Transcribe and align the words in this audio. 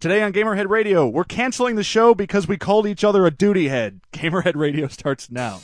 Today 0.00 0.22
on 0.22 0.32
Gamerhead 0.32 0.68
Radio, 0.68 1.08
we're 1.08 1.24
canceling 1.24 1.74
the 1.74 1.82
show 1.82 2.14
because 2.14 2.46
we 2.46 2.56
called 2.56 2.86
each 2.86 3.02
other 3.02 3.26
a 3.26 3.32
duty 3.32 3.66
head. 3.66 4.00
Gamerhead 4.12 4.54
Radio 4.54 4.86
starts 4.88 5.28
now. 5.28 5.58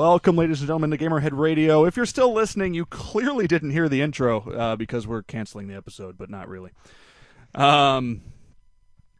Welcome, 0.00 0.36
ladies 0.36 0.60
and 0.60 0.66
gentlemen, 0.66 0.92
to 0.92 0.96
Gamerhead 0.96 1.36
Radio. 1.36 1.84
If 1.84 1.94
you're 1.94 2.06
still 2.06 2.32
listening, 2.32 2.72
you 2.72 2.86
clearly 2.86 3.46
didn't 3.46 3.72
hear 3.72 3.86
the 3.86 4.00
intro 4.00 4.50
uh, 4.50 4.74
because 4.74 5.06
we're 5.06 5.20
canceling 5.22 5.68
the 5.68 5.74
episode, 5.74 6.16
but 6.16 6.30
not 6.30 6.48
really. 6.48 6.70
Um. 7.54 8.22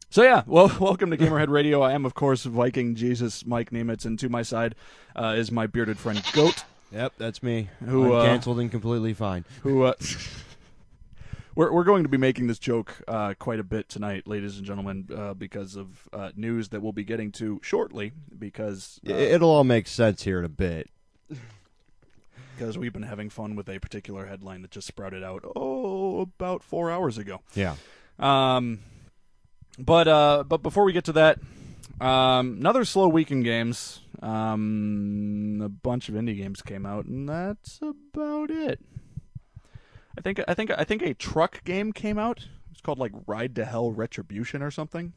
So 0.09 0.23
yeah, 0.23 0.41
well, 0.47 0.75
welcome 0.79 1.11
to 1.11 1.17
Gamerhead 1.17 1.49
Radio. 1.49 1.83
I 1.83 1.91
am, 1.91 2.03
of 2.03 2.15
course, 2.15 2.45
Viking 2.45 2.95
Jesus 2.95 3.45
Mike 3.45 3.69
Nemitz, 3.69 4.05
and 4.05 4.17
to 4.17 4.27
my 4.27 4.41
side 4.41 4.73
uh, 5.15 5.35
is 5.37 5.51
my 5.51 5.67
bearded 5.67 5.99
friend 5.99 6.19
Goat, 6.33 6.63
Yep, 6.91 7.13
that's 7.19 7.43
me. 7.43 7.69
Who, 7.85 8.15
I'm 8.15 8.21
uh, 8.21 8.25
canceled 8.25 8.59
and 8.59 8.71
completely 8.71 9.13
fine. 9.13 9.45
who 9.61 9.83
uh, 9.83 9.93
we're 11.55 11.71
we're 11.71 11.83
going 11.83 12.03
to 12.03 12.09
be 12.09 12.17
making 12.17 12.47
this 12.47 12.59
joke 12.59 13.01
uh, 13.07 13.33
quite 13.37 13.59
a 13.59 13.63
bit 13.63 13.89
tonight, 13.89 14.27
ladies 14.27 14.57
and 14.57 14.65
gentlemen, 14.65 15.07
uh, 15.15 15.33
because 15.33 15.75
of 15.75 16.07
uh, 16.13 16.31
news 16.35 16.69
that 16.69 16.81
we'll 16.81 16.91
be 16.91 17.03
getting 17.03 17.31
to 17.33 17.59
shortly. 17.63 18.11
Because 18.37 18.99
uh, 19.07 19.13
It'll 19.13 19.49
all 19.49 19.63
make 19.63 19.87
sense 19.87 20.23
here 20.23 20.39
in 20.39 20.45
a 20.45 20.49
bit. 20.49 20.89
because 22.55 22.77
we've 22.77 22.93
been 22.93 23.03
having 23.03 23.29
fun 23.29 23.55
with 23.55 23.69
a 23.69 23.79
particular 23.79 24.25
headline 24.27 24.61
that 24.61 24.71
just 24.71 24.87
sprouted 24.87 25.23
out 25.23 25.43
oh 25.55 26.21
about 26.21 26.63
four 26.63 26.91
hours 26.91 27.17
ago. 27.17 27.41
Yeah. 27.55 27.75
Um, 28.19 28.79
but 29.77 30.07
uh, 30.07 30.43
but 30.47 30.61
before 30.61 30.83
we 30.83 30.93
get 30.93 31.05
to 31.05 31.13
that, 31.13 31.39
um, 31.99 32.57
another 32.59 32.85
slow 32.85 33.07
week 33.07 33.31
in 33.31 33.43
games. 33.43 34.01
Um, 34.21 35.61
a 35.63 35.69
bunch 35.69 36.07
of 36.07 36.13
indie 36.13 36.37
games 36.37 36.61
came 36.61 36.85
out, 36.85 37.05
and 37.05 37.27
that's 37.27 37.79
about 37.81 38.51
it. 38.51 38.79
I 40.17 40.21
think 40.21 40.41
I 40.47 40.53
think 40.53 40.71
I 40.77 40.83
think 40.83 41.01
a 41.01 41.13
truck 41.13 41.63
game 41.63 41.91
came 41.93 42.17
out. 42.17 42.47
It's 42.71 42.81
called 42.81 42.99
like 42.99 43.11
Ride 43.27 43.55
to 43.55 43.65
Hell 43.65 43.91
Retribution 43.91 44.61
or 44.61 44.71
something. 44.71 45.13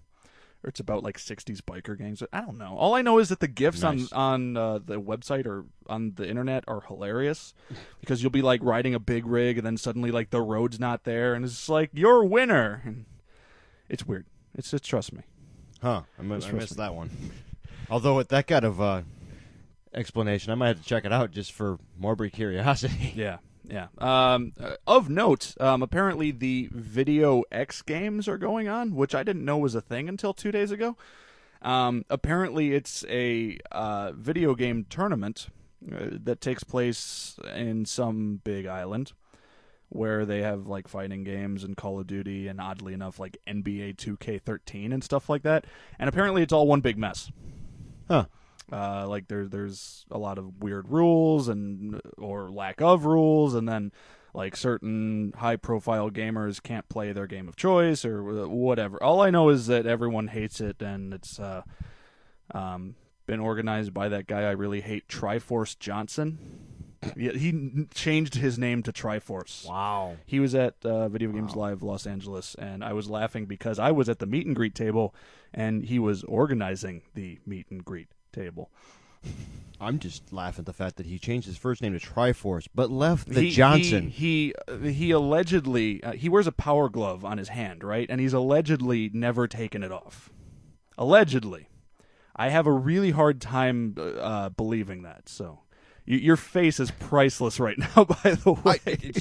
Or 0.63 0.69
it's 0.69 0.81
about 0.81 1.03
like 1.03 1.19
'60s 1.19 1.61
biker 1.61 1.99
gangs. 1.99 2.23
I 2.33 2.41
don't 2.41 2.57
know. 2.57 2.75
All 2.79 2.95
I 2.95 3.03
know 3.03 3.19
is 3.19 3.29
that 3.29 3.41
the 3.41 3.49
gifs 3.49 3.83
Nice. 3.83 4.11
on 4.13 4.57
on 4.57 4.57
uh, 4.57 4.79
the 4.79 5.01
website 5.01 5.47
or 5.47 5.67
on 5.89 6.13
the 6.17 6.27
internet 6.29 6.65
are 6.67 6.81
hilarious 6.81 7.53
because 8.01 8.23
you'll 8.23 8.31
be 8.31 8.41
like 8.43 8.61
riding 8.63 8.95
a 8.95 8.99
big 9.01 9.27
rig 9.27 9.59
and 9.59 9.67
then 9.67 9.77
suddenly 9.77 10.11
like 10.11 10.31
the 10.31 10.41
road's 10.41 10.81
not 10.81 11.05
there 11.05 11.35
and 11.35 11.45
it's 11.45 11.69
like 11.69 11.91
you're 11.93 12.23
a 12.23 12.27
winner. 12.27 12.81
And 12.85 13.05
it's 13.91 14.07
weird. 14.07 14.25
It's 14.55 14.71
just 14.71 14.85
trust 14.85 15.13
me. 15.13 15.23
Huh. 15.83 16.03
I, 16.19 16.23
mi- 16.23 16.37
Just 16.37 16.49
I 16.49 16.53
missed 16.53 16.79
me. 16.79 16.83
that 16.83 16.95
one. 16.95 17.11
Although 17.91 18.17
with 18.17 18.29
that 18.29 18.47
kind 18.47 18.65
of 18.65 18.81
uh, 18.81 19.03
explanation, 19.93 20.51
I 20.53 20.55
might 20.55 20.69
have 20.69 20.79
to 20.83 20.85
check 20.89 21.05
it 21.05 21.13
out 21.13 21.31
just 21.31 21.53
for 21.53 21.79
morbid 21.99 22.33
curiosity. 22.33 23.13
Yeah, 23.15 23.39
yeah. 23.69 23.89
Um, 23.99 24.53
uh, 24.61 24.75
of 24.87 25.09
note, 25.09 25.55
um, 25.61 25.83
apparently 25.83 26.31
the 26.31 26.69
Video 26.73 27.43
X 27.51 27.83
games 27.83 28.29
are 28.29 28.39
going 28.39 28.69
on, 28.69 28.95
which 28.95 29.15
I 29.15 29.23
didn't 29.23 29.45
know 29.45 29.59
was 29.59 29.75
a 29.75 29.81
thing 29.81 30.09
until 30.09 30.35
two 30.35 30.53
days 30.53 30.71
ago. 30.71 30.97
Um, 31.63 32.05
apparently, 32.11 32.75
it's 32.75 33.05
a 33.09 33.59
uh, 33.73 34.13
video 34.13 34.55
game 34.55 34.85
tournament 34.89 35.49
uh, 35.91 36.11
that 36.25 36.41
takes 36.41 36.63
place 36.63 37.39
in 37.55 37.87
some 37.87 38.41
big 38.45 38.67
island 38.67 39.13
where 39.89 40.27
they 40.27 40.43
have 40.43 40.67
like 40.67 40.89
fighting 40.89 41.25
games 41.25 41.65
and 41.65 41.77
Call 41.77 42.01
of 42.01 42.07
Duty 42.07 42.49
and 42.49 42.61
oddly 42.61 42.93
enough 42.93 43.19
like 43.19 43.39
NBA 43.47 43.97
2K13 43.97 44.93
and 44.93 45.03
stuff 45.03 45.29
like 45.31 45.43
that. 45.43 45.65
And 45.99 46.09
apparently, 46.09 46.43
it's 46.43 46.53
all 46.53 46.67
one 46.67 46.81
big 46.81 46.99
mess. 46.99 47.31
Huh. 48.09 48.27
Uh, 48.73 49.07
like 49.07 49.29
there, 49.29 49.47
there's 49.47 50.07
a 50.11 50.19
lot 50.19 50.39
of 50.39 50.63
weird 50.63 50.89
rules 50.89 51.49
and 51.49 52.01
or 52.17 52.51
lack 52.51 52.81
of 52.81 53.05
rules, 53.05 53.55
and 53.55 53.69
then 53.69 53.93
like 54.33 54.57
certain 54.57 55.33
high-profile 55.37 56.11
gamers 56.11 56.63
can't 56.63 56.89
play 56.89 57.13
their 57.13 57.27
game 57.27 57.47
of 57.47 57.57
choice 57.57 58.05
or 58.05 58.49
whatever. 58.49 59.01
All 59.03 59.21
I 59.21 59.31
know 59.31 59.49
is 59.51 59.67
that 59.69 59.87
everyone 59.87 60.29
hates 60.29 60.61
it, 60.61 60.83
and 60.83 61.15
it's 61.15 61.39
uh, 61.39 61.63
um, 62.53 62.97
been 63.27 63.39
organized 63.39 63.95
by 63.95 64.09
that 64.09 64.27
guy 64.27 64.43
I 64.43 64.53
really 64.53 64.81
hate, 64.81 65.09
Triforce 65.09 65.79
Johnson. 65.79 66.39
Yeah, 67.17 67.33
he 67.33 67.87
changed 67.95 68.37
his 68.37 68.59
name 68.59 68.83
to 68.85 68.93
Triforce. 68.93 69.69
Wow. 69.69 70.17
He 70.25 70.41
was 70.41 70.55
at 70.55 70.75
uh, 70.85 71.09
Video 71.11 71.31
Games 71.31 71.55
Live 71.55 71.83
Los 71.83 72.07
Angeles, 72.07 72.55
and 72.55 72.83
I 72.83 72.95
was 72.95 73.11
laughing 73.11 73.45
because 73.45 73.79
I 73.79 73.91
was 73.91 74.09
at 74.09 74.21
the 74.21 74.27
meet 74.27 74.47
and 74.47 74.57
greet 74.57 74.75
table, 74.75 75.15
and 75.53 75.85
he 75.85 75.99
was 75.99 76.25
organizing 76.25 77.03
the 77.13 77.39
meet 77.45 77.71
and 77.71 77.85
greet 77.85 78.09
table. 78.35 78.71
I'm 79.81 79.99
just 79.99 80.33
laughing 80.33 80.61
at 80.63 80.67
the 80.67 80.73
fact 80.73 80.97
that 80.97 81.07
he 81.07 81.19
changed 81.19 81.47
his 81.47 81.57
first 81.57 81.83
name 81.83 81.99
to 81.99 82.05
Triforce, 82.05 82.69
but 82.75 82.91
left 82.91 83.29
the 83.29 83.43
He- 83.43 83.51
Johnson. 83.51 84.09
He 84.09 84.55
he, 84.83 84.93
he 84.93 85.11
allegedly 85.11 86.03
uh, 86.03 86.13
he 86.13 86.29
wears 86.29 86.47
a 86.47 86.53
power 86.53 86.89
glove 86.89 87.25
on 87.25 87.39
his 87.39 87.49
hand, 87.49 87.83
right? 87.83 88.07
And 88.09 88.21
he's 88.21 88.33
allegedly 88.35 89.11
never 89.13 89.47
taken 89.49 89.83
it 89.83 89.91
off. 89.93 90.31
Allegedly, 90.97 91.69
I 92.37 92.51
have 92.51 92.67
a 92.67 92.73
really 92.73 93.11
hard 93.11 93.41
time 93.41 93.97
uh, 93.99 94.51
believing 94.51 95.03
that. 95.03 95.29
So. 95.29 95.61
Y- 96.07 96.17
Your 96.17 96.37
face 96.37 96.79
is 96.81 96.91
priceless 96.91 97.59
right 97.59 97.79
now. 97.97 98.05
By 98.05 98.33
the 98.33 98.53
way, 98.53 99.13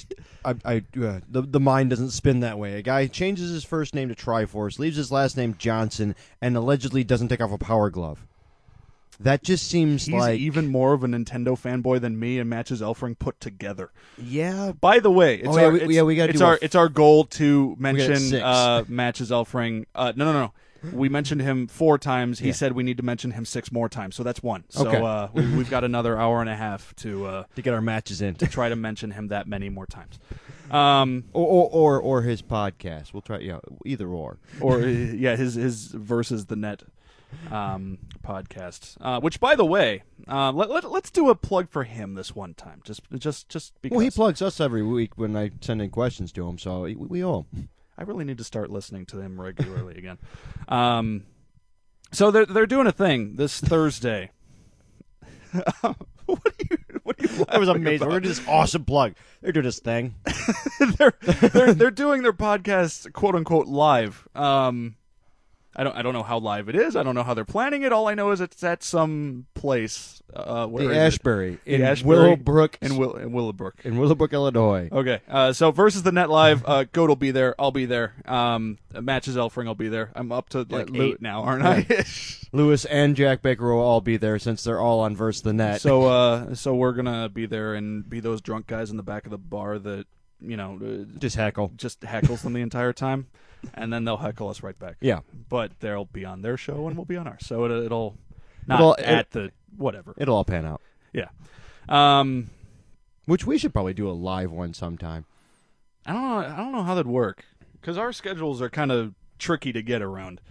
I, 0.44 0.56
I, 0.66 0.78
uh, 1.02 1.22
the 1.30 1.42
the 1.42 1.60
mind 1.62 1.90
doesn't 1.92 2.10
spin 2.12 2.42
that 2.42 2.60
way. 2.60 2.74
A 2.78 2.82
guy 2.82 3.08
changes 3.08 3.50
his 3.52 3.64
first 3.64 3.96
name 3.96 4.10
to 4.10 4.16
Triforce, 4.16 4.80
leaves 4.80 4.98
his 4.98 5.10
last 5.10 5.38
name 5.38 5.56
Johnson, 5.58 6.14
and 6.42 6.58
allegedly 6.58 7.06
doesn't 7.06 7.30
take 7.30 7.40
off 7.40 7.54
a 7.54 7.58
power 7.58 7.90
glove. 7.90 8.28
That 9.24 9.44
just 9.44 9.68
seems 9.70 10.06
he's 10.06 10.16
like 10.16 10.40
even 10.40 10.68
more 10.68 10.94
of 10.94 11.04
a 11.04 11.08
Nintendo 11.08 11.60
fanboy 11.60 12.00
than 12.02 12.20
me 12.20 12.40
and 12.40 12.50
Matches 12.50 12.82
Elfring 12.82 13.18
put 13.18 13.40
together. 13.40 13.92
yeah. 14.18 14.72
By 14.80 15.00
the 15.00 15.12
way, 15.12 15.36
it's 15.36 15.48
Oh, 15.48 15.58
yeah, 15.58 15.66
our, 15.66 15.72
we- 15.72 15.82
it's, 15.82 15.92
yeah, 15.94 16.02
we 16.04 16.16
gotta 16.16 16.30
it's 16.32 16.40
do 16.40 16.46
our 16.46 16.54
a- 16.56 16.60
it's 16.62 16.76
our 16.76 16.90
goal 16.90 17.26
to 17.26 17.76
mention 17.80 18.36
uh, 18.42 18.84
Matches 18.88 19.32
Elfring. 19.32 19.86
Uh, 19.96 20.14
no, 20.16 20.26
no, 20.26 20.34
no. 20.34 20.54
We 20.92 21.08
mentioned 21.08 21.42
him 21.42 21.68
four 21.68 21.98
times. 21.98 22.40
He 22.40 22.48
Yeah. 22.48 22.54
said 22.54 22.74
we 22.74 22.84
need 22.84 22.98
to 22.98 23.04
mention 23.04 23.32
him 23.32 23.46
six 23.46 23.72
more 23.72 23.88
times, 23.88 24.16
so 24.18 24.24
that's 24.24 24.44
one. 24.44 24.66
So 24.68 24.86
Okay. 24.86 24.98
uh, 25.02 25.30
we, 25.34 25.48
we've 25.56 25.70
got 25.70 25.86
another 25.86 26.20
hour 26.20 26.42
and 26.42 26.50
a 26.50 26.56
half 26.58 26.94
to 26.98 27.26
uh, 27.26 27.44
To 27.56 27.62
get 27.62 27.74
our 27.74 27.80
matches 27.80 28.22
in, 28.22 28.36
to 28.36 28.48
try 28.48 28.68
to 28.68 28.76
mention 28.76 29.12
him 29.12 29.30
that 29.30 29.48
many 29.48 29.70
more 29.70 29.86
times. 29.86 30.20
Um, 30.70 31.24
or, 31.32 31.46
or 31.48 31.70
or 31.70 32.00
or 32.02 32.22
his 32.24 32.42
podcast. 32.42 33.14
We'll 33.14 33.22
try. 33.22 33.40
Yeah, 33.40 33.60
either 33.86 34.08
or. 34.10 34.40
or 34.60 34.82
uh, 34.82 34.86
yeah, 34.88 35.36
his 35.38 35.54
his 35.56 35.88
versus 35.88 36.48
the 36.48 36.56
net 36.58 36.84
um, 37.52 37.98
podcast. 38.24 38.98
Uh, 39.02 39.20
which, 39.20 39.40
by 39.40 39.56
the 39.56 39.66
way, 39.66 40.04
uh, 40.28 40.52
let, 40.52 40.70
let 40.70 40.92
let's 40.92 41.12
do 41.12 41.30
a 41.30 41.36
plug 41.36 41.70
for 41.70 41.84
him 41.84 42.16
this 42.16 42.36
one 42.36 42.54
time. 42.54 42.82
Just 42.84 43.02
just 43.18 43.50
just 43.50 43.74
because. 43.82 43.96
Well, 43.96 44.04
he 44.04 44.12
plugs 44.12 44.42
us 44.42 44.60
every 44.60 44.84
week 44.84 45.18
when 45.18 45.36
I 45.36 45.52
send 45.62 45.82
in 45.82 45.90
questions 45.90 46.32
to 46.34 46.48
him, 46.48 46.58
so 46.58 46.82
we, 46.82 46.96
we 46.96 47.20
him. 47.20 47.70
I 47.98 48.04
really 48.04 48.26
need 48.26 48.38
to 48.40 48.44
start 48.44 48.72
listening 48.72 49.06
to 49.08 49.20
him 49.20 49.40
regularly 49.40 49.96
again. 49.98 50.18
Um, 50.68 51.24
so 52.12 52.32
they're 52.32 52.46
they're 52.46 52.66
doing 52.66 52.88
a 52.88 52.92
thing 52.92 53.36
this 53.36 53.60
Thursday. 53.60 54.32
what 55.82 55.96
are 56.28 56.52
you? 56.70 56.78
What 57.04 57.20
are 57.20 57.24
you? 57.24 57.46
That 57.46 57.60
was 57.60 57.70
amazing. 57.70 58.00
We're 58.00 58.06
about? 58.06 58.10
gonna 58.10 58.22
do 58.22 58.30
this 58.30 58.48
awesome 58.48 58.86
plug. 58.86 59.16
They're 59.42 59.52
doing 59.52 59.66
this 59.66 59.80
thing. 59.80 60.16
they're, 60.98 61.14
they're 61.22 61.74
they're 61.74 61.92
doing 61.92 62.24
their 62.24 62.34
podcast 62.34 63.12
quote 63.14 63.36
unquote 63.36 63.68
live. 63.68 64.28
Um, 64.36 64.96
I 65.76 65.84
don't 65.84 65.96
I 65.96 66.02
don't 66.02 66.14
know 66.14 66.24
how 66.24 66.38
live 66.38 66.70
it 66.70 66.76
is. 66.76 66.96
I 66.96 67.04
don't 67.04 67.16
know 67.16 67.24
how 67.24 67.34
they're 67.34 67.46
planning 67.46 67.82
it. 67.84 67.92
All 67.92 68.08
I 68.08 68.14
know 68.14 68.32
is 68.32 68.42
it's 68.42 68.64
at 68.64 68.84
some 68.84 69.48
place. 69.56 70.22
Uh, 70.34 70.66
where 70.68 70.88
the 70.88 70.94
it? 70.94 70.98
Ashbury 70.98 71.60
The 71.66 71.76
in 71.76 71.82
Ashbury 71.84 72.18
Willowbrook 72.18 72.78
in, 72.82 72.98
Will, 72.98 73.14
in 73.16 73.32
Willowbrook. 73.34 73.76
in 73.84 73.98
Willowbrook, 73.98 74.34
Illinois. 74.34 74.90
Okay, 74.92 75.20
uh, 75.28 75.54
so 75.54 75.72
versus 75.72 76.02
the 76.04 76.12
net 76.12 76.30
live, 76.30 76.64
uh, 76.66 76.86
Goat 76.92 77.10
will 77.10 77.16
be 77.16 77.30
there. 77.32 77.54
I'll 77.60 77.72
be 77.72 77.86
there. 77.86 78.14
Um, 78.26 78.78
matches 79.00 79.36
Elfring, 79.36 79.68
I'll 79.68 79.76
be 79.76 79.90
there. 79.90 80.12
I'm 80.16 80.32
up 80.32 80.50
to 80.50 80.66
like 80.70 80.90
Lou- 80.90 81.04
eight 81.04 81.22
now, 81.22 81.44
aren't 81.44 81.64
I? 81.64 82.04
Lewis 82.52 82.86
and 82.86 83.16
Jack 83.16 83.42
Baker 83.42 83.74
will 83.74 83.82
all 83.82 84.02
be 84.02 84.18
there 84.18 84.38
since 84.40 84.64
they're 84.64 84.80
all 84.80 85.00
on 85.02 85.16
versus 85.16 85.42
the 85.44 85.54
Net. 85.54 85.82
so, 85.82 86.04
uh, 86.06 86.56
so 86.56 86.74
we're 86.76 86.94
gonna 86.94 87.30
be 87.30 87.46
there 87.46 87.74
and 87.76 88.08
be 88.10 88.20
those 88.20 88.42
drunk 88.42 88.68
guys 88.68 88.90
in 88.92 88.98
the 88.98 89.04
back 89.04 89.26
of 89.26 89.32
the 89.32 89.38
bar 89.40 89.78
that 89.80 90.06
you 90.42 90.58
know 90.58 90.80
uh, 90.84 91.18
just 91.20 91.36
heckle. 91.36 91.72
just 91.78 92.02
heckles 92.02 92.42
them 92.42 92.54
the 92.54 92.62
entire 92.62 92.92
time, 92.94 93.28
and 93.74 93.92
then 93.94 94.04
they'll 94.06 94.18
heckle 94.18 94.50
us 94.50 94.62
right 94.64 94.78
back. 94.78 94.98
Yeah, 95.02 95.20
But 95.50 95.72
they'll 95.80 96.06
be 96.06 96.26
on 96.26 96.42
their 96.42 96.58
show 96.58 96.88
and 96.88 96.96
we'll 96.98 97.06
be 97.06 97.18
on 97.18 97.28
ours, 97.28 97.46
so 97.46 97.66
it, 97.66 97.72
it'll 97.72 98.16
not 98.68 98.80
It'll- 98.80 98.96
at 99.00 99.32
the 99.32 99.52
whatever. 99.78 100.14
it'll 100.18 100.36
all 100.36 100.46
pan 100.46 100.66
out. 100.66 100.82
Yeah. 101.14 101.30
Um, 101.90 102.50
Which 103.26 103.46
we 103.46 103.58
should 103.58 103.74
probably 103.74 103.94
do 103.94 104.10
a 104.10 104.12
live 104.14 104.52
one 104.52 104.74
sometime. 104.74 105.26
I 106.06 106.14
don't 106.14 106.22
know. 106.24 106.38
I 106.38 106.58
don't 106.58 106.72
know 106.74 106.84
how 106.84 106.96
that'd 106.96 107.08
work 107.10 107.46
because 107.80 107.98
our 107.98 108.12
schedules 108.12 108.62
are 108.62 108.70
kind 108.70 108.92
of 108.92 109.14
tricky 109.40 109.72
to 109.74 109.82
get 109.82 110.02
around 110.02 110.42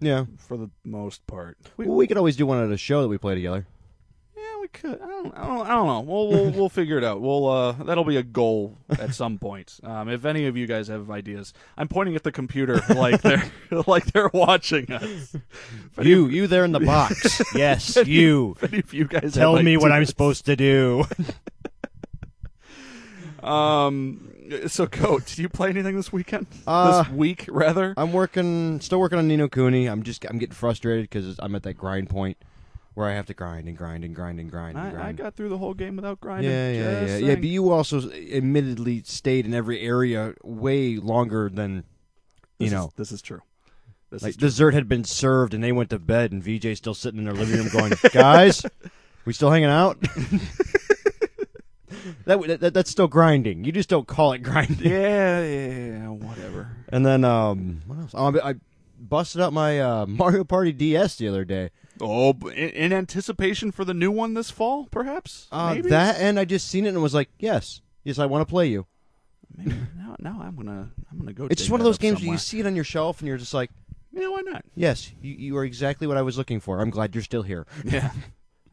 Yeah, 0.00 0.26
for 0.38 0.56
the 0.56 0.70
most 0.84 1.26
part. 1.26 1.58
We, 1.76 1.86
we, 1.86 1.94
we 1.94 2.06
could 2.06 2.16
always 2.16 2.36
do 2.36 2.46
one 2.46 2.62
at 2.62 2.70
a 2.70 2.76
show 2.76 3.02
that 3.02 3.08
we 3.08 3.18
play 3.18 3.34
together. 3.34 3.66
Could. 4.72 5.00
I 5.02 5.06
don't. 5.06 5.36
I 5.36 5.46
don't, 5.46 5.66
I 5.66 5.74
don't 5.74 5.86
know. 5.86 6.00
We'll, 6.00 6.28
we'll 6.28 6.50
we'll 6.50 6.68
figure 6.68 6.96
it 6.96 7.04
out. 7.04 7.20
We'll 7.20 7.46
uh 7.46 7.72
that'll 7.72 8.04
be 8.04 8.16
a 8.16 8.22
goal 8.22 8.78
at 8.88 9.14
some 9.14 9.38
point. 9.38 9.78
Um, 9.84 10.08
if 10.08 10.24
any 10.24 10.46
of 10.46 10.56
you 10.56 10.66
guys 10.66 10.88
have 10.88 11.10
ideas, 11.10 11.52
I'm 11.76 11.88
pointing 11.88 12.16
at 12.16 12.22
the 12.22 12.32
computer 12.32 12.80
like 12.88 13.20
they're 13.20 13.50
like 13.86 14.06
they're 14.06 14.30
watching 14.32 14.90
us. 14.90 15.36
If 15.98 16.06
You, 16.06 16.26
you 16.26 16.46
there 16.46 16.64
in 16.64 16.72
the 16.72 16.80
box. 16.86 17.42
yes, 17.54 17.96
if 17.96 18.08
you. 18.08 18.56
If 18.62 18.72
any 18.72 18.78
of 18.80 18.94
you 18.94 19.04
guys 19.06 19.34
Tell 19.34 19.62
me 19.62 19.76
what 19.76 19.92
I'm 19.92 20.06
supposed 20.06 20.46
to 20.46 20.56
do. 20.56 21.04
Um. 23.42 24.28
So, 24.66 24.86
Coach, 24.86 25.30
did 25.34 25.38
you 25.38 25.48
play 25.48 25.70
anything 25.70 25.96
this 25.96 26.12
weekend? 26.12 26.46
Uh, 26.66 27.02
this 27.02 27.12
week, 27.12 27.46
rather. 27.48 27.94
I'm 27.96 28.12
working, 28.12 28.80
still 28.80 29.00
working 29.00 29.18
on 29.18 29.26
Ni 29.26 29.36
no 29.36 29.48
Kuni. 29.48 29.86
I'm 29.86 30.02
just, 30.02 30.24
I'm 30.26 30.38
getting 30.38 30.54
frustrated 30.54 31.08
because 31.08 31.36
I'm 31.38 31.54
at 31.54 31.62
that 31.62 31.74
grind 31.74 32.10
point 32.10 32.36
where 32.94 33.08
I 33.08 33.14
have 33.14 33.26
to 33.26 33.34
grind 33.34 33.68
and 33.68 33.76
grind 33.76 34.04
and 34.04 34.14
grind 34.14 34.38
and 34.38 34.50
grind 34.50 34.76
and 34.78 34.98
I, 34.98 35.08
I 35.08 35.12
got 35.12 35.34
through 35.34 35.48
the 35.48 35.58
whole 35.58 35.72
game 35.74 35.96
without 35.96 36.20
grinding. 36.20 36.50
yeah, 36.50 36.70
yeah, 36.72 37.06
yeah, 37.06 37.16
yeah. 37.16 37.34
But 37.36 37.44
you 37.44 37.70
also 37.70 38.10
admittedly 38.10 39.02
stayed 39.04 39.46
in 39.46 39.54
every 39.54 39.80
area 39.80 40.34
way 40.44 40.96
longer 40.96 41.48
than, 41.48 41.84
you 42.58 42.66
This 42.66 42.66
is- 42.68 42.72
know, 42.72 42.90
this 42.96 43.12
is 43.12 43.22
true. 43.22 43.40
This 44.10 44.22
like 44.22 44.30
is 44.30 44.36
true. 44.36 44.48
dessert 44.48 44.74
had 44.74 44.88
been 44.88 45.04
served 45.04 45.54
and 45.54 45.64
they 45.64 45.72
went 45.72 45.88
to 45.90 45.98
bed 45.98 46.32
and 46.32 46.42
VJ's 46.44 46.76
still 46.76 46.92
sitting 46.92 47.18
in 47.18 47.24
their 47.24 47.32
living 47.32 47.56
room 47.56 47.68
going, 47.72 47.92
guys, 48.12 48.62
we 49.24 49.32
still 49.32 49.50
hanging 49.50 49.70
out? 49.70 49.98
that, 52.26 52.58
that 52.60 52.74
that's 52.74 52.90
still 52.90 53.08
grinding. 53.08 53.64
You 53.64 53.72
just 53.72 53.88
don't 53.88 54.06
call 54.06 54.32
it 54.32 54.38
grinding. 54.42 54.90
yeah, 54.90 55.42
yeah, 55.42 55.66
yeah, 55.86 56.08
whatever. 56.08 56.68
And 56.88 57.04
then 57.06 57.24
um, 57.24 57.82
what 57.86 57.98
else? 57.98 58.10
Oh, 58.14 58.36
I, 58.38 58.50
I 58.50 58.54
busted 58.98 59.40
out 59.40 59.52
my 59.52 59.80
uh, 59.80 60.06
Mario 60.08 60.44
Party 60.44 60.72
DS 60.72 61.16
the 61.16 61.28
other 61.28 61.44
day. 61.44 61.70
Oh, 62.02 62.32
in, 62.48 62.68
in 62.70 62.92
anticipation 62.92 63.70
for 63.70 63.84
the 63.84 63.94
new 63.94 64.10
one 64.10 64.34
this 64.34 64.50
fall, 64.50 64.86
perhaps. 64.90 65.46
Uh, 65.52 65.74
Maybe? 65.74 65.88
that 65.90 66.16
and 66.20 66.38
I 66.38 66.44
just 66.44 66.68
seen 66.68 66.84
it 66.84 66.90
and 66.90 67.02
was 67.02 67.14
like, 67.14 67.28
yes, 67.38 67.80
yes, 68.04 68.18
I 68.18 68.26
want 68.26 68.46
to 68.46 68.50
play 68.50 68.66
you. 68.66 68.86
Maybe. 69.56 69.74
now, 69.96 70.16
now 70.18 70.40
I'm 70.42 70.56
gonna, 70.56 70.90
I'm 71.10 71.18
gonna 71.18 71.32
go. 71.32 71.46
It's 71.50 71.60
just 71.62 71.70
one 71.70 71.80
of 71.80 71.84
those 71.84 71.98
games 71.98 72.20
where 72.20 72.32
you 72.32 72.38
see 72.38 72.58
it 72.60 72.66
on 72.66 72.74
your 72.74 72.84
shelf 72.84 73.20
and 73.20 73.28
you're 73.28 73.36
just 73.38 73.54
like, 73.54 73.70
Yeah, 74.12 74.28
why 74.28 74.40
not? 74.40 74.64
yes, 74.74 75.12
you, 75.22 75.32
you 75.34 75.56
are 75.58 75.64
exactly 75.64 76.06
what 76.06 76.16
I 76.16 76.22
was 76.22 76.36
looking 76.36 76.58
for. 76.58 76.80
I'm 76.80 76.90
glad 76.90 77.14
you're 77.14 77.22
still 77.22 77.42
here. 77.42 77.66
Yeah, 77.84 78.10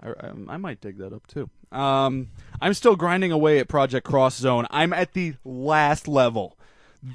I, 0.01 0.09
I, 0.09 0.31
I 0.49 0.57
might 0.57 0.79
dig 0.81 0.97
that 0.97 1.13
up 1.13 1.27
too. 1.27 1.49
Um, 1.71 2.29
I'm 2.61 2.73
still 2.73 2.95
grinding 2.95 3.31
away 3.31 3.59
at 3.59 3.67
Project 3.67 4.07
Cross 4.07 4.37
Zone. 4.37 4.65
I'm 4.71 4.93
at 4.93 5.13
the 5.13 5.33
last 5.43 6.07
level, 6.07 6.57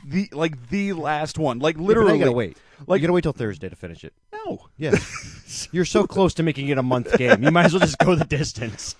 the 0.06 0.28
like 0.32 0.68
the 0.68 0.92
last 0.92 1.38
one. 1.38 1.58
Like 1.58 1.78
literally, 1.78 2.12
you 2.12 2.18
gotta 2.18 2.32
wait. 2.32 2.56
like- 2.86 3.00
you 3.00 3.06
gotta 3.06 3.14
wait 3.14 3.22
till 3.22 3.32
Thursday 3.32 3.68
to 3.70 3.76
finish 3.76 4.04
it. 4.04 4.12
No, 4.46 4.66
Yes, 4.76 5.68
you're 5.72 5.84
so 5.84 6.06
close 6.06 6.34
to 6.34 6.42
making 6.42 6.68
it 6.68 6.78
a 6.78 6.82
month 6.82 7.16
game. 7.16 7.42
You 7.42 7.50
might 7.50 7.66
as 7.66 7.72
well 7.72 7.80
just 7.80 7.98
go 7.98 8.14
the 8.14 8.24
distance. 8.24 8.96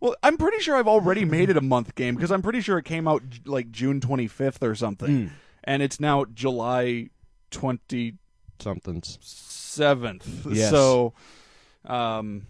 Well, 0.00 0.16
I'm 0.22 0.38
pretty 0.38 0.60
sure 0.60 0.76
I've 0.76 0.88
already 0.88 1.24
made 1.26 1.50
it 1.50 1.56
a 1.58 1.60
month 1.60 1.94
game 1.94 2.14
because 2.14 2.30
I'm 2.32 2.40
pretty 2.42 2.60
sure 2.62 2.78
it 2.78 2.84
came 2.86 3.06
out 3.06 3.22
like 3.44 3.70
June 3.70 4.00
25th 4.00 4.62
or 4.62 4.74
something, 4.74 5.08
Mm. 5.28 5.30
and 5.64 5.82
it's 5.82 6.00
now 6.00 6.24
July 6.24 7.10
27th. 7.50 8.14
Something's. 8.58 9.18
Yes. 10.50 10.70
So, 10.70 11.12
um, 11.84 12.46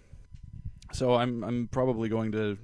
so 0.93 1.15
I'm 1.15 1.43
I'm 1.45 1.69
probably 1.71 2.09
going 2.09 2.33
to. 2.33 2.57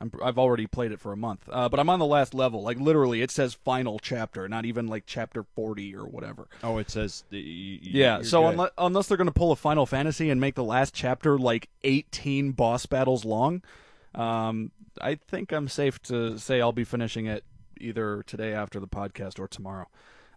I'm, 0.00 0.12
I've 0.22 0.38
already 0.38 0.66
played 0.66 0.92
it 0.92 1.00
for 1.00 1.12
a 1.12 1.16
month, 1.16 1.48
uh, 1.50 1.68
but 1.68 1.80
I'm 1.80 1.90
on 1.90 1.98
the 1.98 2.06
last 2.06 2.34
level. 2.34 2.62
Like 2.62 2.78
literally, 2.78 3.22
it 3.22 3.30
says 3.30 3.54
final 3.54 3.98
chapter, 3.98 4.48
not 4.48 4.64
even 4.64 4.86
like 4.86 5.04
chapter 5.06 5.42
40 5.42 5.94
or 5.96 6.04
whatever. 6.04 6.48
Oh, 6.62 6.78
it 6.78 6.90
says. 6.90 7.24
The, 7.30 7.80
Yeah, 7.82 8.22
so 8.22 8.46
unless, 8.46 8.70
unless 8.78 9.08
they're 9.08 9.16
going 9.16 9.26
to 9.26 9.32
pull 9.32 9.52
a 9.52 9.56
Final 9.56 9.86
Fantasy 9.86 10.30
and 10.30 10.40
make 10.40 10.54
the 10.54 10.64
last 10.64 10.94
chapter 10.94 11.38
like 11.38 11.68
18 11.84 12.52
boss 12.52 12.86
battles 12.86 13.24
long, 13.24 13.62
um, 14.14 14.70
I 15.00 15.16
think 15.16 15.52
I'm 15.52 15.68
safe 15.68 16.00
to 16.02 16.38
say 16.38 16.60
I'll 16.60 16.72
be 16.72 16.84
finishing 16.84 17.26
it 17.26 17.44
either 17.80 18.22
today 18.26 18.52
after 18.52 18.80
the 18.80 18.88
podcast 18.88 19.38
or 19.38 19.48
tomorrow. 19.48 19.88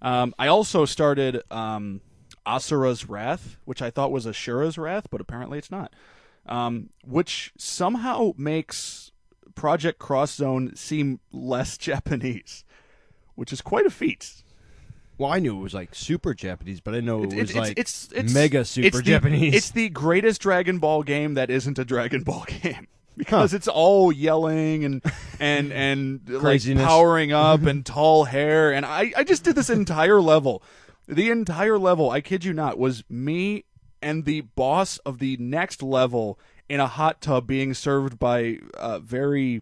Um, 0.01 0.33
I 0.39 0.47
also 0.47 0.85
started 0.85 1.43
um, 1.51 2.01
Asura's 2.45 3.07
Wrath, 3.07 3.57
which 3.65 3.81
I 3.81 3.89
thought 3.89 4.11
was 4.11 4.25
Ashura's 4.25 4.77
Wrath, 4.77 5.07
but 5.09 5.21
apparently 5.21 5.57
it's 5.57 5.71
not. 5.71 5.93
Um, 6.47 6.89
which 7.05 7.53
somehow 7.57 8.33
makes 8.35 9.10
Project 9.55 9.99
Cross 9.99 10.35
Zone 10.35 10.75
seem 10.75 11.19
less 11.31 11.77
Japanese, 11.89 12.63
which 13.35 13.51
is 13.53 13.61
quite 13.61 13.85
a 13.85 13.89
feat. 13.91 14.43
Well, 15.17 15.31
I 15.31 15.39
knew 15.39 15.55
it 15.57 15.61
was 15.61 15.73
like 15.73 15.93
super 15.93 16.33
Japanese, 16.33 16.79
but 16.81 16.95
I 16.95 16.99
know 16.99 17.23
it, 17.23 17.33
It- 17.33 17.35
was 17.41 17.49
it's, 17.51 17.55
like 17.55 17.73
it's, 17.77 18.09
it's 18.13 18.33
mega 18.33 18.65
super 18.65 18.87
it's 18.87 18.97
the- 18.97 19.03
Japanese. 19.03 19.53
It's 19.53 19.71
the 19.71 19.89
greatest 19.89 20.41
Dragon 20.41 20.79
Ball 20.79 21.03
game 21.03 21.35
that 21.35 21.49
isn't 21.51 21.77
a 21.77 21.85
Dragon 21.85 22.23
Ball 22.23 22.45
game 22.63 22.87
because 23.17 23.53
it's 23.53 23.67
all 23.67 24.11
yelling 24.11 24.83
and 24.83 25.03
and 25.39 25.71
and 25.71 26.21
like 26.27 26.63
powering 26.77 27.31
up 27.33 27.61
and 27.63 27.85
tall 27.85 28.23
hair. 28.25 28.71
And 28.73 28.83
I 28.85 29.13
I 29.15 29.23
just 29.23 29.43
did 29.43 29.55
this 29.55 29.69
entire 29.69 30.21
level. 30.21 30.63
The 31.07 31.29
entire 31.29 31.77
level, 31.77 32.09
I 32.09 32.21
kid 32.21 32.43
you 32.45 32.53
not, 32.53 32.79
was 32.79 33.03
me 33.09 33.65
and 34.01 34.25
the 34.25 34.41
boss 34.41 34.97
of 34.99 35.19
the 35.19 35.37
next 35.37 35.83
level 35.83 36.39
in 36.71 36.79
a 36.79 36.87
hot 36.87 37.19
tub 37.19 37.45
being 37.45 37.73
served 37.73 38.17
by 38.17 38.57
uh, 38.77 38.97
very 38.99 39.61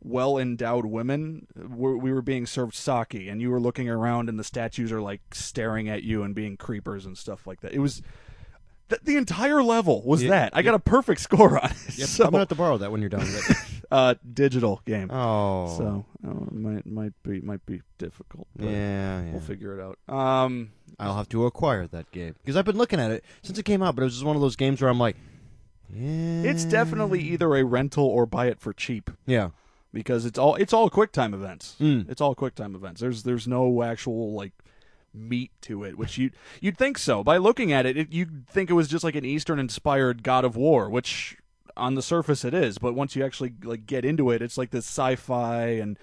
well 0.00 0.38
endowed 0.38 0.86
women. 0.86 1.48
We're, 1.56 1.96
we 1.96 2.12
were 2.12 2.22
being 2.22 2.46
served 2.46 2.74
sake, 2.76 3.14
and 3.14 3.42
you 3.42 3.50
were 3.50 3.58
looking 3.58 3.88
around, 3.88 4.28
and 4.28 4.38
the 4.38 4.44
statues 4.44 4.92
are 4.92 5.00
like 5.00 5.22
staring 5.32 5.88
at 5.88 6.04
you 6.04 6.22
and 6.22 6.36
being 6.36 6.56
creepers 6.56 7.04
and 7.04 7.18
stuff 7.18 7.48
like 7.48 7.62
that. 7.62 7.72
It 7.72 7.80
was 7.80 8.00
th- 8.88 9.02
the 9.02 9.16
entire 9.16 9.60
level 9.60 10.02
was 10.04 10.22
Yeah, 10.22 10.30
that. 10.30 10.56
I 10.56 10.62
got 10.62 10.74
a 10.74 10.78
perfect 10.78 11.20
score 11.20 11.58
on 11.58 11.68
it. 11.68 11.98
Yep, 11.98 12.08
so, 12.08 12.24
I'm 12.24 12.30
gonna 12.30 12.42
have 12.42 12.48
to 12.50 12.54
borrow 12.54 12.78
that 12.78 12.92
when 12.92 13.00
you're 13.00 13.10
done 13.10 13.22
with 13.22 13.50
it. 13.50 13.56
uh, 13.90 14.14
digital 14.32 14.80
game. 14.86 15.10
oh, 15.10 15.76
So 15.76 16.04
it 16.22 16.52
might 16.54 16.86
might 16.86 17.12
be 17.24 17.40
might 17.40 17.66
be 17.66 17.82
difficult. 17.98 18.46
But 18.54 18.66
yeah, 18.68 19.20
yeah. 19.20 19.30
We'll 19.32 19.40
figure 19.40 19.76
it 19.76 19.82
out. 19.82 19.98
Um, 20.16 20.70
I'll 21.00 21.16
have 21.16 21.28
to 21.30 21.44
acquire 21.46 21.88
that 21.88 22.12
game 22.12 22.36
because 22.40 22.56
I've 22.56 22.64
been 22.64 22.78
looking 22.78 23.00
at 23.00 23.10
it 23.10 23.24
since 23.42 23.58
it 23.58 23.64
came 23.64 23.82
out, 23.82 23.96
but 23.96 24.02
it 24.02 24.04
was 24.04 24.14
just 24.14 24.24
one 24.24 24.36
of 24.36 24.42
those 24.42 24.54
games 24.54 24.80
where 24.80 24.88
I'm 24.88 25.00
like, 25.00 25.16
yeah, 25.92 26.42
it's 26.42 26.64
definitely 26.64 27.20
either 27.20 27.54
a 27.54 27.64
rental 27.64 28.04
or 28.04 28.26
buy 28.26 28.46
it 28.46 28.60
for 28.60 28.72
cheap 28.72 29.10
yeah. 29.26 29.50
because 29.92 30.24
it's 30.24 30.38
all 30.38 30.54
it's 30.56 30.72
all 30.72 30.90
quick 30.90 31.12
time 31.12 31.34
events. 31.34 31.76
Mm. 31.80 32.08
It's 32.10 32.20
all 32.20 32.34
quick 32.34 32.54
time 32.54 32.74
events. 32.74 33.00
There's 33.00 33.22
there's 33.22 33.46
no 33.46 33.82
actual 33.82 34.32
like 34.32 34.52
meat 35.14 35.50
to 35.62 35.84
it, 35.84 35.96
which 35.96 36.18
you 36.18 36.30
you'd 36.60 36.76
think 36.76 36.98
so 36.98 37.24
by 37.24 37.36
looking 37.36 37.72
at 37.72 37.86
it, 37.86 37.96
it. 37.96 38.12
You'd 38.12 38.48
think 38.48 38.70
it 38.70 38.74
was 38.74 38.88
just 38.88 39.04
like 39.04 39.14
an 39.14 39.24
Eastern 39.24 39.58
inspired 39.58 40.22
God 40.22 40.44
of 40.44 40.56
War, 40.56 40.90
which 40.90 41.36
on 41.76 41.94
the 41.94 42.02
surface 42.02 42.44
it 42.44 42.54
is, 42.54 42.78
but 42.78 42.94
once 42.94 43.14
you 43.14 43.24
actually 43.24 43.52
like 43.62 43.86
get 43.86 44.04
into 44.04 44.30
it, 44.30 44.42
it's 44.42 44.58
like 44.58 44.70
this 44.70 44.86
sci-fi 44.86 45.66
and 45.66 45.98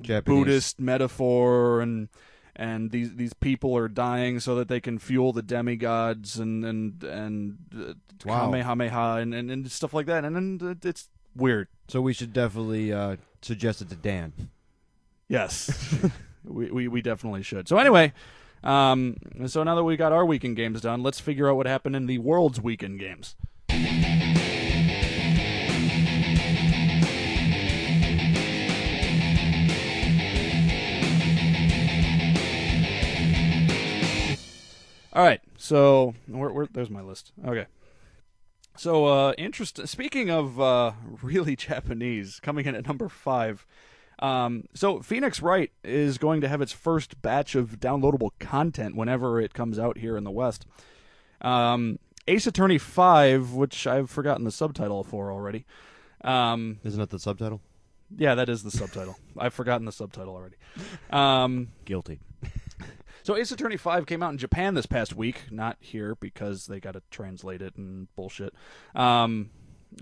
Japanese. 0.00 0.38
Buddhist 0.38 0.80
metaphor 0.80 1.80
and 1.80 2.08
and 2.56 2.90
these 2.90 3.14
these 3.16 3.32
people 3.32 3.76
are 3.76 3.88
dying 3.88 4.40
so 4.40 4.54
that 4.56 4.68
they 4.68 4.80
can 4.80 4.98
fuel 4.98 5.32
the 5.32 5.42
demigods 5.42 6.38
and 6.38 6.64
and 6.64 7.02
and 7.04 7.58
uh, 7.76 7.94
Wow. 8.24 8.46
kamehameha 8.46 9.18
and, 9.22 9.32
and 9.34 9.50
and 9.50 9.70
stuff 9.70 9.94
like 9.94 10.06
that, 10.06 10.24
and 10.24 10.36
then 10.36 10.78
it's 10.84 11.08
weird. 11.34 11.68
So 11.88 12.00
we 12.02 12.12
should 12.12 12.32
definitely 12.32 12.92
uh, 12.92 13.16
suggest 13.40 13.80
it 13.80 13.88
to 13.90 13.96
Dan. 13.96 14.32
Yes, 15.28 15.94
we, 16.44 16.70
we 16.70 16.88
we 16.88 17.02
definitely 17.02 17.42
should. 17.42 17.66
So 17.68 17.78
anyway, 17.78 18.12
um, 18.62 19.16
so 19.46 19.62
now 19.62 19.74
that 19.74 19.84
we 19.84 19.96
got 19.96 20.12
our 20.12 20.24
weekend 20.26 20.56
games 20.56 20.80
done, 20.80 21.02
let's 21.02 21.20
figure 21.20 21.48
out 21.48 21.56
what 21.56 21.66
happened 21.66 21.96
in 21.96 22.06
the 22.06 22.18
world's 22.18 22.60
weekend 22.60 22.98
games. 23.00 23.36
All 35.12 35.24
right, 35.24 35.40
so 35.56 36.14
where, 36.26 36.50
where, 36.50 36.66
there's 36.70 36.90
my 36.90 37.00
list. 37.00 37.32
Okay. 37.44 37.66
So, 38.76 39.06
uh, 39.06 39.32
interest. 39.36 39.86
Speaking 39.88 40.30
of 40.30 40.60
uh, 40.60 40.92
really 41.22 41.56
Japanese, 41.56 42.38
coming 42.40 42.66
in 42.66 42.74
at 42.74 42.86
number 42.86 43.08
five. 43.08 43.66
Um, 44.20 44.64
so, 44.74 45.00
Phoenix 45.00 45.42
Wright 45.42 45.72
is 45.82 46.18
going 46.18 46.40
to 46.42 46.48
have 46.48 46.60
its 46.60 46.72
first 46.72 47.20
batch 47.22 47.54
of 47.54 47.80
downloadable 47.80 48.30
content 48.38 48.94
whenever 48.94 49.40
it 49.40 49.54
comes 49.54 49.78
out 49.78 49.98
here 49.98 50.16
in 50.16 50.24
the 50.24 50.30
West. 50.30 50.66
Um, 51.40 51.98
Ace 52.28 52.46
Attorney 52.46 52.78
Five, 52.78 53.52
which 53.52 53.86
I've 53.86 54.10
forgotten 54.10 54.44
the 54.44 54.52
subtitle 54.52 55.02
for 55.02 55.32
already. 55.32 55.64
Um, 56.22 56.78
Isn't 56.84 57.00
that 57.00 57.10
the 57.10 57.18
subtitle? 57.18 57.60
yeah, 58.16 58.34
that 58.34 58.48
is 58.48 58.62
the 58.62 58.70
subtitle. 58.70 59.16
I've 59.38 59.54
forgotten 59.54 59.86
the 59.86 59.92
subtitle 59.92 60.34
already. 60.34 60.56
Um, 61.10 61.68
Guilty. 61.84 62.20
So 63.22 63.36
Ace 63.36 63.52
Attorney 63.52 63.76
5 63.76 64.06
came 64.06 64.22
out 64.22 64.30
in 64.30 64.38
Japan 64.38 64.74
this 64.74 64.86
past 64.86 65.14
week, 65.14 65.44
not 65.50 65.76
here 65.80 66.14
because 66.16 66.66
they 66.66 66.80
got 66.80 66.92
to 66.92 67.02
translate 67.10 67.62
it 67.62 67.76
and 67.76 68.14
bullshit. 68.16 68.54
Um, 68.94 69.50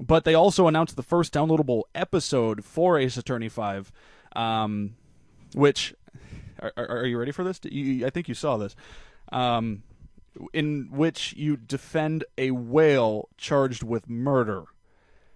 but 0.00 0.24
they 0.24 0.34
also 0.34 0.66
announced 0.68 0.96
the 0.96 1.02
first 1.02 1.32
downloadable 1.32 1.84
episode 1.94 2.64
for 2.64 2.98
Ace 2.98 3.16
Attorney 3.16 3.48
5, 3.48 3.90
um, 4.36 4.96
which 5.54 5.94
are, 6.60 6.72
are, 6.76 6.88
are 6.98 7.06
you 7.06 7.18
ready 7.18 7.32
for 7.32 7.44
this? 7.44 7.60
You, 7.64 8.06
I 8.06 8.10
think 8.10 8.28
you 8.28 8.34
saw 8.34 8.56
this. 8.56 8.76
Um, 9.32 9.82
in 10.52 10.88
which 10.90 11.34
you 11.34 11.56
defend 11.56 12.24
a 12.36 12.50
whale 12.52 13.28
charged 13.36 13.82
with 13.82 14.08
murder. 14.08 14.64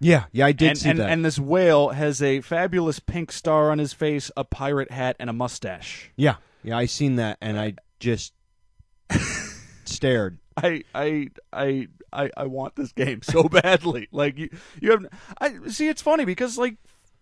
Yeah, 0.00 0.24
yeah, 0.32 0.46
I 0.46 0.52
did 0.52 0.70
and, 0.70 0.78
see 0.78 0.90
and, 0.90 0.98
that. 0.98 1.10
and 1.10 1.24
this 1.24 1.38
whale 1.38 1.90
has 1.90 2.20
a 2.20 2.40
fabulous 2.40 2.98
pink 2.98 3.30
star 3.30 3.70
on 3.70 3.78
his 3.78 3.92
face, 3.92 4.30
a 4.36 4.42
pirate 4.42 4.90
hat, 4.90 5.14
and 5.20 5.30
a 5.30 5.32
mustache. 5.32 6.10
yeah, 6.16 6.36
yeah, 6.62 6.76
I 6.76 6.86
seen 6.86 7.16
that, 7.16 7.38
and 7.40 7.58
I 7.58 7.74
just 8.00 8.32
stared. 9.84 10.38
I 10.56 10.84
I 10.94 11.28
I 11.52 11.88
I, 12.12 12.30
I 12.36 12.46
want 12.46 12.76
this 12.76 12.92
game 12.92 13.22
so 13.22 13.44
badly. 13.48 14.08
Like 14.12 14.38
you, 14.38 14.50
you 14.80 14.90
have. 14.90 15.06
I 15.40 15.68
see. 15.68 15.88
It's 15.88 16.02
funny 16.02 16.24
because 16.24 16.58
like 16.58 16.76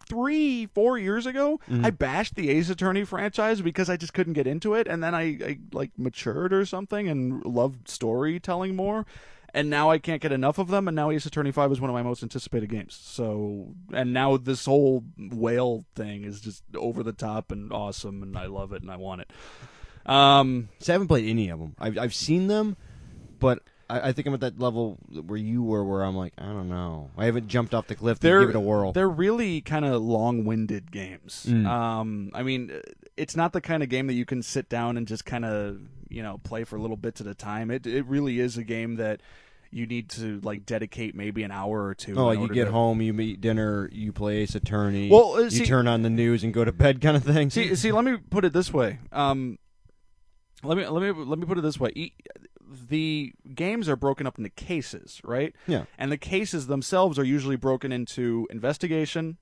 three, 0.09 0.67
four 0.67 0.99
years 0.99 1.27
ago, 1.27 1.61
Mm-hmm. 1.71 1.85
I 1.85 1.91
bashed 1.91 2.35
the 2.35 2.51
Ace 2.51 2.69
Attorney 2.71 3.05
franchise 3.05 3.61
because 3.63 3.89
I 3.89 3.97
just 3.97 4.13
couldn't 4.13 4.33
get 4.33 4.49
into 4.49 4.75
it, 4.75 4.89
and 4.89 5.03
then 5.03 5.15
I, 5.15 5.39
I 5.45 5.59
like 5.73 5.93
matured 5.97 6.53
or 6.53 6.65
something 6.67 7.09
and 7.09 7.45
loved 7.45 7.89
storytelling 7.89 8.75
more. 8.75 9.07
And 9.53 9.69
now 9.69 9.91
I 9.91 9.99
can't 9.99 10.23
get 10.23 10.33
enough 10.33 10.59
of 10.59 10.69
them. 10.69 10.89
And 10.89 10.95
now 10.95 11.11
Ace 11.11 11.27
Attorney 11.27 11.53
Five 11.53 11.73
is 11.73 11.81
one 11.81 11.91
of 11.91 11.95
my 11.95 12.03
most 12.03 12.23
anticipated 12.23 12.71
games. 12.71 12.99
So, 13.01 13.75
and 13.93 14.13
now 14.13 14.37
this 14.37 14.65
whole 14.67 15.05
whale 15.19 15.85
thing 15.95 16.25
is 16.25 16.41
just 16.41 16.63
over 16.77 17.03
the 17.03 17.13
top 17.13 17.51
and 17.51 17.73
awesome, 17.73 18.23
and 18.23 18.37
I 18.39 18.47
love 18.47 18.73
it 18.73 18.83
and 18.83 18.91
I 18.91 18.97
want 18.97 19.23
it. 19.23 19.31
Um, 20.11 20.69
So 20.79 20.93
I 20.93 20.95
haven't 20.95 21.09
played 21.09 21.29
any 21.29 21.51
of 21.51 21.59
them. 21.59 21.75
I've 21.79 21.99
I've 21.99 22.15
seen 22.15 22.47
them, 22.47 22.77
but 23.39 23.63
I, 23.89 24.09
I 24.09 24.13
think 24.13 24.27
I'm 24.27 24.35
at 24.35 24.41
that 24.41 24.59
level 24.59 24.99
where 25.27 25.39
you 25.39 25.63
were, 25.63 25.85
where 25.85 26.03
I'm 26.03 26.17
like, 26.17 26.33
I 26.39 26.47
don't 26.47 26.69
know. 26.69 27.11
I 27.17 27.27
haven't 27.27 27.49
jumped 27.49 27.75
off 27.75 27.89
the 27.89 27.97
cliff 27.97 28.19
to 28.21 28.27
they're 28.27 28.41
give 28.41 28.51
it 28.51 28.57
a 28.57 28.61
whirl. 28.61 28.93
They're 28.93 29.09
really 29.09 29.61
kind 29.61 29.85
of 29.85 30.01
long-winded 30.01 30.91
games. 30.91 31.47
Mm. 31.49 31.67
Um, 31.67 32.31
I 32.35 32.43
mean, 32.43 32.81
it's 33.21 33.37
not 33.37 33.53
the 33.53 33.61
kind 33.61 33.83
of 33.83 33.89
game 33.89 34.07
that 34.09 34.15
you 34.15 34.25
can 34.25 34.43
sit 34.43 34.69
down 34.69 34.97
and 34.97 35.07
just 35.07 35.25
kind 35.25 35.45
of 35.45 35.79
you 36.09 36.23
know 36.23 36.39
play 36.43 36.65
for 36.65 36.79
little 36.79 36.97
bits 36.97 37.21
at 37.21 37.27
a 37.27 37.35
time. 37.35 37.71
It 37.71 37.87
it 37.87 38.07
really 38.07 38.41
is 38.41 38.57
a 38.57 38.65
game 38.65 38.97
that 38.97 39.21
you 39.73 39.87
need 39.87 40.09
to 40.11 40.41
like 40.43 40.67
dedicate 40.67 41.15
maybe 41.15 41.43
an 41.45 41.53
hour 41.53 41.85
or 41.85 41.95
two. 41.95 42.15
Oh, 42.19 42.33
you 42.33 42.49
get 42.49 42.65
to- 42.65 42.73
home, 42.73 43.01
you 43.01 43.19
eat 43.21 43.41
dinner, 43.41 43.89
you 43.93 44.13
play 44.13 44.39
Ace 44.39 44.55
Attorney. 44.57 45.09
Well, 45.11 45.35
uh, 45.35 45.41
you 45.43 45.65
turn 45.65 45.87
on 45.87 46.03
the 46.03 46.11
news 46.11 46.43
and 46.43 46.53
go 46.53 46.65
to 46.65 46.73
bed, 46.73 47.01
kind 47.01 47.17
of 47.17 47.23
thing. 47.23 47.51
See, 47.51 47.75
see, 47.83 47.93
let 47.93 48.05
me 48.05 48.17
put 48.31 48.45
it 48.45 48.53
this 48.53 48.73
way. 48.73 48.99
Um, 49.13 49.59
let 50.63 50.77
me 50.77 50.87
let 50.87 51.03
me 51.03 51.25
let 51.25 51.39
me 51.39 51.47
put 51.47 51.57
it 51.59 51.61
this 51.63 51.79
way. 51.79 51.91
E- 51.95 52.13
The 52.91 53.33
games 53.55 53.89
are 53.89 53.97
broken 53.97 54.27
up 54.27 54.39
into 54.39 54.51
cases, 54.51 55.21
right? 55.25 55.55
Yeah. 55.67 55.85
And 55.99 56.11
the 56.13 56.19
cases 56.19 56.67
themselves 56.67 57.19
are 57.19 57.25
usually 57.25 57.57
broken 57.57 57.93
into 57.93 58.47
investigation, 58.51 59.39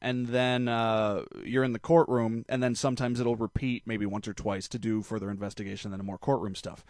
and 0.00 0.28
then 0.28 0.68
uh, 0.68 1.24
you're 1.44 1.64
in 1.64 1.72
the 1.72 1.78
courtroom, 1.78 2.44
and 2.48 2.62
then 2.62 2.74
sometimes 2.74 3.20
it'll 3.20 3.36
repeat 3.36 3.82
maybe 3.86 4.06
once 4.06 4.26
or 4.26 4.34
twice 4.34 4.68
to 4.68 4.78
do 4.78 5.02
further 5.02 5.30
investigation, 5.30 5.90
then 5.90 6.04
more 6.04 6.18
courtroom 6.18 6.54
stuff. 6.54 6.84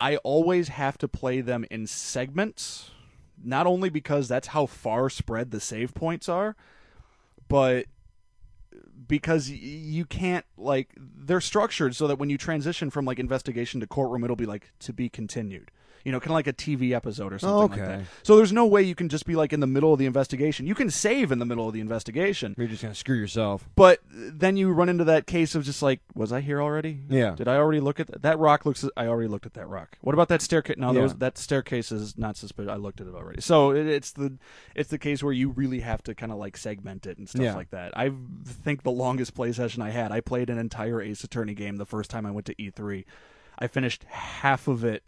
I 0.00 0.16
always 0.18 0.68
have 0.68 0.98
to 0.98 1.08
play 1.08 1.40
them 1.42 1.64
in 1.70 1.86
segments, 1.86 2.90
not 3.42 3.66
only 3.66 3.90
because 3.90 4.28
that's 4.28 4.48
how 4.48 4.66
far 4.66 5.10
spread 5.10 5.50
the 5.50 5.60
save 5.60 5.94
points 5.94 6.28
are, 6.28 6.56
but 7.48 7.86
because 9.06 9.50
you 9.50 10.04
can't 10.04 10.44
like 10.56 10.90
they're 10.96 11.40
structured 11.40 11.96
so 11.96 12.06
that 12.06 12.18
when 12.18 12.30
you 12.30 12.38
transition 12.38 12.90
from 12.90 13.04
like 13.04 13.18
investigation 13.18 13.80
to 13.80 13.86
courtroom 13.86 14.22
it'll 14.22 14.36
be 14.36 14.46
like 14.46 14.70
to 14.78 14.92
be 14.92 15.08
continued 15.08 15.70
you 16.04 16.12
know 16.12 16.18
kind 16.20 16.30
of 16.30 16.34
like 16.34 16.46
a 16.46 16.52
tv 16.52 16.92
episode 16.92 17.32
or 17.32 17.38
something 17.38 17.70
like 17.70 17.72
okay. 17.88 17.98
that 17.98 18.06
so 18.22 18.36
there's 18.36 18.52
no 18.52 18.66
way 18.66 18.82
you 18.82 18.94
can 18.94 19.08
just 19.08 19.26
be 19.26 19.34
like 19.36 19.52
in 19.52 19.60
the 19.60 19.66
middle 19.66 19.92
of 19.92 19.98
the 19.98 20.06
investigation 20.06 20.66
you 20.66 20.74
can 20.74 20.90
save 20.90 21.30
in 21.32 21.38
the 21.38 21.44
middle 21.44 21.66
of 21.66 21.74
the 21.74 21.80
investigation 21.80 22.54
You're 22.56 22.66
just 22.68 22.82
gonna 22.82 22.94
screw 22.94 23.16
yourself. 23.16 23.68
but 23.76 24.00
then 24.10 24.56
you 24.56 24.70
run 24.72 24.88
into 24.88 25.04
that 25.04 25.26
case 25.26 25.54
of 25.54 25.64
just 25.64 25.82
like 25.82 26.00
was 26.14 26.32
i 26.32 26.40
here 26.40 26.60
already 26.62 27.00
Yeah. 27.08 27.34
did 27.36 27.48
i 27.48 27.56
already 27.56 27.80
look 27.80 28.00
at 28.00 28.06
that 28.08 28.22
that 28.22 28.38
rock 28.38 28.64
looks 28.66 28.84
i 28.96 29.06
already 29.06 29.28
looked 29.28 29.46
at 29.46 29.54
that 29.54 29.68
rock 29.68 29.98
what 30.00 30.14
about 30.14 30.28
that 30.28 30.42
staircase 30.42 30.76
no 30.78 30.92
Yeah. 30.92 31.02
was, 31.02 31.14
that 31.16 31.36
staircase 31.38 31.92
is 31.92 32.16
not 32.16 32.36
suspicious 32.36 32.70
i 32.70 32.76
looked 32.76 33.00
at 33.00 33.06
it 33.06 33.14
already 33.14 33.40
so 33.40 33.70
it, 33.72 33.86
it's 33.86 34.12
the 34.12 34.38
it's 34.74 34.90
the 34.90 34.98
case 34.98 35.22
where 35.22 35.32
you 35.32 35.50
really 35.50 35.80
have 35.80 36.02
to 36.04 36.14
kind 36.14 36.32
of 36.32 36.38
like 36.38 36.56
segment 36.56 37.06
it 37.06 37.18
and 37.18 37.28
stuff 37.28 37.42
Yeah. 37.42 37.54
like 37.54 37.70
that 37.70 37.96
i 37.96 38.10
think 38.46 38.82
the 38.82 38.90
longest 38.90 39.34
play 39.34 39.52
session 39.52 39.82
i 39.82 39.90
had 39.90 40.12
i 40.12 40.20
played 40.20 40.50
an 40.50 40.58
entire 40.58 41.00
ace 41.02 41.22
attorney 41.24 41.54
game 41.54 41.76
the 41.76 41.86
first 41.86 42.10
time 42.10 42.26
i 42.26 42.30
went 42.30 42.46
to 42.46 42.54
e3 42.54 43.04
i 43.58 43.66
finished 43.66 44.04
half 44.04 44.68
of 44.68 44.84
it 44.84 45.02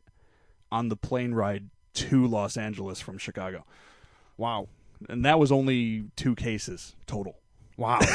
on 0.72 0.88
the 0.88 0.96
plane 0.96 1.32
ride 1.34 1.68
to 1.94 2.26
los 2.26 2.56
angeles 2.56 3.00
from 3.00 3.18
chicago 3.18 3.64
Wow. 4.38 4.68
and 5.08 5.24
that 5.24 5.38
was 5.38 5.52
only 5.52 6.04
two 6.16 6.34
cases 6.34 6.96
total 7.06 7.36
Wow. 7.76 8.00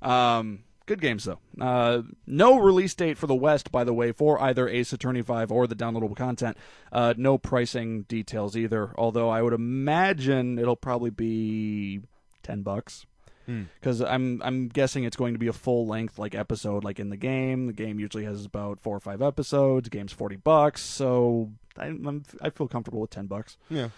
Um, 0.00 0.64
good 0.86 1.00
games 1.00 1.24
though. 1.24 1.38
Uh, 1.60 2.02
no 2.26 2.58
release 2.58 2.94
date 2.94 3.16
for 3.18 3.26
the 3.26 3.34
West, 3.34 3.70
by 3.70 3.84
the 3.84 3.94
way, 3.94 4.10
for 4.12 4.40
either 4.42 4.68
Ace 4.68 4.92
Attorney 4.92 5.22
Five 5.22 5.52
or 5.52 5.66
the 5.66 5.76
downloadable 5.76 6.16
content. 6.16 6.56
Uh, 6.90 7.14
no 7.16 7.38
pricing 7.38 8.02
details 8.02 8.56
either. 8.56 8.92
Although 8.98 9.28
I 9.30 9.42
would 9.42 9.52
imagine 9.52 10.58
it'll 10.58 10.74
probably 10.76 11.10
be 11.10 12.00
ten 12.42 12.62
bucks. 12.62 13.06
Hmm. 13.46 13.62
Because 13.80 14.00
I'm 14.00 14.40
I'm 14.42 14.68
guessing 14.68 15.04
it's 15.04 15.16
going 15.16 15.32
to 15.34 15.38
be 15.38 15.48
a 15.48 15.52
full 15.52 15.86
length 15.86 16.18
like 16.18 16.34
episode 16.34 16.84
like 16.84 17.00
in 17.00 17.10
the 17.10 17.16
game. 17.16 17.66
The 17.66 17.72
game 17.72 17.98
usually 17.98 18.24
has 18.24 18.44
about 18.44 18.80
four 18.80 18.96
or 18.96 19.00
five 19.00 19.20
episodes. 19.22 19.84
The 19.84 19.90
game's 19.90 20.12
forty 20.12 20.36
bucks, 20.36 20.80
so 20.82 21.50
I, 21.76 21.86
I'm 21.86 22.22
I 22.40 22.50
feel 22.50 22.68
comfortable 22.68 23.00
with 23.00 23.10
ten 23.10 23.26
bucks. 23.26 23.56
yeah. 23.68 23.88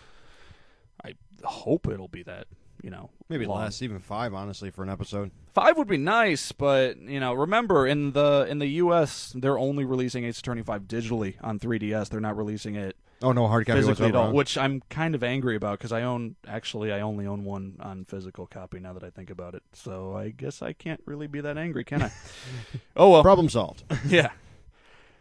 I 1.04 1.14
hope 1.44 1.86
it'll 1.88 2.08
be 2.08 2.22
that. 2.22 2.46
You 2.82 2.90
know, 2.90 3.08
Maybe 3.30 3.46
long. 3.46 3.60
less, 3.60 3.80
even 3.80 3.98
five, 3.98 4.34
honestly, 4.34 4.70
for 4.70 4.82
an 4.82 4.90
episode. 4.90 5.30
Five 5.54 5.78
would 5.78 5.88
be 5.88 5.96
nice, 5.96 6.52
but 6.52 6.98
you 7.00 7.18
know, 7.18 7.32
remember 7.32 7.86
in 7.86 8.12
the 8.12 8.46
in 8.48 8.58
the 8.58 8.66
U.S. 8.66 9.32
they're 9.34 9.58
only 9.58 9.84
releasing 9.84 10.24
Ace 10.24 10.38
Attorney 10.38 10.62
Five 10.62 10.82
digitally 10.82 11.36
on 11.42 11.58
3DS. 11.58 12.10
They're 12.10 12.20
not 12.20 12.36
releasing 12.36 12.74
it 12.74 12.96
Oh 13.24 13.32
no, 13.32 13.48
hard 13.48 13.66
copy 13.66 13.80
physically 13.80 14.08
at 14.08 14.14
all, 14.14 14.32
which 14.32 14.58
I'm 14.58 14.82
kind 14.90 15.14
of 15.14 15.24
angry 15.24 15.56
about 15.56 15.78
because 15.78 15.92
I 15.92 16.02
own 16.02 16.36
actually 16.46 16.92
I 16.92 17.00
only 17.00 17.26
own 17.26 17.44
one 17.44 17.76
on 17.80 18.04
physical 18.04 18.46
copy 18.46 18.80
now 18.80 18.92
that 18.92 19.02
I 19.02 19.08
think 19.08 19.30
about 19.30 19.54
it. 19.54 19.62
So 19.72 20.14
I 20.14 20.28
guess 20.28 20.60
I 20.60 20.74
can't 20.74 21.00
really 21.06 21.26
be 21.26 21.40
that 21.40 21.56
angry, 21.56 21.84
can 21.84 22.02
I? 22.02 22.12
oh 22.96 23.10
well, 23.10 23.22
Problem 23.22 23.48
solved. 23.48 23.82
yeah. 24.06 24.30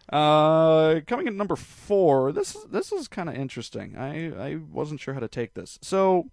Uh, 0.09 0.99
coming 1.07 1.27
at 1.27 1.33
number 1.33 1.55
four. 1.55 2.33
This 2.33 2.55
is 2.55 2.65
this 2.65 2.91
is 2.91 3.07
kind 3.07 3.29
of 3.29 3.35
interesting. 3.35 3.95
I 3.97 4.51
I 4.51 4.55
wasn't 4.55 4.99
sure 4.99 5.13
how 5.13 5.21
to 5.21 5.29
take 5.29 5.53
this. 5.53 5.79
So, 5.81 6.29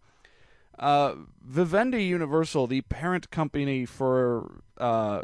uh, 0.81 1.15
Vivendi 1.41 2.03
Universal, 2.03 2.67
the 2.67 2.81
parent 2.83 3.31
company 3.31 3.87
for 3.87 4.63
uh, 4.79 5.23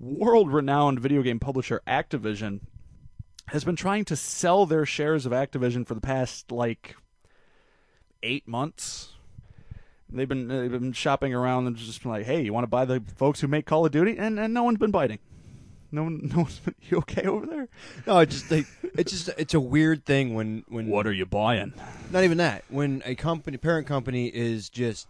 world-renowned 0.00 0.98
video 0.98 1.22
game 1.22 1.38
publisher 1.38 1.82
Activision, 1.86 2.60
has 3.48 3.64
been 3.64 3.76
trying 3.76 4.04
to 4.06 4.16
sell 4.16 4.66
their 4.66 4.86
shares 4.86 5.26
of 5.26 5.32
Activision 5.32 5.86
for 5.86 5.94
the 5.94 6.00
past 6.00 6.50
like 6.50 6.96
eight 8.22 8.46
months. 8.48 9.10
They've 10.10 10.28
been 10.28 10.48
they've 10.48 10.70
been 10.70 10.92
shopping 10.92 11.34
around 11.34 11.66
and 11.66 11.76
just 11.76 12.02
been 12.02 12.12
like, 12.12 12.24
"Hey, 12.26 12.42
you 12.42 12.52
want 12.52 12.64
to 12.64 12.68
buy 12.68 12.84
the 12.84 13.02
folks 13.16 13.40
who 13.40 13.48
make 13.48 13.66
Call 13.66 13.84
of 13.84 13.92
Duty?" 13.92 14.16
And 14.16 14.38
and 14.38 14.54
no 14.54 14.62
one's 14.62 14.78
been 14.78 14.90
biting. 14.92 15.18
No 15.90 16.04
one, 16.04 16.20
no 16.34 16.42
one's 16.42 16.58
been, 16.60 16.74
you 16.82 16.98
okay 16.98 17.22
over 17.26 17.46
there? 17.46 17.68
no, 18.06 18.18
it 18.20 18.30
just 18.30 18.48
they, 18.48 18.64
it's 18.96 19.10
just 19.12 19.28
it's 19.38 19.54
a 19.54 19.60
weird 19.60 20.04
thing 20.04 20.34
when 20.34 20.64
when 20.68 20.86
What 20.88 21.06
are 21.06 21.12
you 21.12 21.26
buying? 21.26 21.72
not 22.10 22.22
even 22.24 22.38
that 22.38 22.64
when 22.68 23.02
a 23.04 23.14
company 23.14 23.56
parent 23.56 23.86
company 23.86 24.26
is 24.28 24.68
just 24.70 25.08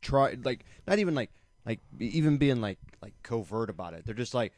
try 0.00 0.36
like 0.44 0.64
not 0.86 0.98
even 1.00 1.14
like 1.14 1.30
like 1.64 1.80
even 1.98 2.36
being 2.38 2.60
like 2.60 2.78
like 3.02 3.14
covert 3.24 3.68
about 3.68 3.94
it. 3.94 4.04
They're 4.06 4.14
just 4.14 4.34
like, 4.34 4.52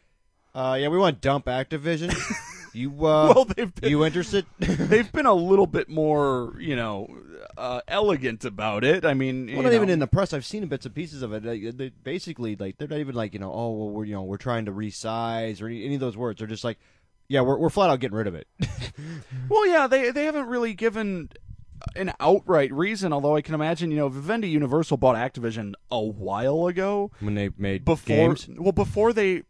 uh, 0.54 0.76
yeah, 0.78 0.88
we 0.88 0.98
want 0.98 1.16
to 1.16 1.20
dump 1.26 1.46
Activision. 1.46 2.14
you 2.72 2.90
uh, 3.06 3.32
Well, 3.34 3.44
they've 3.44 3.74
been, 3.74 3.90
you 3.90 4.04
interested? 4.04 4.46
they've 4.58 5.10
been 5.12 5.26
a 5.26 5.34
little 5.34 5.66
bit 5.66 5.88
more, 5.88 6.54
you 6.58 6.76
know, 6.76 7.08
uh, 7.56 7.80
elegant 7.88 8.44
about 8.44 8.84
it. 8.84 9.04
I 9.04 9.14
mean, 9.14 9.50
Well, 9.52 9.62
not 9.62 9.72
even 9.72 9.88
in 9.88 9.98
the 9.98 10.06
press. 10.06 10.32
I've 10.32 10.44
seen 10.44 10.66
bits 10.66 10.86
and 10.86 10.94
pieces 10.94 11.22
of 11.22 11.32
it. 11.32 11.44
Like, 11.44 11.76
they 11.76 11.88
basically, 11.90 12.56
like 12.56 12.78
they're 12.78 12.88
not 12.88 12.98
even 12.98 13.14
like 13.14 13.32
you 13.34 13.40
know, 13.40 13.52
oh, 13.52 13.72
well, 13.72 13.90
we're 13.90 14.04
you 14.04 14.14
know, 14.14 14.22
we're 14.22 14.36
trying 14.36 14.64
to 14.66 14.72
resize 14.72 15.60
or 15.62 15.66
any, 15.66 15.84
any 15.84 15.94
of 15.94 16.00
those 16.00 16.16
words. 16.16 16.38
They're 16.38 16.48
just 16.48 16.64
like, 16.64 16.78
yeah, 17.28 17.40
we're 17.42 17.58
we're 17.58 17.70
flat 17.70 17.90
out 17.90 18.00
getting 18.00 18.16
rid 18.16 18.26
of 18.26 18.34
it. 18.34 18.46
Well, 19.48 19.66
yeah, 19.66 19.86
they 19.86 20.10
they 20.10 20.24
haven't 20.24 20.46
really 20.46 20.74
given 20.74 21.30
an 21.94 22.12
outright 22.20 22.72
reason. 22.72 23.12
Although 23.12 23.36
I 23.36 23.42
can 23.42 23.54
imagine, 23.54 23.90
you 23.90 23.96
know, 23.96 24.08
Vivendi 24.08 24.48
Universal 24.48 24.96
bought 24.96 25.16
Activision 25.16 25.74
a 25.90 26.00
while 26.00 26.66
ago. 26.66 27.10
when 27.20 27.34
they 27.34 27.50
made 27.56 27.84
before 27.84 28.16
games. 28.16 28.48
well 28.58 28.72
before 28.72 29.12
they 29.12 29.44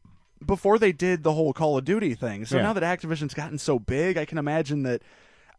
before 0.44 0.78
they 0.78 0.92
did 0.92 1.22
the 1.22 1.32
whole 1.32 1.52
Call 1.52 1.76
of 1.78 1.84
Duty 1.84 2.14
thing. 2.14 2.44
So 2.44 2.56
Yeah. 2.56 2.62
now 2.62 2.72
that 2.72 2.82
Activision's 2.82 3.34
gotten 3.34 3.58
so 3.58 3.78
big, 3.78 4.16
I 4.16 4.24
can 4.24 4.38
imagine 4.38 4.82
that 4.84 5.02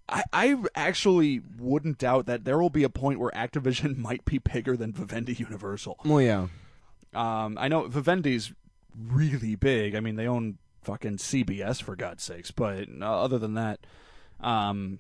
I, 0.08 0.24
I 0.34 0.56
actually 0.76 1.42
wouldn't 1.60 2.00
doubt 2.00 2.26
that 2.26 2.44
there 2.44 2.58
will 2.58 2.70
be 2.72 2.84
a 2.84 2.90
point 2.90 3.20
where 3.20 3.32
Activision 3.32 3.98
might 4.10 4.26
be 4.26 4.38
bigger 4.40 4.76
than 4.76 4.92
Vivendi 4.92 5.34
Universal. 5.34 6.00
Well, 6.04 6.22
yeah, 6.22 6.48
Um, 7.14 7.58
I 7.60 7.68
know 7.68 7.88
Vivendi's 7.88 8.52
really 8.98 9.56
big. 9.56 9.96
I 9.96 10.00
mean, 10.00 10.16
they 10.16 10.28
own 10.28 10.58
fucking 10.82 11.18
CBS 11.18 11.82
for 11.82 11.96
God's 11.96 12.24
sakes. 12.24 12.52
But 12.52 12.88
uh, 13.02 13.06
other 13.24 13.38
than 13.38 13.54
that, 13.54 13.80
um, 14.40 15.00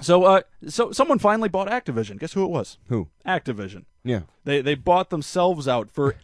so 0.00 0.24
uh, 0.24 0.40
so 0.68 0.92
someone 0.92 1.18
finally 1.18 1.48
bought 1.48 1.68
Activision. 1.68 2.18
Guess 2.18 2.32
who 2.32 2.44
it 2.44 2.50
was? 2.50 2.78
who? 2.88 3.08
Activision. 3.26 3.84
Yeah, 4.04 4.20
They 4.44 4.60
they 4.62 4.74
bought 4.74 5.10
themselves 5.10 5.66
out 5.68 5.90
for 5.90 6.14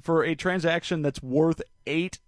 for 0.00 0.24
a 0.24 0.34
transaction 0.34 1.02
that's 1.02 1.22
worth 1.22 1.62
eight 1.86 2.18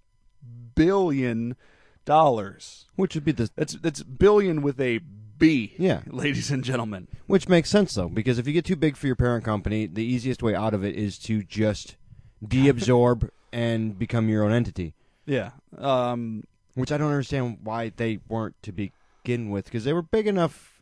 billion 0.74 1.56
dollars. 2.04 2.86
which 2.96 3.14
would 3.14 3.24
be 3.24 3.32
the 3.32 3.50
That's 3.56 3.74
that's 3.74 4.02
billion 4.02 4.62
with 4.62 4.80
a 4.80 5.00
B. 5.38 5.74
Yeah. 5.76 6.00
ladies 6.06 6.50
and 6.50 6.64
gentlemen. 6.64 7.08
Which 7.26 7.48
makes 7.48 7.68
sense 7.68 7.94
though, 7.94 8.08
because 8.08 8.38
if 8.38 8.46
you 8.46 8.52
get 8.52 8.64
too 8.64 8.76
big 8.76 8.96
for 8.96 9.06
your 9.06 9.16
parent 9.16 9.44
company, 9.44 9.86
the 9.86 10.04
easiest 10.04 10.42
way 10.42 10.54
out 10.54 10.72
of 10.72 10.84
it 10.84 10.94
is 10.94 11.18
to 11.20 11.42
just 11.42 11.96
deabsorb 12.44 13.28
and 13.52 13.98
become 13.98 14.28
your 14.28 14.44
own 14.44 14.52
entity. 14.52 14.94
Yeah. 15.26 15.50
Um, 15.76 16.44
Which 16.74 16.92
I 16.92 16.96
don't 16.98 17.10
understand 17.10 17.58
why 17.64 17.90
they 17.96 18.20
weren't 18.28 18.54
to 18.62 18.72
begin 18.72 19.50
with, 19.50 19.64
because 19.66 19.84
they 19.84 19.92
were 19.92 20.02
big 20.02 20.26
enough. 20.26 20.75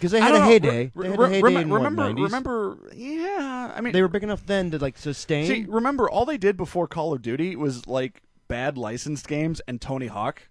Because 0.00 0.12
they 0.12 0.20
had 0.20 0.34
a 0.34 0.44
heyday. 0.44 0.90
Re- 0.94 1.04
they 1.04 1.10
had 1.10 1.18
re- 1.18 1.26
a 1.26 1.28
heyday 1.28 1.42
remember, 1.42 1.60
in 1.60 1.68
what, 1.68 1.82
remember, 1.82 2.20
90s? 2.20 2.24
remember, 2.24 2.78
yeah. 2.94 3.72
I 3.76 3.80
mean, 3.82 3.92
They 3.92 4.00
were 4.00 4.08
big 4.08 4.22
enough 4.22 4.46
then 4.46 4.70
to 4.70 4.78
like 4.78 4.96
sustain. 4.96 5.46
see, 5.46 5.66
remember, 5.68 6.08
all 6.08 6.24
they 6.24 6.38
did 6.38 6.56
before 6.56 6.88
Call 6.88 7.12
of 7.12 7.20
Duty 7.20 7.54
was 7.54 7.86
like 7.86 8.22
bad 8.48 8.78
licensed 8.78 9.28
games 9.28 9.60
and 9.68 9.78
Tony 9.78 10.06
Hawk. 10.06 10.48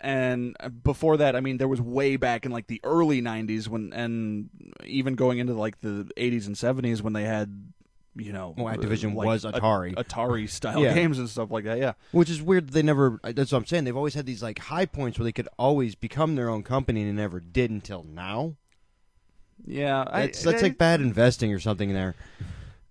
And 0.00 0.56
uh, 0.60 0.68
before 0.68 1.16
that, 1.18 1.34
I 1.36 1.40
mean, 1.40 1.58
there 1.58 1.68
was 1.68 1.80
way 1.80 2.16
back 2.16 2.44
in 2.46 2.52
like 2.52 2.66
the 2.68 2.80
early 2.84 3.20
'90s 3.22 3.66
when, 3.68 3.92
and 3.92 4.48
even 4.84 5.14
going 5.14 5.38
into 5.38 5.54
like 5.54 5.80
the 5.80 6.08
'80s 6.16 6.46
and 6.46 6.54
'70s 6.56 7.00
when 7.02 7.12
they 7.14 7.24
had, 7.24 7.72
you 8.16 8.32
know, 8.32 8.54
Well, 8.56 8.66
uh, 8.68 8.76
Activision 8.76 9.14
like, 9.14 9.26
was 9.26 9.44
a- 9.44 9.52
Atari. 9.52 9.94
Atari 9.94 10.48
style 10.58 10.82
Yeah. 10.82 10.94
games 10.94 11.18
and 11.18 11.28
stuff 11.28 11.50
like 11.50 11.64
that. 11.64 11.78
Yeah, 11.78 11.92
Which 12.12 12.30
is 12.30 12.42
weird. 12.42 12.70
They 12.70 12.82
never. 12.82 13.20
Uh, 13.22 13.32
that's 13.32 13.52
what 13.52 13.58
I'm 13.58 13.66
saying. 13.66 13.84
They've 13.84 13.96
always 13.96 14.14
had 14.14 14.26
these 14.26 14.42
like 14.42 14.58
high 14.58 14.86
points 14.86 15.18
where 15.18 15.24
they 15.24 15.32
could 15.32 15.48
always 15.58 15.94
become 15.94 16.34
their 16.34 16.48
own 16.48 16.62
company, 16.62 17.02
and 17.02 17.10
they 17.16 17.22
never 17.22 17.38
did 17.40 17.70
until 17.70 18.02
now. 18.04 18.54
yeah. 19.66 20.04
That's 20.12 20.46
I, 20.46 20.50
that's 20.50 20.62
like 20.62 20.78
bad 20.78 21.00
investing 21.00 21.52
or 21.52 21.58
something 21.60 21.92
there. 21.92 22.14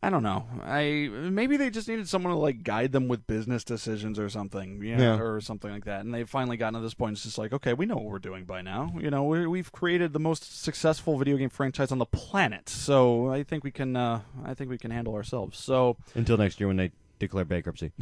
I 0.04 0.12
don't 0.12 0.22
know. 0.22 0.46
I 0.64 1.10
maybe 1.12 1.58
they 1.58 1.72
just 1.72 1.88
needed 1.88 2.08
someone 2.08 2.32
to 2.32 2.38
like 2.38 2.64
guide 2.64 2.92
them 2.92 3.08
with 3.08 3.26
business 3.26 3.64
decisions 3.64 4.20
or 4.20 4.30
something, 4.30 4.82
you 4.84 4.96
know, 4.96 5.16
Yeah. 5.16 5.20
or 5.20 5.42
something 5.42 5.72
like 5.72 5.86
that. 5.86 6.02
And 6.06 6.14
they've 6.14 6.30
finally 6.30 6.56
gotten 6.56 6.76
to 6.76 6.80
this 6.82 6.94
point. 6.94 7.14
It's 7.14 7.24
just 7.24 7.40
like, 7.40 7.52
okay, 7.52 7.74
we 7.74 7.88
know 7.88 7.96
what 7.96 8.06
we're 8.06 8.20
doing 8.20 8.46
by 8.46 8.62
now. 8.62 8.94
You 9.00 9.10
know, 9.10 9.24
we 9.24 9.48
we've 9.48 9.72
created 9.72 10.14
the 10.14 10.20
most 10.20 10.62
successful 10.64 11.18
video 11.18 11.36
game 11.38 11.50
franchise 11.50 11.92
on 11.92 11.98
the 11.98 12.06
planet, 12.06 12.70
so 12.70 13.32
I 13.32 13.42
think 13.42 13.64
we 13.64 13.72
can. 13.72 13.96
Uh, 13.96 14.22
I 14.46 14.54
think 14.54 14.70
we 14.70 14.78
can 14.78 14.92
handle 14.92 15.16
ourselves. 15.16 15.58
So 15.58 15.98
Until 16.14 16.38
next 16.38 16.60
year 16.60 16.68
when 16.68 16.78
they 16.78 16.92
declare 17.18 17.44
bankruptcy. 17.46 17.92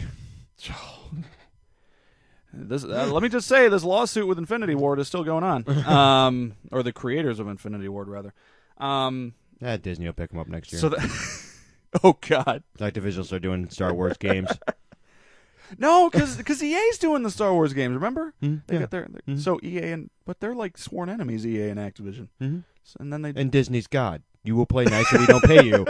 this, 2.54 2.84
uh, 2.84 3.10
let 3.12 3.24
me 3.24 3.30
just 3.30 3.48
say, 3.48 3.68
this 3.68 3.84
lawsuit 3.84 4.28
with 4.28 4.38
Infinity 4.38 4.76
Ward 4.76 5.00
is 5.00 5.08
still 5.08 5.24
going 5.24 5.44
on, 5.44 5.68
um, 5.88 6.54
or 6.72 6.84
the 6.84 6.94
creators 6.94 7.40
of 7.40 7.48
Infinity 7.48 7.88
Ward 7.90 8.08
rather. 8.08 8.34
Um, 8.78 9.34
Ah, 9.64 9.78
Disney 9.78 10.06
will 10.06 10.14
pick 10.14 10.32
them 10.32 10.40
up 10.40 10.48
next 10.48 10.72
year. 10.74 10.82
so 10.82 10.90
that. 10.90 11.42
Oh 12.04 12.18
God, 12.28 12.64
Activision 12.80 13.18
will 13.18 13.24
start 13.24 13.42
doing 13.42 13.70
Star 13.70 13.94
Wars 13.94 14.18
games. 14.18 14.50
no, 15.78 16.10
because 16.10 16.36
because 16.38 16.62
EA's 16.62 16.98
doing 16.98 17.24
the 17.24 17.32
Star 17.32 17.54
Wars 17.54 17.74
games. 17.74 17.94
Remember? 17.96 18.34
Hmm, 18.42 18.58
They 18.68 18.76
yeah. 18.76 18.80
got 18.82 18.92
their 18.92 19.08
Mhm. 19.28 19.40
so 19.40 19.60
EA 19.64 19.92
and 19.92 20.10
but 20.26 20.40
they're 20.40 20.56
like 20.56 20.78
sworn 20.78 21.10
enemies, 21.10 21.46
EA 21.46 21.70
and 21.70 21.80
Activision. 21.80 22.28
Mhm. 22.42 22.64
So, 22.84 22.98
and 23.00 23.12
then 23.14 23.22
they 23.22 23.30
And 23.36 23.52
Disney's 23.52 23.88
God. 23.88 24.22
You 24.44 24.56
will 24.56 24.66
play 24.68 24.84
nice 24.86 25.12
or 25.14 25.20
we 25.20 25.26
don't 25.26 25.44
pay 25.44 25.64
you. 25.66 25.86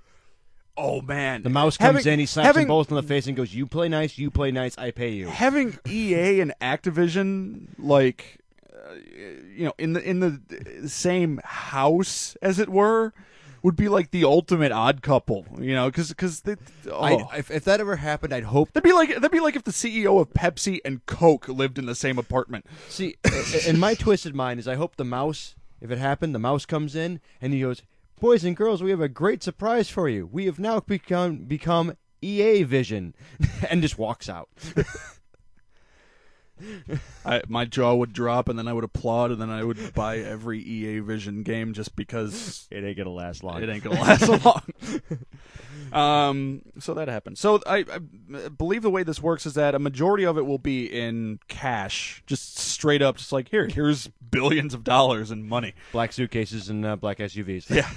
oh 0.76 1.00
man, 1.02 1.42
The 1.42 1.50
mouse 1.50 1.76
comes 1.76 1.98
Having- 1.98 2.12
in, 2.14 2.18
he 2.20 2.26
slaps 2.26 2.46
having- 2.46 2.62
them 2.62 2.68
both 2.68 2.90
in 2.90 2.96
the 2.96 3.02
face 3.02 3.26
and 3.26 3.36
goes, 3.36 3.54
"You 3.54 3.66
play 3.66 3.88
nice, 3.88 4.16
you 4.18 4.30
play 4.30 4.50
nice, 4.50 4.76
I 4.78 4.90
pay 4.90 5.10
you." 5.10 5.26
having 5.26 5.78
EA 5.88 6.40
and 6.40 6.54
Activision 6.60 7.66
like 7.78 8.38
uh, 8.72 8.94
you 9.54 9.64
know 9.66 9.74
in 9.78 9.92
the 9.92 10.02
in 10.08 10.20
the 10.20 10.88
same 10.88 11.40
house 11.44 12.36
as 12.40 12.58
it 12.58 12.68
were 12.70 13.12
would 13.62 13.76
be 13.76 13.88
like 13.88 14.10
the 14.10 14.24
ultimate 14.24 14.72
odd 14.72 15.02
couple. 15.02 15.46
You 15.58 15.74
know, 15.74 15.86
because 15.86 16.08
because 16.08 16.42
oh. 16.90 17.28
If, 17.36 17.50
if 17.50 17.64
that 17.64 17.80
ever 17.80 17.96
happened, 17.96 18.34
I'd 18.34 18.44
hope. 18.44 18.72
That'd 18.72 18.84
be 18.84 18.92
like 18.92 19.10
that'd 19.10 19.30
be 19.30 19.40
like 19.40 19.56
if 19.56 19.64
the 19.64 19.70
CEO 19.70 20.20
of 20.20 20.30
Pepsi 20.30 20.80
and 20.84 21.04
Coke 21.06 21.48
lived 21.48 21.78
in 21.78 21.86
the 21.86 21.94
same 21.94 22.18
apartment. 22.18 22.66
See, 22.88 23.16
in 23.66 23.78
my 23.78 23.94
twisted 23.94 24.34
mind 24.34 24.60
is 24.60 24.68
I 24.68 24.74
hope 24.74 24.96
the 24.96 25.04
mouse, 25.04 25.54
if 25.80 25.90
it 25.90 25.98
happened, 25.98 26.34
the 26.34 26.38
mouse 26.38 26.66
comes 26.66 26.94
in 26.94 27.20
and 27.40 27.52
he 27.52 27.60
goes, 27.60 27.82
"Boys 28.20 28.44
and 28.44 28.56
girls, 28.56 28.82
we 28.82 28.90
have 28.90 29.00
a 29.00 29.08
great 29.08 29.42
surprise 29.42 29.88
for 29.88 30.08
you. 30.08 30.28
We 30.30 30.46
have 30.46 30.58
now 30.58 30.80
become 30.80 31.44
become 31.44 31.96
EA 32.20 32.62
Vision," 32.64 33.14
and 33.70 33.82
just 33.82 33.98
walks 33.98 34.28
out. 34.28 34.48
I, 37.24 37.42
my 37.48 37.64
jaw 37.64 37.94
would 37.94 38.12
drop, 38.12 38.48
and 38.48 38.58
then 38.58 38.68
I 38.68 38.72
would 38.72 38.84
applaud, 38.84 39.30
and 39.30 39.40
then 39.40 39.50
I 39.50 39.64
would 39.64 39.94
buy 39.94 40.18
every 40.18 40.60
EA 40.60 41.00
Vision 41.00 41.42
game 41.42 41.72
just 41.72 41.94
because 41.96 42.66
It 42.70 42.84
ain't 42.84 42.96
gonna 42.96 43.10
last 43.10 43.42
long. 43.44 43.62
it 43.62 43.68
ain't 43.68 43.84
gonna 43.84 44.00
last 44.00 44.44
long. 44.44 44.62
um, 45.92 46.62
so 46.78 46.94
that 46.94 47.08
happened. 47.08 47.38
So 47.38 47.60
I, 47.66 47.84
I 47.90 48.48
believe 48.48 48.82
the 48.82 48.90
way 48.90 49.02
this 49.02 49.20
works 49.22 49.46
is 49.46 49.54
that 49.54 49.74
a 49.74 49.78
majority 49.78 50.24
of 50.24 50.38
it 50.38 50.46
will 50.46 50.58
be 50.58 50.86
in 50.86 51.38
cash, 51.48 52.22
just 52.26 52.58
straight 52.58 53.02
up, 53.02 53.16
just 53.16 53.32
like 53.32 53.48
here, 53.48 53.66
here's 53.66 54.08
billions 54.30 54.74
of 54.74 54.84
dollars 54.84 55.30
in 55.30 55.46
money. 55.48 55.74
Black 55.92 56.12
suitcases 56.12 56.68
and 56.68 56.84
uh, 56.84 56.96
black 56.96 57.18
SUVs. 57.18 57.68
Yeah. 57.70 57.90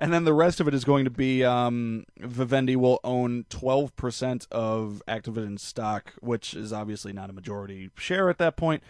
And 0.00 0.12
then 0.12 0.24
the 0.24 0.32
rest 0.32 0.60
of 0.60 0.66
it 0.68 0.72
is 0.72 0.84
going 0.84 1.04
to 1.04 1.10
be 1.10 1.44
um, 1.44 2.04
Vivendi 2.18 2.74
will 2.74 3.00
own 3.04 3.44
12% 3.50 4.46
of 4.50 5.02
Activision 5.06 5.60
stock, 5.60 6.14
which 6.20 6.54
is 6.54 6.72
obviously 6.72 7.12
not 7.12 7.28
a 7.28 7.34
majority 7.34 7.90
share 7.98 8.30
at 8.30 8.38
that 8.38 8.56
point. 8.56 8.82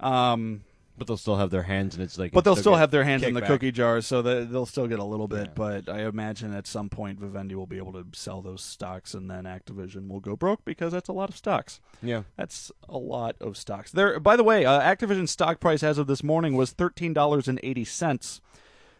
Um, 0.00 0.62
But 0.96 1.06
they'll 1.06 1.16
still 1.16 1.36
have 1.36 1.50
their 1.50 1.62
hands 1.62 1.94
in 1.94 2.02
its 2.02 2.18
like. 2.18 2.32
but 2.32 2.42
they'll 2.44 2.56
still 2.56 2.74
have 2.74 2.90
their 2.90 3.04
hands 3.04 3.22
in 3.22 3.34
the 3.34 3.40
kickback. 3.40 3.46
cookie 3.46 3.70
jar, 3.70 4.00
so 4.00 4.20
they'll 4.20 4.66
still 4.66 4.88
get 4.88 4.98
a 4.98 5.04
little 5.04 5.28
bit. 5.28 5.46
Yeah. 5.46 5.52
But 5.54 5.88
I 5.88 6.00
imagine 6.06 6.52
at 6.52 6.66
some 6.66 6.88
point 6.88 7.20
Vivendi 7.20 7.54
will 7.54 7.66
be 7.68 7.76
able 7.78 7.92
to 7.92 8.04
sell 8.12 8.42
those 8.42 8.60
stocks, 8.62 9.14
and 9.14 9.30
then 9.30 9.44
Activision 9.44 10.08
will 10.08 10.18
go 10.18 10.34
broke 10.34 10.64
because 10.64 10.90
that's 10.92 11.08
a 11.08 11.12
lot 11.12 11.28
of 11.28 11.36
stocks. 11.36 11.80
Yeah. 12.02 12.22
That's 12.36 12.72
a 12.88 12.98
lot 12.98 13.36
of 13.40 13.56
stocks. 13.56 13.92
There. 13.92 14.18
By 14.18 14.34
the 14.34 14.42
way, 14.42 14.64
uh, 14.64 14.80
Activision's 14.80 15.30
stock 15.30 15.60
price 15.60 15.84
as 15.84 15.98
of 15.98 16.08
this 16.08 16.24
morning 16.24 16.56
was 16.56 16.72
thirteen 16.72 17.12
dollars 17.12 17.46
and 17.46 17.60
eighty 17.62 17.84
cents. 17.84 18.40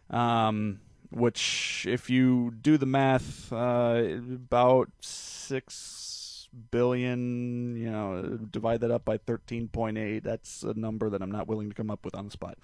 Um, 0.08 0.78
which, 1.10 1.86
if 1.88 2.10
you 2.10 2.52
do 2.60 2.76
the 2.78 2.86
math, 2.86 3.52
uh, 3.52 4.02
about 4.34 4.90
six 5.00 6.48
billion. 6.70 7.76
You 7.76 7.90
know, 7.90 8.38
divide 8.50 8.80
that 8.80 8.90
up 8.90 9.04
by 9.04 9.18
thirteen 9.18 9.68
point 9.68 9.98
eight. 9.98 10.24
That's 10.24 10.62
a 10.62 10.74
number 10.74 11.10
that 11.10 11.22
I'm 11.22 11.30
not 11.30 11.46
willing 11.46 11.68
to 11.68 11.74
come 11.74 11.90
up 11.90 12.04
with 12.04 12.14
on 12.14 12.26
the 12.26 12.30
spot. 12.30 12.58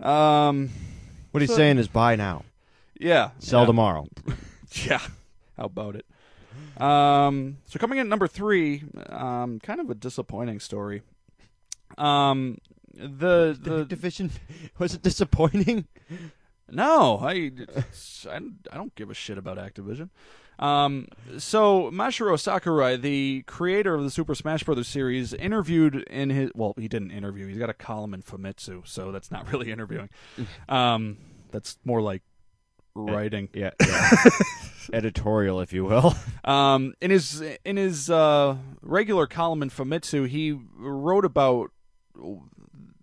um, 0.00 0.70
What 1.30 1.40
he's 1.40 1.50
So- 1.50 1.56
saying 1.56 1.78
is 1.78 1.88
buy 1.88 2.16
now, 2.16 2.44
yeah, 2.98 3.30
sell 3.38 3.60
yeah. 3.60 3.66
tomorrow. 3.66 4.06
Yeah. 4.86 5.00
How 5.58 5.64
about 5.66 5.96
it? 5.96 6.06
Um, 6.80 7.58
so 7.66 7.78
coming 7.78 7.98
in 7.98 8.06
at 8.06 8.08
number 8.08 8.26
three, 8.26 8.84
um, 9.10 9.60
kind 9.60 9.80
of 9.80 9.90
a 9.90 9.94
disappointing 9.94 10.60
story. 10.60 11.02
Um, 11.98 12.56
the 12.94 13.54
The 13.62 13.70
the 13.70 13.84
division 13.84 14.30
was 14.78 14.94
it 14.94 15.02
disappointing? 15.02 15.86
No, 16.70 17.18
I, 17.20 17.50
I 18.30 18.40
I 18.70 18.76
don't 18.76 18.94
give 18.94 19.10
a 19.10 19.14
shit 19.14 19.38
about 19.38 19.58
Activision. 19.58 20.10
Um, 20.58 21.08
so 21.38 21.90
Masahiro 21.90 22.38
Sakurai, 22.38 22.96
the 22.96 23.42
creator 23.46 23.94
of 23.94 24.04
the 24.04 24.10
Super 24.10 24.34
Smash 24.34 24.62
Bros. 24.62 24.86
series, 24.86 25.34
interviewed 25.34 25.96
in 26.04 26.30
his 26.30 26.50
well, 26.54 26.74
he 26.78 26.88
didn't 26.88 27.10
interview. 27.10 27.46
He's 27.48 27.58
got 27.58 27.70
a 27.70 27.74
column 27.74 28.14
in 28.14 28.22
Famitsu, 28.22 28.86
so 28.86 29.12
that's 29.12 29.30
not 29.30 29.50
really 29.52 29.70
interviewing. 29.72 30.08
Um, 30.68 31.18
that's 31.50 31.78
more 31.84 32.00
like 32.00 32.22
writing. 32.94 33.48
Yeah. 33.54 33.70
Editorial, 34.92 35.60
if 35.60 35.72
you 35.72 35.84
will. 35.84 36.14
Um, 36.44 36.94
in 37.00 37.10
his 37.10 37.42
in 37.64 37.76
his 37.76 38.10
uh, 38.10 38.56
regular 38.82 39.26
column 39.26 39.62
in 39.62 39.70
Famitsu, 39.70 40.28
he 40.28 40.58
wrote 40.76 41.24
about 41.24 41.70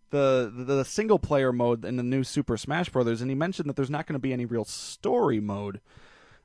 the 0.10 0.52
the 0.54 0.84
single 0.84 1.20
player 1.20 1.52
mode 1.52 1.86
in 1.86 1.96
the 1.96 2.04
new 2.04 2.24
Super 2.24 2.58
Smash 2.58 2.90
Brothers, 2.90 3.22
and 3.22 3.30
he 3.30 3.36
mentioned 3.36 3.70
that 3.70 3.76
there's 3.76 3.90
not 3.90 4.08
going 4.08 4.14
to 4.14 4.20
be 4.20 4.34
any 4.34 4.46
real 4.46 4.66
story 4.66 5.40
mode, 5.40 5.82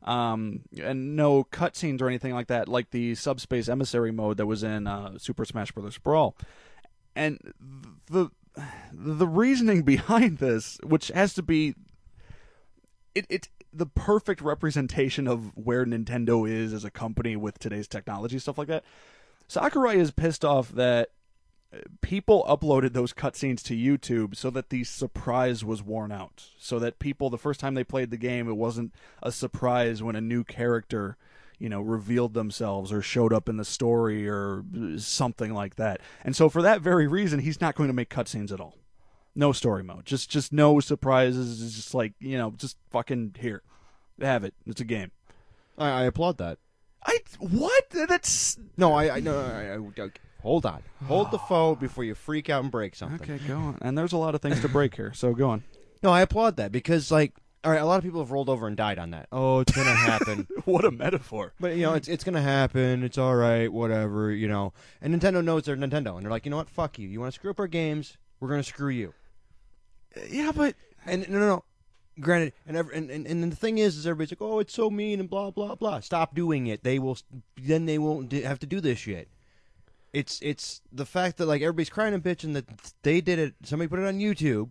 um, 0.02 0.60
and 0.80 1.16
no 1.16 1.44
cutscenes 1.44 2.00
or 2.00 2.08
anything 2.08 2.34
like 2.34 2.48
that, 2.48 2.68
like 2.68 2.90
the 2.90 3.14
Subspace 3.14 3.68
Emissary 3.68 4.12
mode 4.12 4.36
that 4.36 4.46
was 4.46 4.62
in 4.62 4.86
uh, 4.86 5.18
Super 5.18 5.44
Smash 5.44 5.72
Brothers 5.72 5.98
Brawl. 5.98 6.36
And 7.16 7.52
the 8.06 8.30
the 8.92 9.28
reasoning 9.28 9.82
behind 9.84 10.38
this, 10.38 10.78
which 10.82 11.08
has 11.08 11.34
to 11.34 11.42
be 11.42 11.74
it, 13.14 13.26
it 13.28 13.48
the 13.72 13.86
perfect 13.86 14.40
representation 14.40 15.26
of 15.26 15.56
where 15.56 15.84
Nintendo 15.84 16.48
is 16.48 16.72
as 16.72 16.84
a 16.84 16.90
company 16.90 17.36
with 17.36 17.58
today's 17.58 17.88
technology 17.88 18.38
stuff 18.38 18.58
like 18.58 18.68
that. 18.68 18.84
Sakurai 19.48 19.98
is 19.98 20.10
pissed 20.10 20.44
off 20.44 20.70
that 20.70 21.10
people 22.00 22.44
uploaded 22.48 22.92
those 22.92 23.12
cutscenes 23.12 23.62
to 23.64 23.74
YouTube 23.76 24.36
so 24.36 24.50
that 24.50 24.70
the 24.70 24.84
surprise 24.84 25.64
was 25.64 25.82
worn 25.82 26.12
out. 26.12 26.50
So 26.58 26.78
that 26.78 26.98
people 26.98 27.30
the 27.30 27.38
first 27.38 27.60
time 27.60 27.74
they 27.74 27.84
played 27.84 28.10
the 28.10 28.16
game 28.16 28.48
it 28.48 28.56
wasn't 28.56 28.92
a 29.22 29.32
surprise 29.32 30.02
when 30.02 30.16
a 30.16 30.20
new 30.20 30.44
character, 30.44 31.16
you 31.58 31.68
know, 31.68 31.80
revealed 31.80 32.34
themselves 32.34 32.92
or 32.92 33.02
showed 33.02 33.32
up 33.32 33.48
in 33.48 33.56
the 33.56 33.64
story 33.64 34.28
or 34.28 34.64
something 34.98 35.52
like 35.54 35.76
that. 35.76 36.00
And 36.24 36.34
so 36.36 36.48
for 36.48 36.62
that 36.62 36.80
very 36.80 37.06
reason 37.06 37.40
he's 37.40 37.60
not 37.60 37.74
going 37.74 37.88
to 37.88 37.94
make 37.94 38.10
cutscenes 38.10 38.52
at 38.52 38.60
all 38.60 38.76
no 39.34 39.52
story 39.52 39.82
mode. 39.82 40.06
Just 40.06 40.30
just 40.30 40.52
no 40.52 40.80
surprises. 40.80 41.62
It's 41.62 41.74
just 41.74 41.94
like 41.94 42.12
you 42.20 42.38
know, 42.38 42.52
just 42.56 42.76
fucking 42.90 43.34
here, 43.40 43.62
have 44.20 44.44
it. 44.44 44.54
It's 44.66 44.80
a 44.80 44.84
game. 44.84 45.10
I, 45.76 45.90
I 45.90 46.02
applaud 46.04 46.38
that. 46.38 46.58
I 47.04 47.18
what? 47.38 47.84
That's 47.90 48.58
No, 48.76 48.92
I, 48.94 49.16
I 49.16 49.20
no, 49.20 49.40
I, 49.40 50.02
I, 50.02 50.04
I- 50.04 50.10
Hold 50.44 50.66
on. 50.66 50.82
Hold 51.06 51.30
the 51.30 51.38
phone 51.48 51.76
before 51.76 52.04
you 52.04 52.14
freak 52.14 52.50
out 52.50 52.62
and 52.62 52.70
break 52.70 52.94
something. 52.94 53.28
Okay, 53.28 53.44
go 53.48 53.56
on. 53.56 53.78
And 53.80 53.96
there's 53.98 54.12
a 54.12 54.18
lot 54.18 54.34
of 54.34 54.42
things 54.42 54.60
to 54.60 54.68
break 54.68 54.94
here, 54.94 55.12
so 55.12 55.34
go 55.34 55.50
on. 55.50 55.64
No, 56.02 56.10
I 56.10 56.20
applaud 56.20 56.58
that 56.58 56.70
because, 56.70 57.10
like, 57.10 57.32
all 57.64 57.72
right, 57.72 57.80
a 57.80 57.86
lot 57.86 57.96
of 57.96 58.04
people 58.04 58.20
have 58.20 58.30
rolled 58.30 58.50
over 58.50 58.66
and 58.66 58.76
died 58.76 58.98
on 58.98 59.12
that. 59.12 59.26
Oh, 59.32 59.60
it's 59.60 59.72
gonna 59.72 59.94
happen. 59.94 60.46
what 60.66 60.84
a 60.84 60.90
metaphor. 60.90 61.54
But 61.58 61.76
you 61.76 61.82
know, 61.84 61.94
it's 61.94 62.08
it's 62.08 62.24
gonna 62.24 62.42
happen. 62.42 63.02
It's 63.02 63.16
all 63.16 63.34
right, 63.34 63.72
whatever. 63.72 64.30
You 64.30 64.46
know, 64.48 64.74
and 65.00 65.18
Nintendo 65.18 65.42
knows 65.42 65.62
they're 65.62 65.78
Nintendo, 65.78 66.14
and 66.16 66.24
they're 66.26 66.30
like, 66.30 66.44
you 66.44 66.50
know 66.50 66.58
what? 66.58 66.68
Fuck 66.68 66.98
you. 66.98 67.08
You 67.08 67.20
want 67.20 67.32
to 67.32 67.34
screw 67.40 67.50
up 67.50 67.58
our 67.58 67.66
games? 67.66 68.18
We're 68.38 68.50
gonna 68.50 68.62
screw 68.62 68.90
you. 68.90 69.14
Uh, 70.14 70.20
yeah, 70.28 70.52
but 70.54 70.74
And 71.06 71.26
no, 71.30 71.38
no, 71.38 71.46
no. 71.46 71.64
Granted, 72.20 72.52
and, 72.66 72.76
every, 72.76 72.98
and 72.98 73.10
and 73.10 73.26
and 73.26 73.50
the 73.50 73.56
thing 73.56 73.78
is, 73.78 73.96
is 73.96 74.06
everybody's 74.06 74.32
like, 74.32 74.42
oh, 74.42 74.58
it's 74.58 74.74
so 74.74 74.90
mean 74.90 75.20
and 75.20 75.30
blah 75.30 75.50
blah 75.50 75.74
blah. 75.74 76.00
Stop 76.00 76.34
doing 76.34 76.66
it. 76.66 76.84
They 76.84 76.98
will. 76.98 77.16
Then 77.56 77.86
they 77.86 77.96
won't 77.96 78.30
have 78.30 78.58
to 78.58 78.66
do 78.66 78.82
this 78.82 78.98
shit. 78.98 79.30
It's 80.14 80.40
it's 80.40 80.80
the 80.92 81.04
fact 81.04 81.36
that 81.38 81.46
like 81.46 81.60
everybody's 81.60 81.90
crying 81.90 82.14
and 82.14 82.22
bitching 82.22 82.54
that 82.54 82.64
they 83.02 83.20
did 83.20 83.38
it. 83.38 83.54
Somebody 83.64 83.88
put 83.88 83.98
it 83.98 84.06
on 84.06 84.18
YouTube, 84.20 84.70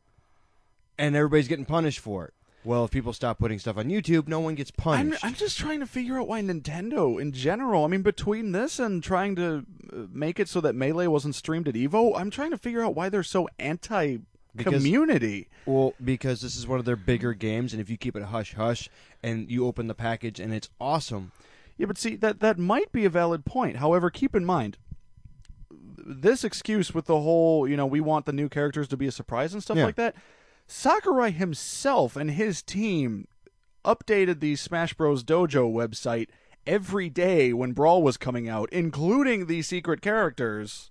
and 0.97 1.15
everybody's 1.15 1.47
getting 1.47 1.65
punished 1.65 1.99
for 1.99 2.25
it. 2.25 2.33
Well, 2.65 2.85
if 2.85 2.91
people 2.91 3.11
stop 3.11 3.39
putting 3.39 3.59
stuff 3.59 3.77
on 3.77 3.89
YouTube, 3.89 4.29
no 4.29 4.39
one 4.39 4.55
gets 4.55 4.71
I'm, 4.79 4.83
punished. 4.83 5.25
I'm 5.25 5.33
just 5.33 5.59
trying 5.59 5.81
to 5.81 5.85
figure 5.85 6.17
out 6.17 6.29
why 6.29 6.41
Nintendo, 6.41 7.19
in 7.19 7.33
general, 7.33 7.83
I 7.83 7.87
mean, 7.89 8.03
between 8.03 8.53
this 8.53 8.79
and 8.79 9.03
trying 9.03 9.35
to 9.35 9.65
uh, 9.91 9.97
make 10.13 10.39
it 10.39 10.47
so 10.47 10.61
that 10.61 10.73
Melee 10.73 11.07
wasn't 11.07 11.35
streamed 11.35 11.67
at 11.67 11.75
Evo, 11.75 12.17
I'm 12.17 12.29
trying 12.29 12.51
to 12.51 12.57
figure 12.57 12.81
out 12.81 12.95
why 12.95 13.09
they're 13.09 13.21
so 13.21 13.49
anti 13.59 14.19
community. 14.57 15.49
Well, 15.65 15.93
because 16.03 16.39
this 16.41 16.55
is 16.55 16.65
one 16.65 16.79
of 16.79 16.85
their 16.85 16.95
bigger 16.95 17.33
games, 17.33 17.73
and 17.73 17.81
if 17.81 17.89
you 17.89 17.97
keep 17.97 18.15
it 18.15 18.23
hush 18.23 18.53
hush 18.53 18.89
and 19.21 19.51
you 19.51 19.65
open 19.67 19.87
the 19.87 19.95
package 19.95 20.39
and 20.39 20.53
it's 20.53 20.69
awesome, 20.79 21.31
Yeah, 21.77 21.87
but 21.87 21.97
see, 21.97 22.15
that, 22.17 22.39
that 22.39 22.57
might 22.59 22.91
be 22.91 23.03
a 23.03 23.09
valid 23.09 23.43
point. 23.45 23.77
However, 23.77 24.09
keep 24.09 24.35
in 24.35 24.45
mind, 24.45 24.77
this 26.05 26.43
excuse 26.43 26.93
with 26.93 27.05
the 27.05 27.21
whole, 27.21 27.67
you 27.67 27.77
know, 27.77 27.85
we 27.85 28.01
want 28.01 28.25
the 28.25 28.33
new 28.33 28.49
characters 28.49 28.87
to 28.89 28.97
be 28.97 29.07
a 29.07 29.11
surprise 29.11 29.53
and 29.53 29.61
stuff 29.63 29.77
Yeah. 29.77 29.85
like 29.85 29.95
that, 29.95 30.15
Sakurai 30.67 31.31
himself 31.31 32.15
and 32.15 32.31
his 32.31 32.61
team 32.61 33.27
updated 33.85 34.39
the 34.39 34.55
Smash 34.55 34.93
Bros. 34.93 35.23
Dojo 35.23 35.71
website 35.71 36.27
every 36.65 37.09
day 37.09 37.51
when 37.53 37.73
Brawl 37.73 38.01
was 38.01 38.17
coming 38.17 38.47
out, 38.47 38.69
including 38.71 39.45
the 39.47 39.61
secret 39.61 40.01
characters. 40.01 40.89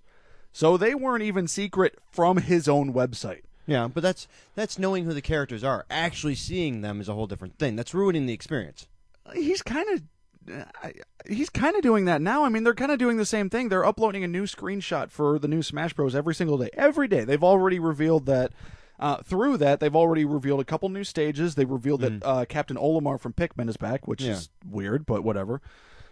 So 0.51 0.77
they 0.77 0.93
weren't 0.93 1.23
even 1.23 1.47
secret 1.47 1.97
from 2.11 2.37
his 2.37 2.67
own 2.67 2.93
website. 2.93 3.41
yeah. 3.65 3.87
But 3.87 4.03
that's 4.03 4.27
that's 4.53 4.77
knowing 4.77 5.05
who 5.05 5.13
the 5.13 5.21
characters 5.21 5.63
are. 5.63 5.85
Actually 5.89 6.35
seeing 6.35 6.81
them 6.81 7.01
is 7.01 7.09
a 7.09 7.13
whole 7.13 7.25
different 7.27 7.57
thing. 7.57 7.75
That's 7.75 7.93
ruining 7.95 8.27
the 8.27 8.33
experience. 8.33 8.87
he's 9.33 9.61
kind 9.63 9.89
of 9.89 10.03
he's 11.27 11.49
kind 11.49 11.75
of 11.75 11.81
doing 11.81 12.05
that 12.05 12.21
now. 12.21 12.43
I 12.43 12.49
mean, 12.49 12.63
they're 12.63 12.73
kind 12.73 12.91
of 12.91 12.99
doing 12.99 13.17
the 13.17 13.25
same 13.25 13.49
thing. 13.49 13.69
They're 13.69 13.85
uploading 13.85 14.23
a 14.23 14.27
new 14.27 14.43
screenshot 14.43 15.09
for 15.11 15.39
the 15.39 15.47
new 15.47 15.61
Smash 15.63 15.93
Bros 15.93 16.15
every 16.15 16.35
single 16.35 16.57
day. 16.57 16.69
Every 16.73 17.07
day, 17.07 17.23
they've 17.23 17.43
already 17.43 17.79
revealed 17.79 18.25
that. 18.27 18.51
Uh, 18.99 19.17
through 19.23 19.57
that, 19.57 19.79
they've 19.79 19.95
already 19.95 20.23
revealed 20.23 20.59
a 20.61 20.63
couple 20.63 20.87
new 20.87 21.03
stages. 21.03 21.55
They 21.55 21.65
revealed 21.65 22.01
that 22.01 22.23
uh, 22.23 22.45
Captain 22.45 22.77
Olimar 22.77 23.19
from 23.19 23.33
Pikmin 23.33 23.67
is 23.67 23.75
back, 23.75 24.07
which 24.07 24.21
Yeah. 24.21 24.33
is 24.33 24.49
weird, 24.69 25.05
but 25.05 25.23
whatever. 25.23 25.61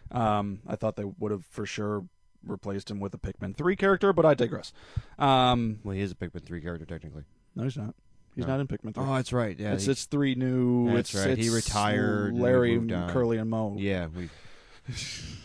Um, 0.10 0.60
I 0.68 0.76
thought 0.76 0.96
they 0.98 1.06
would 1.06 1.32
have 1.32 1.46
for 1.46 1.66
sure 1.66 2.06
replaced 2.46 2.90
him 2.92 3.00
with 3.00 3.14
a 3.14 3.18
Pikmin 3.20 3.56
three 3.56 3.76
character, 3.76 4.12
but 4.12 4.26
I 4.26 4.34
digress. 4.34 4.74
Um, 5.20 5.80
Well, 5.84 5.96
he 5.96 6.02
is 6.02 6.12
a 6.12 6.16
Pikmin 6.16 6.44
three 6.44 6.60
character 6.60 6.86
technically. 6.86 7.24
no, 7.56 7.64
he's 7.64 7.78
not. 7.78 7.94
He's 8.36 8.46
No. 8.46 8.58
not 8.58 8.60
in 8.62 8.68
Pikmin 8.68 8.94
three. 8.94 9.04
Oh, 9.04 9.16
that's 9.16 9.34
right. 9.34 9.60
Yeah, 9.60 9.74
it's 9.74 9.86
he- 9.86 9.92
it's 9.92 10.06
three 10.06 10.36
new. 10.36 10.94
That's 10.94 11.14
it's, 11.14 11.26
right. 11.26 11.38
He 11.38 11.48
it's 11.48 11.54
retired 11.54 12.34
and 12.34 12.42
Larry, 12.42 12.78
moved 12.78 12.92
on. 12.94 13.10
Curly, 13.10 13.38
and 13.38 13.50
Mo. 13.50 13.76
yeah. 13.78 14.08
We. 14.08 14.30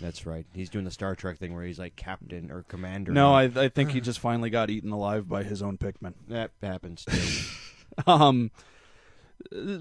that's 0.00 0.24
right. 0.26 0.46
He's 0.54 0.70
doing 0.70 0.84
the 0.84 0.90
Star 0.90 1.14
Trek 1.14 1.38
thing 1.38 1.54
where 1.54 1.64
he's 1.64 1.78
like 1.78 1.94
captain 1.96 2.50
or 2.50 2.62
commander. 2.62 3.12
No. 3.12 3.34
I, 3.34 3.44
I 3.44 3.68
think 3.68 3.90
he 3.90 4.00
just 4.00 4.18
finally 4.18 4.50
got 4.50 4.70
eaten 4.70 4.90
alive 4.90 5.28
by 5.28 5.42
his 5.42 5.62
own 5.62 5.78
Pikmin. 5.78 6.14
that 6.28 6.52
happens 6.62 7.04
too. 7.04 7.18
Um, 8.06 8.50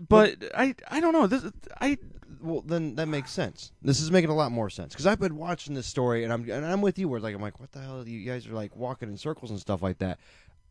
but 0.08 0.36
I 0.56 0.74
I 0.89 1.02
don't 1.02 1.12
know. 1.12 1.28
This 1.28 1.44
I 1.82 1.98
well, 2.41 2.62
then 2.62 2.96
that 2.96 3.08
makes 3.08 3.32
sense. 3.32 3.72
This 3.82 4.00
is 4.00 4.10
making 4.12 4.30
a 4.30 4.36
lot 4.36 4.52
more 4.54 4.70
sense 4.70 4.94
because 4.94 5.06
I've 5.08 5.20
been 5.20 5.36
watching 5.36 5.74
this 5.74 5.88
story 5.88 6.24
and 6.24 6.32
I'm 6.32 6.50
and 6.50 6.65
I'm 6.65 6.82
with 6.82 6.98
you. 6.98 7.10
Where 7.10 7.20
like 7.20 7.36
I'm 7.36 7.41
like, 7.41 7.60
what 7.60 7.72
the 7.72 7.80
hell? 7.82 8.02
Are 8.02 8.08
you 8.08 8.24
guys 8.24 8.48
are 8.48 8.54
like 8.54 8.76
walking 8.76 9.10
in 9.10 9.18
circles 9.18 9.52
and 9.52 9.60
stuff 9.60 9.82
like 9.82 9.98
that. 10.00 10.20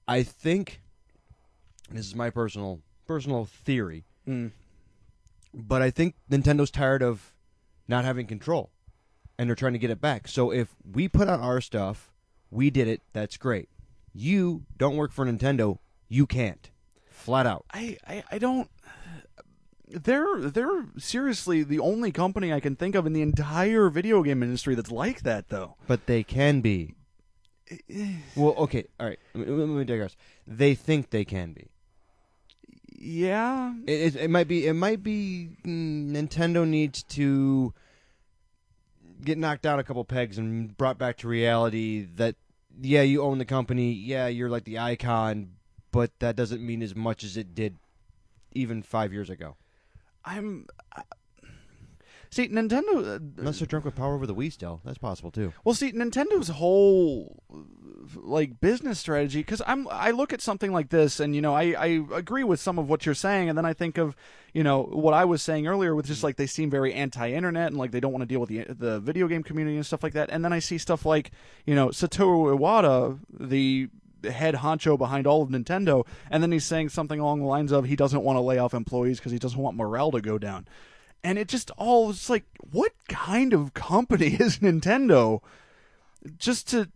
I 0.08 0.22
think 0.22 0.80
this 1.90 2.06
is 2.06 2.14
my 2.14 2.30
personal 2.30 2.80
personal 3.06 3.44
theory, 3.44 4.04
mm, 4.26 4.50
but 5.52 5.82
I 5.82 5.90
think 5.90 6.14
Nintendo's 6.30 6.70
tired 6.70 7.02
of 7.02 7.32
not 7.86 8.04
having 8.04 8.26
control, 8.26 8.70
and 9.38 9.48
they're 9.48 9.56
trying 9.56 9.74
to 9.74 9.78
get 9.78 9.90
it 9.90 10.00
back. 10.00 10.28
So 10.28 10.50
if 10.50 10.74
we 10.90 11.08
put 11.08 11.28
out 11.28 11.40
our 11.40 11.60
stuff, 11.60 12.12
we 12.50 12.70
did 12.70 12.88
it. 12.88 13.02
That's 13.12 13.36
great. 13.36 13.68
You 14.12 14.64
don't 14.76 14.96
work 14.96 15.12
for 15.12 15.24
Nintendo. 15.26 15.78
You 16.08 16.26
can't. 16.26 16.70
Flat 17.10 17.46
out. 17.46 17.64
I, 17.72 17.98
I 18.06 18.24
I 18.32 18.38
don't. 18.38 18.70
They're 19.88 20.38
they're 20.38 20.86
seriously 20.98 21.62
the 21.62 21.78
only 21.78 22.10
company 22.10 22.52
I 22.52 22.60
can 22.60 22.74
think 22.76 22.94
of 22.94 23.06
in 23.06 23.12
the 23.12 23.22
entire 23.22 23.88
video 23.90 24.22
game 24.22 24.42
industry 24.42 24.74
that's 24.74 24.90
like 24.90 25.22
that, 25.22 25.48
though. 25.48 25.76
But 25.86 26.06
they 26.06 26.22
can 26.22 26.60
be. 26.60 26.94
Well, 28.36 28.54
okay, 28.58 28.86
all 29.00 29.06
right. 29.06 29.18
Let 29.34 29.48
me, 29.48 29.54
let 29.54 29.68
me 29.68 29.84
digress. 29.84 30.16
They 30.46 30.74
think 30.74 31.10
they 31.10 31.24
can 31.24 31.52
be. 31.52 31.70
Yeah, 33.06 33.74
It, 33.86 34.14
it, 34.14 34.16
it 34.16 34.30
might 34.30 34.48
be. 34.48 34.66
It 34.66 34.72
might 34.72 35.02
be. 35.02 35.50
mm, 35.62 36.10
Nintendo 36.10 36.66
needs 36.66 37.02
to 37.02 37.74
get 39.22 39.36
knocked 39.36 39.60
down 39.60 39.78
a 39.78 39.84
couple 39.84 40.02
pegs 40.06 40.38
and 40.38 40.74
brought 40.74 40.96
back 40.96 41.18
to 41.18 41.28
reality. 41.28 42.06
That 42.16 42.36
yeah, 42.80 43.02
you 43.02 43.20
own 43.22 43.36
the 43.36 43.44
company. 43.44 43.92
Yeah, 43.92 44.28
you're 44.28 44.48
like 44.48 44.64
the 44.64 44.78
icon, 44.78 45.50
but 45.90 46.18
that 46.20 46.34
doesn't 46.34 46.64
mean 46.64 46.82
as 46.82 46.94
much 46.96 47.24
as 47.24 47.36
it 47.36 47.54
did 47.54 47.76
even 48.52 48.82
five 48.82 49.12
years 49.12 49.28
ago. 49.28 49.56
I'm. 50.24 50.66
See, 52.34 52.48
Nintendo. 52.48 53.14
uh, 53.14 53.20
Unless 53.38 53.60
they're 53.60 53.66
drunk 53.68 53.84
with 53.84 53.94
power 53.94 54.16
over 54.16 54.26
the 54.26 54.34
Wii, 54.34 54.52
still 54.52 54.80
that's 54.84 54.98
possible 54.98 55.30
too. 55.30 55.52
Well, 55.62 55.72
see, 55.72 55.92
Nintendo's 55.92 56.48
whole 56.48 57.40
like 58.16 58.60
business 58.60 58.98
strategy 58.98 59.38
because 59.38 59.62
I'm 59.68 59.86
I 59.88 60.10
look 60.10 60.32
at 60.32 60.40
something 60.40 60.72
like 60.72 60.88
this 60.88 61.20
and 61.20 61.32
you 61.36 61.40
know 61.40 61.54
I 61.54 61.74
I 61.78 61.86
agree 62.12 62.42
with 62.42 62.58
some 62.58 62.76
of 62.76 62.88
what 62.88 63.06
you're 63.06 63.14
saying 63.14 63.48
and 63.48 63.56
then 63.56 63.64
I 63.64 63.72
think 63.72 63.98
of 63.98 64.16
you 64.52 64.64
know 64.64 64.82
what 64.82 65.14
I 65.14 65.24
was 65.24 65.42
saying 65.42 65.68
earlier 65.68 65.94
with 65.94 66.06
just 66.06 66.24
like 66.24 66.34
they 66.36 66.46
seem 66.46 66.70
very 66.70 66.92
anti-internet 66.92 67.68
and 67.68 67.78
like 67.78 67.92
they 67.92 68.00
don't 68.00 68.12
want 68.12 68.22
to 68.22 68.26
deal 68.26 68.40
with 68.40 68.50
the 68.50 68.66
the 68.68 68.98
video 68.98 69.28
game 69.28 69.44
community 69.44 69.76
and 69.76 69.86
stuff 69.86 70.02
like 70.02 70.12
that 70.14 70.28
and 70.30 70.44
then 70.44 70.52
I 70.52 70.58
see 70.58 70.76
stuff 70.76 71.06
like 71.06 71.30
you 71.64 71.74
know 71.76 71.88
Satoru 71.88 72.58
Iwata 72.58 73.20
the 73.32 73.88
head 74.28 74.56
honcho 74.56 74.98
behind 74.98 75.26
all 75.26 75.40
of 75.40 75.50
Nintendo 75.50 76.04
and 76.30 76.42
then 76.42 76.50
he's 76.52 76.64
saying 76.64 76.88
something 76.90 77.20
along 77.20 77.40
the 77.40 77.46
lines 77.46 77.72
of 77.72 77.84
he 77.86 77.96
doesn't 77.96 78.22
want 78.22 78.36
to 78.36 78.40
lay 78.40 78.58
off 78.58 78.74
employees 78.74 79.18
because 79.18 79.32
he 79.32 79.38
doesn't 79.38 79.60
want 79.60 79.76
morale 79.76 80.10
to 80.10 80.20
go 80.20 80.36
down 80.36 80.66
and 81.24 81.38
it 81.38 81.48
just 81.48 81.70
all 81.76 82.10
it's 82.10 82.30
like 82.30 82.44
what 82.70 82.92
kind 83.08 83.52
of 83.52 83.74
company 83.74 84.26
is 84.38 84.58
Nintendo 84.58 85.40
just 86.38 86.68
to 86.70 86.88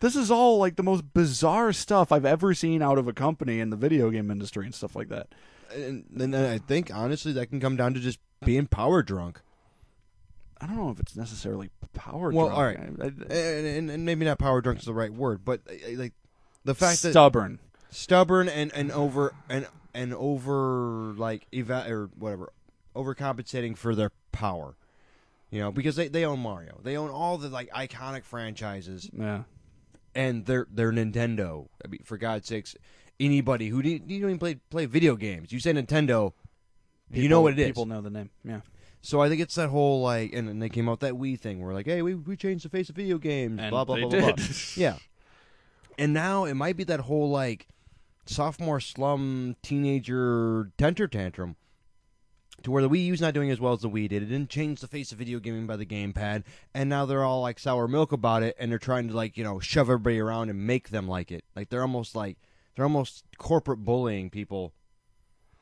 this 0.00 0.14
is 0.14 0.30
all 0.30 0.58
like 0.58 0.76
the 0.76 0.82
most 0.82 1.12
bizarre 1.14 1.72
stuff 1.72 2.12
I've 2.12 2.24
ever 2.26 2.52
seen 2.54 2.82
out 2.82 2.98
of 2.98 3.08
a 3.08 3.12
company 3.12 3.58
in 3.60 3.70
the 3.70 3.76
video 3.76 4.10
game 4.10 4.30
industry 4.30 4.64
and 4.66 4.74
stuff 4.74 4.94
like 4.94 5.08
that. 5.08 5.28
And 5.74 6.04
then 6.10 6.34
I 6.34 6.58
think 6.58 6.94
honestly 6.94 7.32
that 7.32 7.46
can 7.46 7.58
come 7.60 7.76
down 7.76 7.94
to 7.94 8.00
just 8.00 8.18
being 8.44 8.66
power 8.66 9.02
drunk. 9.02 9.40
I 10.60 10.66
don't 10.66 10.76
know 10.76 10.90
if 10.90 11.00
it's 11.00 11.16
necessarily 11.16 11.70
power. 11.94 12.30
Well, 12.30 12.46
drunk. 12.46 12.58
all 12.58 12.64
right. 12.64 12.78
I- 12.78 13.04
I- 13.04 13.36
and, 13.36 13.66
and, 13.66 13.90
and 13.90 14.04
maybe 14.04 14.24
not 14.24 14.38
power 14.38 14.60
drunk 14.60 14.78
is 14.80 14.84
the 14.84 14.94
right 14.94 15.12
word, 15.12 15.44
but 15.44 15.60
uh, 15.68 15.74
like 15.96 16.12
the 16.64 16.74
fact 16.74 17.02
that 17.02 17.10
stubborn. 17.10 17.58
stubborn 17.90 18.48
and, 18.48 18.72
and 18.74 18.92
over 18.92 19.34
and 19.48 19.66
and 19.94 20.14
over 20.14 21.14
like 21.16 21.46
eva- 21.52 21.86
or 21.88 22.10
whatever 22.18 22.52
overcompensating 22.98 23.76
for 23.76 23.94
their 23.94 24.10
power. 24.32 24.74
You 25.50 25.60
know, 25.60 25.72
because 25.72 25.96
they, 25.96 26.08
they 26.08 26.24
own 26.26 26.40
Mario, 26.40 26.78
they 26.82 26.96
own 26.98 27.08
all 27.10 27.38
the 27.38 27.48
like 27.48 27.70
iconic 27.70 28.24
franchises, 28.24 29.08
Yeah. 29.18 29.44
and 30.14 30.44
they're 30.44 30.66
they're 30.70 30.92
Nintendo. 30.92 31.68
I 31.82 31.88
mean, 31.88 32.02
for 32.04 32.18
God's 32.18 32.46
sakes, 32.46 32.76
anybody 33.18 33.68
who 33.68 33.80
didn't, 33.80 34.10
you 34.10 34.20
don't 34.20 34.28
even 34.30 34.38
play 34.38 34.56
play 34.68 34.84
video 34.84 35.16
games, 35.16 35.50
you 35.50 35.58
say 35.58 35.72
Nintendo, 35.72 36.34
you 37.10 37.30
know 37.30 37.40
what 37.40 37.54
it 37.54 37.58
is. 37.60 37.66
People 37.68 37.86
know 37.86 38.02
the 38.02 38.10
name. 38.10 38.28
Yeah. 38.44 38.60
So 39.00 39.22
I 39.22 39.30
think 39.30 39.40
it's 39.40 39.54
that 39.54 39.70
whole 39.70 40.02
like, 40.02 40.34
and 40.34 40.46
then 40.48 40.58
they 40.58 40.68
came 40.68 40.86
out 40.86 41.00
with 41.00 41.00
that 41.00 41.14
Wii 41.14 41.40
thing 41.40 41.62
where 41.64 41.72
like, 41.72 41.86
hey, 41.86 42.02
we 42.02 42.14
we 42.14 42.36
changed 42.36 42.66
the 42.66 42.68
face 42.68 42.90
of 42.90 42.96
video 42.96 43.16
games, 43.16 43.58
And 43.58 43.70
blah 43.70 43.84
blah 43.86 43.94
they 43.96 44.02
blah 44.02 44.10
blah. 44.10 44.26
did. 44.32 44.36
blah. 44.36 44.44
yeah, 44.76 44.96
and 45.96 46.12
now 46.12 46.44
it 46.44 46.54
might 46.54 46.76
be 46.76 46.84
that 46.84 47.00
whole 47.00 47.30
like 47.30 47.68
sophomore 48.26 48.80
slum 48.80 49.56
teenager 49.62 50.72
temper 50.76 51.08
tantrum. 51.08 51.56
To 52.62 52.70
where 52.70 52.82
the 52.82 52.90
Wii 52.90 53.04
U's 53.06 53.20
not 53.20 53.34
doing 53.34 53.50
as 53.50 53.60
well 53.60 53.72
as 53.72 53.82
the 53.82 53.88
Wii 53.88 54.08
did. 54.08 54.22
It 54.22 54.26
didn't 54.26 54.50
change 54.50 54.80
the 54.80 54.88
face 54.88 55.12
of 55.12 55.18
video 55.18 55.38
gaming 55.38 55.66
by 55.66 55.76
the 55.76 55.86
gamepad, 55.86 56.42
and 56.74 56.88
now 56.88 57.06
they're 57.06 57.22
all 57.22 57.40
like 57.42 57.58
sour 57.58 57.86
milk 57.86 58.10
about 58.10 58.42
it, 58.42 58.56
and 58.58 58.70
they're 58.70 58.78
trying 58.78 59.08
to 59.08 59.14
like 59.14 59.36
you 59.36 59.44
know 59.44 59.60
shove 59.60 59.88
everybody 59.88 60.18
around 60.18 60.50
and 60.50 60.66
make 60.66 60.88
them 60.88 61.06
like 61.06 61.30
it. 61.30 61.44
Like 61.54 61.68
they're 61.68 61.82
almost 61.82 62.16
like 62.16 62.38
they're 62.74 62.84
almost 62.84 63.24
corporate 63.38 63.84
bullying 63.84 64.30
people 64.30 64.72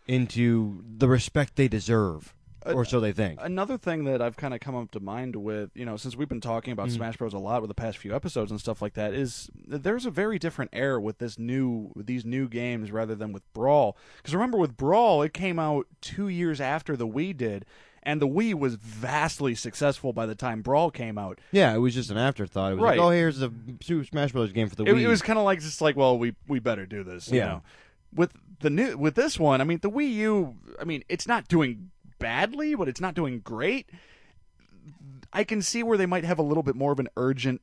into 0.07 0.85
the 0.87 1.09
respect 1.09 1.57
they 1.57 1.69
deserve. 1.69 2.36
Or 2.75 2.85
so 2.85 3.01
they 3.01 3.13
think. 3.13 3.39
Another 3.43 3.77
thing 3.79 4.05
that 4.05 4.21
I've 4.23 4.37
kind 4.37 4.53
of 4.55 4.61
come 4.61 4.75
up 4.75 4.91
to 4.93 5.01
mind 5.01 5.37
with, 5.37 5.71
you 5.75 5.85
know, 5.85 5.97
since 5.97 6.17
we've 6.17 6.29
been 6.29 6.41
talking 6.41 6.73
about 6.73 6.89
Mm-hmm. 6.89 6.97
Smash 6.97 7.17
Bros 7.17 7.33
a 7.35 7.39
lot 7.39 7.63
with 7.63 7.69
the 7.69 7.75
past 7.75 7.99
few 7.99 8.15
episodes 8.15 8.51
and 8.51 8.61
stuff 8.61 8.81
like 8.83 8.95
that, 8.95 9.15
is 9.15 9.51
there's 9.67 10.07
a 10.07 10.11
very 10.11 10.39
different 10.39 10.71
air 10.73 10.99
with 11.01 11.19
this 11.19 11.39
new 11.39 11.93
these 11.97 12.25
new 12.25 12.49
games 12.49 12.91
rather 12.91 13.15
than 13.15 13.33
with 13.33 13.51
Brawl. 13.53 13.97
Because 14.19 14.35
remember, 14.35 14.59
with 14.59 14.77
Brawl, 14.77 15.23
it 15.23 15.33
came 15.33 15.59
out 15.59 15.87
two 16.01 16.29
years 16.29 16.61
after 16.61 16.97
the 16.97 17.07
Wii 17.07 17.37
did, 17.37 17.65
and 18.03 18.21
the 18.23 18.29
Wii 18.29 18.55
was 18.55 18.77
vastly 18.77 19.55
successful 19.55 20.13
by 20.13 20.27
the 20.27 20.35
time 20.35 20.63
Brawl 20.63 20.91
came 20.91 21.19
out. 21.19 21.41
yeah, 21.53 21.75
it 21.75 21.79
was 21.79 21.95
just 21.95 22.11
an 22.11 22.17
afterthought. 22.19 22.73
It 22.73 22.75
was 22.77 22.83
Right. 22.85 22.99
like, 22.99 23.07
oh, 23.07 23.11
here's 23.11 23.39
the 23.39 23.53
Super 23.83 24.05
Smash 24.05 24.33
Bros. 24.33 24.53
game 24.53 24.69
for 24.69 24.77
the 24.77 24.85
It, 24.85 24.95
Wii. 24.95 25.01
it 25.03 25.09
was 25.09 25.23
kind 25.23 25.39
of 25.39 25.45
like 25.45 25.61
just 25.61 25.81
like, 25.81 25.97
well, 25.97 26.17
we 26.19 26.35
we 26.47 26.59
better 26.61 26.87
do 26.87 27.03
this. 27.05 27.31
You 27.31 27.39
Yeah. 27.39 27.47
know? 27.47 27.63
With 28.15 28.33
the 28.61 28.71
new 28.71 28.97
with 28.97 29.15
this 29.17 29.39
one, 29.39 29.61
I 29.61 29.65
mean, 29.65 29.81
the 29.83 29.91
Wii 29.91 30.13
U. 30.15 30.57
I 30.81 30.85
mean, 30.85 31.03
it's 31.09 31.27
not 31.27 31.49
doing 31.49 31.91
badly, 32.19 32.75
but 32.75 32.89
it's 32.89 33.01
not 33.01 33.15
doing 33.15 33.41
great. 33.41 33.89
I 35.33 35.45
can 35.45 35.63
see 35.63 35.83
where 35.83 35.99
they 35.99 36.07
might 36.07 36.25
have 36.25 36.39
a 36.39 36.43
little 36.43 36.63
bit 36.63 36.77
more 36.77 36.93
of 36.93 36.99
an 37.01 37.09
urgent 37.17 37.61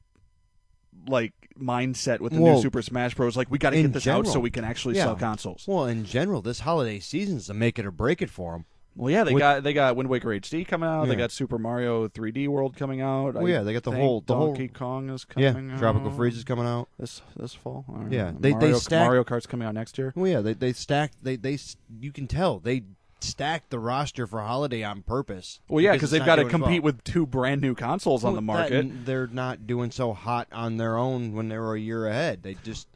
like 1.08 1.34
mindset 1.60 2.20
with 2.20 2.34
the 2.34 2.40
Well, 2.42 2.56
new 2.56 2.62
Super 2.62 2.82
Smash 2.82 3.16
Bros. 3.16 3.36
Like 3.36 3.50
we 3.50 3.58
got 3.58 3.72
to 3.72 3.82
get 3.82 3.94
this 3.94 4.08
out 4.08 4.28
so 4.28 4.40
we 4.40 4.52
can 4.52 4.64
actually 4.64 4.96
yeah. 4.96 5.06
sell 5.06 5.16
consoles. 5.16 5.66
well, 5.68 5.86
in 5.86 6.06
general, 6.06 6.42
this 6.42 6.62
holiday 6.62 7.00
season 7.00 7.38
is 7.38 7.48
to 7.48 7.54
make 7.54 7.80
it 7.80 7.86
or 7.86 7.92
break 7.92 8.22
it 8.22 8.30
for 8.30 8.54
them. 8.54 8.66
Well, 8.96 9.10
yeah, 9.12 9.24
they 9.24 9.34
With- 9.34 9.42
got 9.42 9.64
they 9.64 9.74
got 9.74 9.96
Wind 9.96 10.08
Waker 10.08 10.30
HD 10.30 10.68
coming 10.68 10.88
out. 10.88 11.08
They 11.08 11.16
got 11.16 11.32
Super 11.32 11.58
Mario 11.58 12.08
3D 12.08 12.48
World 12.48 12.76
coming 12.78 13.02
out. 13.02 13.34
Well, 13.34 13.48
I 13.48 13.50
yeah, 13.50 13.64
they 13.64 13.74
got 13.74 13.82
the 13.82 13.92
whole- 13.92 14.22
the 14.22 14.36
whole- 14.36 14.48
Donkey 14.50 14.68
Kong 14.68 15.10
is 15.10 15.26
Yeah, 15.36 15.54
coming. 15.54 15.72
out 15.72 15.80
Tropical 15.80 16.12
Freeze 16.12 16.38
is 16.38 16.44
coming 16.44 16.68
out. 16.68 16.90
this 17.00 17.24
this 17.36 17.56
fall. 17.56 17.86
Yeah, 18.12 18.32
they- 18.38 18.52
they 18.52 18.58
Mario, 18.60 18.78
stack- 18.78 19.06
Mario 19.08 19.24
Kart's 19.24 19.48
coming 19.48 19.68
out 19.68 19.74
next 19.74 19.98
year. 19.98 20.14
Well, 20.16 20.28
yeah, 20.30 20.42
they 20.42 20.54
they 20.54 20.74
stacked. 20.74 21.24
They 21.24 21.38
they 21.38 21.58
you 22.00 22.12
can 22.12 22.28
tell 22.28 22.60
they 22.60 22.84
stacked 23.24 23.70
the 23.70 23.80
roster 23.80 24.28
for 24.28 24.42
holiday 24.42 24.84
on 24.84 25.02
purpose. 25.02 25.60
Well, 25.68 25.82
yeah, 25.82 25.94
because 25.94 26.12
they've 26.12 26.26
got 26.26 26.36
to 26.36 26.42
as 26.42 26.46
well. 26.46 26.52
compete 26.62 26.84
with 26.84 27.04
two 27.04 27.26
brand 27.26 27.62
new 27.62 27.74
consoles 27.76 28.24
on 28.24 28.34
the 28.36 28.42
Well, 28.42 28.58
that 28.58 28.72
market. 28.72 28.80
and 28.80 29.06
they're 29.06 29.28
not 29.28 29.66
doing 29.66 29.92
so 29.92 30.14
hot 30.14 30.48
on 30.52 30.78
their 30.78 30.98
own 30.98 31.34
when 31.34 31.50
they 31.50 31.58
were 31.58 31.76
a 31.76 31.80
year 31.80 32.08
ahead. 32.08 32.44
They 32.44 32.56
just 32.64 32.88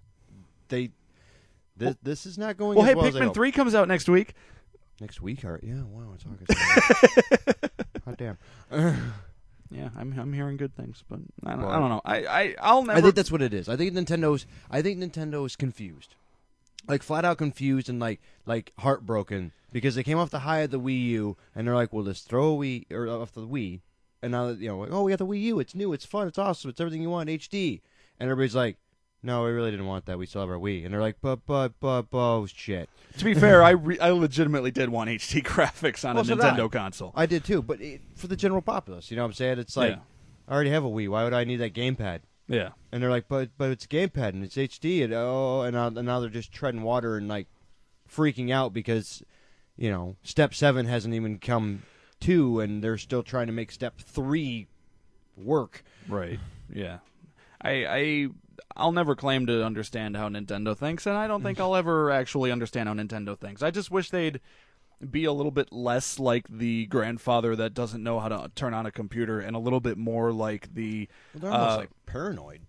they. 0.69 0.91
This, 1.75 1.95
this 2.01 2.25
is 2.25 2.37
not 2.37 2.57
going 2.57 2.75
Well, 2.75 2.85
hey, 2.87 2.95
well 2.95 3.11
Pikmin 3.11 3.33
three 3.33 3.51
comes 3.51 3.75
out 3.75 3.87
next 3.87 4.09
week. 4.09 4.33
next 4.99 5.21
week. 5.21 5.45
Or, 5.45 5.59
yeah, 5.61 5.83
wow, 5.83 6.11
it's 6.15 6.25
August. 6.25 7.71
Hot 8.05 8.17
damn. 8.17 8.37
Yeah, 9.69 9.89
I'm 9.97 10.17
I'm 10.17 10.31
hearing 10.31 10.55
good 10.55 10.73
things, 10.77 11.03
but 11.09 11.19
I 11.45 11.51
don't, 11.57 11.65
I 11.65 11.77
don't 11.77 11.89
know. 11.89 12.01
I 12.05 12.25
I 12.25 12.55
I'll 12.61 12.83
never. 12.83 12.99
I 12.99 13.01
think 13.01 13.15
that's 13.15 13.29
what 13.29 13.41
it 13.41 13.53
is. 13.53 13.67
I 13.67 13.75
think 13.75 13.93
Nintendo's. 13.93 14.45
I 14.71 14.81
think 14.81 14.97
Nintendo 14.97 15.45
is 15.45 15.57
confused, 15.57 16.15
like 16.87 17.03
flat 17.03 17.25
out 17.25 17.37
confused 17.37 17.89
and 17.89 17.99
like 17.99 18.19
like 18.45 18.71
heartbroken 18.79 19.51
because 19.71 19.95
they 19.95 20.03
came 20.03 20.17
off 20.17 20.29
the 20.29 20.39
high 20.39 20.59
of 20.59 20.71
the 20.71 20.79
Wii 20.79 21.03
U 21.07 21.37
and 21.55 21.67
they're 21.67 21.75
like, 21.75 21.91
well, 21.93 22.03
let's 22.03 22.21
throw 22.21 22.53
a 22.53 22.57
Wii 22.57 22.91
or 22.91 23.07
off 23.09 23.33
the 23.33 23.41
Wii, 23.47 23.81
and 24.21 24.31
now 24.31 24.49
you 24.49 24.67
know, 24.69 24.79
like, 24.79 24.89
oh, 24.91 25.03
we 25.03 25.11
got 25.11 25.19
the 25.19 25.25
Wii 25.25 25.41
U. 25.43 25.59
It's 25.59 25.75
new. 25.75 25.93
It's 25.93 26.05
fun. 26.05 26.27
It's 26.27 26.37
awesome. 26.37 26.69
It's 26.69 26.79
everything 26.79 27.01
you 27.01 27.09
want. 27.09 27.29
HD. 27.29 27.81
And 28.19 28.29
everybody's 28.31 28.55
like, 28.55 28.77
no, 29.21 29.43
we 29.43 29.51
really 29.51 29.69
didn't 29.71 29.85
want 29.87 30.05
that. 30.05 30.17
We 30.17 30.25
still 30.25 30.41
have 30.41 30.49
our 30.49 30.57
Wii. 30.57 30.85
And 30.85 30.93
they're 30.93 31.01
like, 31.01 31.17
but 31.21 31.45
but 31.45 31.73
but 31.79 32.03
but 32.09 32.17
oh 32.17 32.45
shit. 32.45 32.89
to 33.17 33.25
be 33.25 33.33
fair, 33.33 33.61
I 33.63 33.69
re- 33.89 33.99
I 33.99 34.09
legitimately 34.11 34.71
did 34.71 34.89
want 34.89 35.09
HD 35.09 35.43
graphics 35.43 36.07
on 36.07 36.15
Well, 36.15 36.23
a 36.23 36.27
so 36.27 36.35
did 36.35 36.43
I. 36.45 36.51
Nintendo 36.57 36.71
console. 36.71 37.11
I 37.15 37.25
did 37.25 37.43
too, 37.43 37.61
but 37.61 37.81
it, 37.81 38.01
for 38.15 38.27
the 38.27 38.35
general 38.35 38.61
populace, 38.61 39.11
you 39.11 39.17
know 39.17 39.23
what 39.23 39.27
I'm 39.29 39.33
saying? 39.33 39.59
It's 39.59 39.75
like 39.77 39.91
Yeah. 39.91 39.99
I 40.47 40.53
already 40.53 40.69
have 40.69 40.85
a 40.85 40.89
Wii. 40.89 41.09
Why 41.09 41.23
would 41.25 41.33
I 41.33 41.43
need 41.43 41.57
that 41.57 41.73
gamepad? 41.73 42.21
Yeah. 42.47 42.69
And 42.91 43.01
they're 43.01 43.09
like, 43.09 43.27
but 43.27 43.49
but 43.57 43.71
it's 43.71 43.85
a 43.85 43.89
gamepad 43.89 44.29
and 44.29 44.43
it's 44.43 44.55
HD 44.55 45.03
and 45.03 45.13
oh, 45.13 45.61
and 45.61 45.75
now, 45.75 45.87
and 45.87 46.05
now 46.05 46.19
they're 46.19 46.29
just 46.29 46.51
treading 46.51 46.81
water 46.81 47.17
and 47.17 47.27
like 47.27 47.47
freaking 48.09 48.51
out 48.51 48.73
because 48.73 49.21
you 49.75 49.91
know 49.91 50.15
step 50.23 50.53
seven 50.53 50.85
hasn't 50.85 51.13
even 51.13 51.39
come 51.39 51.83
two 52.19 52.59
and 52.59 52.83
they're 52.83 52.97
still 52.97 53.23
trying 53.23 53.47
to 53.47 53.53
make 53.53 53.71
step 53.71 53.99
three 53.99 54.67
work. 55.35 55.83
Right. 56.07 56.39
Yeah. 56.73 56.99
I 57.61 57.71
I 57.85 58.27
I'll 58.75 58.91
never 58.91 59.15
claim 59.15 59.47
to 59.47 59.63
understand 59.63 60.15
how 60.15 60.29
Nintendo 60.29 60.75
thinks, 60.75 61.05
and 61.05 61.17
I 61.17 61.27
don't 61.27 61.43
think 61.43 61.59
I'll 61.59 61.75
ever 61.75 62.11
actually 62.11 62.51
understand 62.51 62.89
how 62.89 62.95
Nintendo 62.95 63.37
thinks. 63.37 63.61
I 63.61 63.71
just 63.71 63.91
wish 63.91 64.09
they'd 64.09 64.39
be 65.11 65.25
a 65.25 65.31
little 65.33 65.51
bit 65.51 65.71
less 65.71 66.19
like 66.19 66.45
the 66.49 66.85
grandfather 66.87 67.55
that 67.55 67.73
doesn't 67.73 68.01
know 68.03 68.19
how 68.19 68.27
to 68.29 68.51
turn 68.55 68.73
on 68.73 68.85
a 68.85 68.91
computer, 68.91 69.39
and 69.39 69.55
a 69.55 69.59
little 69.59 69.79
bit 69.79 69.97
more 69.97 70.31
like 70.31 70.73
the. 70.73 71.07
They're 71.35 71.51
almost 71.51 71.71
Uh, 71.71 71.77
like 71.77 71.89
paranoid. 72.05 72.61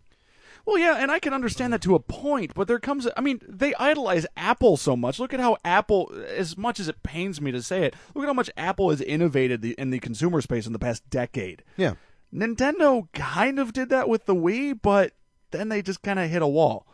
Well, 0.67 0.77
yeah, 0.77 0.97
and 0.99 1.11
I 1.11 1.19
can 1.19 1.33
understand 1.33 1.73
that 1.73 1.81
to 1.83 1.95
a 1.95 1.99
point, 2.01 2.53
but 2.55 2.69
there 2.69 2.79
comes. 2.79 3.09
I 3.17 3.23
mean, 3.23 3.41
they 3.49 3.73
idolize 3.77 4.27
Apple 4.37 4.77
so 4.77 4.97
much. 4.97 5.19
Look 5.19 5.33
at 5.33 5.41
how 5.41 5.57
Apple, 5.65 6.13
as 6.37 6.59
much 6.59 6.79
as 6.79 6.89
it 6.89 7.03
pains 7.03 7.41
me 7.41 7.51
to 7.53 7.63
say 7.63 7.85
it, 7.85 7.95
look 8.15 8.25
at 8.25 8.29
how 8.29 8.35
much 8.35 8.51
Apple 8.57 8.91
has 8.91 9.01
innovated 9.01 9.63
the, 9.63 9.73
in 9.79 9.89
the 9.89 9.99
consumer 9.99 10.43
space 10.43 10.67
in 10.67 10.75
the 10.75 10.79
past 10.79 11.09
decade. 11.09 11.65
Yeah. 11.79 11.95
Nintendo 12.35 13.09
kind 13.15 13.59
of 13.59 13.73
did 13.73 13.89
that 13.89 14.11
with 14.11 14.27
the 14.27 14.35
Wii, 14.35 14.79
but 14.83 15.13
then 15.53 15.71
they 15.71 15.81
just 15.81 16.03
kind 16.03 16.19
of 16.19 16.29
hit 16.29 16.43
a 16.43 16.47
wall. 16.47 16.87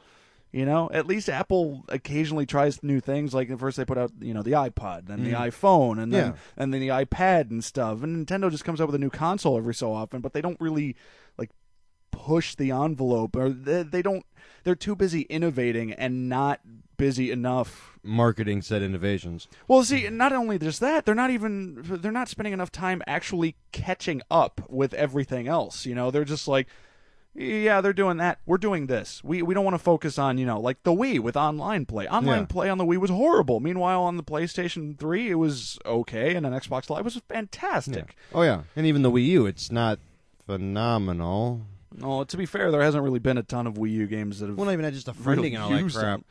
You 0.54 0.64
know, 0.64 0.88
at 0.92 1.08
least 1.08 1.28
Apple 1.28 1.84
occasionally 1.88 2.46
tries 2.46 2.80
new 2.80 3.00
things. 3.00 3.34
Like 3.34 3.58
first 3.58 3.76
they 3.76 3.84
put 3.84 3.98
out, 3.98 4.12
you 4.20 4.32
know, 4.32 4.42
the 4.42 4.52
iPod, 4.52 5.08
then 5.08 5.24
the 5.24 5.32
mm-hmm. 5.32 5.42
iPhone, 5.42 6.00
and 6.00 6.14
then 6.14 6.26
Yeah. 6.28 6.36
and 6.56 6.72
then 6.72 6.80
the 6.80 6.90
iPad 6.90 7.50
and 7.50 7.64
stuff. 7.64 8.04
And 8.04 8.24
Nintendo 8.24 8.52
just 8.52 8.64
comes 8.64 8.80
out 8.80 8.86
with 8.86 8.94
a 8.94 9.00
new 9.00 9.10
console 9.10 9.58
every 9.58 9.74
so 9.74 9.92
often, 9.92 10.20
but 10.20 10.32
they 10.32 10.40
don't 10.40 10.60
really 10.60 10.94
like 11.36 11.50
push 12.12 12.54
the 12.54 12.70
envelope, 12.70 13.34
or 13.34 13.48
they, 13.50 13.82
they 13.82 14.00
don't. 14.00 14.24
They're 14.62 14.76
too 14.76 14.94
busy 14.94 15.22
innovating 15.22 15.92
and 15.92 16.28
not 16.28 16.60
busy 16.96 17.32
enough 17.32 17.98
Marketing 18.04 18.62
said 18.62 18.80
innovations. 18.80 19.48
well, 19.66 19.82
see, 19.82 20.08
not 20.08 20.32
only 20.32 20.60
just 20.60 20.78
that, 20.78 21.04
they're 21.04 21.16
not 21.16 21.30
even 21.30 21.80
they're 21.82 22.12
not 22.12 22.28
spending 22.28 22.52
enough 22.52 22.70
time 22.70 23.02
actually 23.08 23.56
catching 23.72 24.22
up 24.30 24.60
with 24.68 24.94
everything 24.94 25.48
else. 25.48 25.84
You 25.84 25.96
know, 25.96 26.12
they're 26.12 26.24
just 26.24 26.46
like, 26.46 26.68
yeah, 27.34 27.80
they're 27.80 27.92
doing 27.92 28.16
that. 28.18 28.38
We're 28.46 28.58
doing 28.58 28.86
this. 28.86 29.22
We 29.24 29.42
we 29.42 29.54
don't 29.54 29.64
want 29.64 29.74
to 29.74 29.78
focus 29.82 30.18
on 30.18 30.38
you 30.38 30.46
know 30.46 30.60
like 30.60 30.82
the 30.84 30.92
Wii 30.92 31.18
with 31.20 31.36
online 31.36 31.84
play. 31.86 32.06
Online 32.08 32.40
Yeah. 32.40 32.46
play 32.46 32.68
on 32.70 32.78
the 32.78 32.84
Wii 32.84 32.98
was 32.98 33.10
horrible. 33.10 33.60
Meanwhile, 33.60 34.02
on 34.02 34.16
the 34.16 34.22
PlayStation 34.22 34.98
Three, 34.98 35.30
it 35.30 35.34
was 35.34 35.78
okay, 35.84 36.34
and 36.36 36.46
on 36.46 36.52
Xbox 36.52 36.88
Live, 36.90 37.00
it 37.00 37.04
was 37.04 37.20
fantastic. 37.28 38.16
Oh 38.32 38.42
yeah, 38.42 38.62
and 38.76 38.86
even 38.86 39.02
the 39.02 39.10
Wii 39.10 39.26
U, 39.26 39.46
it's 39.46 39.70
not 39.72 39.98
phenomenal. 40.46 41.62
Well, 41.98 42.24
to 42.24 42.36
be 42.36 42.46
fair, 42.46 42.70
there 42.70 42.82
hasn't 42.82 43.04
really 43.04 43.18
been 43.20 43.38
a 43.38 43.42
ton 43.42 43.66
of 43.66 43.74
Wii 43.74 43.90
U 43.92 44.06
games 44.06 44.40
that 44.40 44.48
have 44.48 44.56
Well, 44.56 44.66
not 44.66 44.72
even 44.72 44.92
just 44.92 45.06
the 45.06 45.12
really 45.12 45.50
friending 45.50 45.54
and 45.54 45.62
all 45.62 45.70
that 45.70 45.80
used 45.80 45.96
crap. 45.96 46.04
them. 46.20 46.24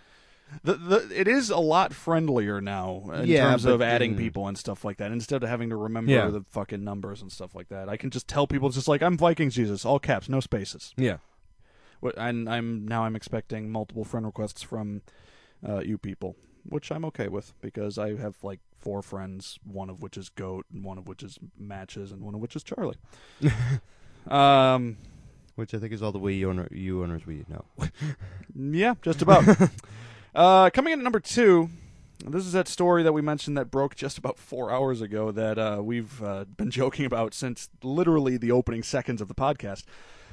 The, 0.64 0.74
the, 0.76 1.20
it 1.20 1.28
is 1.28 1.50
a 1.50 1.58
lot 1.58 1.94
friendlier 1.94 2.62
now 2.62 3.10
in 3.14 3.28
Yeah, 3.28 3.50
terms 3.50 3.66
of 3.66 3.82
adding 3.82 4.16
people 4.16 4.48
and 4.48 4.58
stuff 4.58 4.86
like 4.86 4.98
that. 4.98 5.12
Instead 5.12 5.44
of 5.44 5.50
having 5.50 5.70
to 5.70 5.76
remember 5.76 6.12
Yeah. 6.12 6.28
the 6.30 6.44
fucking 6.50 6.84
numbers 6.84 7.22
and 7.22 7.32
stuff 7.32 7.56
like 7.56 7.70
that, 7.70 7.90
I 7.90 7.98
can 7.98 8.10
just 8.10 8.28
tell 8.28 8.46
people 8.48 8.70
just 8.70 8.88
like 8.88 9.02
I'm 9.02 9.18
Vikings 9.18 9.56
Jesus, 9.56 9.86
all 9.86 10.00
caps, 10.00 10.30
no 10.30 10.40
spaces. 10.40 10.94
Yeah. 10.98 11.18
And 12.18 12.50
I'm 12.50 12.86
now 12.88 13.06
I'm 13.06 13.16
expecting 13.16 13.72
multiple 13.72 14.04
friend 14.04 14.26
requests 14.26 14.62
from 14.62 15.02
uh, 15.68 15.80
you 15.80 15.98
people, 15.98 16.36
which 16.68 16.92
I'm 16.92 17.06
okay 17.06 17.30
with 17.30 17.54
because 17.62 17.98
I 17.98 18.16
have 18.18 18.36
like 18.44 18.60
four 18.78 19.02
friends, 19.02 19.58
one 19.64 19.90
of 19.90 20.02
which 20.02 20.18
is 20.18 20.28
Goat, 20.28 20.66
and 20.74 20.84
one 20.84 20.98
of 20.98 21.08
which 21.08 21.24
is 21.24 21.40
Matches, 21.58 22.12
and 22.12 22.22
one 22.22 22.36
of 22.36 22.42
which 22.42 22.56
is 22.58 22.64
Charlie. 22.64 22.98
um, 24.28 24.98
Which 25.56 25.74
I 25.74 25.80
think 25.80 25.94
is 25.94 26.02
all 26.02 26.12
the 26.12 26.20
Wii 26.20 26.46
owner, 26.46 26.68
U 26.72 27.04
owners 27.04 27.26
we 27.26 27.46
know. 27.48 27.66
Yeah, 28.56 28.96
just 29.02 29.22
about. 29.22 29.46
uh, 30.36 30.70
coming 30.72 30.94
in 30.94 31.00
at 31.00 31.04
number 31.04 31.20
two, 31.20 31.70
this 32.26 32.46
is 32.46 32.54
that 32.54 32.68
story 32.68 33.04
that 33.04 33.14
we 33.14 33.22
mentioned 33.22 33.58
that 33.58 33.70
broke 33.70 33.96
just 33.96 34.18
about 34.18 34.38
four 34.38 34.72
hours 34.72 35.02
ago 35.02 35.32
that 35.32 35.58
uh, 35.60 35.80
we've 35.82 36.22
uh, 36.24 36.46
been 36.46 36.72
joking 36.82 37.06
about 37.06 37.34
since 37.34 37.70
literally 37.84 38.38
the 38.38 38.52
opening 38.52 38.84
seconds 38.84 39.22
of 39.22 39.28
the 39.28 39.36
podcast. 39.36 39.84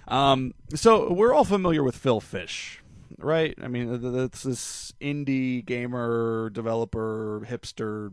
Um, 0.09 0.55
so 0.75 1.13
we're 1.13 1.33
all 1.33 1.45
familiar 1.45 1.83
with 1.83 1.97
Phil 1.97 2.21
Fish, 2.21 2.81
right? 3.19 3.55
I 3.63 3.69
mean, 3.69 4.01
th- 4.01 4.13
that's 4.13 4.43
this 4.43 4.93
indie 5.01 5.65
gamer, 5.65 6.51
developer, 6.51 7.47
hipster 7.49 8.11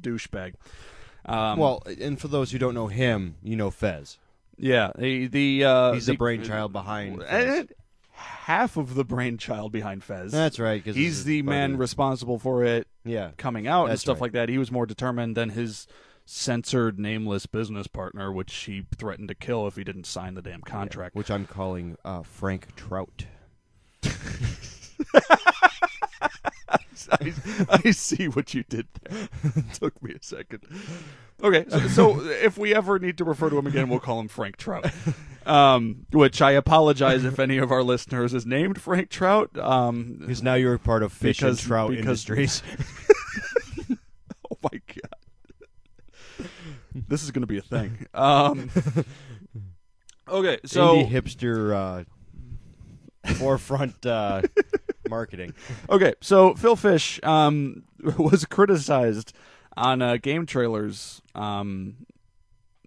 douchebag. 0.00 0.54
Um, 1.24 1.58
well, 1.58 1.82
and 2.00 2.18
for 2.20 2.28
those 2.28 2.50
who 2.52 2.58
don't 2.58 2.74
know 2.74 2.86
him, 2.88 3.36
you 3.42 3.56
know 3.56 3.70
Fez. 3.70 4.18
yeah, 4.56 4.92
the 4.96 5.26
the 5.26 5.64
uh, 5.64 5.92
He's 5.92 6.06
the 6.06 6.16
brainchild 6.16 6.72
behind 6.72 7.22
and 7.22 7.70
half 8.18 8.76
of 8.76 8.94
the 8.94 9.04
brainchild 9.04 9.72
behind 9.72 10.02
Fez. 10.04 10.32
That's 10.32 10.58
right. 10.58 10.84
Cause 10.84 10.96
He's 10.96 11.24
the 11.24 11.42
man 11.42 11.76
responsible 11.76 12.38
for 12.38 12.64
it 12.64 12.86
Yeah. 13.04 13.30
coming 13.36 13.66
out 13.66 13.90
and 13.90 13.98
stuff 13.98 14.16
right. 14.16 14.22
like 14.22 14.32
that. 14.32 14.48
He 14.48 14.58
was 14.58 14.70
more 14.72 14.86
determined 14.86 15.36
than 15.36 15.50
his 15.50 15.86
censored, 16.24 16.98
nameless 16.98 17.46
business 17.46 17.86
partner, 17.86 18.32
which 18.32 18.54
he 18.54 18.84
threatened 18.96 19.28
to 19.28 19.34
kill 19.34 19.66
if 19.66 19.76
he 19.76 19.84
didn't 19.84 20.04
sign 20.04 20.34
the 20.34 20.42
damn 20.42 20.60
contract. 20.62 21.14
Which 21.14 21.30
I'm 21.30 21.46
calling 21.46 21.96
uh, 22.04 22.22
Frank 22.22 22.74
Trout. 22.76 23.26
I, 27.12 27.32
I 27.84 27.90
see 27.90 28.26
what 28.28 28.54
you 28.54 28.64
did 28.68 28.86
there. 29.02 29.28
Took 29.74 30.02
me 30.02 30.14
a 30.14 30.22
second. 30.22 30.64
Okay, 31.42 31.66
so, 31.68 31.78
so 31.88 32.20
if 32.22 32.58
we 32.58 32.74
ever 32.74 32.98
need 32.98 33.18
to 33.18 33.24
refer 33.24 33.48
to 33.50 33.58
him 33.58 33.66
again, 33.66 33.88
we'll 33.88 34.00
call 34.00 34.18
him 34.18 34.26
Frank 34.28 34.56
Trout. 34.56 34.90
Um, 35.46 36.06
which 36.10 36.42
I 36.42 36.50
apologize 36.52 37.24
if 37.24 37.38
any 37.38 37.58
of 37.58 37.70
our 37.70 37.82
listeners 37.82 38.34
is 38.34 38.44
named 38.44 38.80
Frank 38.80 39.08
Trout. 39.08 39.56
Um, 39.56 40.16
Because 40.20 40.42
now 40.42 40.54
you're 40.54 40.78
part 40.78 41.02
of 41.02 41.12
fish 41.12 41.38
Because- 41.38 41.60
and 41.60 41.66
trout 41.68 41.90
because- 41.90 42.00
industries. 42.28 42.62
oh 44.50 44.58
my 44.62 44.80
god. 44.88 46.48
This 47.08 47.22
is 47.22 47.30
going 47.30 47.42
to 47.42 47.46
be 47.46 47.58
a 47.58 47.62
thing. 47.62 48.06
Um, 48.14 48.70
okay, 50.28 50.58
so 50.64 50.96
Indie 50.96 51.10
hipster 51.10 52.04
uh, 53.24 53.34
forefront 53.34 54.04
uh, 54.04 54.42
marketing. 55.08 55.54
Okay, 55.90 56.14
so 56.20 56.54
Phil 56.54 56.76
Fish 56.76 57.20
um, 57.22 57.84
was 58.18 58.44
criticized 58.44 59.32
on 59.76 60.02
uh, 60.02 60.16
game 60.16 60.46
trailers 60.46 61.22
um, 61.34 62.06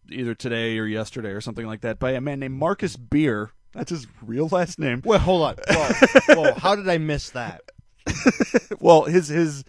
either 0.09 0.35
today 0.35 0.77
or 0.77 0.85
yesterday 0.85 1.29
or 1.29 1.41
something 1.41 1.65
like 1.65 1.81
that 1.81 1.99
by 1.99 2.11
a 2.11 2.21
man 2.21 2.39
named 2.39 2.55
Marcus 2.55 2.95
Beer. 2.97 3.51
That's 3.73 3.89
his 3.89 4.07
real 4.21 4.49
last 4.51 4.79
name. 4.79 5.01
Wait, 5.05 5.21
hold 5.21 5.43
on. 5.43 5.55
Whoa, 5.69 6.35
whoa, 6.35 6.53
how 6.55 6.75
did 6.75 6.89
I 6.89 6.97
miss 6.97 7.29
that? 7.31 7.61
Well, 8.79 9.03
his 9.03 9.27
his 9.27 9.63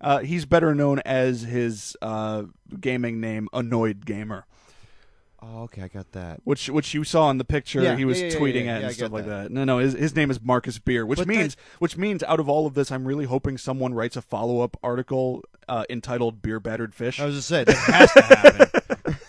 uh, 0.00 0.18
he's 0.20 0.44
better 0.46 0.72
known 0.74 1.00
as 1.00 1.42
his 1.42 1.96
uh, 2.00 2.44
gaming 2.80 3.20
name 3.20 3.48
Annoyed 3.52 4.06
Gamer, 4.06 4.46
Oh, 5.44 5.62
okay, 5.64 5.82
I 5.82 5.88
got 5.88 6.12
that. 6.12 6.40
which 6.44 6.68
which 6.70 6.94
you 6.94 7.02
saw 7.02 7.28
in 7.30 7.38
the 7.38 7.44
picture. 7.44 7.82
Yeah, 7.82 7.96
he 7.96 8.04
was 8.04 8.20
yeah, 8.20 8.28
yeah, 8.28 8.36
tweeting 8.36 8.64
yeah, 8.66 8.74
at 8.74 8.80
yeah, 8.80 8.86
I 8.86 8.88
and 8.88 8.94
stuff 8.94 9.10
get 9.10 9.12
like 9.12 9.24
that. 9.26 9.42
that. 9.44 9.50
No, 9.50 9.64
no, 9.64 9.78
his 9.78 9.92
his 9.94 10.14
name 10.14 10.30
is 10.30 10.40
Marcus 10.40 10.78
Beer, 10.78 11.04
which 11.04 11.18
But 11.18 11.26
means 11.26 11.56
which 11.80 11.96
means 11.96 12.22
out 12.22 12.38
of 12.38 12.48
all 12.48 12.66
of 12.66 12.74
this, 12.74 12.92
I'm 12.92 13.04
really 13.06 13.24
hoping 13.24 13.58
someone 13.58 13.92
writes 13.92 14.16
a 14.16 14.22
follow 14.22 14.60
up 14.60 14.76
article 14.84 15.44
uh, 15.68 15.84
entitled 15.90 16.42
"Beer 16.42 16.60
Battered 16.60 16.94
Fish." 16.94 17.18
I 17.18 17.26
was 17.26 17.34
just 17.34 17.48
saying 17.48 17.64
that 17.66 17.76
has 17.76 18.12
to 18.12 18.22
happen. 18.22 19.16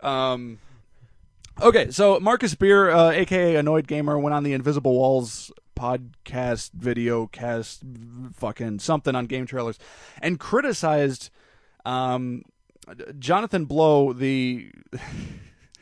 Um, 0.00 0.58
okay, 1.60 1.90
so 1.92 2.18
Marcus 2.18 2.56
Beer, 2.56 2.90
uh, 2.90 3.10
aka 3.12 3.54
Annoyed 3.54 3.86
Gamer, 3.86 4.18
went 4.18 4.34
on 4.34 4.42
the 4.42 4.52
Invisible 4.52 4.94
Walls 4.94 5.52
podcast, 5.76 6.72
video 6.72 7.28
cast, 7.28 7.82
fucking 8.34 8.80
something 8.80 9.14
on 9.14 9.26
game 9.26 9.46
trailers, 9.46 9.78
and 10.20 10.40
criticized 10.40 11.30
um, 11.84 12.42
Jonathan 13.18 13.64
Blow, 13.64 14.12
the 14.12 14.70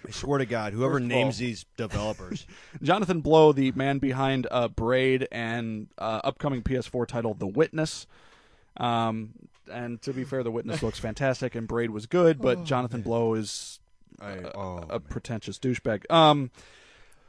I 0.07 0.11
swear 0.11 0.39
to 0.39 0.47
God, 0.47 0.73
whoever 0.73 0.95
First 0.95 1.05
names 1.07 1.37
all- 1.37 1.41
these 1.41 1.65
developers, 1.77 2.47
Jonathan 2.83 3.21
Blow, 3.21 3.53
the 3.53 3.73
man 3.73 3.99
behind 3.99 4.47
uh, 4.51 4.69
Braid 4.69 5.29
and 5.31 5.89
uh, 5.99 6.21
upcoming 6.25 6.63
PS4 6.63 7.07
title 7.07 7.35
The 7.35 7.47
Witness. 7.47 8.07
Um, 8.77 9.31
and 9.71 10.01
to 10.03 10.13
be 10.13 10.25
fair, 10.25 10.43
The 10.43 10.51
Witness 10.51 10.83
looks 10.85 10.99
fantastic, 10.99 11.55
and 11.55 11.69
Braid 11.69 11.91
was 11.91 12.07
good, 12.07 12.41
but 12.41 12.65
Jonathan 12.65 13.03
Blow 13.03 13.35
is 13.35 13.79
I, 14.21 14.39
oh, 14.55 14.85
a 14.89 15.01
pretentious 15.01 15.59
douchebag. 15.59 16.11
Um, 16.11 16.51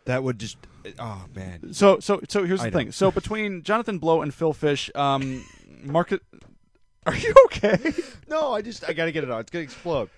that 0.05 0.23
would 0.23 0.39
just. 0.39 0.57
Oh 0.97 1.25
man, 1.35 1.73
So 1.73 1.99
so 1.99 2.21
so 2.27 2.43
here's 2.43 2.63
the 2.63 2.71
thing. 2.71 2.91
So 2.91 3.11
between 3.11 3.61
Jonathan 3.63 3.99
Blow 3.99 4.21
and 4.21 4.33
Phil 4.33 4.53
Fish, 4.53 4.89
um, 4.95 5.45
market. 5.83 6.21
Are 7.05 7.15
you 7.15 7.33
okay? 7.45 7.93
no, 8.29 8.53
I 8.53 8.61
just 8.61 8.87
I 8.87 8.93
gotta 8.93 9.11
get 9.11 9.23
it 9.23 9.31
out. 9.31 9.41
It's 9.41 9.49
gonna 9.49 9.63
explode. 9.63 10.09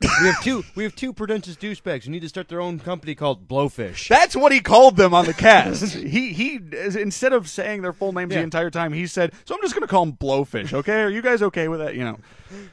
we 0.00 0.26
have 0.26 0.42
two. 0.42 0.62
We 0.74 0.84
have 0.84 0.94
two 0.94 1.12
pretentious 1.12 1.56
douchebags 1.56 2.04
who 2.04 2.10
need 2.10 2.20
to 2.20 2.28
start 2.28 2.48
their 2.48 2.60
own 2.60 2.78
company 2.78 3.14
called 3.14 3.48
Blowfish. 3.48 4.08
That's 4.08 4.36
what 4.36 4.52
he 4.52 4.60
called 4.60 4.96
them 4.96 5.14
on 5.14 5.24
the 5.24 5.32
cast. 5.32 5.94
he 5.94 6.32
he 6.32 6.60
instead 6.80 7.32
of 7.32 7.48
saying 7.48 7.82
their 7.82 7.94
full 7.94 8.12
names 8.12 8.34
the 8.34 8.40
entire 8.40 8.70
time, 8.70 8.92
he 8.92 9.06
said, 9.06 9.32
"So 9.46 9.54
I'm 9.54 9.60
just 9.62 9.74
going 9.74 9.86
to 9.86 9.88
call 9.88 10.04
them 10.04 10.16
Blowfish." 10.16 10.72
Okay, 10.72 11.02
are 11.02 11.10
you 11.10 11.22
guys 11.22 11.42
okay 11.42 11.66
with 11.68 11.80
that? 11.80 11.94
You 11.94 12.04
know. 12.04 12.18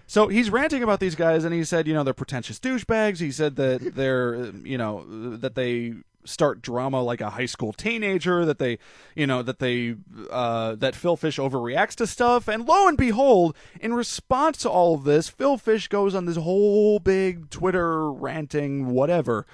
So 0.06 0.28
he's 0.28 0.50
ranting 0.50 0.84
about 0.84 1.00
these 1.00 1.15
guys, 1.15 1.46
and 1.46 1.54
he 1.54 1.63
said, 1.63 1.88
you 1.88 1.94
know, 1.94 2.04
they're 2.04 2.13
pretentious 2.13 2.60
douchebags. 2.60 3.20
He 3.20 3.32
said 3.32 3.56
that 3.58 3.96
they're, 3.96 4.52
you 4.63 4.78
know, 4.78 5.04
that 5.38 5.56
they 5.56 5.96
start 6.26 6.62
drama 6.62 7.02
like 7.02 7.22
a 7.22 7.32
high 7.32 7.46
school 7.46 7.74
teenager. 7.74 8.46
That 8.46 8.60
they, 8.60 8.80
you 9.16 9.28
know, 9.28 9.42
that 9.42 9.60
they, 9.60 9.96
uh, 10.30 10.76
that 10.76 10.96
Phil 10.96 11.16
Fish 11.16 11.38
overreacts 11.38 11.96
to 11.96 12.08
stuff. 12.08 12.48
And 12.48 12.66
lo 12.66 12.88
and 12.88 12.98
behold, 12.98 13.56
in 13.80 13.94
response 13.94 14.58
to 14.60 14.70
all 14.70 14.96
of 14.96 15.04
this, 15.04 15.30
Phil 15.30 15.58
Fish 15.58 15.88
goes 15.88 16.16
on 16.16 16.26
this 16.26 16.38
whole 16.38 17.00
big 17.00 17.50
Twitter 17.50 18.12
ranting 18.12 18.88
whatever, 18.88 19.46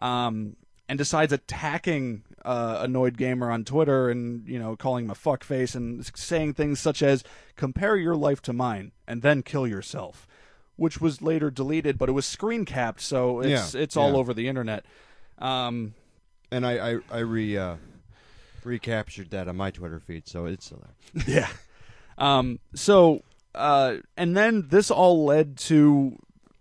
um, 0.00 0.56
and 0.88 0.98
decides 0.98 1.32
attacking 1.32 2.24
uh, 2.44 2.78
annoyed 2.80 3.16
gamer 3.16 3.50
on 3.50 3.64
Twitter 3.64 4.08
and 4.08 4.48
you 4.48 4.58
know 4.58 4.76
calling 4.76 5.04
him 5.04 5.10
a 5.10 5.14
fuckface 5.14 5.74
and 5.74 6.10
saying 6.14 6.54
things 6.54 6.80
such 6.80 7.02
as 7.02 7.22
compare 7.56 7.96
your 7.96 8.16
life 8.16 8.40
to 8.42 8.52
mine 8.52 8.92
and 9.06 9.22
then 9.22 9.42
kill 9.42 9.66
yourself, 9.66 10.26
which 10.76 11.00
was 11.00 11.20
later 11.20 11.50
deleted, 11.50 11.98
but 11.98 12.08
it 12.08 12.12
was 12.12 12.26
screen 12.26 12.64
capped, 12.64 13.00
so 13.00 13.40
it's 13.40 13.74
Yeah, 13.74 13.80
it's 13.80 13.96
all 13.96 14.12
yeah. 14.12 14.16
over 14.16 14.32
the 14.32 14.48
internet. 14.48 14.84
Um, 15.38 15.94
And 16.50 16.66
I 16.66 16.92
I, 16.92 16.98
I 17.10 17.18
re 17.20 17.56
uh, 17.56 17.76
recaptured 18.64 19.30
that 19.30 19.48
on 19.48 19.56
my 19.56 19.70
Twitter 19.70 20.00
feed, 20.00 20.28
so 20.28 20.46
it's 20.46 20.66
still 20.66 20.82
there. 21.14 21.24
Yeah. 21.26 21.48
Um, 22.18 22.58
so, 22.74 23.22
uh, 23.54 23.96
and 24.16 24.36
then 24.36 24.68
this 24.68 24.90
all 24.90 25.24
led 25.24 25.56
to 25.58 26.18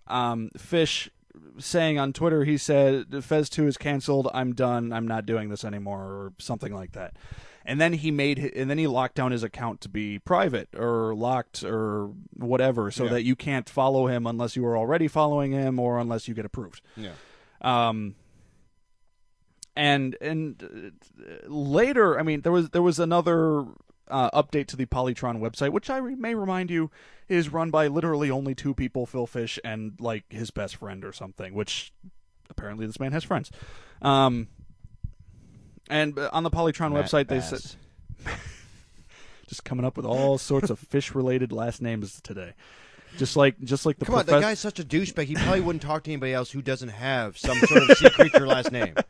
um, 0.08 0.52
Fish 0.58 1.10
saying 1.58 1.99
on 1.99 2.13
Twitter, 2.13 2.45
he 2.45 2.58
said, 2.58 3.23
Fez 3.23 3.49
2 3.49 3.67
is 3.67 3.78
canceled. 3.78 4.30
I'm 4.34 4.54
done. 4.56 4.93
I'm 4.93 5.06
not 5.08 5.25
doing 5.25 5.49
this 5.49 5.65
anymore, 5.65 6.02
or 6.02 6.34
something 6.39 6.73
like 6.73 6.93
that. 6.93 7.17
And 7.65 7.80
then 7.82 7.91
he 7.93 8.10
made, 8.10 8.39
and 8.39 8.69
then 8.69 8.78
he 8.78 8.88
locked 8.88 9.15
down 9.15 9.32
his 9.34 9.43
account 9.43 9.82
to 9.82 9.89
be 9.89 10.17
private 10.17 10.69
or 10.75 11.13
locked 11.13 11.63
or 11.65 12.12
whatever, 12.34 12.89
so 12.89 13.04
Yeah. 13.04 13.10
that 13.12 13.23
you 13.23 13.36
can't 13.36 13.67
follow 13.69 14.08
him 14.08 14.25
unless 14.25 14.56
you 14.56 14.65
are 14.65 14.78
already 14.78 15.10
following 15.10 15.52
him 15.52 15.78
or 15.78 15.99
unless 15.99 16.28
you 16.30 16.34
get 16.34 16.45
approved. 16.45 16.82
Yeah. 16.95 17.12
Um, 17.62 18.15
and 19.79 20.17
and 20.19 20.61
uh, 20.61 21.47
later, 21.47 22.19
I 22.19 22.23
mean, 22.23 22.41
there 22.41 22.51
was 22.51 22.69
there 22.71 22.81
was 22.81 22.99
another 22.99 23.65
uh, 24.09 24.29
update 24.31 24.67
to 24.67 24.75
the 24.75 24.85
Polytron 24.85 25.39
website, 25.39 25.69
which 25.69 25.89
I 25.89 25.97
re- 25.97 26.15
may 26.15 26.35
remind 26.35 26.69
you 26.69 26.91
is 27.29 27.47
run 27.47 27.71
by 27.71 27.87
literally 27.87 28.29
only 28.29 28.53
two 28.53 28.73
people, 28.73 29.05
Phil 29.05 29.25
Fish 29.25 29.57
and 29.63 29.93
like 30.01 30.25
his 30.29 30.51
best 30.51 30.75
friend 30.75 31.05
or 31.05 31.13
something. 31.13 31.53
Which 31.53 31.93
apparently 32.49 32.87
this 32.87 32.99
man 32.99 33.13
has 33.13 33.23
friends. 33.23 33.51
Um, 34.01 34.49
and 35.89 36.19
uh, 36.19 36.29
on 36.33 36.43
the 36.43 36.51
Polytron 36.51 36.91
Matt 36.91 37.05
website, 37.05 37.29
they 37.29 37.39
said 37.39 37.61
just 39.47 39.63
coming 39.63 39.85
up 39.85 39.95
with 39.95 40.05
all 40.05 40.37
sorts 40.37 40.69
of 40.69 40.77
fish 40.77 41.15
related 41.15 41.53
last 41.53 41.81
names 41.81 42.19
today. 42.19 42.51
Just 43.17 43.37
like 43.37 43.57
just 43.61 43.85
like 43.85 43.97
the 43.97 44.05
Come 44.05 44.15
on, 44.15 44.25
that 44.25 44.41
guy's 44.41 44.59
such 44.59 44.81
a 44.81 44.83
douchebag. 44.83 45.23
He 45.23 45.35
probably 45.35 45.61
wouldn't 45.61 45.83
talk 45.83 46.03
to 46.03 46.11
anybody 46.11 46.33
else 46.33 46.51
who 46.51 46.61
doesn't 46.61 46.89
have 46.89 47.37
some 47.37 47.57
sort 47.59 47.89
of 47.89 47.97
sea 47.97 48.09
creature 48.09 48.45
last 48.45 48.73
name. 48.73 48.95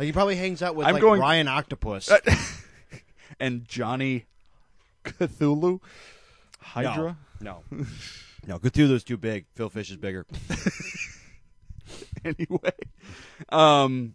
Like 0.00 0.06
he 0.06 0.12
probably 0.12 0.36
hangs 0.36 0.62
out 0.62 0.74
with 0.76 0.86
I'm 0.86 0.94
like 0.94 1.02
going- 1.02 1.20
Ryan 1.20 1.46
Octopus. 1.46 2.10
and 3.38 3.68
Johnny 3.68 4.24
Cthulhu 5.04 5.82
Hydra. 6.58 7.18
No, 7.38 7.64
no, 8.46 8.58
Cthulhu's 8.58 9.04
too 9.04 9.18
big. 9.18 9.44
Phil 9.54 9.68
Fish 9.68 9.90
is 9.90 9.98
bigger. 9.98 10.24
anyway, 12.24 12.72
um, 13.50 14.14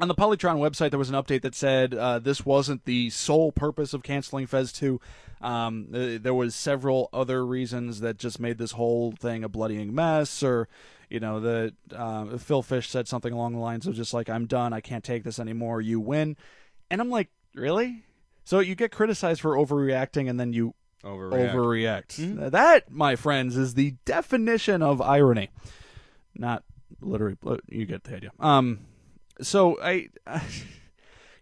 on 0.00 0.08
the 0.08 0.14
Polytron 0.14 0.56
website, 0.56 0.88
there 0.88 0.98
was 0.98 1.10
an 1.10 1.16
update 1.16 1.42
that 1.42 1.54
said 1.54 1.92
uh, 1.92 2.18
this 2.18 2.46
wasn't 2.46 2.86
the 2.86 3.10
sole 3.10 3.52
purpose 3.52 3.92
of 3.92 4.02
canceling 4.02 4.46
Fez 4.46 4.72
2. 4.72 4.98
Um, 5.42 5.88
uh, 5.92 6.16
there 6.18 6.32
was 6.32 6.54
several 6.54 7.10
other 7.12 7.44
reasons 7.44 8.00
that 8.00 8.16
just 8.16 8.40
made 8.40 8.56
this 8.56 8.72
whole 8.72 9.12
thing 9.12 9.44
a 9.44 9.50
bloodying 9.50 9.94
mess, 9.94 10.42
or 10.42 10.66
you 11.12 11.20
know, 11.20 11.40
that 11.40 11.74
uh, 11.94 12.38
Phil 12.38 12.62
Fish 12.62 12.88
said 12.88 13.06
something 13.06 13.34
along 13.34 13.52
the 13.52 13.58
lines 13.58 13.86
of 13.86 13.94
just 13.94 14.14
like, 14.14 14.30
"I'm 14.30 14.46
done. 14.46 14.72
I 14.72 14.80
can't 14.80 15.04
take 15.04 15.24
this 15.24 15.38
anymore. 15.38 15.82
You 15.82 16.00
win," 16.00 16.36
and 16.90 17.02
I'm 17.02 17.10
like, 17.10 17.28
really? 17.54 18.04
So 18.44 18.60
you 18.60 18.74
get 18.74 18.90
criticized 18.92 19.42
for 19.42 19.54
overreacting, 19.56 20.30
and 20.30 20.40
then 20.40 20.54
you 20.54 20.74
Overreact. 21.04 21.52
overreact. 21.52 22.06
Mhm. 22.18 22.50
That, 22.50 22.90
my 22.90 23.14
friends, 23.14 23.58
is 23.58 23.74
the 23.74 23.94
definition 24.06 24.82
of 24.82 25.02
irony. 25.02 25.50
Not 26.34 26.64
literally, 27.02 27.36
you 27.68 27.84
get 27.84 28.04
the 28.04 28.16
idea. 28.16 28.30
Um, 28.40 28.80
so 29.42 29.78
I, 29.82 30.08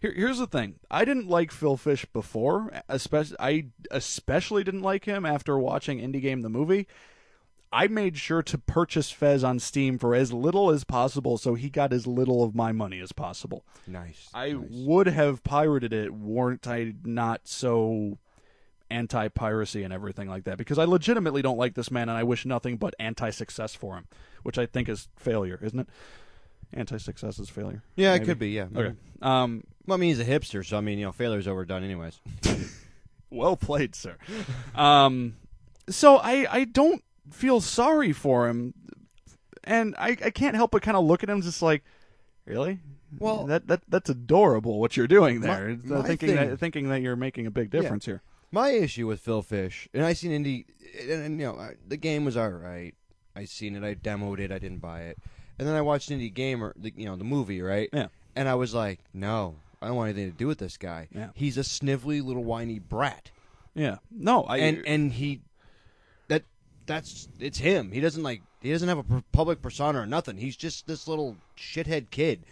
here, 0.01 0.11
here's 0.13 0.39
the 0.39 0.47
thing. 0.47 0.75
I 0.89 1.05
didn't 1.05 1.27
like 1.29 1.51
Phil 1.51 1.77
Fish 1.77 2.05
before, 2.11 2.71
especially 2.89 3.37
I 3.39 3.67
especially 3.89 4.63
didn't 4.65 4.81
like 4.81 5.05
him 5.05 5.25
after 5.25 5.57
watching 5.57 5.99
Indie 5.99 6.21
Game 6.21 6.41
the 6.41 6.49
movie. 6.49 6.87
I 7.73 7.87
made 7.87 8.17
sure 8.17 8.43
to 8.43 8.57
purchase 8.57 9.11
Fez 9.11 9.43
on 9.43 9.59
Steam 9.59 9.97
for 9.97 10.13
as 10.13 10.33
little 10.33 10.69
as 10.69 10.83
possible, 10.83 11.37
so 11.37 11.55
he 11.55 11.69
got 11.69 11.93
as 11.93 12.05
little 12.05 12.43
of 12.43 12.53
my 12.53 12.71
money 12.71 12.99
as 12.99 13.11
possible. 13.13 13.63
Nice. 13.87 14.29
I 14.33 14.51
nice. 14.51 14.67
would 14.69 15.07
have 15.07 15.43
pirated 15.43 15.93
it 15.93 16.13
weren't 16.13 16.67
I 16.67 16.93
not 17.05 17.41
so 17.45 18.17
anti 18.89 19.29
piracy 19.29 19.83
and 19.83 19.93
everything 19.93 20.27
like 20.27 20.43
that 20.43 20.57
because 20.57 20.77
I 20.77 20.83
legitimately 20.83 21.41
don't 21.41 21.57
like 21.57 21.75
this 21.75 21.89
man 21.89 22.09
and 22.09 22.17
I 22.17 22.23
wish 22.23 22.45
nothing 22.45 22.75
but 22.75 22.93
anti 22.99 23.29
success 23.29 23.73
for 23.73 23.95
him, 23.95 24.07
which 24.43 24.57
I 24.57 24.65
think 24.65 24.89
is 24.89 25.07
failure, 25.15 25.59
isn't 25.61 25.79
it? 25.79 25.87
Anti 26.73 26.97
success 26.97 27.39
is 27.39 27.49
failure. 27.49 27.83
Yeah, 27.95 28.11
Maybe. 28.11 28.23
it 28.23 28.25
could 28.25 28.39
be. 28.39 28.49
Yeah. 28.49 28.67
Okay. 28.75 28.95
Um, 29.21 29.63
Well, 29.85 29.97
I 29.97 29.99
mean, 29.99 30.09
he's 30.09 30.19
a 30.19 30.25
hipster, 30.25 30.65
so 30.65 30.77
I 30.77 30.81
mean, 30.81 30.99
you 30.99 31.05
know, 31.05 31.11
failure's 31.13 31.47
overdone, 31.47 31.83
anyways. 31.83 32.19
well 33.29 33.55
played, 33.55 33.95
sir. 33.95 34.17
um, 34.75 35.35
so 35.89 36.17
I 36.17 36.47
I 36.49 36.63
don't 36.65 37.03
feel 37.31 37.61
sorry 37.61 38.11
for 38.13 38.47
him, 38.47 38.73
and 39.63 39.95
I 39.97 40.09
I 40.23 40.29
can't 40.29 40.55
help 40.55 40.71
but 40.71 40.81
kind 40.81 40.97
of 40.97 41.03
look 41.05 41.23
at 41.23 41.29
him 41.29 41.41
just 41.41 41.61
like, 41.61 41.83
really. 42.45 42.79
Well- 43.19 43.45
that 43.47 43.67
that 43.67 43.81
that's 43.89 44.09
adorable 44.09 44.79
what 44.79 44.95
you're 44.95 45.07
doing 45.07 45.41
there. 45.41 45.69
My- 45.83 45.95
uh, 45.95 45.99
my 46.01 46.07
thinking 46.07 46.29
thing- 46.35 46.49
that 46.49 46.57
thinking 46.59 46.89
that 46.89 47.01
you're 47.01 47.15
making 47.15 47.45
a 47.47 47.51
big 47.51 47.69
difference 47.69 48.05
here. 48.05 48.21
My 48.51 48.69
issue 48.71 49.07
with 49.07 49.19
Phil 49.21 49.41
Fish, 49.41 49.87
and 49.93 50.03
I 50.05 50.13
seen 50.13 50.31
Indy, 50.31 50.65
and, 51.01 51.09
and 51.11 51.39
you 51.39 51.45
know, 51.47 51.55
I- 51.55 51.75
the 51.87 51.97
game 51.97 52.25
was 52.25 52.35
all 52.37 52.49
right. 52.49 52.93
I 53.35 53.45
seen 53.45 53.75
it. 53.75 53.83
I 53.83 53.95
demoed 53.95 54.39
it. 54.39 54.51
I 54.51 54.59
didn't 54.59 54.79
buy 54.79 55.03
it. 55.03 55.17
And 55.57 55.67
then 55.67 55.75
I 55.75 55.81
watched 55.81 56.09
Indie 56.09 56.33
Gamer, 56.33 56.73
the, 56.75 56.91
you 56.97 57.05
know, 57.05 57.15
the 57.15 57.23
movie, 57.23 57.61
right? 57.61 57.87
Yeah. 57.93 58.07
And 58.35 58.49
I 58.49 58.55
was 58.55 58.73
like, 58.73 58.99
no, 59.13 59.55
I 59.81 59.87
don't 59.87 59.95
want 59.95 60.09
anything 60.09 60.31
to 60.31 60.37
do 60.37 60.47
with 60.47 60.57
this 60.57 60.75
guy. 60.75 61.07
Yeah. 61.15 61.29
He's 61.33 61.57
a 61.57 61.61
snivelly 61.61 62.21
little 62.23 62.43
whiny 62.43 62.79
brat. 62.79 63.31
Yeah. 63.73 63.97
No, 64.09 64.43
I 64.43 64.57
and 64.57 64.83
and 64.85 65.13
he 65.13 65.41
that's 66.91 67.27
it's 67.39 67.57
him. 67.57 67.91
He 67.91 67.99
doesn't 68.01 68.23
like 68.23 68.41
he 68.61 68.71
doesn't 68.71 68.87
have 68.87 68.99
a 68.99 69.23
public 69.31 69.61
persona 69.61 70.01
or 70.01 70.05
nothing. 70.05 70.37
He's 70.37 70.55
just 70.55 70.87
this 70.87 71.07
little 71.07 71.37
shithead 71.57 72.09
kid 72.09 72.43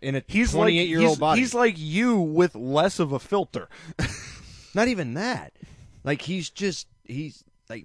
in 0.00 0.16
a 0.16 0.22
he's 0.26 0.52
28 0.52 0.80
like 0.80 0.88
year 0.88 1.00
he's, 1.00 1.08
old 1.08 1.20
body. 1.20 1.40
he's 1.40 1.54
like 1.54 1.74
you 1.78 2.18
with 2.18 2.54
less 2.54 2.98
of 2.98 3.12
a 3.12 3.18
filter. 3.18 3.68
Not 4.74 4.88
even 4.88 5.14
that. 5.14 5.52
Like 6.04 6.22
he's 6.22 6.50
just 6.50 6.86
he's 7.04 7.44
like 7.68 7.84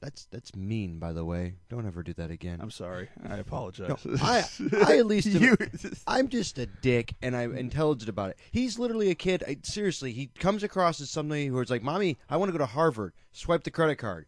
that's 0.00 0.26
that's 0.26 0.54
mean. 0.54 0.98
By 0.98 1.12
the 1.12 1.24
way, 1.24 1.54
don't 1.70 1.86
ever 1.86 2.02
do 2.02 2.12
that 2.14 2.30
again. 2.30 2.58
I'm 2.60 2.72
sorry. 2.72 3.08
I 3.26 3.36
apologize. 3.36 4.04
No, 4.04 4.16
I 4.20 4.44
I 4.84 4.98
at 4.98 5.06
least 5.06 5.28
am- 5.28 5.56
I'm 6.06 6.28
just 6.28 6.58
a 6.58 6.66
dick, 6.66 7.14
and 7.22 7.36
I'm 7.36 7.56
intelligent 7.56 8.08
about 8.08 8.30
it. 8.30 8.38
He's 8.50 8.78
literally 8.78 9.10
a 9.10 9.14
kid. 9.14 9.44
I, 9.46 9.58
seriously, 9.62 10.12
he 10.12 10.26
comes 10.38 10.64
across 10.64 11.00
as 11.00 11.08
somebody 11.08 11.46
who's 11.46 11.70
like, 11.70 11.82
"Mommy, 11.82 12.18
I 12.28 12.36
want 12.36 12.48
to 12.48 12.52
go 12.52 12.58
to 12.58 12.66
Harvard." 12.66 13.12
Swipe 13.30 13.64
the 13.64 13.70
credit 13.70 13.96
card, 13.96 14.26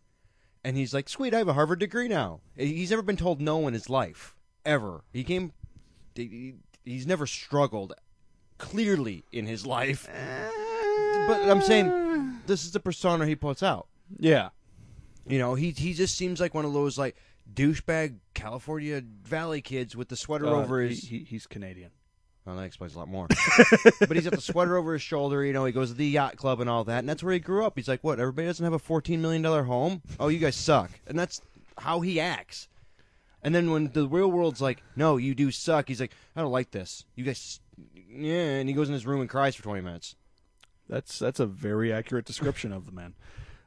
and 0.65 0.77
he's 0.77 0.93
like, 0.95 1.09
"Sweet, 1.09 1.35
I 1.35 1.39
have 1.39 1.49
a 1.49 1.53
Harvard 1.53 1.79
degree 1.81 2.09
now." 2.09 2.41
He's 2.57 2.91
never 2.91 3.03
been 3.03 3.17
told 3.17 3.41
no 3.41 3.67
in 3.69 3.75
his 3.75 3.89
life 3.91 4.35
ever. 4.65 5.05
He 5.13 5.23
came. 5.25 5.53
he- 6.15 6.55
He's 6.85 7.07
never 7.07 7.27
struggled 7.27 7.95
clearly 8.59 9.25
in 9.33 9.47
his 9.47 9.65
life. 9.67 10.07
But 11.27 11.49
I'm 11.49 11.63
saying 11.63 12.41
this 12.47 12.65
is 12.65 12.73
the 12.73 12.81
persona 12.81 13.27
he 13.27 13.35
puts 13.37 13.63
out. 13.63 13.87
yeah. 14.19 14.51
You 15.27 15.39
know, 15.39 15.55
he 15.55 15.71
he 15.71 15.95
just 15.95 16.17
seems 16.19 16.39
like 16.41 16.53
one 16.53 16.67
of 16.67 16.75
those 16.75 16.99
like 16.99 17.17
douchebag 17.55 18.19
California 18.35 19.03
Valley 19.23 19.63
kids 19.63 19.97
with 19.97 20.09
the 20.11 20.17
sweater 20.17 20.47
Uh, 20.47 20.51
over 20.63 20.81
his. 20.83 21.05
he, 21.09 21.21
he's 21.21 21.47
Canadian. 21.47 21.91
Well, 22.45 22.57
that 22.57 22.65
explains 22.65 22.95
a 22.95 22.99
lot 22.99 23.09
more. 23.09 23.27
but 24.01 24.13
he's 24.15 24.25
got 24.25 24.35
the 24.35 24.41
sweater 24.41 24.77
over 24.77 24.93
his 24.93 25.03
shoulder. 25.03 25.43
You 25.45 25.55
know, 25.55 25.65
he 25.65 25.73
goes 25.73 25.89
to 25.89 25.97
the 25.97 26.07
yacht 26.07 26.37
club 26.37 26.61
and 26.61 26.69
all 26.69 26.85
that, 26.85 26.99
and 26.99 27.09
that's 27.09 27.23
where 27.23 27.33
he 27.33 27.39
grew 27.39 27.65
up. 27.65 27.73
He's 27.77 27.89
like, 27.89 28.05
"What? 28.05 28.21
Everybody 28.21 28.47
doesn't 28.47 28.65
have 28.65 28.75
a 28.75 28.79
fourteen 28.79 29.23
million 29.23 29.41
dollar 29.41 29.65
home? 29.65 30.03
Oh, 30.21 30.29
you 30.29 30.39
guys 30.39 30.57
suck." 30.57 30.91
And 31.07 31.19
that's 31.19 31.41
how 31.79 32.01
he 32.01 32.21
acts. 32.21 32.69
And 33.43 33.55
then 33.55 33.71
when 33.71 33.93
the 33.93 34.07
real 34.07 34.31
world's 34.31 34.61
like, 34.61 34.83
"No, 34.95 35.17
you 35.17 35.35
do 35.35 35.51
suck," 35.51 35.89
he's 35.89 36.01
like, 36.01 36.13
"I 36.37 36.43
don't 36.43 36.53
like 36.53 36.71
this. 36.71 37.05
You 37.15 37.25
guys." 37.25 37.61
Yeah, 38.11 38.59
and 38.59 38.69
he 38.69 38.75
goes 38.75 38.89
in 38.89 38.95
his 38.95 39.07
room 39.07 39.23
and 39.23 39.31
cries 39.31 39.57
for 39.57 39.63
twenty 39.63 39.81
minutes. 39.81 40.15
That's 40.89 41.19
that's 41.19 41.41
a 41.41 41.47
very 41.47 41.93
accurate 41.93 42.27
description 42.27 42.73
of 42.73 42.85
the 42.85 42.93
man. 42.93 43.15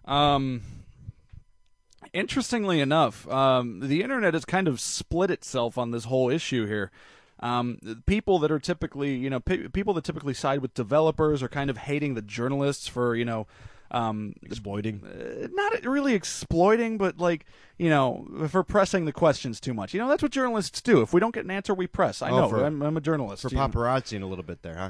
Um, 0.06 0.62
interestingly 2.14 2.80
enough, 2.80 3.28
um, 3.28 3.80
the 3.80 4.04
internet 4.04 4.36
has 4.36 4.46
kind 4.46 4.68
of 4.68 4.80
split 4.80 5.32
itself 5.32 5.78
on 5.78 5.92
this 5.92 6.06
whole 6.06 6.30
issue 6.30 6.68
here. 6.68 6.92
Um, 7.40 8.02
people 8.06 8.40
that 8.40 8.52
are 8.52 8.60
typically, 8.60 9.16
you 9.16 9.30
know, 9.30 9.40
pe- 9.40 9.68
people 9.68 9.94
that 9.96 10.04
typically 10.04 10.34
side 10.34 10.60
with 10.60 10.74
developers 10.74 11.44
are 11.44 11.48
kind 11.50 11.70
of 11.70 11.78
hating 11.78 12.16
the 12.16 12.22
journalists 12.22 12.88
for, 12.88 13.16
you 13.16 13.26
know, 13.26 13.46
um, 13.92 14.34
Exploiting. 14.44 15.02
uh, 15.06 15.48
not 15.54 15.86
really 15.86 16.14
exploiting, 16.14 16.98
but 16.98 17.20
like 17.20 17.46
you 17.78 17.90
know, 17.90 18.28
for 18.50 18.62
pressing 18.64 19.06
the 19.06 19.14
questions 19.14 19.60
too 19.62 19.74
much. 19.74 19.94
You 19.94 20.00
know, 20.02 20.10
that's 20.10 20.22
what 20.24 20.32
journalists 20.32 20.82
do. 20.82 21.02
If 21.02 21.14
we 21.14 21.20
don't 21.22 21.34
get 21.34 21.46
an 21.46 21.52
answer, 21.52 21.74
we 21.74 21.88
press. 21.88 22.22
I 22.22 22.32
Oh, 22.32 22.40
know. 22.42 22.50
for- 22.50 22.66
I'm, 22.66 22.82
I'm 22.82 22.98
a 22.98 23.02
journalist. 23.02 23.44
For 23.44 23.50
paparazzi 23.50 24.20
know. 24.20 24.26
a 24.26 24.30
little 24.30 24.44
bit 24.44 24.62
there, 24.64 24.76
huh? 24.76 24.90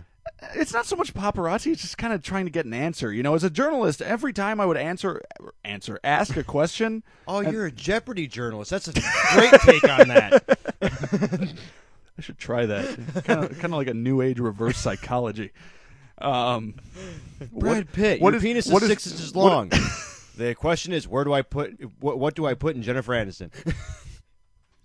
It's 0.55 0.73
not 0.73 0.85
so 0.87 0.95
much 0.95 1.13
paparazzi. 1.13 1.73
It's 1.73 1.81
just 1.81 1.97
kind 1.99 2.11
of 2.11 2.23
trying 2.23 2.45
to 2.45 2.51
get 2.51 2.65
an 2.65 2.73
answer. 2.73 3.13
You 3.13 3.21
know, 3.23 3.35
as 3.35 3.43
a 3.43 3.49
journalist, 3.49 4.01
every 4.01 4.33
time 4.33 4.59
I 4.59 4.65
would 4.65 4.77
answer, 4.77 5.21
answer, 5.63 5.99
ask 6.03 6.35
a 6.35 6.43
question. 6.43 7.03
Oh, 7.27 7.41
you're 7.41 7.65
a 7.67 7.71
Jeopardy 7.71 8.25
journalist. 8.27 8.71
That's 8.71 8.87
a 8.87 8.93
great 8.93 9.53
take 9.61 9.87
on 9.89 10.07
that. 10.07 10.47
I 12.17 12.21
should 12.21 12.37
try 12.37 12.65
that. 12.65 12.85
kind 13.25 13.43
of, 13.43 13.51
kind 13.59 13.65
of 13.73 13.77
like 13.77 13.87
a 13.87 13.93
new 13.93 14.21
age 14.21 14.39
reverse 14.39 14.77
psychology. 14.77 15.51
Um, 16.19 16.75
Brad 17.51 17.85
what- 17.85 17.91
Pitt, 17.93 18.21
what 18.21 18.29
your 18.31 18.37
is- 18.37 18.43
penis 18.43 18.65
is 18.67 18.71
what 18.73 18.81
is- 18.83 18.89
six 18.89 19.05
inches 19.07 19.33
what- 19.33 19.51
long. 19.51 19.71
the 20.37 20.55
question 20.55 20.93
is, 20.93 21.07
where 21.07 21.23
do 21.23 21.33
I 21.33 21.41
put 21.43 21.79
what? 21.99 22.17
What 22.19 22.35
do 22.35 22.45
I 22.45 22.53
put 22.55 22.75
in 22.75 22.81
Jennifer 22.81 23.13
Aniston 23.13 23.51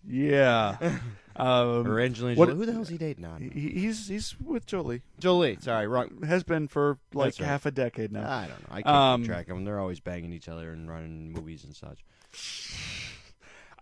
yeah. 0.06 0.98
Um, 1.34 1.86
or 1.86 1.98
Angelina 2.00 2.38
what- 2.38 2.48
Jolie? 2.50 2.58
Who 2.58 2.66
the 2.66 2.72
hell's 2.72 2.90
he 2.90 2.98
dating 2.98 3.22
now? 3.22 3.36
he, 3.38 3.48
he's 3.48 4.08
he's 4.08 4.36
with 4.44 4.66
Jolie. 4.66 5.00
Jolie. 5.18 5.56
Sorry, 5.62 5.86
wrong. 5.86 6.22
Has 6.26 6.42
been 6.44 6.68
for 6.68 6.98
like 7.14 7.28
That's 7.28 7.40
right. 7.40 7.46
half 7.46 7.64
a 7.66 7.70
decade 7.70 8.12
now. 8.12 8.30
I 8.30 8.46
don't 8.48 8.60
know. 8.60 8.66
I 8.70 8.82
can't 8.82 8.94
Um, 8.94 9.20
keep 9.22 9.30
track 9.30 9.48
of 9.48 9.56
them. 9.56 9.64
They're 9.64 9.80
always 9.80 10.00
banging 10.00 10.32
each 10.34 10.48
other 10.50 10.70
and 10.72 10.90
running 10.90 11.32
movies 11.32 11.64
and 11.64 11.74
such. 11.74 12.04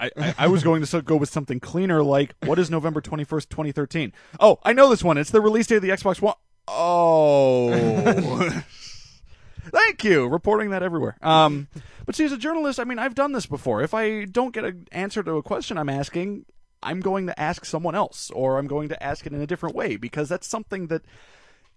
I, 0.00 0.10
I, 0.16 0.34
I 0.38 0.46
was 0.48 0.62
going 0.64 0.82
to 0.82 1.02
go 1.02 1.16
with 1.16 1.28
something 1.28 1.60
cleaner, 1.60 2.02
like 2.02 2.34
what 2.44 2.58
is 2.58 2.70
November 2.70 3.00
twenty 3.00 3.24
first, 3.24 3.50
twenty 3.50 3.72
thirteen? 3.72 4.12
Oh, 4.40 4.58
I 4.62 4.72
know 4.72 4.88
this 4.88 5.04
one. 5.04 5.18
It's 5.18 5.30
the 5.30 5.40
release 5.40 5.66
date 5.66 5.76
of 5.76 5.82
the 5.82 5.90
Xbox 5.90 6.20
One. 6.20 6.34
Oh, 6.66 7.70
thank 9.72 10.04
you, 10.04 10.28
reporting 10.28 10.70
that 10.70 10.82
everywhere. 10.82 11.16
Um, 11.20 11.68
but 12.06 12.14
see, 12.14 12.24
as 12.24 12.32
a 12.32 12.38
journalist, 12.38 12.78
I 12.80 12.84
mean, 12.84 12.98
I've 12.98 13.14
done 13.14 13.32
this 13.32 13.46
before. 13.46 13.82
If 13.82 13.92
I 13.92 14.24
don't 14.24 14.54
get 14.54 14.64
an 14.64 14.86
answer 14.92 15.22
to 15.22 15.34
a 15.36 15.42
question 15.42 15.76
I'm 15.76 15.88
asking, 15.88 16.46
I'm 16.82 17.00
going 17.00 17.26
to 17.26 17.38
ask 17.38 17.64
someone 17.64 17.94
else, 17.94 18.30
or 18.30 18.58
I'm 18.58 18.66
going 18.66 18.88
to 18.88 19.02
ask 19.02 19.26
it 19.26 19.32
in 19.32 19.40
a 19.40 19.46
different 19.46 19.74
way 19.74 19.96
because 19.96 20.28
that's 20.28 20.46
something 20.46 20.86
that 20.88 21.02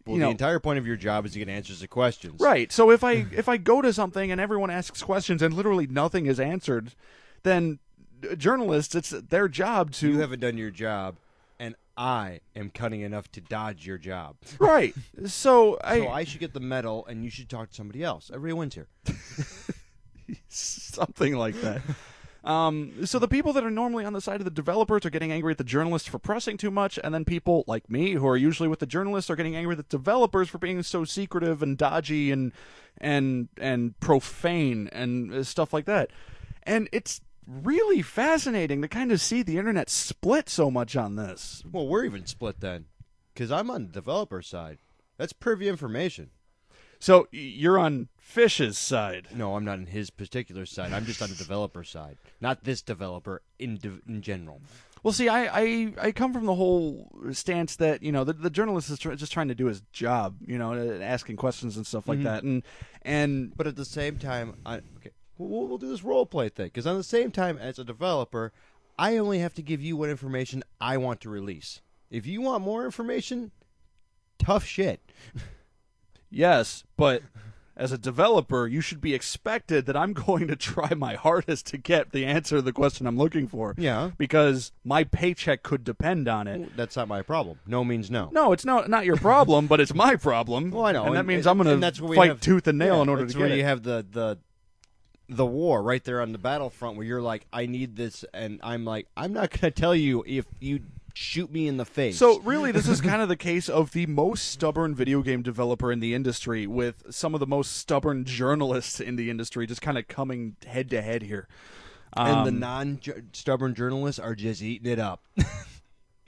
Well, 0.05 0.15
you 0.15 0.21
the 0.21 0.29
entire 0.29 0.59
point 0.59 0.79
of 0.79 0.87
your 0.87 0.95
job 0.95 1.25
is 1.25 1.33
to 1.33 1.39
get 1.39 1.49
answers 1.49 1.81
to 1.81 1.87
questions. 1.87 2.39
Right. 2.39 2.71
So 2.71 2.91
if 2.91 3.03
I 3.03 3.25
if 3.31 3.49
I 3.49 3.57
go 3.57 3.81
to 3.81 3.91
something 3.91 4.31
and 4.31 4.39
everyone 4.39 4.69
asks 4.69 5.01
questions 5.03 5.41
and 5.41 5.53
literally 5.53 5.87
nothing 5.87 6.25
is 6.25 6.39
answered, 6.39 6.93
then 7.43 7.79
journalists 8.37 8.95
it's 8.95 9.09
their 9.09 9.47
job 9.47 9.91
to 9.93 10.09
You 10.13 10.19
haven't 10.19 10.39
done 10.39 10.57
your 10.57 10.71
job, 10.71 11.15
and 11.59 11.75
I 11.95 12.39
am 12.55 12.69
cunning 12.71 13.01
enough 13.01 13.31
to 13.33 13.41
dodge 13.41 13.85
your 13.85 13.97
job. 13.97 14.35
right. 14.59 14.93
So 15.25 15.77
I, 15.83 15.99
so 15.99 16.07
I 16.09 16.23
should 16.23 16.39
get 16.39 16.53
the 16.53 16.59
medal, 16.59 17.05
and 17.05 17.23
you 17.23 17.29
should 17.29 17.49
talk 17.49 17.69
to 17.69 17.75
somebody 17.75 18.03
else. 18.03 18.31
Everybody 18.33 18.53
wins 18.59 18.75
here. 18.75 18.87
something 20.49 21.35
like 21.35 21.55
that. 21.61 21.81
Um, 22.43 23.05
so 23.05 23.19
the 23.19 23.27
people 23.27 23.53
that 23.53 23.63
are 23.63 23.71
normally 23.71 24.03
on 24.03 24.11
the 24.11 24.19
side 24.19 24.41
of 24.41 24.45
the 24.45 24.51
developers 24.51 25.05
are 25.05 25.09
getting 25.09 25.31
angry 25.31 25.51
at 25.51 25.57
the 25.57 25.63
journalists 25.63 26.09
for 26.09 26.19
pressing 26.19 26.57
too 26.57 26.71
much, 26.71 26.99
and 27.01 27.13
then 27.13 27.23
people 27.23 27.63
like 27.67 27.89
me 27.89 28.13
who 28.13 28.27
are 28.27 28.35
usually 28.35 28.67
with 28.67 28.79
the 28.79 28.85
journalists 28.85 29.29
are 29.29 29.37
getting 29.37 29.55
angry 29.55 29.73
at 29.73 29.77
the 29.77 29.97
developers 29.97 30.49
for 30.49 30.57
being 30.57 30.83
so 30.83 31.05
secretive 31.05 31.63
and 31.63 31.77
dodgy 31.77 32.31
and 32.31 32.51
and 32.99 33.47
and 33.57 33.97
profane 34.01 34.89
and 34.91 35.33
uh, 35.33 35.43
stuff 35.43 35.71
like 35.73 35.85
that. 35.85 36.09
And 36.63 36.89
it's 36.91 37.21
really 37.47 38.01
fascinating 38.01 38.81
to 38.81 38.87
kind 38.87 39.11
of 39.11 39.21
see 39.21 39.41
the 39.43 39.57
internet 39.57 39.89
split 39.89 40.49
so 40.49 40.69
much 40.71 40.95
on 40.95 41.15
this. 41.15 41.63
Well, 41.71 41.87
we're 41.87 42.05
even 42.05 42.25
split 42.25 42.59
then, 42.59 42.85
because 43.33 43.51
I'm 43.51 43.69
on 43.69 43.87
the 43.87 43.91
developer 43.93 44.41
side. 44.41 44.79
That's 45.17 45.33
privy 45.33 45.67
information. 45.69 46.31
So 46.99 47.27
you're 47.31 47.77
on 47.77 48.07
Fish's 48.17 48.77
side. 48.77 49.27
No, 49.35 49.55
I'm 49.55 49.65
not 49.65 49.73
on 49.79 49.87
his 49.87 50.09
particular 50.09 50.65
side. 50.65 50.93
I'm 50.93 51.05
just 51.05 51.21
on 51.21 51.29
the 51.29 51.35
developer 51.35 51.83
side, 51.83 52.17
not 52.39 52.63
this 52.63 52.81
developer 52.81 53.41
in 53.59 53.77
de- 53.77 53.99
in 54.07 54.21
general. 54.21 54.61
Well, 55.03 55.11
see, 55.11 55.27
I, 55.27 55.59
I, 55.61 55.93
I 56.01 56.11
come 56.13 56.31
from 56.31 56.45
the 56.45 56.55
whole 56.55 57.11
stance 57.33 57.75
that 57.75 58.01
you 58.03 58.13
know 58.13 58.23
the, 58.23 58.31
the 58.31 58.49
journalist 58.49 58.89
is 58.89 58.99
tr- 58.99 59.11
just 59.15 59.33
trying 59.33 59.49
to 59.49 59.55
do 59.55 59.65
his 59.65 59.81
job, 59.91 60.37
you 60.47 60.57
know, 60.57 60.73
asking 61.01 61.35
questions 61.35 61.75
and 61.75 61.85
stuff 61.85 62.07
like 62.07 62.19
Mhm. 62.19 62.23
that, 62.23 62.43
and 62.43 62.63
and 63.01 63.53
But 63.57 63.67
at 63.67 63.75
the 63.75 63.83
same 63.83 64.17
time, 64.17 64.55
I 64.65 64.77
okay, 64.77 65.11
we'll, 65.37 65.67
we'll 65.67 65.77
do 65.77 65.89
this 65.89 66.03
role 66.03 66.25
play 66.25 66.49
thing 66.49 66.67
because 66.67 66.87
on 66.87 66.97
the 66.97 67.03
same 67.03 67.31
time 67.31 67.57
as 67.57 67.79
a 67.79 67.83
developer, 67.83 68.51
I 68.97 69.17
only 69.17 69.39
have 69.39 69.53
to 69.55 69.61
give 69.61 69.81
you 69.81 69.97
what 69.97 70.09
information 70.09 70.63
I 70.79 70.97
want 70.97 71.21
to 71.21 71.29
release. 71.29 71.81
If 72.11 72.27
you 72.27 72.41
want 72.41 72.63
more 72.63 72.85
information, 72.85 73.51
tough 74.37 74.65
shit. 74.65 75.01
yes, 76.29 76.83
but 76.95 77.23
as 77.75 77.91
a 77.91 77.97
developer, 77.97 78.67
you 78.67 78.81
should 78.81 79.01
be 79.01 79.15
expected 79.15 79.87
that 79.87 79.97
I'm 79.97 80.13
going 80.27 80.47
to 80.47 80.55
try 80.55 80.93
my 80.95 81.15
hardest 81.15 81.65
to 81.67 81.77
get 81.77 82.11
the 82.11 82.25
answer 82.25 82.57
to 82.57 82.61
the 82.61 82.71
question 82.73 83.07
I'm 83.07 83.17
looking 83.17 83.47
for. 83.47 83.73
Yeah. 83.77 84.11
because 84.17 84.71
my 84.83 85.03
paycheck 85.03 85.63
could 85.63 85.83
depend 85.83 86.27
on 86.27 86.47
it. 86.47 86.75
That's 86.77 86.95
not 86.95 87.07
my 87.07 87.23
problem. 87.23 87.59
No 87.65 87.83
means 87.83 88.11
no. 88.11 88.29
No, 88.31 88.51
it's 88.51 88.65
not 88.65 88.89
not 88.89 89.05
your 89.05 89.17
problem, 89.17 89.65
but 89.67 89.79
it's 89.81 89.93
my 89.93 90.15
problem. 90.15 90.69
Well, 90.71 90.85
I 90.85 90.91
know, 90.91 91.05
and 91.05 91.15
that 91.15 91.25
means 91.25 91.47
and- 91.47 91.59
I'm 91.61 91.65
going 91.65 91.81
to 91.81 92.15
fight 92.15 92.29
have- 92.29 92.41
tooth 92.41 92.67
and 92.67 92.77
nail 92.77 92.97
Yeah, 92.97 93.01
in 93.01 93.09
order 93.09 93.25
to 93.25 93.39
where 93.39 93.47
get 93.49 93.57
you 93.57 93.63
have 93.63 93.81
the 93.83 94.05
the 94.09 94.37
the 95.29 95.45
war 95.45 95.81
right 95.81 96.03
there 96.03 96.21
on 96.21 96.31
the 96.31 96.37
battlefront 96.37 96.97
where 96.97 97.05
you're 97.05 97.21
like, 97.21 97.45
I 97.53 97.65
need 97.65 97.95
this, 97.95 98.23
and 98.33 98.59
I'm 98.63 98.85
like, 98.85 99.07
I'm 99.15 99.33
not 99.33 99.49
going 99.51 99.71
to 99.71 99.71
tell 99.71 99.95
you 99.95 100.23
if 100.27 100.45
you 100.59 100.81
shoot 101.15 101.51
me 101.51 101.67
in 101.67 101.77
the 101.77 101.85
face. 101.85 102.17
So 102.17 102.39
really, 102.39 102.71
this 102.71 102.87
is 102.87 102.99
kind 103.01 103.21
of 103.21 103.29
the 103.29 103.35
case 103.35 103.69
of 103.69 103.91
the 103.91 104.05
most 104.07 104.49
stubborn 104.49 104.95
video 104.95 105.21
game 105.21 105.41
developer 105.43 105.91
in 105.91 105.99
the 105.99 106.13
industry, 106.13 106.65
with 106.67 107.03
some 107.13 107.33
of 107.33 107.39
the 107.39 107.47
most 107.47 107.77
stubborn 107.77 108.25
journalists 108.25 108.99
in 108.99 109.15
the 109.15 109.29
industry, 109.29 109.65
just 109.67 109.81
kind 109.81 109.97
of 109.97 110.07
coming 110.07 110.55
head 110.65 110.89
to 110.89 111.01
head 111.01 111.21
here. 111.23 111.47
and 112.17 112.45
the 112.45 112.49
Um, 112.51 112.59
non-stubborn 112.59 113.75
journalists 113.75 114.19
are 114.19 114.35
just 114.35 114.61
eating 114.61 114.91
it 114.91 114.99
up. 114.99 115.23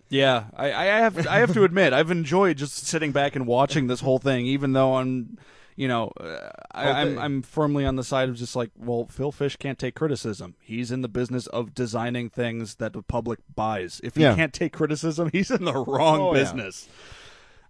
yeah, 0.09 0.45
I, 0.55 0.71
I 0.71 0.83
have 0.85 1.27
I 1.27 1.37
have 1.39 1.53
to 1.53 1.63
admit, 1.63 1.93
I've 1.93 2.11
enjoyed 2.11 2.57
just 2.57 2.85
sitting 2.85 3.11
back 3.11 3.35
and 3.35 3.45
watching 3.47 3.87
this 3.87 4.01
whole 4.01 4.19
thing, 4.19 4.45
even 4.45 4.73
though 4.73 4.95
I'm, 4.95 5.37
you 5.75 5.87
know, 5.87 6.11
uh, 6.19 6.49
I, 6.71 6.85
Well, 6.85 6.95
I'm 6.95 7.19
I'm 7.19 7.41
firmly 7.41 7.85
on 7.85 7.95
the 7.97 8.03
side 8.03 8.29
of 8.29 8.35
just 8.35 8.55
like, 8.55 8.71
well, 8.77 9.07
Phil 9.11 9.31
Fish 9.31 9.55
can't 9.57 9.77
take 9.77 9.95
criticism. 9.95 10.55
He's 10.61 10.91
in 10.91 11.01
the 11.01 11.09
business 11.09 11.47
of 11.47 11.73
designing 11.73 12.29
things 12.29 12.75
that 12.75 12.93
the 12.93 13.01
public 13.01 13.39
buys. 13.53 13.99
If 14.03 14.15
he 14.15 14.21
Yeah. 14.21 14.35
can't 14.35 14.53
take 14.53 14.71
criticism, 14.73 15.29
he's 15.33 15.51
in 15.51 15.65
the 15.65 15.73
wrong 15.73 16.19
Oh, 16.21 16.33
yeah. 16.33 16.41
business. 16.43 16.87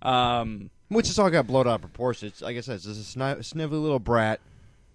Um, 0.02 0.70
Which 0.90 1.10
is 1.10 1.18
all 1.18 1.30
got 1.30 1.48
blown 1.48 1.68
out 1.68 1.76
of 1.76 1.82
proportion. 1.82 2.28
It's, 2.28 2.42
like 2.42 2.58
I 2.58 2.62
said, 2.62 2.76
it's 2.76 2.86
just 2.86 3.16
a 3.16 3.20
sni- 3.20 3.40
snivelly 3.40 3.82
little 3.82 4.00
brat, 4.00 4.40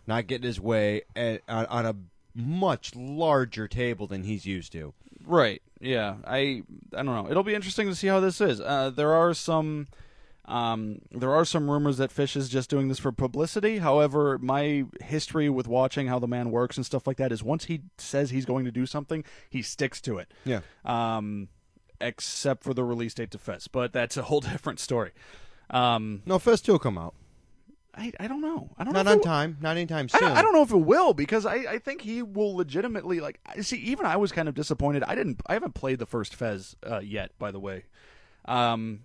not 0.06 0.26
getting 0.28 0.46
his 0.46 0.60
way 0.60 1.02
at, 1.16 1.42
on, 1.48 1.66
on 1.66 1.86
a 1.86 1.96
much 2.34 2.94
larger 2.94 3.66
table 3.66 4.06
than 4.06 4.22
he's 4.22 4.46
used 4.46 4.70
to. 4.72 4.94
Right. 5.26 5.60
Yeah. 5.80 6.16
I 6.24 6.62
I 6.92 7.02
don't 7.02 7.06
know. 7.06 7.26
It'll 7.28 7.42
be 7.42 7.54
interesting 7.54 7.88
to 7.88 7.94
see 7.94 8.06
how 8.06 8.20
this 8.20 8.40
is. 8.40 8.60
Uh, 8.60 8.90
there 8.90 9.12
are 9.12 9.34
some 9.34 9.88
um, 10.50 10.98
there 11.12 11.32
are 11.32 11.44
some 11.44 11.70
rumors 11.70 11.98
that 11.98 12.10
Fish 12.10 12.34
is 12.36 12.48
just 12.48 12.68
doing 12.70 12.88
this 12.88 12.98
for 12.98 13.12
publicity. 13.12 13.78
However, 13.78 14.38
my 14.38 14.84
history 15.00 15.48
with 15.48 15.68
watching 15.68 16.08
how 16.08 16.18
the 16.18 16.26
man 16.28 16.50
works 16.50 16.76
and 16.76 16.84
stuff 16.84 17.06
like 17.06 17.16
that 17.18 17.30
is 17.32 17.42
once 17.42 17.64
he 17.66 17.82
says 17.98 18.30
he's 18.30 18.44
going 18.46 18.64
to 18.64 18.70
do 18.72 18.84
something, 18.86 19.24
he 19.48 19.62
sticks 19.62 20.00
to 20.02 20.18
it. 20.18 20.32
Yeah. 20.44 20.60
Um, 20.84 21.48
except 22.00 22.64
for 22.64 22.74
the 22.74 22.82
release 22.84 23.14
date 23.14 23.30
to 23.32 23.38
Fez, 23.38 23.68
but 23.68 23.92
that's 23.92 24.16
a 24.16 24.22
whole 24.22 24.40
different 24.52 24.80
story. 24.80 25.12
Um, 25.70 26.22
No, 26.26 26.38
Fez 26.38 26.60
2 26.60 26.72
will 26.72 26.78
come 26.78 26.98
out. 26.98 27.14
I 27.94 28.12
I 28.20 28.28
don't 28.28 28.40
know. 28.40 28.70
I 28.78 28.84
don't 28.84 28.92
Not 28.92 29.04
know. 29.06 29.12
on 29.12 29.18
it- 29.18 29.24
time. 29.24 29.56
Not 29.60 29.76
anytime 29.76 30.06
I 30.14 30.18
soon. 30.18 30.28
don't, 30.28 30.36
I 30.38 30.42
don't 30.42 30.52
know 30.54 30.62
if 30.62 30.70
it 30.70 30.76
will 30.76 31.12
because 31.12 31.44
I, 31.44 31.54
I 31.56 31.78
think 31.78 32.02
he 32.02 32.22
will 32.22 32.54
legitimately 32.56 33.18
like 33.20 33.40
see 33.62 33.78
even 33.78 34.06
I 34.06 34.16
was 34.16 34.30
kind 34.30 34.48
of 34.48 34.54
disappointed 34.54 35.02
I 35.02 35.14
didn't 35.16 35.40
I 35.46 35.54
haven't 35.54 35.74
played 35.74 35.98
the 35.98 36.06
first 36.06 36.36
Fez 36.36 36.76
uh, 36.88 37.00
yet 37.00 37.32
by 37.38 37.50
the 37.50 37.58
way 37.58 37.84
um 38.44 39.00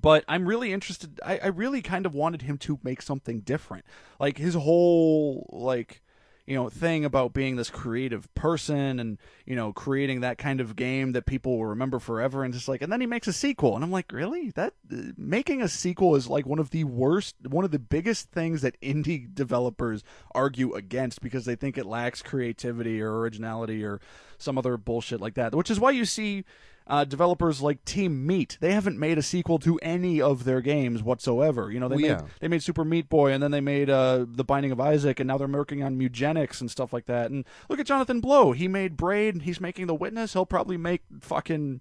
but 0.00 0.24
I'm 0.28 0.46
really 0.46 0.72
interested 0.72 1.20
I, 1.24 1.38
I 1.38 1.46
really 1.48 1.82
kind 1.82 2.06
of 2.06 2.14
wanted 2.14 2.42
him 2.42 2.58
to 2.58 2.78
make 2.82 3.02
something 3.02 3.40
different. 3.40 3.84
Like 4.18 4.38
his 4.38 4.54
whole 4.54 5.48
like 5.52 6.02
you 6.46 6.54
know 6.54 6.68
thing 6.68 7.04
about 7.04 7.32
being 7.32 7.56
this 7.56 7.70
creative 7.70 8.32
person 8.34 9.00
and 9.00 9.18
you 9.46 9.56
know 9.56 9.72
creating 9.72 10.20
that 10.20 10.36
kind 10.36 10.60
of 10.60 10.76
game 10.76 11.12
that 11.12 11.24
people 11.24 11.56
will 11.56 11.66
remember 11.66 11.98
forever 11.98 12.44
and 12.44 12.52
just 12.52 12.68
like 12.68 12.82
and 12.82 12.92
then 12.92 13.00
he 13.00 13.06
makes 13.06 13.26
a 13.26 13.32
sequel. 13.32 13.74
And 13.74 13.84
I'm 13.84 13.90
like 13.90 14.12
really? 14.12 14.50
That 14.50 14.74
making 15.16 15.62
a 15.62 15.68
sequel 15.68 16.16
is 16.16 16.28
like 16.28 16.46
one 16.46 16.58
of 16.58 16.70
the 16.70 16.84
worst 16.84 17.36
one 17.48 17.64
of 17.64 17.70
the 17.70 17.78
biggest 17.78 18.30
things 18.30 18.62
that 18.62 18.80
indie 18.80 19.32
developers 19.32 20.04
argue 20.34 20.74
against 20.74 21.22
because 21.22 21.44
they 21.44 21.56
think 21.56 21.78
it 21.78 21.86
lacks 21.86 22.22
creativity 22.22 23.00
or 23.00 23.18
originality 23.18 23.84
or 23.84 24.00
some 24.38 24.58
other 24.58 24.76
bullshit 24.76 25.20
like 25.20 25.34
that 25.34 25.54
which 25.54 25.70
is 25.70 25.80
why 25.80 25.90
you 25.90 26.04
see 26.04 26.44
uh, 26.86 27.04
developers 27.04 27.62
like 27.62 27.84
Team 27.84 28.26
Meat, 28.26 28.58
they 28.60 28.72
haven't 28.72 28.98
made 28.98 29.16
a 29.16 29.22
sequel 29.22 29.58
to 29.60 29.78
any 29.78 30.20
of 30.20 30.44
their 30.44 30.60
games 30.60 31.02
whatsoever. 31.02 31.70
You 31.72 31.80
know, 31.80 31.88
they 31.88 31.96
Well, 31.96 32.02
made 32.02 32.08
yeah. 32.08 32.22
they 32.40 32.48
made 32.48 32.62
Super 32.62 32.84
Meat 32.84 33.08
Boy, 33.08 33.32
and 33.32 33.42
then 33.42 33.50
they 33.50 33.60
made 33.62 33.88
uh, 33.88 34.26
The 34.28 34.44
Binding 34.44 34.70
of 34.72 34.80
Isaac, 34.80 35.18
and 35.18 35.28
now 35.28 35.38
they're 35.38 35.48
working 35.48 35.82
on 35.82 35.96
Mew-Genics 35.96 36.60
and 36.60 36.70
stuff 36.70 36.92
like 36.92 37.06
that. 37.06 37.30
And 37.30 37.44
look 37.68 37.78
at 37.80 37.86
Jonathan 37.86 38.20
Blow; 38.20 38.52
he 38.52 38.68
made 38.68 38.96
Braid, 38.96 39.42
he's 39.42 39.60
making 39.60 39.86
The 39.86 39.94
Witness. 39.94 40.34
He'll 40.34 40.44
probably 40.44 40.76
make 40.76 41.02
fucking, 41.20 41.80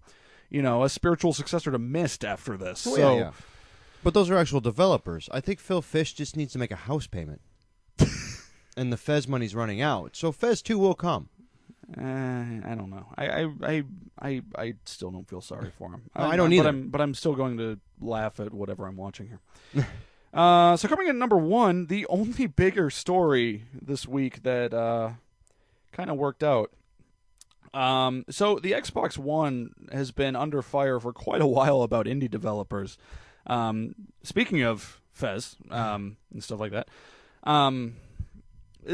you 0.49 0.61
know, 0.61 0.83
a 0.83 0.89
spiritual 0.89 1.33
successor 1.33 1.71
to 1.71 1.79
Myst 1.79 2.23
after 2.23 2.55
this. 2.55 2.87
Oh, 2.87 2.95
so 2.95 3.13
yeah, 3.15 3.19
yeah. 3.19 3.31
But 4.03 4.13
those 4.13 4.29
are 4.29 4.37
actual 4.37 4.61
developers. 4.61 5.27
I 5.31 5.39
think 5.41 5.59
Phil 5.59 5.81
Fish 5.81 6.13
just 6.13 6.35
needs 6.37 6.53
to 6.53 6.59
make 6.59 6.71
a 6.71 6.75
house 6.75 7.07
payment. 7.07 7.41
and 8.77 8.91
the 8.91 8.97
Fez 8.97 9.27
money's 9.27 9.55
running 9.55 9.81
out. 9.81 10.15
So 10.15 10.31
Fez 10.31 10.61
2 10.61 10.77
will 10.77 10.95
come. 10.95 11.29
Uh, 11.97 12.01
I 12.01 12.75
don't 12.75 12.89
know. 12.89 13.05
I, 13.17 13.27
I, 13.27 13.49
I, 13.63 13.83
I, 14.21 14.41
I 14.57 14.73
still 14.85 15.11
don't 15.11 15.27
feel 15.27 15.41
sorry 15.41 15.71
for 15.77 15.89
him. 15.89 16.03
No, 16.15 16.23
I 16.23 16.27
I'm- 16.29 16.37
don't 16.37 16.49
but 16.49 16.55
either. 16.55 16.69
I'm, 16.69 16.89
but 16.89 17.01
I'm 17.01 17.13
still 17.13 17.33
going 17.35 17.57
to 17.57 17.79
laugh 17.99 18.39
at 18.39 18.53
whatever 18.53 18.87
I'm 18.87 18.95
watching 18.95 19.27
here. 19.73 19.87
uh, 20.33 20.77
so 20.77 20.87
coming 20.87 21.07
in 21.07 21.19
number 21.19 21.37
one, 21.37 21.87
the 21.87 22.05
only 22.07 22.47
bigger 22.47 22.89
story 22.89 23.63
this 23.79 24.07
week 24.07 24.43
that 24.43 24.73
uh, 24.73 25.11
kind 25.91 26.09
of 26.09 26.17
worked 26.17 26.43
out. 26.43 26.71
Um, 27.73 28.23
so 28.29 28.59
the 28.59 28.73
Xbox 28.73 29.17
One 29.17 29.71
has 29.91 30.11
been 30.11 30.35
under 30.35 30.61
fire 30.61 30.99
for 30.99 31.11
quite 31.11 31.41
a 31.41 31.47
while 31.47 31.81
about 31.81 32.05
indie 32.05 32.29
developers. 32.29 32.97
Um, 33.47 33.95
speaking 34.21 34.61
of 34.61 35.01
Fez 35.11 35.55
um, 35.71 36.17
and 36.31 36.43
stuff 36.43 36.59
like 36.59 36.71
that, 36.71 36.87
um, 37.43 37.95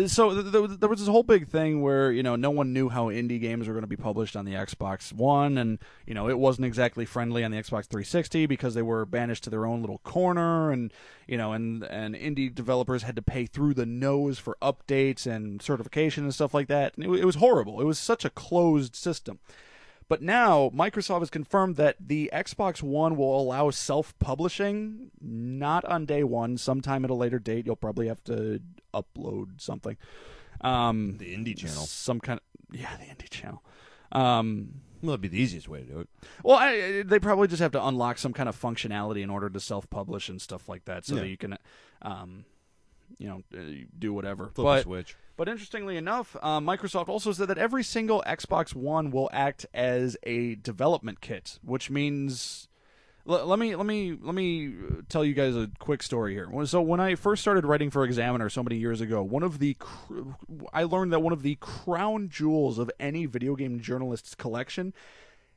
so 0.08 0.34
th- 0.34 0.52
th- 0.52 0.80
there 0.80 0.90
was 0.90 1.00
this 1.00 1.08
whole 1.08 1.24
big 1.24 1.48
thing 1.48 1.82
where 1.82 2.12
you 2.12 2.24
know 2.24 2.36
no 2.36 2.50
one 2.50 2.74
knew 2.74 2.90
how 2.90 3.08
indie 3.08 3.40
games 3.40 3.68
were 3.68 3.74
going 3.74 3.84
to 3.84 3.88
be 3.88 3.96
published 3.96 4.36
on 4.36 4.46
the 4.46 4.54
Xbox 4.54 5.12
One, 5.14 5.58
and 5.58 5.80
you 6.06 6.14
know 6.14 6.30
it 6.30 6.38
wasn't 6.38 6.66
exactly 6.66 7.06
friendly 7.06 7.44
on 7.44 7.52
the 7.52 7.58
Xbox 7.58 7.86
360 7.86 8.46
because 8.46 8.74
they 8.74 8.82
were 8.82 9.06
banished 9.06 9.44
to 9.46 9.50
their 9.50 9.66
own 9.66 9.82
little 9.82 10.00
corner, 10.00 10.72
and 10.72 10.92
you 11.28 11.38
know 11.38 11.54
and 11.54 11.84
and 11.84 12.16
indie 12.16 12.54
developers 12.54 13.04
had 13.04 13.16
to 13.16 13.22
pay 13.22 13.46
through 13.46 13.74
the 13.74 13.86
nose 13.86 14.40
for 14.40 14.58
updates 14.62 15.26
and 15.26 15.62
certification 15.62 16.24
and 16.24 16.34
stuff 16.34 16.54
like 16.54 16.68
that. 16.68 16.96
And 16.96 17.06
it, 17.06 17.22
it 17.22 17.26
was 17.26 17.36
horrible. 17.36 17.82
It 17.82 17.86
was 17.86 18.00
such 18.00 18.26
a 18.26 18.30
closed 18.30 18.96
system. 18.96 19.40
But 20.10 20.22
now 20.24 20.70
Microsoft 20.74 21.20
has 21.20 21.30
confirmed 21.30 21.76
that 21.78 21.96
the 22.00 22.30
Xbox 22.34 22.82
One 22.84 23.16
will 23.16 23.40
allow 23.40 23.70
self-publishing, 23.70 25.12
not 25.22 25.86
on 25.86 26.06
day 26.06 26.24
one, 26.24 26.58
sometime 26.58 27.06
at 27.06 27.12
a 27.12 27.14
later 27.14 27.40
date. 27.40 27.66
You'll 27.66 27.76
probably 27.76 28.08
have 28.08 28.24
to 28.26 28.60
upload 28.94 29.62
something. 29.62 29.96
Um, 30.62 31.18
The 31.20 31.34
indie 31.36 31.56
channel. 31.58 31.86
some 31.86 32.20
kind 32.20 32.40
of 32.40 32.76
yeah, 32.78 32.90
the 32.98 33.06
indie 33.06 33.30
channel. 33.30 33.64
Um, 34.12 34.82
Well, 35.02 35.12
that'd 35.12 35.22
be 35.22 35.28
the 35.30 35.40
easiest 35.40 35.70
way 35.70 35.82
to 35.82 35.86
do 35.86 36.00
it. 36.00 36.10
well, 36.44 36.58
I, 36.58 37.04
they 37.04 37.20
probably 37.20 37.48
just 37.48 37.62
have 37.62 37.72
to 37.74 37.86
unlock 37.86 38.18
some 38.18 38.34
kind 38.34 38.50
of 38.50 38.60
functionality 38.60 39.22
in 39.22 39.30
order 39.30 39.50
to 39.50 39.60
self-publish 39.60 40.28
and 40.28 40.42
stuff 40.42 40.68
like 40.68 40.86
that, 40.86 41.06
so 41.06 41.16
Yeah. 41.16 41.22
that 41.22 41.28
you 41.30 41.38
can, 41.38 41.58
um, 42.02 42.46
you 43.20 43.28
know, 43.28 43.44
uh, 43.56 43.86
do 44.00 44.12
whatever. 44.14 44.50
Flip 44.56 44.66
but 44.66 44.80
a 44.80 44.84
switch. 44.84 45.16
but 45.38 45.48
interestingly 45.48 45.98
enough, 45.98 46.36
uh, 46.42 46.60
Microsoft 46.60 47.08
also 47.10 47.32
said 47.32 47.48
that 47.50 47.58
every 47.60 47.84
single 47.84 48.24
Xbox 48.26 48.74
One 48.74 49.12
will 49.12 49.30
act 49.32 49.66
as 49.74 50.18
a 50.24 50.56
development 50.56 51.22
kit, 51.22 51.60
which 51.62 51.90
means. 51.92 52.68
l- 53.28 53.46
Let 53.46 53.60
me 53.60 53.76
let 53.76 53.86
me 53.86 54.18
let 54.20 54.34
me 54.34 54.74
tell 55.10 55.24
you 55.26 55.34
guys 55.34 55.56
a 55.56 55.70
quick 55.80 56.02
story 56.02 56.34
here. 56.34 56.50
So 56.66 56.82
when 56.82 57.00
I 57.00 57.14
first 57.16 57.42
started 57.42 57.66
writing 57.66 57.90
for 57.92 58.04
Examiner 58.06 58.50
so 58.50 58.64
many 58.64 58.78
years 58.78 59.02
ago, 59.02 59.22
one 59.22 59.44
of 59.44 59.60
the 59.60 59.76
cr- 59.76 60.22
I 60.74 60.84
learned 60.84 61.12
that 61.14 61.20
one 61.22 61.34
of 61.34 61.44
the 61.44 61.56
crown 61.60 62.30
jewels 62.30 62.80
of 62.80 62.90
any 63.00 63.26
video 63.28 63.56
game 63.56 63.80
journalist's 63.82 64.34
collection 64.34 64.94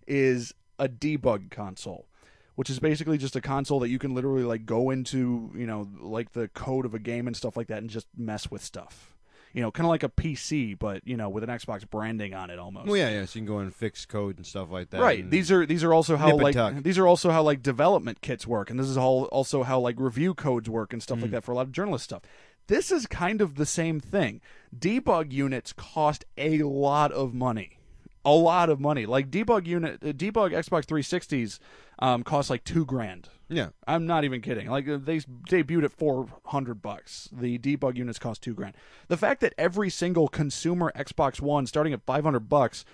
is 0.06 0.52
a 0.78 0.88
debug 0.88 1.50
console 1.50 2.08
which 2.54 2.68
is 2.70 2.78
basically 2.78 3.18
just 3.18 3.36
a 3.36 3.40
console 3.40 3.80
that 3.80 3.88
you 3.88 3.98
can 3.98 4.14
literally 4.14 4.44
like 4.44 4.66
go 4.66 4.90
into, 4.90 5.50
you 5.56 5.66
know, 5.66 5.88
like 6.00 6.32
the 6.32 6.48
code 6.48 6.84
of 6.84 6.94
a 6.94 6.98
game 6.98 7.26
and 7.26 7.36
stuff 7.36 7.56
like 7.56 7.68
that 7.68 7.78
and 7.78 7.88
just 7.90 8.06
mess 8.16 8.50
with 8.50 8.62
stuff. 8.62 9.08
You 9.54 9.60
know, 9.60 9.70
kind 9.70 9.84
of 9.84 9.90
like 9.90 10.02
a 10.02 10.08
PC, 10.08 10.78
but 10.78 11.06
you 11.06 11.14
know, 11.16 11.28
with 11.28 11.44
an 11.44 11.50
Xbox 11.50 11.88
branding 11.88 12.32
on 12.32 12.48
it 12.48 12.58
almost. 12.58 12.86
Well, 12.86 12.96
yeah, 12.96 13.10
yeah. 13.10 13.24
So 13.26 13.38
you 13.38 13.44
can 13.44 13.52
go 13.54 13.58
in 13.58 13.66
and 13.66 13.74
fix 13.74 14.06
code 14.06 14.38
and 14.38 14.46
stuff 14.46 14.70
like 14.70 14.88
that. 14.90 15.00
Right. 15.02 15.20
and- 15.24 15.30
These 15.30 15.52
are 15.52 15.66
these 15.66 15.84
are 15.84 15.92
also 15.92 16.16
how 16.16 16.26
Nip 16.28 16.34
and 16.36 16.42
like 16.42 16.54
tuck. 16.54 16.74
these 16.82 16.98
are 16.98 17.06
also 17.06 17.30
how 17.30 17.42
like 17.42 17.62
development 17.62 18.22
kits 18.22 18.46
work, 18.46 18.70
and 18.70 18.80
this 18.80 18.86
is 18.88 18.96
all 18.96 19.24
also 19.24 19.62
how 19.62 19.78
like 19.78 19.96
review 19.98 20.32
codes 20.32 20.70
work 20.70 20.94
and 20.94 21.02
stuff 21.02 21.18
Mm. 21.18 21.22
like 21.22 21.30
that 21.32 21.44
for 21.44 21.52
a 21.52 21.54
lot 21.54 21.66
of 21.66 21.72
journalist 21.72 22.04
stuff. 22.04 22.22
This 22.68 22.90
is 22.90 23.06
kind 23.06 23.42
of 23.42 23.56
the 23.56 23.66
same 23.66 24.00
thing. 24.00 24.40
Debug 24.74 25.32
units 25.32 25.74
cost 25.74 26.24
a 26.38 26.62
lot 26.62 27.12
of 27.12 27.34
money, 27.34 27.76
a 28.24 28.30
lot 28.32 28.70
of 28.70 28.80
money. 28.80 29.06
Like 29.06 29.30
debug 29.30 29.66
unit, 29.66 29.98
uh, 30.02 30.12
debug 30.12 30.52
Xbox 30.52 30.84
360s 30.86 31.58
um, 31.98 32.22
cost 32.22 32.50
like 32.50 32.64
two 32.64 32.84
grand. 32.84 33.28
yeah. 33.48 33.68
I'm 33.86 34.06
not 34.06 34.24
even 34.24 34.40
kidding. 34.40 34.68
Like 34.68 34.88
uh, 34.88 34.98
they 35.02 35.18
debuted 35.18 35.84
at 35.84 35.92
four 35.92 36.26
hundred 36.46 36.82
bucks. 36.82 37.28
The 37.32 37.58
debug 37.58 37.96
units 37.96 38.18
cost 38.18 38.42
two 38.42 38.54
grand. 38.54 38.74
The 39.08 39.16
fact 39.16 39.40
that 39.40 39.54
every 39.58 39.90
single 39.90 40.28
consumer 40.28 40.92
Xbox 40.96 41.40
One, 41.40 41.66
starting 41.66 41.92
at 41.92 42.02
five 42.02 42.24
hundred 42.24 42.48
bucks, 42.48 42.84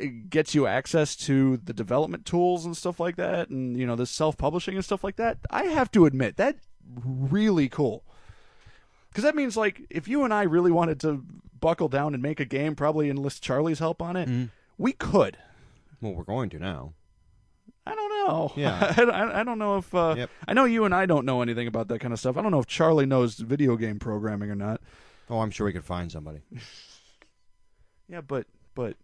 uh, 0.00 0.06
gets 0.28 0.54
you 0.54 0.66
access 0.66 1.16
to 1.16 1.56
the 1.58 1.72
development 1.72 2.24
tools 2.24 2.64
and 2.64 2.76
stuff 2.76 3.00
like 3.00 3.16
that, 3.16 3.48
and 3.50 3.76
you 3.76 3.86
know 3.86 3.96
the 3.96 4.06
self 4.06 4.36
publishing 4.38 4.74
and 4.76 4.84
stuff 4.84 5.04
like 5.04 5.16
that. 5.16 5.38
I 5.50 5.64
have 5.64 5.90
to 5.92 6.06
admit 6.06 6.36
that 6.36 6.56
really 6.94 7.68
cool. 7.68 8.04
Because 9.08 9.24
that 9.24 9.36
means 9.36 9.56
like 9.56 9.82
if 9.90 10.08
you 10.08 10.24
and 10.24 10.34
I 10.34 10.42
really 10.42 10.72
wanted 10.72 10.98
to 11.00 11.24
buckle 11.64 11.88
down 11.88 12.12
and 12.14 12.22
make 12.22 12.38
a 12.40 12.44
game, 12.44 12.74
probably 12.76 13.08
enlist 13.08 13.42
Charlie's 13.42 13.78
help 13.78 14.02
on 14.02 14.16
it, 14.16 14.28
Mhm. 14.28 14.50
we 14.78 14.92
could. 14.92 15.38
Well, 16.00 16.12
we're 16.14 16.22
going 16.24 16.50
to 16.50 16.58
now. 16.58 16.92
I 17.86 17.94
don't 17.94 18.10
know. 18.28 18.52
Yeah. 18.56 18.94
I, 18.98 19.02
I, 19.02 19.40
I 19.40 19.44
don't 19.44 19.58
know 19.58 19.78
if. 19.78 19.94
Uh, 19.94 20.14
Yep. 20.16 20.30
I 20.48 20.52
know 20.52 20.64
you 20.66 20.84
and 20.84 20.94
I 20.94 21.06
don't 21.06 21.24
know 21.26 21.40
anything 21.42 21.66
about 21.66 21.88
that 21.88 21.98
kind 22.00 22.12
of 22.12 22.20
stuff. 22.20 22.36
I 22.36 22.42
don't 22.42 22.50
know 22.52 22.58
if 22.60 22.66
Charlie 22.66 23.06
knows 23.06 23.34
video 23.36 23.76
game 23.76 23.98
programming 23.98 24.50
or 24.50 24.54
not. 24.54 24.80
Oh, 25.30 25.40
I'm 25.40 25.50
sure 25.50 25.64
we 25.66 25.72
could 25.72 25.84
find 25.84 26.12
somebody. 26.12 26.40
Yeah, 28.06 28.20
but 28.20 28.46
but 28.74 28.98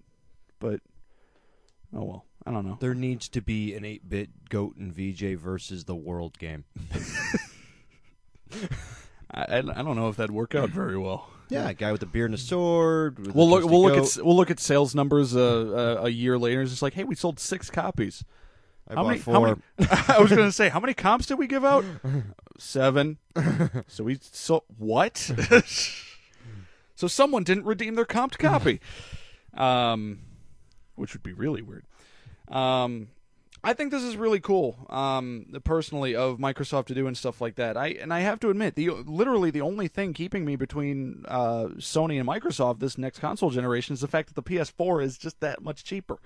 but. 0.59 0.81
Oh 1.95 2.05
well, 2.05 2.25
I 2.47 2.51
don't 2.51 2.67
know. 2.67 2.77
There 2.79 2.95
needs 2.95 3.31
to 3.31 3.41
be 3.41 3.75
an 3.75 3.83
8-bit 3.85 4.51
Goat 4.51 4.77
and 4.77 4.93
VJ 4.95 5.39
versus 5.39 5.85
the 5.87 5.95
world 5.97 6.39
game. 6.39 6.65
I, 9.31 9.59
I 9.59 9.61
don't 9.63 9.97
know 9.97 10.09
if 10.11 10.17
that'd 10.17 10.31
work 10.31 10.55
out 10.55 10.69
very 10.71 10.99
well. 10.99 11.31
Yeah, 11.51 11.69
a 11.69 11.75
guy 11.75 11.91
with 11.91 12.01
the 12.01 12.07
beard 12.07 12.31
and 12.31 12.39
a 12.39 12.43
sword. 12.43 13.35
We'll 13.35 13.49
look. 13.49 13.65
We'll 13.65 13.83
look 13.83 13.95
goat. 13.95 14.17
at 14.17 14.25
we'll 14.25 14.37
look 14.37 14.51
at 14.51 14.61
sales 14.61 14.95
numbers 14.95 15.35
uh, 15.35 15.99
uh, 16.01 16.05
a 16.05 16.09
year 16.09 16.39
later. 16.39 16.63
It's 16.63 16.71
just 16.71 16.83
like, 16.83 16.95
hey, 16.95 17.05
we 17.05 17.15
sold 17.15 17.41
six 17.41 17.71
copies. 17.71 18.25
I 18.89 18.95
how 18.95 19.07
many? 19.07 19.19
four. 19.19 19.35
How 19.35 19.41
many? 19.43 19.57
I 20.09 20.21
was 20.21 20.31
going 20.31 20.45
to 20.45 20.53
say, 20.53 20.69
how 20.69 20.81
many 20.81 20.95
comps 20.95 21.27
did 21.27 21.39
we 21.39 21.47
give 21.47 21.65
out? 21.65 21.85
seven. 22.59 23.19
so 23.89 24.05
we 24.05 24.19
so 24.21 24.65
what? 24.79 25.17
so 26.95 27.07
someone 27.09 27.43
didn't 27.43 27.65
redeem 27.65 27.97
their 27.97 28.05
comped 28.05 28.39
copy, 28.39 28.81
um, 29.55 30.21
which 30.95 31.15
would 31.15 31.23
be 31.23 31.33
really 31.33 31.63
weird. 31.63 31.85
Um, 32.49 33.09
I 33.63 33.75
think 33.75 33.91
this 33.91 34.03
is 34.03 34.17
really 34.17 34.41
cool, 34.41 34.87
um, 34.89 35.47
personally, 35.65 36.15
of 36.15 36.39
Microsoft 36.39 36.87
to 36.87 36.95
do 36.95 37.07
and 37.07 37.17
stuff 37.17 37.43
like 37.43 37.57
that. 37.57 37.77
I 37.77 37.89
and 37.89 38.13
I 38.13 38.21
have 38.21 38.41
to 38.41 38.51
admit, 38.51 38.75
the 38.75 38.89
literally 38.91 39.51
the 39.51 39.61
only 39.61 39.87
thing 39.87 40.15
keeping 40.15 40.47
me 40.47 40.57
between 40.57 41.25
uh, 41.29 41.67
Sony 41.77 42.19
and 42.19 42.27
Microsoft 42.27 42.81
this 42.81 42.97
next 42.97 43.19
console 43.19 43.51
generation 43.51 43.93
is 43.93 44.01
the 44.01 44.09
fact 44.09 44.29
that 44.29 44.35
the 44.35 44.43
PS4 44.43 45.05
is 45.05 45.19
just 45.19 45.41
that 45.41 45.63
much 45.63 45.85
cheaper. 45.85 46.19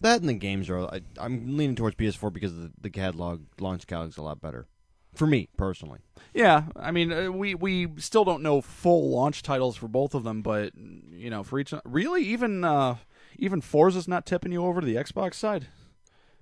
That 0.00 0.20
and 0.20 0.28
the 0.28 0.34
games 0.34 0.68
are. 0.68 0.80
I, 0.80 1.02
I'm 1.18 1.56
leaning 1.56 1.76
towards 1.76 1.96
PS4 1.96 2.32
because 2.32 2.56
the, 2.56 2.72
the 2.80 2.90
catalog, 2.90 3.42
launch 3.60 3.86
catalog, 3.86 4.10
is 4.10 4.18
a 4.18 4.22
lot 4.22 4.40
better. 4.40 4.66
For 5.14 5.26
me 5.26 5.48
personally, 5.56 5.98
Yeah, 6.34 6.64
I 6.76 6.92
mean, 6.92 7.12
uh, 7.12 7.30
we 7.30 7.54
we 7.54 7.88
still 7.98 8.24
don't 8.24 8.42
know 8.42 8.60
full 8.60 9.10
launch 9.10 9.42
titles 9.42 9.76
for 9.76 9.88
both 9.88 10.14
of 10.14 10.24
them, 10.24 10.42
but 10.42 10.72
you 10.76 11.30
know, 11.30 11.42
for 11.42 11.58
each 11.58 11.74
really 11.84 12.24
even 12.24 12.64
uh, 12.64 12.96
even 13.36 13.60
Forza's 13.60 14.08
not 14.08 14.26
tipping 14.26 14.52
you 14.52 14.64
over 14.64 14.80
to 14.80 14.86
the 14.86 14.94
Xbox 14.94 15.34
side. 15.34 15.66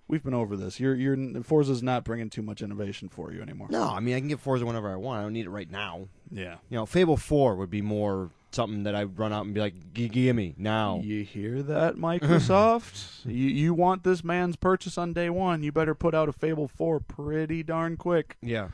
We've 0.09 0.23
been 0.25 0.35
over 0.35 0.57
this. 0.57 0.81
You're 0.81 0.95
you're 0.95 1.17
Forza's 1.43 1.83
not 1.83 2.03
bringing 2.03 2.31
too 2.31 2.41
much 2.41 2.63
innovation 2.63 3.11
for 3.11 3.31
you 3.33 3.43
anymore. 3.43 3.69
no. 3.71 3.83
I 3.83 4.01
mean, 4.01 4.17
I 4.17 4.21
can 4.21 4.29
get 4.29 4.41
Forza 4.41 4.65
whenever 4.65 4.91
I 4.91 4.97
want. 4.97 5.21
I 5.21 5.23
don't 5.23 5.35
need 5.35 5.45
it 5.45 5.51
right 5.51 5.71
now. 5.71 6.09
Yeah. 6.31 6.57
You 6.71 6.79
know, 6.79 6.87
Fable 6.87 7.19
Four 7.19 7.57
would 7.57 7.71
be 7.71 7.83
more 7.83 8.31
something 8.51 8.85
that 8.85 8.95
I'd 8.95 9.19
run 9.19 9.33
out 9.35 9.45
and 9.45 9.53
be 9.53 9.61
like, 9.61 9.93
"Gi- 9.93 10.09
"Give 10.09 10.35
me 10.35 10.55
now." 10.57 11.01
You 11.05 11.25
hear 11.25 11.63
that, 11.63 11.97
Microsoft? 11.97 13.25
you 13.27 13.49
you 13.49 13.75
want 13.75 14.03
this 14.03 14.25
man's 14.25 14.57
purchase 14.57 14.97
on 14.97 15.13
day 15.13 15.29
one? 15.29 15.63
You 15.63 15.73
better 15.73 15.95
put 15.95 16.15
out 16.15 16.29
a 16.29 16.33
Fable 16.33 16.69
Four 16.69 17.01
pretty 17.01 17.63
darn 17.63 17.97
quick. 17.99 18.37
Yeah. 18.41 18.69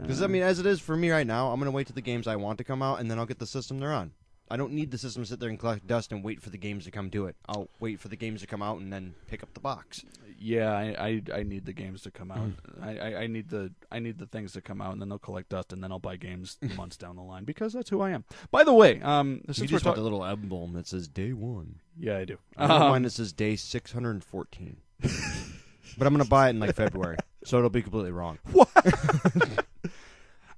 Because 0.00 0.22
I 0.22 0.24
uh, 0.24 0.28
mean, 0.28 0.42
as 0.42 0.58
it 0.58 0.64
is 0.64 0.80
for 0.80 0.96
me 0.96 1.10
right 1.10 1.26
now, 1.26 1.52
I'm 1.52 1.60
gonna 1.60 1.70
wait 1.70 1.86
till 1.86 1.94
the 1.94 2.00
games 2.00 2.26
I 2.26 2.36
want 2.36 2.56
to 2.58 2.64
come 2.64 2.82
out, 2.82 3.00
and 3.00 3.10
then 3.10 3.18
I'll 3.18 3.26
get 3.26 3.38
the 3.38 3.46
system 3.46 3.78
they're 3.78 3.92
on. 3.92 4.12
I 4.52 4.56
don't 4.58 4.72
need 4.72 4.90
the 4.90 4.98
system 4.98 5.22
to 5.22 5.28
sit 5.28 5.40
there 5.40 5.48
and 5.48 5.58
collect 5.58 5.86
dust 5.86 6.12
and 6.12 6.22
wait 6.22 6.42
for 6.42 6.50
the 6.50 6.58
games 6.58 6.84
to 6.84 6.90
come 6.90 7.08
to 7.10 7.24
it. 7.26 7.36
I'll 7.48 7.68
wait 7.80 7.98
for 8.00 8.08
the 8.08 8.16
games 8.16 8.42
to 8.42 8.46
come 8.46 8.60
out 8.60 8.80
and 8.80 8.92
then 8.92 9.14
pick 9.26 9.42
up 9.42 9.54
the 9.54 9.60
box. 9.60 10.04
Yeah, 10.38 10.70
I, 10.72 11.22
I, 11.32 11.38
I 11.38 11.42
need 11.42 11.64
the 11.64 11.72
games 11.72 12.02
to 12.02 12.10
come 12.10 12.30
out. 12.30 12.50
I, 12.82 12.98
I, 12.98 13.14
I 13.22 13.26
need 13.28 13.48
the 13.48 13.72
I 13.90 13.98
need 13.98 14.18
the 14.18 14.26
things 14.26 14.52
to 14.52 14.60
come 14.60 14.82
out, 14.82 14.92
and 14.92 15.00
then 15.00 15.08
they'll 15.08 15.18
collect 15.18 15.48
dust, 15.48 15.72
and 15.72 15.82
then 15.82 15.90
I'll 15.90 15.98
buy 16.00 16.16
games 16.16 16.58
months 16.76 16.96
down 16.98 17.16
the 17.16 17.22
line 17.22 17.44
because 17.44 17.72
that's 17.72 17.88
who 17.88 18.00
I 18.02 18.10
am. 18.10 18.24
By 18.50 18.62
the 18.64 18.74
way, 18.74 19.00
um, 19.00 19.40
You 19.48 19.54
since 19.54 19.60
we're 19.60 19.66
just 19.78 19.84
want 19.86 19.96
talking, 19.96 20.02
the 20.04 20.10
little 20.10 20.24
emblem 20.24 20.74
that 20.74 20.86
says 20.86 21.08
day 21.08 21.32
one. 21.32 21.76
yeah, 21.98 22.18
I 22.18 22.24
do. 22.26 22.36
I 22.58 22.64
Um, 22.64 22.90
mind 22.90 23.04
that 23.06 23.10
says 23.12 23.32
day 23.32 23.56
614. 23.56 24.76
but 25.00 26.06
I'm 26.06 26.12
gonna 26.12 26.24
buy 26.26 26.48
it 26.48 26.50
in 26.50 26.60
like 26.60 26.74
February, 26.76 27.16
so 27.44 27.56
it'll 27.56 27.70
be 27.70 27.80
completely 27.82 28.12
wrong. 28.12 28.38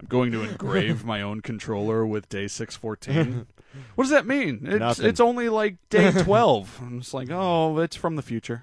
I'm 0.04 0.08
going 0.08 0.32
to 0.32 0.42
engrave 0.42 1.04
my 1.06 1.22
own 1.22 1.40
controller 1.40 2.04
with 2.06 2.28
day 2.28 2.46
six 2.46 2.76
fourteen. 2.76 3.46
what 3.94 4.04
does 4.04 4.10
that 4.10 4.26
mean? 4.26 4.60
It's 4.64 4.78
Nothing. 4.78 5.06
it's 5.06 5.20
only 5.20 5.48
like 5.48 5.76
day 5.88 6.12
twelve. 6.22 6.78
I'm 6.82 7.00
just 7.00 7.14
like, 7.14 7.28
oh, 7.30 7.78
it's 7.78 7.96
from 7.96 8.16
the 8.16 8.22
future. 8.22 8.62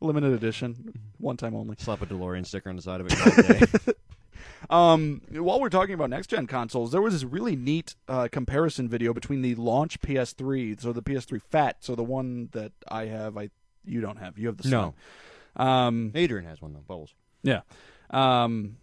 Limited 0.00 0.32
edition, 0.32 0.92
one 1.18 1.36
time 1.36 1.54
only. 1.54 1.76
Slap 1.78 2.02
a 2.02 2.06
DeLorean 2.06 2.44
sticker 2.44 2.68
on 2.70 2.76
the 2.76 2.82
side 2.82 3.00
of 3.00 3.06
it. 3.10 3.96
Um, 4.70 5.20
while 5.30 5.60
we're 5.60 5.68
talking 5.68 5.92
about 5.94 6.08
next 6.08 6.28
gen 6.28 6.46
consoles, 6.46 6.92
there 6.92 7.02
was 7.02 7.12
this 7.14 7.24
really 7.24 7.56
neat 7.56 7.94
uh, 8.08 8.28
comparison 8.30 8.88
video 8.88 9.12
between 9.12 9.42
the 9.42 9.54
launch 9.56 10.00
PS3, 10.00 10.80
so 10.80 10.92
the 10.92 11.02
PS3 11.02 11.42
Fat, 11.42 11.76
so 11.80 11.94
the 11.94 12.04
one 12.04 12.48
that 12.52 12.72
I 12.88 13.06
have, 13.06 13.36
I 13.36 13.50
you 13.84 14.00
don't 14.00 14.18
have, 14.18 14.38
you 14.38 14.46
have 14.46 14.56
the 14.58 14.68
No. 14.68 14.94
Um, 15.56 16.12
Adrian 16.14 16.46
has 16.46 16.62
one 16.62 16.72
though. 16.72 16.84
Bubbles. 16.86 17.12
yeah. 17.42 17.62
Um, 18.10 18.76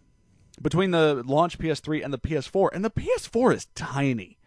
between 0.60 0.90
the 0.90 1.22
launch 1.26 1.58
PS3 1.58 2.04
and 2.04 2.12
the 2.12 2.18
PS4, 2.18 2.70
and 2.72 2.84
the 2.84 2.90
PS4 2.90 3.54
is 3.54 3.66
tiny, 3.74 4.38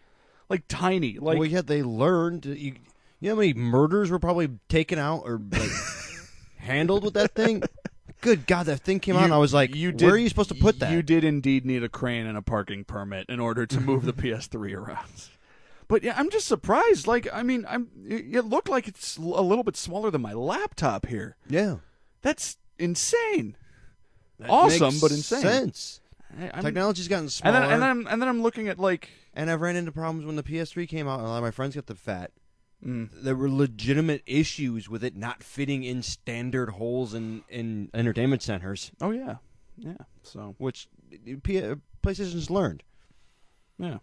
like 0.49 0.63
tiny, 0.67 1.17
like 1.19 1.37
well, 1.37 1.47
yeah, 1.47 1.61
they 1.61 1.83
learned. 1.83 2.45
You, 2.45 2.75
you 3.19 3.29
know 3.29 3.35
how 3.35 3.41
many 3.41 3.53
murders 3.53 4.11
were 4.11 4.19
probably 4.19 4.49
taken 4.69 4.99
out 4.99 5.23
or 5.25 5.41
like 5.51 5.71
handled 6.57 7.03
with 7.03 7.13
that 7.13 7.33
thing? 7.33 7.63
Good 8.21 8.47
God, 8.47 8.67
that 8.67 8.81
thing 8.81 8.99
came 8.99 9.15
out, 9.15 9.23
and 9.23 9.33
I 9.33 9.37
was 9.37 9.53
like, 9.53 9.75
you 9.75 9.91
"Where 9.91 10.11
are 10.11 10.17
you 10.17 10.29
supposed 10.29 10.49
to 10.49 10.55
put 10.55 10.79
that?" 10.79 10.91
You 10.91 11.01
did 11.01 11.23
indeed 11.23 11.65
need 11.65 11.83
a 11.83 11.89
crane 11.89 12.25
and 12.25 12.37
a 12.37 12.41
parking 12.41 12.85
permit 12.85 13.25
in 13.27 13.39
order 13.39 13.65
to 13.65 13.81
move 13.81 14.05
the 14.05 14.13
PS3 14.13 14.73
around. 14.73 15.29
But 15.87 16.03
yeah, 16.03 16.13
I'm 16.17 16.29
just 16.29 16.47
surprised. 16.47 17.05
Like, 17.05 17.27
I 17.33 17.43
mean, 17.43 17.65
I'm 17.67 17.89
it 18.07 18.35
it 18.35 18.45
looked 18.45 18.69
like 18.69 18.87
it's 18.87 19.17
a 19.17 19.21
little 19.21 19.63
bit 19.63 19.75
smaller 19.75 20.09
than 20.09 20.21
my 20.21 20.33
laptop 20.33 21.07
here. 21.07 21.35
Yeah, 21.49 21.77
That's 22.21 22.57
insane. 22.79 23.57
That 24.39 24.49
Awesome, 24.49 24.95
but 24.99 25.11
insane. 25.11 25.41
Sense. 25.41 26.01
I- 26.53 26.61
Technology's 26.61 27.07
gotten 27.07 27.25
and 27.25 27.31
smaller, 27.31 27.59
then 27.59 27.71
and 27.71 27.81
then 27.81 27.89
I'm, 27.89 28.07
and 28.07 28.21
then 28.21 28.29
I'm 28.29 28.41
looking 28.41 28.67
at 28.67 28.79
like 28.79 29.09
and 29.33 29.49
I've 29.49 29.61
ran 29.61 29.75
into 29.75 29.91
problems 29.91 30.25
when 30.25 30.35
the 30.35 30.43
PS3 30.43 30.87
came 30.87 31.07
out. 31.07 31.19
and 31.19 31.27
A 31.27 31.29
lot 31.29 31.37
of 31.37 31.43
my 31.43 31.51
friends 31.51 31.75
got 31.75 31.85
the 31.87 31.95
fat. 31.95 32.31
mm, 32.85 33.09
There 33.13 33.35
were 33.35 33.49
legitimate 33.49 34.21
issues 34.25 34.89
with 34.89 35.03
it 35.03 35.15
not 35.15 35.43
fitting 35.43 35.83
in 35.83 36.01
standard 36.03 36.69
holes 36.71 37.13
in 37.13 37.43
in 37.49 37.89
entertainment 37.93 38.41
centers, 38.41 38.91
oh 39.01 39.11
yeah, 39.11 39.35
yeah. 39.77 39.93
So 40.23 40.55
which 40.57 40.87
P- 41.43 41.61
PlayStation's 42.03 42.49
learned. 42.49 42.83
yeah. 43.77 43.99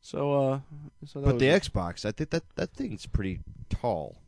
So 0.00 0.32
uh, 0.52 0.60
so 1.06 1.20
that 1.20 1.26
But 1.26 1.34
was 1.34 1.40
the. 1.40 1.46
Xbox, 1.48 2.04
I 2.04 2.12
think 2.12 2.30
that 2.30 2.44
that 2.56 2.72
thing's 2.72 3.06
pretty 3.06 3.40
tall. 3.68 4.22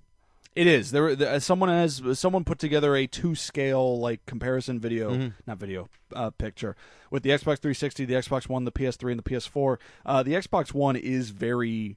It 0.57 0.67
is. 0.67 0.91
There, 0.91 1.15
there 1.15 1.39
someone 1.41 1.69
has 1.69 2.03
someone 2.19 2.45
put 2.45 2.59
together 2.59 2.97
a 2.97 3.07
two 3.07 3.35
scale 3.37 3.99
like 3.99 4.27
comparison 4.27 4.81
video, 4.81 5.11
Mhm. 5.15 5.33
not 5.47 5.59
video, 5.59 5.89
uh, 6.15 6.31
picture 6.31 6.75
with 7.11 7.23
the 7.23 7.31
Xbox 7.31 7.59
360, 7.61 8.05
the 8.05 8.15
Xbox 8.15 8.49
One, 8.49 8.65
the 8.65 8.73
PS3, 8.73 9.13
and 9.13 9.19
the 9.19 9.23
PS4. 9.23 9.79
Uh, 10.05 10.23
the 10.25 10.33
Xbox 10.33 10.75
One 10.75 10.97
is 10.97 11.31
very 11.31 11.97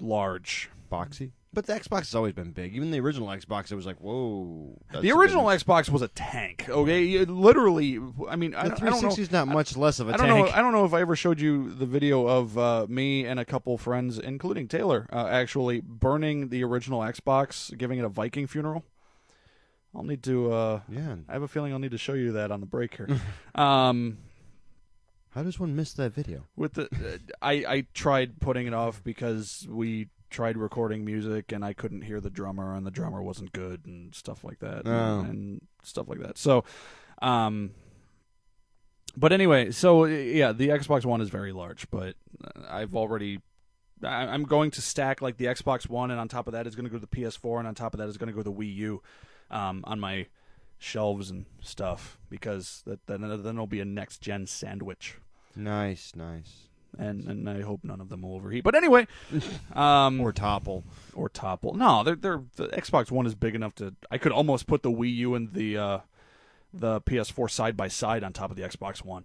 large. 0.00 0.70
boxy. 0.92 1.30
But 1.54 1.66
the 1.66 1.72
Xbox 1.74 2.00
has 2.00 2.14
always 2.16 2.32
been 2.32 2.50
big. 2.50 2.74
Even 2.74 2.90
the 2.90 2.98
original 3.00 3.28
Xbox, 3.28 3.70
it 3.70 3.76
was 3.76 3.86
like, 3.86 3.96
whoa. 4.00 4.76
the 5.00 5.12
original 5.12 5.48
big- 5.48 5.60
Xbox 5.60 5.88
was 5.88 6.02
a 6.02 6.08
tank. 6.08 6.66
Okay, 6.68 7.12
It 7.14 7.30
literally. 7.30 8.00
I 8.28 8.36
mean, 8.36 8.54
I, 8.54 8.64
The 8.64 8.68
don't- 8.70 8.82
I 8.82 8.90
don't 8.90 9.02
know. 9.02 9.10
360 9.10 9.22
is 9.22 9.30
not 9.32 9.46
much 9.48 9.76
less 9.76 10.00
of 10.00 10.08
a 10.08 10.14
I 10.14 10.16
don't 10.16 10.26
tank. 10.26 10.46
know. 10.48 10.52
I 10.52 10.60
don't 10.60 10.72
know 10.72 10.84
if 10.84 10.92
I 10.92 11.00
ever 11.00 11.14
showed 11.16 11.40
you 11.40 11.72
the 11.72 11.86
video 11.86 12.26
of 12.26 12.58
uh, 12.58 12.86
me 12.88 13.24
and 13.24 13.38
a 13.38 13.44
couple 13.44 13.78
friends, 13.78 14.18
including 14.18 14.66
Taylor, 14.68 15.06
uh, 15.12 15.28
actually 15.30 15.80
burning 15.80 16.48
the 16.48 16.64
original 16.64 17.00
Xbox, 17.00 17.76
giving 17.78 17.98
it 17.98 18.04
a 18.04 18.08
Viking 18.08 18.46
funeral. 18.46 18.84
I'll 19.94 20.02
need 20.02 20.24
to. 20.24 20.52
Uh, 20.52 20.80
yeah. 20.88 21.16
I 21.28 21.32
have 21.34 21.42
a 21.42 21.48
feeling 21.48 21.72
I'll 21.72 21.78
need 21.78 21.92
to 21.92 21.98
show 21.98 22.14
you 22.14 22.32
that 22.32 22.50
on 22.50 22.58
the 22.58 22.66
break 22.66 22.96
here. 22.96 23.08
um, 23.54 24.18
How 25.30 25.44
does 25.44 25.60
one 25.60 25.76
miss 25.76 25.92
that 25.94 26.12
video? 26.12 26.46
with 26.56 26.74
the, 26.74 26.84
uh, 26.92 27.18
I 27.40 27.52
I 27.68 27.86
tried 27.94 28.40
putting 28.40 28.66
it 28.66 28.74
off 28.74 29.04
because 29.04 29.66
we 29.70 30.08
tried 30.34 30.56
recording 30.56 31.04
music 31.04 31.52
and 31.52 31.64
I 31.64 31.72
couldn't 31.72 32.02
hear 32.02 32.20
the 32.20 32.28
drummer 32.30 32.74
and 32.74 32.84
the 32.84 32.90
drummer 32.90 33.22
wasn't 33.22 33.52
good 33.52 33.86
and 33.86 34.12
stuff 34.14 34.42
like 34.42 34.58
that 34.58 34.82
Oh. 34.84 35.20
and, 35.20 35.28
and 35.28 35.60
stuff 35.84 36.08
like 36.08 36.18
that. 36.20 36.36
So, 36.38 36.64
um, 37.22 37.70
but 39.16 39.32
anyway, 39.32 39.70
so 39.70 40.04
yeah, 40.06 40.50
the 40.52 40.68
Xbox 40.68 41.04
One 41.04 41.20
is 41.20 41.28
very 41.30 41.52
large, 41.52 41.88
but 41.90 42.16
I've 42.68 42.94
already. 42.96 43.40
I- 44.02 44.26
I'm 44.26 44.42
going 44.42 44.72
to 44.72 44.82
stack 44.82 45.22
like 45.22 45.36
the 45.36 45.44
Xbox 45.46 45.88
One, 45.88 46.10
and 46.10 46.18
on 46.18 46.26
top 46.26 46.48
of 46.48 46.52
that 46.52 46.66
is 46.66 46.74
going 46.74 46.84
to 46.84 46.90
go 46.90 46.98
the 46.98 47.06
PS4, 47.06 47.60
and 47.60 47.68
on 47.68 47.74
top 47.76 47.94
of 47.94 47.98
that 47.98 48.08
is 48.08 48.16
going 48.18 48.26
to 48.26 48.34
go 48.34 48.42
the 48.42 48.52
Wii 48.52 48.74
U, 48.76 49.02
um, 49.52 49.84
on 49.86 50.00
my 50.00 50.26
shelves 50.78 51.30
and 51.30 51.46
stuff 51.62 52.18
because 52.28 52.82
that 52.86 53.06
then 53.06 53.20
then 53.22 53.54
it'll 53.54 53.66
be 53.68 53.80
a 53.80 53.84
next 53.84 54.20
gen 54.20 54.46
sandwich 54.46 55.16
Nice, 55.56 56.12
nice. 56.16 56.68
And 56.98 57.24
and 57.28 57.48
I 57.48 57.62
hope 57.62 57.80
none 57.82 58.00
of 58.00 58.08
them 58.08 58.22
will 58.22 58.34
overheat. 58.34 58.64
But 58.64 58.74
anyway, 58.74 59.06
um, 59.74 60.20
Or 60.20 60.32
topple. 60.32 60.84
or 61.14 61.28
topple. 61.28 61.74
No, 61.74 62.02
they're 62.02 62.16
they're 62.16 62.42
the 62.56 62.68
Xbox 62.68 63.10
One 63.10 63.26
is 63.26 63.34
big 63.34 63.54
enough 63.54 63.74
to. 63.76 63.94
I 64.10 64.18
could 64.18 64.32
almost 64.32 64.66
put 64.66 64.82
the 64.82 64.90
Wii 64.90 65.14
U 65.16 65.34
and 65.34 65.52
the 65.52 65.76
uh, 65.78 65.98
the 66.72 67.00
PS4 67.02 67.50
side 67.50 67.76
by 67.76 67.88
side 67.88 68.24
on 68.24 68.32
top 68.32 68.50
of 68.50 68.56
the 68.56 68.62
Xbox 68.62 69.04
One. 69.04 69.24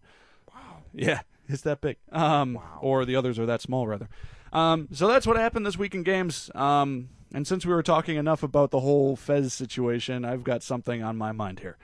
Wow. 0.54 0.78
Yeah, 0.94 1.22
it's 1.48 1.62
that 1.64 1.82
big. 1.82 1.98
Um, 2.12 2.60
or 2.82 3.06
the 3.06 3.16
others 3.16 3.40
are 3.40 3.46
that 3.46 3.62
small 3.62 3.88
rather. 3.88 4.10
Um, 4.52 4.88
so 4.92 5.08
that's 5.08 5.28
what 5.28 5.38
happened 5.38 5.66
this 5.66 5.78
week 5.78 5.94
in 5.94 6.04
games. 6.04 6.50
Um, 6.56 7.10
and 7.34 7.46
since 7.46 7.64
we 7.66 7.74
were 7.74 7.84
talking 7.84 8.18
enough 8.18 8.42
about 8.42 8.72
the 8.72 8.80
whole 8.80 9.16
Fez 9.16 9.54
situation, 9.54 10.26
I've 10.26 10.44
got 10.44 10.64
something 10.64 11.04
on 11.04 11.16
my 11.18 11.32
mind 11.32 11.60
here. 11.60 11.78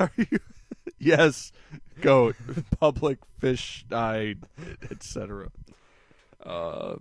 Are 0.00 0.10
you? 0.16 0.38
yes, 0.98 1.52
goat, 2.00 2.34
public 2.80 3.18
fish 3.38 3.84
died, 3.88 4.40
etc. 4.90 5.50
Uh, 6.44 6.96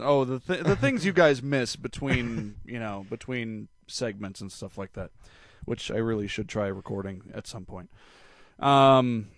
oh, 0.00 0.24
the 0.24 0.38
th- 0.40 0.64
the 0.64 0.76
things 0.76 1.06
you 1.06 1.12
guys 1.12 1.42
miss 1.42 1.74
between 1.74 2.56
you 2.64 2.78
know 2.78 3.06
between 3.08 3.68
segments 3.86 4.40
and 4.40 4.52
stuff 4.52 4.76
like 4.76 4.92
that, 4.92 5.10
which 5.64 5.90
I 5.90 5.96
really 5.96 6.28
should 6.28 6.48
try 6.48 6.66
recording 6.66 7.22
at 7.34 7.46
some 7.46 7.64
point. 7.64 7.90
Um, 8.58 9.28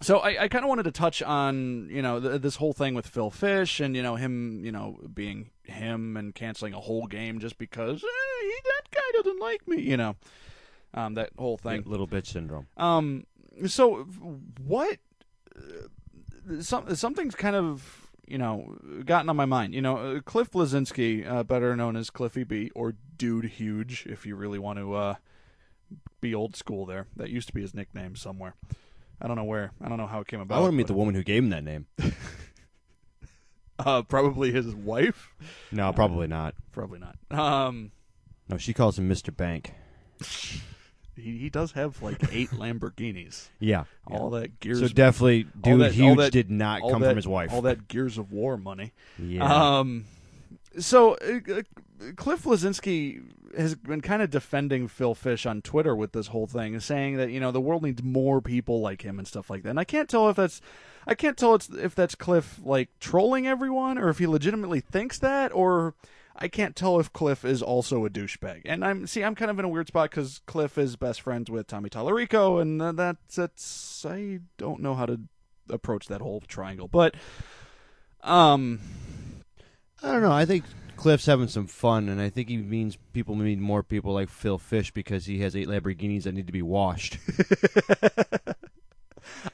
so 0.00 0.18
I, 0.18 0.44
I 0.44 0.48
kind 0.48 0.64
of 0.64 0.68
wanted 0.68 0.84
to 0.84 0.92
touch 0.92 1.20
on 1.20 1.88
you 1.90 2.02
know 2.02 2.20
th- 2.20 2.40
this 2.40 2.56
whole 2.56 2.72
thing 2.72 2.94
with 2.94 3.08
Phil 3.08 3.30
Fish 3.30 3.80
and 3.80 3.96
you 3.96 4.02
know 4.02 4.14
him 4.14 4.64
you 4.64 4.70
know 4.70 5.00
being 5.12 5.50
him 5.64 6.16
and 6.16 6.32
canceling 6.34 6.74
a 6.74 6.80
whole 6.80 7.06
game 7.06 7.40
just 7.40 7.58
because 7.58 8.04
eh, 8.04 8.42
he, 8.42 8.54
that 8.64 8.90
guy 8.92 9.00
doesn't 9.14 9.40
like 9.40 9.66
me 9.66 9.80
you 9.80 9.96
know 9.96 10.14
um, 10.98 11.14
that 11.14 11.30
whole 11.38 11.56
thing. 11.56 11.82
Little 11.86 12.08
bitch 12.08 12.26
syndrome. 12.26 12.66
Um, 12.76 13.24
so 13.66 14.06
what? 14.64 14.98
Uh, 15.56 16.60
some 16.60 16.94
something's 16.96 17.34
kind 17.34 17.54
of 17.56 18.08
you 18.26 18.38
know 18.38 18.76
gotten 19.04 19.28
on 19.28 19.36
my 19.36 19.44
mind. 19.44 19.74
You 19.74 19.82
know, 19.82 19.96
uh, 19.96 20.20
Cliff 20.20 20.50
Bleszinski, 20.50 21.28
uh, 21.30 21.44
better 21.44 21.76
known 21.76 21.96
as 21.96 22.10
Cliffy 22.10 22.44
B 22.44 22.70
or 22.74 22.94
Dude 23.16 23.44
Huge, 23.44 24.06
if 24.06 24.26
you 24.26 24.34
really 24.34 24.58
want 24.58 24.78
to 24.78 24.94
uh, 24.94 25.14
be 26.20 26.34
old 26.34 26.56
school. 26.56 26.84
There, 26.84 27.06
that 27.16 27.30
used 27.30 27.48
to 27.48 27.54
be 27.54 27.62
his 27.62 27.74
nickname 27.74 28.16
somewhere. 28.16 28.54
I 29.20 29.26
don't 29.26 29.36
know 29.36 29.44
where. 29.44 29.72
I 29.82 29.88
don't 29.88 29.98
know 29.98 30.06
how 30.06 30.20
it 30.20 30.26
came 30.26 30.40
about. 30.40 30.58
I 30.58 30.60
want 30.60 30.72
to 30.72 30.76
meet 30.76 30.86
the 30.86 30.94
woman 30.94 31.14
who 31.14 31.22
gave 31.22 31.42
him 31.42 31.50
that 31.50 31.64
name. 31.64 31.86
uh, 33.78 34.02
probably 34.02 34.52
his 34.52 34.74
wife. 34.74 35.34
No, 35.72 35.92
probably 35.92 36.28
not. 36.28 36.54
Probably 36.72 37.00
not. 37.00 37.16
Um, 37.30 37.90
No, 38.48 38.58
she 38.58 38.72
calls 38.72 38.98
him 38.98 39.08
Mr. 39.08 39.36
Bank. 39.36 39.74
he 41.18 41.36
he 41.38 41.50
does 41.50 41.72
have 41.72 42.00
like 42.02 42.22
eight 42.32 42.50
Lamborghinis. 42.52 43.48
Yeah. 43.60 43.84
All 44.06 44.30
that 44.30 44.60
gears. 44.60 44.80
So 44.80 44.88
definitely, 44.88 45.46
dude, 45.60 45.80
that- 45.80 45.92
huge 45.92 46.18
that- 46.18 46.32
did 46.32 46.50
not 46.50 46.80
come 46.82 47.00
that- 47.02 47.08
from 47.08 47.16
his 47.16 47.28
wife. 47.28 47.52
All 47.52 47.62
that 47.62 47.88
Gears 47.88 48.18
of 48.18 48.32
War 48.32 48.56
money. 48.56 48.92
yeah. 49.18 49.78
Um, 49.78 50.04
so 50.78 51.14
uh, 51.14 51.40
uh, 51.52 51.62
Cliff 52.16 52.44
Bleszinski 52.44 53.22
has 53.56 53.74
been 53.74 54.00
kind 54.02 54.20
of 54.22 54.30
defending 54.30 54.86
Phil 54.86 55.14
Fish 55.14 55.46
on 55.46 55.62
Twitter 55.62 55.96
with 55.96 56.12
this 56.12 56.28
whole 56.28 56.46
thing, 56.46 56.78
saying 56.80 57.16
that 57.16 57.30
you 57.30 57.40
know 57.40 57.50
the 57.50 57.60
world 57.60 57.82
needs 57.82 58.02
more 58.02 58.40
people 58.40 58.80
like 58.80 59.02
him 59.02 59.18
and 59.18 59.26
stuff 59.26 59.50
like 59.50 59.62
that. 59.62 59.70
And 59.70 59.80
I 59.80 59.84
can't 59.84 60.08
tell 60.08 60.28
if 60.28 60.36
that's, 60.36 60.60
I 61.06 61.14
can't 61.14 61.36
tell 61.36 61.54
it's 61.54 61.68
if 61.70 61.94
that's 61.94 62.14
Cliff 62.14 62.60
like 62.62 62.90
trolling 63.00 63.46
everyone 63.48 63.98
or 63.98 64.08
if 64.10 64.18
he 64.18 64.26
legitimately 64.26 64.80
thinks 64.80 65.18
that, 65.18 65.52
or 65.52 65.94
I 66.38 66.48
can't 66.48 66.76
tell 66.76 67.00
if 67.00 67.12
Cliff 67.12 67.44
is 67.44 67.62
also 67.62 68.04
a 68.04 68.10
douchebag. 68.10 68.62
And 68.64 68.84
I'm 68.84 69.06
see, 69.06 69.24
I'm 69.24 69.34
kind 69.34 69.50
of 69.50 69.58
in 69.58 69.64
a 69.64 69.68
weird 69.68 69.88
spot 69.88 70.10
because 70.10 70.40
Cliff 70.46 70.78
is 70.78 70.96
best 70.96 71.20
friends 71.20 71.50
with 71.50 71.66
Tommy 71.66 71.90
Tallarico, 71.90 72.60
and 72.62 72.80
that's 72.98 73.36
that's 73.36 74.06
I 74.06 74.38
don't 74.56 74.80
know 74.80 74.94
how 74.94 75.06
to 75.06 75.20
approach 75.68 76.06
that 76.06 76.20
whole 76.20 76.40
triangle, 76.40 76.88
but 76.88 77.14
um. 78.22 78.80
I 80.00 80.12
don't 80.12 80.22
know. 80.22 80.30
I 80.30 80.44
think 80.44 80.64
Cliff's 80.96 81.26
having 81.26 81.48
some 81.48 81.66
fun, 81.66 82.08
and 82.08 82.20
I 82.20 82.30
think 82.30 82.48
he 82.48 82.56
means 82.56 82.96
people 83.12 83.34
need 83.34 83.58
more 83.58 83.82
people 83.82 84.14
like 84.14 84.28
Phil 84.28 84.56
Fish 84.58 84.92
because 84.92 85.26
he 85.26 85.40
has 85.40 85.56
eight 85.56 85.66
Lamborghinis 85.66 86.22
that 86.22 86.34
need 86.34 86.46
to 86.46 86.52
be 86.52 86.62
washed. 86.62 87.18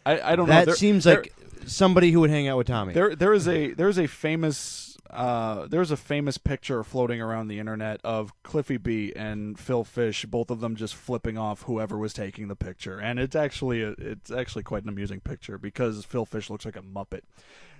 I, 0.04 0.20
I 0.32 0.36
don't 0.36 0.48
know. 0.48 0.64
that 0.64 0.76
seems 0.76 1.04
there- 1.04 1.22
like 1.22 1.32
somebody 1.66 2.10
who 2.12 2.20
would 2.20 2.28
hang 2.30 2.46
out 2.46 2.58
with 2.58 2.66
Tommy. 2.66 2.92
there 2.92 3.16
there 3.16 3.32
is 3.32 3.48
a 3.48 3.72
there's 3.72 3.98
a 3.98 4.06
famous 4.06 4.93
uh 5.14 5.66
there's 5.68 5.90
a 5.90 5.96
famous 5.96 6.38
picture 6.38 6.82
floating 6.82 7.20
around 7.20 7.48
the 7.48 7.58
internet 7.58 8.00
of 8.04 8.32
Cliffy 8.42 8.76
B 8.76 9.12
and 9.14 9.58
Phil 9.58 9.84
Fish, 9.84 10.24
both 10.26 10.50
of 10.50 10.60
them 10.60 10.76
just 10.76 10.94
flipping 10.94 11.38
off 11.38 11.62
whoever 11.62 11.96
was 11.96 12.12
taking 12.12 12.48
the 12.48 12.56
picture, 12.56 12.98
and 12.98 13.18
it's 13.18 13.36
actually 13.36 13.82
a, 13.82 13.94
it's 13.98 14.30
actually 14.30 14.64
quite 14.64 14.82
an 14.82 14.88
amusing 14.88 15.20
picture 15.20 15.56
because 15.58 16.04
Phil 16.04 16.26
Fish 16.26 16.50
looks 16.50 16.64
like 16.64 16.76
a 16.76 16.82
muppet. 16.82 17.22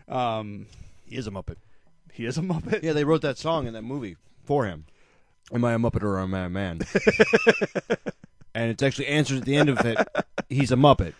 Um, 0.09 0.67
he 1.05 1.17
is 1.17 1.27
a 1.27 1.31
Muppet. 1.31 1.57
he 2.13 2.25
is 2.25 2.39
a 2.39 2.43
muppet. 2.43 2.83
Yeah, 2.83 2.93
they 2.93 3.05
wrote 3.05 3.23
that 3.23 3.39
song 3.39 3.67
in 3.67 3.73
that 3.75 3.83
movie 3.83 4.17
for 4.45 4.67
him. 4.67 4.87
Am 5.53 5.65
I 5.65 5.75
a 5.75 5.79
Muppet 5.79 6.03
or 6.03 6.19
am 6.19 6.35
I 6.35 6.45
a 6.45 6.49
man? 6.49 6.81
and 8.55 8.71
it's 8.71 8.83
actually 8.83 9.09
answered 9.09 9.39
at 9.39 9.45
the 9.45 9.57
end 9.57 9.69
of 9.69 9.85
it. 9.85 9.99
He's 10.49 10.73
a 10.73 10.77
Muppet. 10.77 11.15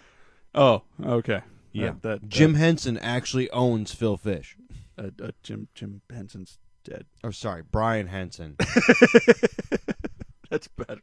Oh, 0.55 0.83
okay. 1.05 1.43
Yeah. 1.73 1.95
That, 2.03 2.03
that 2.03 2.29
Jim 2.29 2.55
Henson 2.55 2.97
actually 2.99 3.51
owns 3.51 3.93
Phil 3.93 4.17
Fish. 4.17 4.57
Uh, 4.99 5.11
uh, 5.23 5.31
Jim 5.43 5.69
Jim 5.75 6.03
Henson's 6.11 6.59
dead. 6.85 7.07
Oh, 7.23 7.31
sorry, 7.31 7.63
Brian 7.63 8.07
Henson. 8.07 8.57
That's 10.51 10.69
better. 10.69 11.03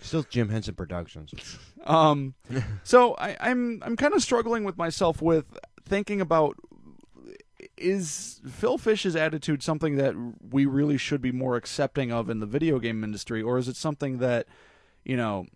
Still 0.00 0.24
Jim 0.28 0.48
Henson 0.48 0.74
Productions. 0.74 1.58
Um, 1.84 2.34
so 2.84 3.14
I, 3.14 3.36
I'm 3.40 3.82
I'm 3.84 3.96
kind 3.96 4.14
of 4.14 4.22
struggling 4.22 4.64
with 4.64 4.76
myself 4.76 5.20
with 5.20 5.58
thinking 5.84 6.20
about 6.20 6.56
is 7.76 8.40
Phil 8.48 8.78
Fish's 8.78 9.16
attitude 9.16 9.62
something 9.62 9.96
that 9.96 10.14
we 10.50 10.66
really 10.66 10.96
should 10.96 11.20
be 11.20 11.32
more 11.32 11.56
accepting 11.56 12.12
of 12.12 12.30
in 12.30 12.40
the 12.40 12.46
video 12.46 12.78
game 12.78 13.02
industry, 13.02 13.42
or 13.42 13.58
is 13.58 13.68
it 13.68 13.76
something 13.76 14.18
that 14.18 14.46
you 15.04 15.16
know, 15.16 15.46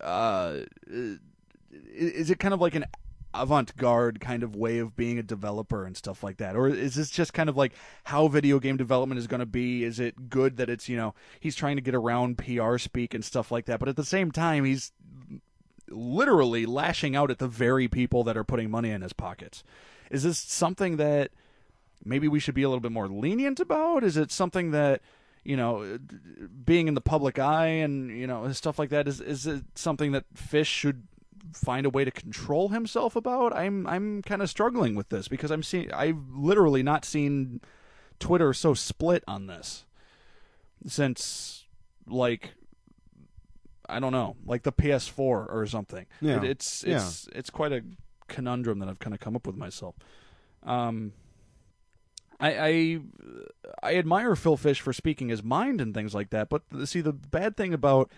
uh, 0.00 0.60
is 0.86 2.30
it 2.30 2.38
kind 2.38 2.54
of 2.54 2.60
like 2.60 2.74
an 2.74 2.86
avant-garde 3.34 4.20
kind 4.20 4.42
of 4.42 4.54
way 4.54 4.78
of 4.78 4.94
being 4.96 5.18
a 5.18 5.22
developer 5.22 5.84
and 5.84 5.96
stuff 5.96 6.22
like 6.22 6.36
that 6.36 6.54
or 6.54 6.68
is 6.68 6.94
this 6.94 7.10
just 7.10 7.32
kind 7.32 7.48
of 7.48 7.56
like 7.56 7.72
how 8.04 8.28
video 8.28 8.58
game 8.58 8.76
development 8.76 9.18
is 9.18 9.26
going 9.26 9.40
to 9.40 9.46
be 9.46 9.84
is 9.84 9.98
it 9.98 10.28
good 10.28 10.56
that 10.56 10.68
it's 10.68 10.88
you 10.88 10.96
know 10.96 11.14
he's 11.40 11.56
trying 11.56 11.76
to 11.76 11.82
get 11.82 11.94
around 11.94 12.38
PR 12.38 12.76
speak 12.78 13.14
and 13.14 13.24
stuff 13.24 13.50
like 13.50 13.64
that 13.66 13.80
but 13.80 13.88
at 13.88 13.96
the 13.96 14.04
same 14.04 14.30
time 14.30 14.64
he's 14.64 14.92
literally 15.92 16.66
lashing 16.66 17.14
out 17.14 17.30
at 17.30 17.38
the 17.38 17.48
very 17.48 17.88
people 17.88 18.24
that 18.24 18.36
are 18.36 18.44
putting 18.44 18.70
money 18.70 18.90
in 18.90 19.02
his 19.02 19.12
pockets. 19.12 19.62
Is 20.10 20.22
this 20.22 20.38
something 20.38 20.96
that 20.96 21.30
maybe 22.04 22.28
we 22.28 22.40
should 22.40 22.54
be 22.54 22.62
a 22.62 22.68
little 22.68 22.80
bit 22.80 22.92
more 22.92 23.08
lenient 23.08 23.60
about? 23.60 24.04
Is 24.04 24.16
it 24.16 24.30
something 24.30 24.70
that 24.72 25.00
you 25.44 25.56
know, 25.56 25.98
being 26.64 26.86
in 26.86 26.94
the 26.94 27.00
public 27.00 27.36
eye 27.36 27.66
and 27.66 28.16
you 28.16 28.28
know 28.28 28.50
stuff 28.52 28.78
like 28.78 28.90
that 28.90 29.08
is 29.08 29.20
is 29.20 29.44
it 29.44 29.64
something 29.74 30.12
that 30.12 30.24
Fish 30.34 30.68
should 30.68 31.02
find 31.52 31.86
a 31.86 31.90
way 31.90 32.04
to 32.04 32.10
control 32.10 32.68
himself 32.70 33.16
about? 33.16 33.54
I'm 33.56 33.86
I'm 33.86 34.22
kind 34.22 34.42
of 34.42 34.50
struggling 34.50 34.94
with 34.94 35.08
this 35.08 35.28
because 35.28 35.50
I'm 35.50 35.62
seeing 35.62 35.92
I've 35.92 36.30
literally 36.34 36.82
not 36.82 37.04
seen 37.04 37.60
Twitter 38.18 38.52
so 38.52 38.74
split 38.74 39.24
on 39.26 39.46
this 39.46 39.84
since 40.86 41.64
like 42.06 42.54
I 43.88 44.00
don't 44.00 44.12
know, 44.12 44.36
like 44.46 44.62
the 44.62 44.72
PS4 44.72 45.18
or 45.18 45.66
something. 45.66 46.06
Yeah. 46.20 46.38
It, 46.38 46.44
it's 46.44 46.84
it's 46.84 47.28
it's 47.34 47.50
quite 47.50 47.72
a 47.72 47.82
conundrum 48.28 48.78
that 48.78 48.88
I've 48.88 48.98
kind 48.98 49.14
of 49.14 49.20
come 49.20 49.36
up 49.36 49.46
with 49.46 49.56
myself. 49.56 49.96
Um, 50.62 51.12
I, 52.40 52.58
I 52.58 53.00
I 53.82 53.96
admire 53.96 54.34
Phil 54.34 54.56
Fish 54.56 54.80
for 54.80 54.92
speaking 54.92 55.28
his 55.28 55.42
mind 55.42 55.80
and 55.80 55.94
things 55.94 56.14
like 56.14 56.30
that, 56.30 56.48
but 56.48 56.62
see 56.84 57.00
the 57.00 57.12
bad 57.12 57.56
thing 57.56 57.74
about 57.74 58.10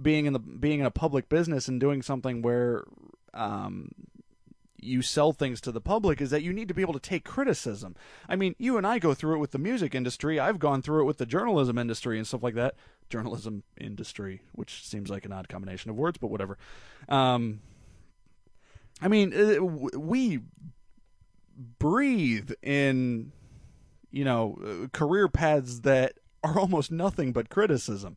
being 0.00 0.26
in 0.26 0.32
the 0.32 0.38
being 0.38 0.80
in 0.80 0.86
a 0.86 0.90
public 0.90 1.28
business 1.28 1.68
and 1.68 1.80
doing 1.80 2.02
something 2.02 2.42
where 2.42 2.84
um, 3.34 3.90
you 4.82 5.02
sell 5.02 5.32
things 5.32 5.60
to 5.60 5.72
the 5.72 5.80
public 5.80 6.20
is 6.20 6.30
that 6.30 6.42
you 6.42 6.52
need 6.52 6.68
to 6.68 6.74
be 6.74 6.82
able 6.82 6.92
to 6.92 7.00
take 7.00 7.24
criticism. 7.24 7.96
I 8.28 8.36
mean, 8.36 8.54
you 8.58 8.76
and 8.76 8.86
I 8.86 8.98
go 8.98 9.14
through 9.14 9.36
it 9.36 9.38
with 9.38 9.50
the 9.52 9.58
music 9.58 9.94
industry. 9.94 10.38
I've 10.38 10.58
gone 10.58 10.82
through 10.82 11.02
it 11.02 11.04
with 11.04 11.18
the 11.18 11.26
journalism 11.26 11.78
industry 11.78 12.18
and 12.18 12.26
stuff 12.26 12.42
like 12.42 12.54
that. 12.54 12.74
Journalism 13.08 13.62
industry, 13.78 14.42
which 14.52 14.86
seems 14.86 15.10
like 15.10 15.24
an 15.24 15.32
odd 15.32 15.48
combination 15.48 15.90
of 15.90 15.96
words, 15.96 16.18
but 16.18 16.28
whatever. 16.28 16.58
Um, 17.08 17.60
I 19.02 19.08
mean, 19.08 19.34
uh, 19.34 19.62
we 19.64 20.40
breathe 21.78 22.52
in, 22.62 23.32
you 24.10 24.24
know, 24.24 24.58
uh, 24.64 24.88
career 24.88 25.28
paths 25.28 25.80
that 25.80 26.14
are 26.42 26.58
almost 26.58 26.90
nothing 26.90 27.32
but 27.32 27.48
criticism. 27.48 28.16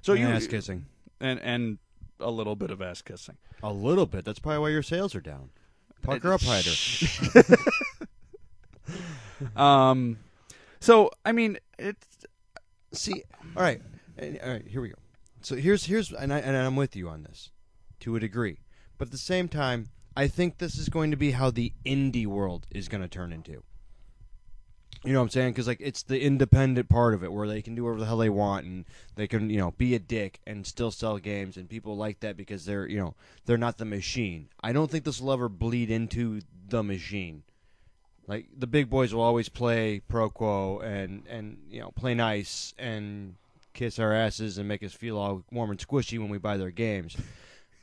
So 0.00 0.14
you 0.14 0.26
ass 0.26 0.46
kissing. 0.46 0.86
And 1.22 1.40
and 1.40 1.78
a 2.20 2.30
little 2.30 2.56
bit 2.56 2.70
of 2.70 2.82
ass 2.82 3.02
kissing. 3.02 3.36
A 3.62 3.72
little 3.72 4.06
bit. 4.06 4.24
That's 4.24 4.38
probably 4.38 4.58
why 4.58 4.68
your 4.68 4.82
sales 4.82 5.14
are 5.14 5.20
down. 5.20 5.50
Parker 6.02 6.30
Uphider. 6.30 7.58
Um, 9.56 10.18
so 10.78 11.10
I 11.24 11.32
mean, 11.32 11.58
it's 11.76 12.06
See, 12.92 13.22
All 13.56 13.62
right, 13.62 13.80
all 14.20 14.50
right. 14.50 14.66
Here 14.66 14.82
we 14.82 14.90
go. 14.90 14.96
So 15.40 15.56
here's 15.56 15.86
here's 15.86 16.12
and 16.12 16.32
I 16.32 16.40
and 16.40 16.56
I'm 16.56 16.76
with 16.76 16.94
you 16.94 17.08
on 17.08 17.22
this 17.22 17.50
to 18.00 18.16
a 18.16 18.20
degree, 18.20 18.58
but 18.98 19.08
at 19.08 19.12
the 19.12 19.18
same 19.18 19.48
time, 19.48 19.88
I 20.14 20.28
think 20.28 20.58
this 20.58 20.76
is 20.76 20.90
going 20.90 21.10
to 21.10 21.16
be 21.16 21.30
how 21.30 21.50
the 21.50 21.72
indie 21.86 22.26
world 22.26 22.66
is 22.70 22.88
going 22.88 23.02
to 23.02 23.08
turn 23.08 23.32
into. 23.32 23.62
You 25.04 25.12
know 25.12 25.18
what 25.18 25.24
I'm 25.24 25.30
saying? 25.30 25.52
Because 25.52 25.66
like 25.66 25.80
it's 25.80 26.02
the 26.02 26.20
independent 26.20 26.88
part 26.88 27.14
of 27.14 27.24
it 27.24 27.32
where 27.32 27.48
they 27.48 27.60
can 27.60 27.74
do 27.74 27.84
whatever 27.84 28.00
the 28.00 28.06
hell 28.06 28.18
they 28.18 28.30
want 28.30 28.66
and 28.66 28.84
they 29.16 29.26
can 29.26 29.50
you 29.50 29.58
know 29.58 29.72
be 29.72 29.94
a 29.94 29.98
dick 29.98 30.40
and 30.46 30.66
still 30.66 30.92
sell 30.92 31.18
games 31.18 31.56
and 31.56 31.68
people 31.68 31.96
like 31.96 32.20
that 32.20 32.36
because 32.36 32.64
they're 32.64 32.86
you 32.86 32.98
know 32.98 33.14
they're 33.44 33.58
not 33.58 33.78
the 33.78 33.84
machine. 33.84 34.48
I 34.62 34.72
don't 34.72 34.90
think 34.90 35.04
this 35.04 35.20
will 35.20 35.32
ever 35.32 35.48
bleed 35.48 35.90
into 35.90 36.40
the 36.68 36.82
machine. 36.82 37.42
Like 38.28 38.46
the 38.56 38.68
big 38.68 38.88
boys 38.88 39.12
will 39.12 39.22
always 39.22 39.48
play 39.48 40.00
pro 40.06 40.30
quo 40.30 40.78
and 40.78 41.24
and 41.28 41.58
you 41.68 41.80
know 41.80 41.90
play 41.90 42.14
nice 42.14 42.72
and 42.78 43.34
kiss 43.74 43.98
our 43.98 44.12
asses 44.12 44.58
and 44.58 44.68
make 44.68 44.82
us 44.82 44.92
feel 44.92 45.18
all 45.18 45.42
warm 45.50 45.70
and 45.70 45.80
squishy 45.80 46.18
when 46.18 46.28
we 46.28 46.38
buy 46.38 46.56
their 46.56 46.70
games. 46.70 47.16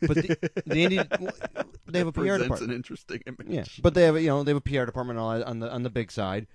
But 0.01 0.15
the, 0.15 0.27
the 0.65 0.85
indie 0.85 1.65
they 1.87 1.99
have 1.99 2.07
a 2.07 2.11
PR 2.13 2.37
department. 2.37 2.61
an 2.61 2.71
interesting 2.71 3.21
image. 3.27 3.47
Yeah, 3.47 3.63
but 3.81 3.93
they 3.93 4.03
have 4.03 4.19
you 4.21 4.27
know 4.27 4.43
they 4.43 4.51
have 4.51 4.57
a 4.57 4.61
PR 4.61 4.85
department 4.85 5.19
on 5.19 5.59
the 5.59 5.69
on 5.69 5.83
the 5.83 5.89
big 5.89 6.11
side. 6.11 6.47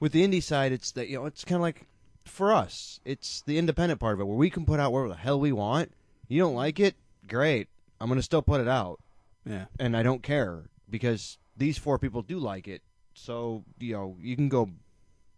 With 0.00 0.12
the 0.12 0.26
indie 0.26 0.42
side, 0.42 0.72
it's 0.72 0.92
that 0.92 1.08
you 1.08 1.16
know 1.18 1.26
it's 1.26 1.44
kind 1.44 1.56
of 1.56 1.62
like 1.62 1.86
for 2.24 2.52
us, 2.52 3.00
it's 3.04 3.42
the 3.42 3.58
independent 3.58 4.00
part 4.00 4.14
of 4.14 4.20
it 4.20 4.24
where 4.26 4.36
we 4.36 4.50
can 4.50 4.64
put 4.66 4.78
out 4.80 4.92
whatever 4.92 5.08
the 5.08 5.14
hell 5.16 5.40
we 5.40 5.52
want. 5.52 5.92
You 6.28 6.40
don't 6.40 6.54
like 6.54 6.78
it, 6.78 6.94
great. 7.26 7.68
I'm 8.00 8.08
gonna 8.08 8.22
still 8.22 8.42
put 8.42 8.60
it 8.60 8.68
out, 8.68 9.00
yeah. 9.44 9.64
and 9.80 9.96
I 9.96 10.02
don't 10.02 10.22
care. 10.22 10.64
because 10.90 11.38
these 11.56 11.76
four 11.78 11.98
people 11.98 12.22
do 12.22 12.38
like 12.38 12.68
it. 12.68 12.82
So 13.14 13.64
you 13.78 13.92
know 13.94 14.16
you 14.20 14.36
can 14.36 14.48
go 14.48 14.70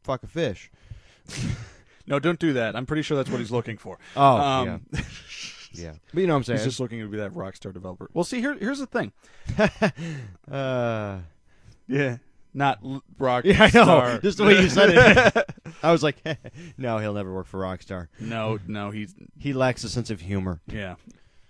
fuck 0.04 0.22
a 0.22 0.26
fish. 0.26 0.70
No, 2.06 2.18
don't 2.18 2.40
do 2.40 2.54
that. 2.54 2.74
I'm 2.74 2.86
pretty 2.86 3.02
sure 3.02 3.16
that's 3.16 3.30
what 3.30 3.38
he's 3.38 3.52
looking 3.52 3.76
for. 3.76 3.98
Oh 4.16 4.36
Um, 4.36 4.80
yeah, 4.92 5.00
yeah. 5.72 5.92
But 6.12 6.20
you 6.22 6.26
know 6.26 6.32
what 6.32 6.38
I'm 6.38 6.44
saying. 6.44 6.58
He's 6.58 6.66
just 6.66 6.80
looking 6.80 6.98
to 6.98 7.06
be 7.06 7.18
that 7.18 7.32
Rockstar 7.34 7.72
developer. 7.72 8.10
Well, 8.12 8.24
see, 8.24 8.40
here, 8.40 8.54
here's 8.58 8.80
the 8.80 8.86
thing. 8.86 9.12
uh, 10.50 11.18
Yeah, 11.86 12.16
not 12.54 12.78
l- 12.84 13.02
Rockstar. 13.18 13.44
yeah, 13.44 13.70
I 13.72 13.84
know. 13.86 14.18
Just 14.22 14.38
the 14.38 14.44
way 14.44 14.60
you 14.60 14.68
said 14.68 14.90
it, 14.90 15.54
I 15.82 15.92
was 15.92 16.02
like, 16.02 16.16
no, 16.78 16.98
he'll 16.98 17.14
never 17.14 17.32
work 17.32 17.46
for 17.46 17.60
Rockstar. 17.60 18.08
no, 18.20 18.58
no, 18.66 18.90
he's 18.90 19.14
He 19.38 19.52
lacks 19.52 19.84
a 19.84 19.88
sense 19.88 20.10
of 20.10 20.20
humor. 20.20 20.60
yeah, 20.66 20.96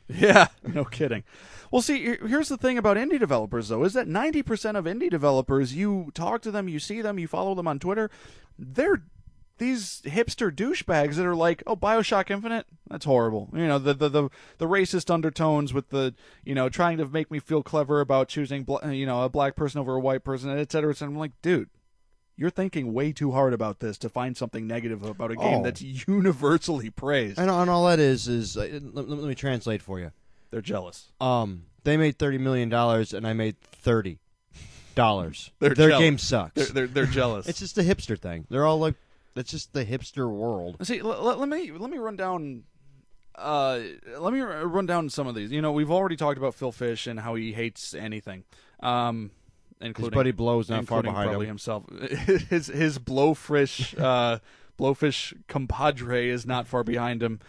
yeah. 0.09 0.49
No 0.67 0.85
kidding. 0.85 1.25
Well, 1.71 1.83
see, 1.83 2.03
here's 2.27 2.49
the 2.49 2.57
thing 2.57 2.79
about 2.79 2.97
indie 2.97 3.19
developers, 3.21 3.69
though, 3.69 3.85
is 3.85 3.93
that 3.93 4.09
90% 4.09 4.77
of 4.77 4.85
indie 4.87 5.09
developers, 5.09 5.73
you 5.75 6.11
talk 6.15 6.43
to 6.43 6.51
them, 6.51 6.69
you 6.69 6.81
see 6.81 7.01
them, 7.01 7.19
you 7.19 7.29
follow 7.29 7.55
them 7.55 7.69
on 7.69 7.79
Twitter, 7.79 8.11
they're 8.59 9.03
these 9.61 10.03
hipster 10.05 10.51
douchebags 10.51 11.15
that 11.15 11.25
are 11.25 11.37
like, 11.37 11.63
"Oh, 11.69 11.77
BioShock 11.77 12.29
Infinite, 12.31 12.67
that's 12.89 13.05
horrible." 13.05 13.49
You 13.53 13.69
know, 13.69 13.79
the 13.79 13.95
the 13.95 14.09
the, 14.09 14.29
the 14.59 14.67
racist 14.67 15.09
undertones 15.15 15.73
with 15.73 15.91
the 15.91 16.15
you 16.45 16.57
know 16.57 16.69
trying 16.69 16.99
to 16.99 17.07
make 17.07 17.31
me 17.31 17.39
feel 17.39 17.63
clever 17.63 18.01
about 18.01 18.27
choosing 18.29 18.67
you 18.91 19.07
know 19.07 19.23
a 19.23 19.29
black 19.29 19.55
person 19.55 19.81
over 19.81 19.95
a 19.95 20.01
white 20.01 20.25
person, 20.25 20.51
et 20.51 20.73
cetera, 20.73 20.91
et 20.91 20.97
cetera. 20.97 21.13
I'm 21.13 21.19
like, 21.19 21.33
dude. 21.43 21.69
You're 22.37 22.49
thinking 22.49 22.95
way 22.95 23.13
too 23.13 23.33
hard 23.33 23.53
about 23.53 23.81
this 23.81 23.99
to 23.99 24.09
find 24.09 24.35
something 24.35 24.67
negative 24.67 25.03
about 25.05 25.31
a 25.31 25.37
game 25.37 25.59
Oh. 25.59 25.63
that's 25.63 25.83
universally 25.83 26.89
praised. 26.89 27.39
And, 27.39 27.51
and 27.51 27.69
all 27.69 27.85
that 27.85 27.99
is 27.99 28.29
is 28.29 28.57
uh, 28.57 28.81
let, 28.95 29.11
let 29.11 29.29
me 29.29 29.35
translate 29.35 29.83
for 29.83 30.01
you. 30.01 30.11
They're 30.51 30.63
jealous. 30.63 31.13
Um, 31.21 31.65
they 31.85 31.99
made 31.99 32.19
thirty 32.19 32.39
million 32.39 32.71
dollars, 32.71 33.13
and 33.13 33.27
I 33.27 33.35
made 33.35 33.61
thirty 33.61 34.21
dollars. 34.95 35.51
Their 35.59 35.75
jealous. 35.75 35.99
game 35.99 36.17
sucks. 36.17 36.55
They're 36.55 36.67
they're, 36.67 36.87
they're 36.87 37.07
jealous. 37.07 37.47
it's 37.49 37.59
just 37.59 37.77
a 37.77 37.83
hipster 37.83 38.19
thing. 38.19 38.47
They're 38.49 38.65
all 38.65 38.79
like, 38.79 38.95
that's 39.35 39.51
just 39.51 39.73
the 39.73 39.85
hipster 39.85 40.29
world. 40.31 40.77
See, 40.83 41.01
l- 41.01 41.13
l- 41.13 41.37
let 41.37 41.49
me 41.49 41.71
let 41.73 41.91
me 41.91 41.99
run 41.99 42.17
down. 42.17 42.65
Uh, 43.35 43.81
let 44.19 44.33
me 44.33 44.41
r- 44.41 44.67
run 44.67 44.87
down 44.87 45.09
some 45.09 45.27
of 45.27 45.35
these. 45.35 45.51
You 45.53 45.63
know, 45.63 45.73
we've 45.73 45.91
already 45.91 46.17
talked 46.17 46.37
about 46.39 46.55
Phil 46.55 46.73
Fish 46.73 47.07
and 47.07 47.21
how 47.21 47.35
he 47.37 47.53
hates 47.53 47.95
anything, 47.95 48.45
um, 48.81 49.31
His 49.81 49.87
including 49.89 50.17
buddy 50.17 50.33
Blow's 50.33 50.69
not 50.69 50.87
far 50.87 51.03
behind 51.03 51.29
probably 51.31 51.47
him. 51.47 51.51
himself. 51.53 51.85
his 52.51 52.67
his 52.67 52.99
blowfish 52.99 53.99
uh, 53.99 54.39
blowfish 54.79 55.33
compadre 55.49 56.29
is 56.29 56.45
not 56.45 56.67
far 56.67 56.85
behind 56.85 57.23
him. 57.23 57.41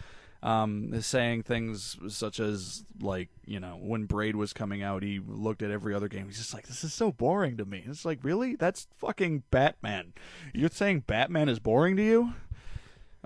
Um, 0.44 0.92
is 0.92 1.06
saying 1.06 1.44
things 1.44 1.96
such 2.08 2.40
as 2.40 2.84
like 3.00 3.28
you 3.46 3.60
know 3.60 3.78
when 3.80 4.06
Braid 4.06 4.34
was 4.34 4.52
coming 4.52 4.82
out, 4.82 5.04
he 5.04 5.20
looked 5.24 5.62
at 5.62 5.70
every 5.70 5.94
other 5.94 6.08
game. 6.08 6.26
He's 6.26 6.38
just 6.38 6.52
like, 6.52 6.66
this 6.66 6.82
is 6.82 6.92
so 6.92 7.12
boring 7.12 7.56
to 7.58 7.64
me. 7.64 7.84
It's 7.86 8.04
like 8.04 8.18
really, 8.24 8.56
that's 8.56 8.88
fucking 8.96 9.44
Batman. 9.52 10.12
You're 10.52 10.68
saying 10.70 11.04
Batman 11.06 11.48
is 11.48 11.60
boring 11.60 11.96
to 11.96 12.02
you? 12.02 12.32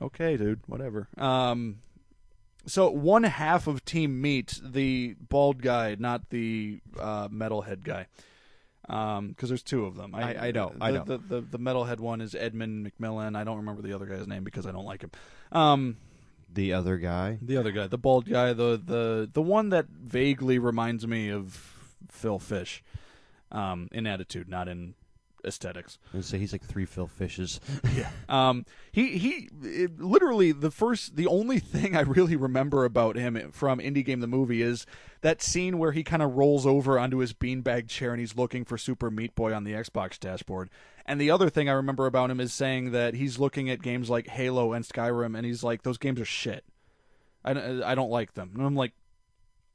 Okay, 0.00 0.36
dude, 0.36 0.60
whatever. 0.66 1.08
Um, 1.16 1.78
so 2.66 2.90
one 2.90 3.22
half 3.22 3.66
of 3.66 3.82
Team 3.86 4.20
Meat, 4.20 4.60
the 4.62 5.14
bald 5.18 5.62
guy, 5.62 5.96
not 5.98 6.28
the 6.28 6.80
uh, 7.00 7.28
metalhead 7.28 7.82
guy, 7.82 8.08
because 8.82 9.48
there's 9.48 9.62
two 9.62 9.86
of 9.86 9.96
them. 9.96 10.14
I- 10.14 10.48
I 10.48 10.50
know, 10.50 10.74
I 10.82 10.90
the, 10.90 10.98
know. 10.98 11.04
The, 11.04 11.18
the 11.18 11.40
the 11.52 11.58
metalhead 11.58 11.98
one 12.00 12.20
is 12.20 12.34
Edmund 12.34 12.92
McMillen. 12.92 13.36
I 13.36 13.44
don't 13.44 13.56
remember 13.56 13.80
the 13.80 13.94
other 13.94 14.04
guy's 14.04 14.26
name 14.26 14.44
because 14.44 14.66
I 14.66 14.72
don't 14.72 14.84
like 14.84 15.00
him. 15.02 15.10
Um, 15.52 15.96
The 16.56 16.72
other 16.72 16.96
guy. 16.98 17.38
the 17.40 17.56
other 17.58 17.70
guy, 17.70 17.86
the 17.86 17.98
bald 17.98 18.28
guy, 18.28 18.52
the 18.52 18.80
the 18.82 19.30
the 19.32 19.42
one 19.42 19.68
that 19.68 19.86
vaguely 19.88 20.58
reminds 20.58 21.06
me 21.06 21.30
of 21.30 21.72
Phil 22.10 22.38
Fish, 22.38 22.82
um, 23.52 23.88
in 23.92 24.06
attitude, 24.06 24.48
not 24.48 24.66
in 24.66 24.94
aesthetics. 25.44 25.98
And 26.12 26.24
say 26.24 26.38
he's 26.38 26.52
like 26.52 26.64
three 26.64 26.86
Phil 26.86 27.06
Fishes. 27.06 27.60
Yeah. 27.94 28.10
Um. 28.28 28.66
He 28.90 29.16
he. 29.18 29.48
It, 29.62 30.00
literally, 30.00 30.52
the 30.52 30.70
first, 30.70 31.16
the 31.16 31.26
only 31.26 31.58
thing 31.58 31.96
I 31.96 32.00
really 32.00 32.36
remember 32.36 32.84
about 32.84 33.16
him 33.16 33.50
from 33.52 33.78
Indie 33.78 34.04
Game 34.04 34.20
the 34.20 34.26
movie 34.26 34.60
is 34.60 34.86
that 35.20 35.40
scene 35.42 35.78
where 35.78 35.92
he 35.92 36.02
kind 36.02 36.22
of 36.22 36.34
rolls 36.36 36.66
over 36.66 36.98
onto 36.98 37.18
his 37.18 37.32
beanbag 37.32 37.88
chair 37.88 38.12
and 38.12 38.20
he's 38.20 38.36
looking 38.36 38.64
for 38.64 38.76
Super 38.76 39.10
Meat 39.10 39.34
Boy 39.34 39.54
on 39.54 39.64
the 39.64 39.72
Xbox 39.72 40.18
dashboard. 40.18 40.68
And 41.08 41.20
the 41.20 41.30
other 41.30 41.48
thing 41.48 41.68
I 41.68 41.72
remember 41.72 42.06
about 42.06 42.30
him 42.30 42.40
is 42.40 42.52
saying 42.52 42.90
that 42.90 43.14
he's 43.14 43.38
looking 43.38 43.70
at 43.70 43.80
games 43.80 44.10
like 44.10 44.26
Halo 44.26 44.72
and 44.72 44.84
Skyrim 44.84 45.36
and 45.36 45.46
he's 45.46 45.62
like, 45.62 45.82
those 45.82 45.98
games 45.98 46.20
are 46.20 46.24
shit. 46.24 46.64
I 47.44 47.52
don't- 47.52 47.82
I 47.84 47.94
don't 47.94 48.10
like 48.10 48.34
them. 48.34 48.50
And 48.56 48.66
I'm 48.66 48.74
like, 48.74 48.92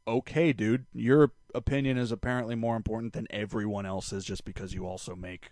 okay, 0.06 0.52
dude, 0.52 0.86
your 0.94 1.32
opinion 1.56 1.98
is 1.98 2.12
apparently 2.12 2.56
more 2.56 2.76
important 2.76 3.14
than 3.14 3.28
everyone 3.30 3.86
else's 3.86 4.26
just 4.26 4.44
because 4.44 4.74
you 4.74 4.86
also 4.86 5.16
make 5.16 5.52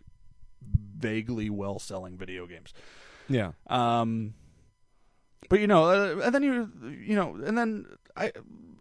vaguely 0.62 1.50
well 1.50 1.80
selling 1.80 2.18
video 2.18 2.46
games. 2.46 2.74
Yeah. 3.30 3.52
Um, 3.68 4.34
but 5.50 5.62
you 5.62 5.68
know, 5.68 5.86
uh, 5.86 6.22
and 6.26 6.36
then 6.36 6.44
you, 6.44 6.72
you 7.00 7.16
know, 7.16 7.36
and 7.36 7.58
then 7.58 7.86
I, 8.20 8.32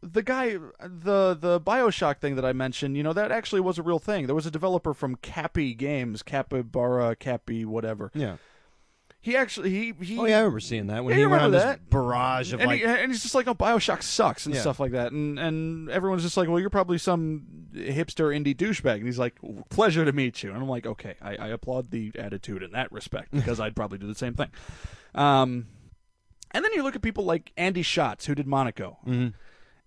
the 0.03 0.23
guy, 0.23 0.51
the 0.81 1.37
the 1.39 1.61
Bioshock 1.61 2.19
thing 2.19 2.37
that 2.37 2.45
I 2.45 2.53
mentioned, 2.53 2.97
you 2.97 3.03
know, 3.03 3.13
that 3.13 3.31
actually 3.33 3.61
was 3.61 3.79
a 3.79 3.83
real 3.83 3.99
thing. 3.99 4.27
There 4.27 4.35
was 4.35 4.47
a 4.47 4.51
developer 4.51 4.95
from 4.95 5.17
Capy 5.17 5.75
Games, 5.75 6.23
Capybara, 6.23 7.17
Capy, 7.17 7.65
whatever. 7.65 8.11
Yeah. 8.15 8.37
He 9.21 9.37
actually, 9.37 9.71
he, 9.71 9.93
he 10.01 10.17
Oh 10.17 10.25
yeah, 10.27 10.37
I 10.37 10.41
remember 10.43 10.61
seeing 10.61 10.87
that 10.87 11.05
when 11.05 11.11
Yeah, 11.13 11.17
he 11.17 11.23
you 11.23 11.29
went 11.29 11.43
on 11.43 11.51
remember 11.51 11.67
this 11.71 11.79
that? 11.81 11.91
barrage 11.91 12.53
of 12.53 12.61
and, 12.61 12.69
like. 12.69 12.79
he, 12.81 12.87
and 12.87 13.11
he's 13.11 13.21
just 13.21 13.35
like, 13.35 13.49
"Oh, 13.49 13.55
Bioshock 13.55 14.03
sucks" 14.05 14.47
and 14.47 14.55
Yeah. 14.55 14.61
stuff 14.61 14.79
like 14.79 14.93
that, 14.93 15.11
and 15.11 15.39
and 15.41 15.91
everyone's 15.91 16.23
just 16.23 16.37
like, 16.37 16.49
"Well, 16.49 16.61
you're 16.61 16.71
probably 16.71 16.99
some 16.99 17.43
hipster 17.75 18.33
indie 18.35 18.57
douchebag," 18.57 18.95
and 18.99 19.07
he's 19.07 19.19
like, 19.19 19.35
"Pleasure 19.71 20.05
to 20.05 20.13
meet 20.13 20.45
you," 20.45 20.51
and 20.53 20.59
I'm 20.63 20.69
like, 20.69 20.87
"Okay, 20.87 21.17
I, 21.21 21.35
I 21.35 21.49
applaud 21.49 21.91
the 21.91 22.13
attitude 22.17 22.63
in 22.63 22.71
that 22.73 22.93
respect 22.93 23.33
because 23.33 23.59
I'd 23.59 23.75
probably 23.75 23.99
do 23.99 24.07
the 24.07 24.15
same 24.15 24.35
thing." 24.35 24.51
Um, 25.17 25.67
and 26.53 26.65
then 26.65 26.73
you 26.75 26.83
look 26.83 26.97
at 26.97 27.03
people 27.03 27.25
like 27.25 27.53
Andy 27.57 27.83
Schatz, 27.83 28.27
who 28.27 28.35
did 28.35 28.47
Monaco, 28.47 28.99
Mhm. 29.07 29.35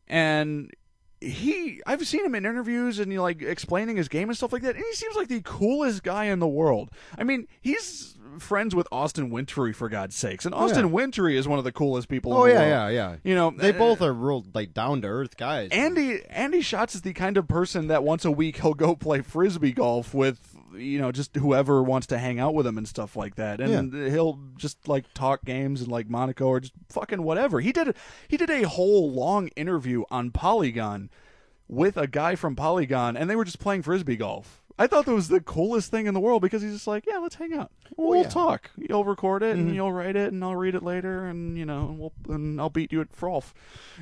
and 0.08 0.72
he 1.20 1.82
I've 1.86 2.06
seen 2.08 2.26
him 2.26 2.34
in 2.34 2.46
interviews 2.48 2.98
and 2.98 3.12
you 3.14 3.22
like 3.22 3.42
explaining 3.44 3.96
his 3.98 4.08
game 4.08 4.30
and 4.30 4.36
stuff 4.38 4.52
like 4.54 4.64
that, 4.64 4.76
and 4.76 4.84
he 4.84 4.94
seems 4.94 5.16
like 5.16 5.28
the 5.28 5.42
coolest 5.44 6.04
guy 6.04 6.26
in 6.26 6.40
the 6.40 6.48
world. 6.48 6.90
I 7.18 7.24
mean, 7.24 7.48
he's 7.62 8.18
friends 8.40 8.74
with 8.74 8.88
Austin 8.92 9.30
Wintory 9.30 9.74
for 9.74 9.88
God's 9.90 10.16
sakes, 10.16 10.46
and 10.46 10.56
Oh, 10.56 10.60
Austin 10.60 10.86
yeah. 10.88 10.92
Wintory 10.92 11.38
is 11.38 11.48
one 11.48 11.60
of 11.60 11.66
the 11.66 11.72
coolest 11.72 12.08
people. 12.10 12.34
Oh 12.34 12.46
in 12.46 12.56
the 12.56 12.62
yeah, 12.62 12.80
world. 12.86 12.94
yeah, 12.94 13.10
yeah. 13.12 13.16
You 13.24 13.36
know, 13.36 13.52
They 13.56 13.70
uh, 13.70 13.78
both 13.78 14.02
are 14.02 14.14
real 14.14 14.46
like 14.54 14.74
down 14.74 15.02
to 15.02 15.08
earth 15.10 15.38
guys. 15.38 15.70
Andy 15.72 16.22
Andy 16.30 16.62
Schatz 16.62 16.96
is 16.96 17.02
the 17.04 17.14
kind 17.14 17.38
of 17.38 17.48
person 17.48 17.88
that 17.88 18.04
once 18.04 18.26
a 18.26 18.32
week 18.32 18.62
he'll 18.62 18.74
go 18.74 18.96
play 18.96 19.22
frisbee 19.22 19.74
golf 19.74 20.14
with 20.16 20.56
you 20.76 21.00
know 21.00 21.12
just 21.12 21.36
whoever 21.36 21.84
wants 21.84 22.08
to 22.08 22.18
hang 22.18 22.40
out 22.40 22.54
with 22.54 22.66
him 22.66 22.78
and 22.78 22.88
stuff 22.88 23.16
like 23.16 23.36
that, 23.36 23.60
and 23.60 23.94
he'll 23.94 24.40
just 24.58 24.88
like 24.88 25.14
talk 25.14 25.44
games 25.46 25.82
and 25.82 25.92
like 25.92 26.10
Monaco 26.10 26.48
or 26.48 26.60
just 26.60 26.74
fucking 26.90 27.24
whatever. 27.24 27.60
He 27.60 27.72
did 27.72 27.96
he 28.28 28.38
did 28.38 28.50
a 28.50 28.68
whole 28.68 29.12
long 29.12 29.50
interview 29.50 30.04
on 30.10 30.32
Polygon 30.32 31.10
with 31.68 31.98
a 31.98 32.08
guy 32.08 32.36
from 32.36 32.56
Polygon, 32.56 33.16
and 33.16 33.30
they 33.30 33.36
were 33.36 33.46
just 33.46 33.60
playing 33.60 33.82
frisbee 33.82 34.18
golf. 34.18 34.62
I 34.78 34.88
thought 34.88 35.06
that 35.06 35.14
was 35.14 35.28
the 35.28 35.42
coolest 35.42 35.92
thing 35.92 36.08
in 36.08 36.14
the 36.14 36.20
world 36.20 36.42
because 36.42 36.64
he's 36.64 36.74
just 36.74 36.88
like, 36.88 37.06
yeah, 37.06 37.20
let's 37.20 37.36
hang 37.36 37.54
out. 37.54 37.72
We'll 37.98 38.18
yeah. 38.18 38.24
Mm-hmm. 38.24 38.32
talk. 38.32 38.72
You'll 38.78 39.04
record 39.04 39.44
it 39.44 39.56
and 39.56 39.76
you'll 39.76 39.94
write 39.94 40.16
it, 40.16 40.34
and 40.34 40.44
I'll 40.44 40.56
read 40.56 40.76
it 40.76 40.82
later, 40.82 41.26
and 41.26 41.58
you 41.58 41.66
know, 41.66 41.90
and 41.90 42.00
we'll 42.00 42.14
and 42.30 42.60
I'll 42.60 42.70
beat 42.70 42.92
you 42.92 43.00
at 43.00 43.16
frolf. 43.16 43.54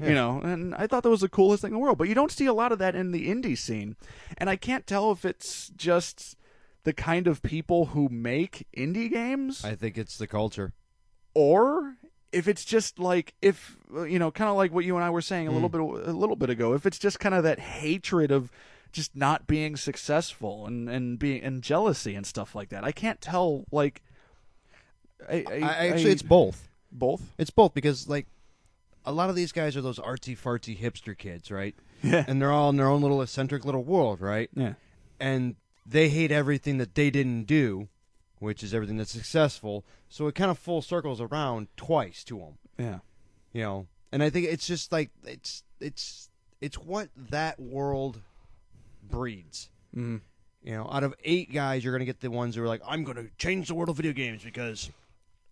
You 0.01 0.13
know, 0.13 0.39
and 0.39 0.74
I 0.76 0.88
thought 0.88 1.03
that 1.03 1.09
was 1.09 1.22
the 1.22 1.30
coolest 1.30 1.61
thing 1.61 1.72
in 1.72 1.74
the 1.74 1.80
world. 1.80 1.97
But 1.97 2.07
you 2.07 2.15
don't 2.15 2.32
see 2.32 2.45
a 2.45 2.53
lot 2.53 2.72
of 2.72 2.80
that 2.80 2.95
in 2.95 3.11
the 3.11 3.28
indie 3.28 3.57
scene, 3.57 3.97
and 4.38 4.49
I 4.49 4.55
can't 4.55 4.88
tell 4.88 5.11
if 5.11 5.26
it's 5.26 5.70
just 5.76 6.38
the 6.84 6.93
kind 6.93 7.27
of 7.27 7.41
people 7.41 7.88
who 7.88 8.09
make 8.09 8.65
indie 8.75 9.11
games 9.11 9.63
I 9.65 9.75
think 9.75 9.97
it's 9.97 10.17
the 10.17 10.27
culture. 10.27 10.73
or 11.34 11.95
if 12.32 12.47
it's 12.47 12.63
just 12.63 12.99
like 12.99 13.34
if 13.41 13.75
you 14.07 14.19
know 14.19 14.30
kind 14.32 14.49
of 14.49 14.55
like 14.55 14.71
what 14.71 14.86
you 14.86 14.95
and 14.95 15.03
I 15.03 15.09
were 15.09 15.21
saying 15.21 15.47
a 15.47 15.51
little 15.51 15.69
mm. 15.69 15.95
bit 15.95 16.09
a 16.09 16.13
little 16.13 16.36
bit 16.36 16.49
ago 16.49 16.73
if 16.73 16.86
it's 16.86 16.99
just 16.99 17.19
kind 17.19 17.34
of 17.36 17.43
that 17.43 17.59
hatred 17.59 18.32
of 18.32 18.51
just 18.91 19.15
not 19.15 19.45
being 19.47 19.75
successful 19.75 20.65
and 20.65 20.89
and 20.89 21.17
being 21.19 21.43
and 21.43 21.61
jealousy 21.61 22.15
and 22.15 22.25
stuff 22.25 22.53
like 22.55 22.69
that 22.69 22.84
I 22.84 22.91
can't 22.91 23.19
tell 23.21 23.65
like 23.71 24.01
I, 25.30 25.43
I, 25.49 25.53
I, 25.61 25.88
actually, 25.88 26.09
I- 26.09 26.13
it's 26.13 26.21
both. 26.21 26.69
both 26.91 27.21
It's 27.38 27.49
both 27.49 27.73
because 27.73 28.07
like 28.07 28.25
a 29.05 29.11
lot 29.11 29.30
of 29.30 29.36
these 29.36 29.51
guys 29.51 29.75
are 29.75 29.82
those 29.82 29.99
artsy 29.99 30.38
fartsy 30.38 30.77
hipster 30.80 31.17
kids, 31.17 31.51
right? 31.51 31.75
yeah 32.03 32.23
And 32.27 32.41
they're 32.41 32.51
all 32.51 32.69
in 32.69 32.77
their 32.77 32.88
own 32.88 33.01
little 33.01 33.21
eccentric 33.21 33.65
little 33.65 33.84
world, 33.84 34.21
right? 34.21 34.49
yeah 34.55 34.73
And 35.19 35.55
they 35.89 36.09
hate 36.09 36.31
everything 36.31 36.77
that 36.77 36.95
they 36.95 37.09
didn't 37.09 37.43
do, 37.43 37.87
which 38.39 38.63
is 38.63 38.73
everything 38.73 38.97
that's 38.97 39.11
successful. 39.11 39.85
So 40.07 40.27
it 40.27 40.35
kind 40.35 40.51
of 40.51 40.57
full 40.57 40.81
circles 40.81 41.21
around 41.21 41.67
twice 41.77 42.23
to 42.25 42.37
them, 42.37 42.57
yeah 42.77 42.99
you 43.53 43.61
know. 43.61 43.87
And 44.11 44.23
I 44.23 44.29
think 44.29 44.47
it's 44.47 44.67
just 44.67 44.91
like 44.91 45.11
it's 45.23 45.63
it's 45.79 46.29
it's 46.61 46.77
what 46.77 47.09
that 47.15 47.59
world 47.59 48.21
breeds. 49.09 49.69
mm 49.95 50.21
You 50.63 50.73
know, 50.73 50.89
out 50.91 51.03
of 51.03 51.13
eight 51.23 51.53
guys, 51.53 51.83
you're 51.83 51.93
gonna 51.93 52.05
get 52.05 52.21
the 52.21 52.31
ones 52.31 52.55
who 52.55 52.63
are 52.63 52.67
like, 52.67 52.81
"I'm 52.85 53.03
gonna 53.03 53.27
change 53.37 53.67
the 53.67 53.75
world 53.75 53.89
of 53.89 53.97
video 53.97 54.13
games 54.13 54.43
because 54.43 54.89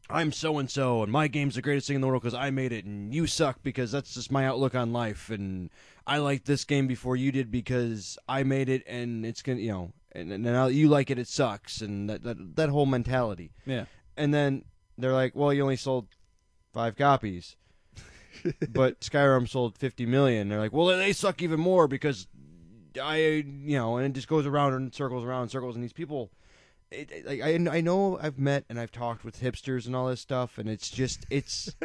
I'm 0.10 0.32
so 0.32 0.58
and 0.58 0.70
so, 0.70 1.04
and 1.04 1.12
my 1.12 1.28
game's 1.28 1.56
the 1.56 1.62
greatest 1.62 1.88
thing 1.88 1.96
in 1.96 2.02
the 2.02 2.08
world 2.08 2.24
because 2.24 2.34
I 2.34 2.50
made 2.50 2.72
it, 2.72 2.86
and 2.86 3.14
you 3.14 3.28
suck 3.28 3.62
because 3.62 3.92
that's 3.92 4.14
just 4.14 4.32
my 4.32 4.46
outlook 4.46 4.74
on 4.74 4.92
life, 4.92 5.30
and 5.30 5.70
I 6.06 6.18
liked 6.18 6.46
this 6.46 6.64
game 6.64 6.88
before 6.88 7.16
you 7.16 7.32
did 7.32 7.52
because 7.52 8.18
I 8.28 8.44
made 8.44 8.70
it, 8.70 8.84
and 8.88 9.26
it's 9.26 9.42
gonna, 9.42 9.60
you 9.60 9.72
know, 9.72 9.92
and, 10.14 10.32
and 10.32 10.44
now 10.44 10.68
that 10.68 10.74
you 10.74 10.88
like 10.90 11.10
it, 11.12 11.20
it 11.20 11.28
sucks, 11.28 11.82
and 11.82 12.10
that 12.10 12.24
that, 12.24 12.56
that 12.56 12.70
whole 12.70 12.86
mentality. 12.86 13.52
Yeah. 13.66 13.86
And 14.16 14.34
then 14.34 14.64
they're 14.98 15.14
like, 15.14 15.36
well, 15.36 15.54
you 15.54 15.62
only 15.62 15.76
sold 15.76 16.08
five 16.74 16.96
copies, 16.96 17.56
but 18.70 19.00
Skyrim 19.02 19.48
sold 19.48 19.78
50 19.78 20.06
million. 20.06 20.50
They're 20.50 20.60
like, 20.60 20.74
well, 20.74 20.88
they 20.88 21.14
suck 21.14 21.42
even 21.42 21.60
more 21.60 21.88
because 21.88 22.28
I, 23.02 23.18
you 23.18 23.78
know, 23.78 23.98
and 23.98 24.06
it 24.08 24.14
just 24.14 24.28
goes 24.28 24.46
around 24.46 24.74
and 24.74 24.94
circles 24.94 25.24
around 25.24 25.44
and 25.44 25.52
circles, 25.52 25.76
and 25.76 25.84
these 25.84 25.94
people. 25.94 26.32
It, 26.90 27.12
it- 27.12 27.26
like 27.28 27.42
I, 27.42 27.78
I 27.78 27.82
know 27.82 28.18
I've 28.22 28.40
met 28.40 28.64
and 28.70 28.80
I've 28.80 28.94
talked 28.94 29.26
with 29.26 29.42
hipsters 29.42 29.88
and 29.88 29.96
all 29.96 30.08
this 30.08 30.22
stuff, 30.22 30.58
and 30.58 30.70
it's 30.70 30.90
just 30.90 31.26
it's 31.30 31.76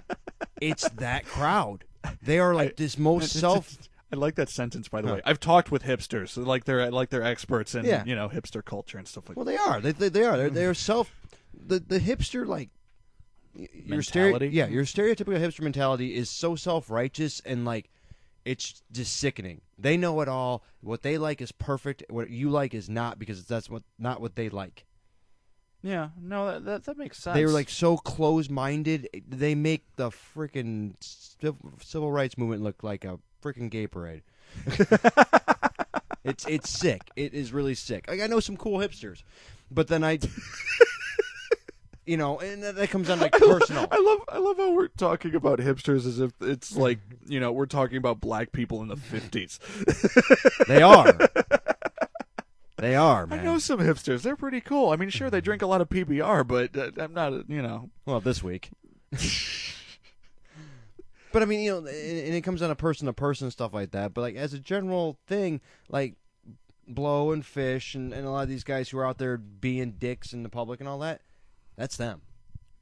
it's 0.60 0.88
that 0.90 1.26
crowd. 1.26 1.84
They 2.22 2.38
are 2.38 2.54
like 2.54 2.76
this 2.76 2.98
most 2.98 3.32
self. 3.40 3.76
I 4.12 4.16
like 4.16 4.36
that 4.36 4.48
sentence, 4.48 4.88
by 4.88 5.02
the 5.02 5.12
way. 5.14 5.20
I've 5.24 5.40
talked 5.40 5.70
with 5.72 5.82
hipsters, 5.82 6.36
like 6.36 6.64
they're 6.64 6.90
like 6.90 7.10
they're 7.10 7.24
experts 7.24 7.74
in 7.74 7.84
Yeah. 7.84 8.04
you 8.06 8.14
know 8.14 8.28
hipster 8.28 8.64
culture 8.64 8.98
and 8.98 9.06
stuff 9.08 9.28
like 9.28 9.36
Well, 9.36 9.44
they 9.46 9.56
are. 9.56 9.80
They 9.80 9.92
they, 9.92 10.08
they 10.08 10.24
are. 10.24 10.36
They're, 10.36 10.46
mm-hmm. 10.46 10.54
they're 10.54 10.74
self. 10.74 11.10
The 11.52 11.80
the 11.80 11.98
hipster 11.98 12.46
like. 12.46 12.70
y- 13.54 13.68
Your 13.72 13.96
Mentality? 13.98 14.48
yeah, 14.48 14.66
your 14.68 14.84
stereotypical 14.84 15.40
hipster 15.40 15.62
mentality 15.62 16.14
is 16.14 16.30
so 16.30 16.54
self 16.54 16.88
righteous 16.90 17.40
and 17.44 17.64
like, 17.64 17.90
it's 18.44 18.82
just 18.92 19.16
sickening. 19.16 19.60
They 19.76 19.96
know 19.96 20.20
it 20.20 20.28
all. 20.28 20.62
What 20.80 21.02
they 21.02 21.18
like 21.18 21.40
is 21.40 21.50
perfect. 21.50 22.04
What 22.08 22.30
you 22.30 22.48
like 22.48 22.74
is 22.74 22.88
not 22.88 23.18
because 23.18 23.44
that's 23.44 23.68
what 23.68 23.82
not 23.98 24.20
what 24.20 24.36
they 24.36 24.48
like. 24.48 24.84
Yeah, 25.82 26.10
no, 26.20 26.46
that 26.52 26.64
that, 26.64 26.84
that 26.84 26.96
makes 26.96 27.18
sense. 27.18 27.34
They 27.34 27.44
were 27.44 27.50
like 27.52 27.68
so 27.68 27.96
close 27.96 28.48
minded. 28.48 29.08
They 29.28 29.54
make 29.56 29.84
the 29.96 30.10
freaking 30.10 30.94
civil 31.82 32.10
rights 32.12 32.38
movement 32.38 32.62
look 32.62 32.82
like 32.84 33.04
a 33.04 33.18
freaking 33.46 33.70
gay 33.70 33.86
parade. 33.86 34.22
it's 36.24 36.46
it's 36.46 36.70
sick. 36.70 37.02
It 37.14 37.34
is 37.34 37.52
really 37.52 37.74
sick. 37.74 38.08
Like, 38.08 38.20
I 38.20 38.26
know 38.26 38.40
some 38.40 38.56
cool 38.56 38.78
hipsters, 38.78 39.22
but 39.70 39.88
then 39.88 40.02
I, 40.02 40.18
you 42.06 42.16
know, 42.16 42.38
and 42.40 42.62
that 42.62 42.90
comes 42.90 43.08
down 43.08 43.18
to 43.18 43.24
like 43.24 43.32
personal. 43.32 43.86
I 43.90 43.98
love 43.98 44.20
I 44.28 44.38
love 44.38 44.56
how 44.56 44.72
we're 44.72 44.88
talking 44.88 45.34
about 45.34 45.60
hipsters 45.60 46.06
as 46.06 46.20
if 46.20 46.32
it's 46.40 46.76
like 46.76 46.98
you 47.26 47.38
know 47.40 47.52
we're 47.52 47.66
talking 47.66 47.98
about 47.98 48.20
black 48.20 48.52
people 48.52 48.82
in 48.82 48.88
the 48.88 48.96
fifties. 48.96 49.60
They 50.66 50.82
are. 50.82 51.16
They 52.78 52.94
are, 52.94 53.22
I 53.22 53.36
man. 53.36 53.44
know 53.44 53.58
some 53.58 53.80
hipsters; 53.80 54.20
they're 54.20 54.36
pretty 54.36 54.60
cool. 54.60 54.90
I 54.90 54.96
mean, 54.96 55.08
sure 55.08 55.30
they 55.30 55.40
drink 55.40 55.62
a 55.62 55.66
lot 55.66 55.80
of 55.80 55.88
PBR, 55.88 56.46
but 56.46 56.76
uh, 56.76 56.90
I'm 57.02 57.14
not 57.14 57.48
you 57.48 57.62
know. 57.62 57.88
Well, 58.04 58.20
this 58.20 58.42
week. 58.42 58.70
but 61.36 61.42
I 61.42 61.44
mean, 61.44 61.60
you 61.60 61.70
know, 61.70 61.78
and 61.80 61.88
and 61.88 62.34
it 62.34 62.40
comes 62.40 62.60
down 62.60 62.70
to 62.70 62.74
person 62.74 63.04
to 63.04 63.12
person 63.12 63.50
stuff 63.50 63.74
like 63.74 63.90
that. 63.90 64.14
But 64.14 64.22
like 64.22 64.36
as 64.36 64.54
a 64.54 64.58
general 64.58 65.18
thing, 65.26 65.60
like 65.90 66.14
Blow 66.88 67.30
and 67.30 67.44
Fish 67.44 67.94
and, 67.94 68.14
and 68.14 68.26
a 68.26 68.30
lot 68.30 68.44
of 68.44 68.48
these 68.48 68.64
guys 68.64 68.88
who 68.88 68.96
are 68.96 69.04
out 69.04 69.18
there 69.18 69.36
being 69.36 69.96
dicks 69.98 70.32
in 70.32 70.44
the 70.44 70.48
public 70.48 70.80
and 70.80 70.88
all 70.88 70.98
that, 71.00 71.20
that's 71.76 71.98
them. 71.98 72.22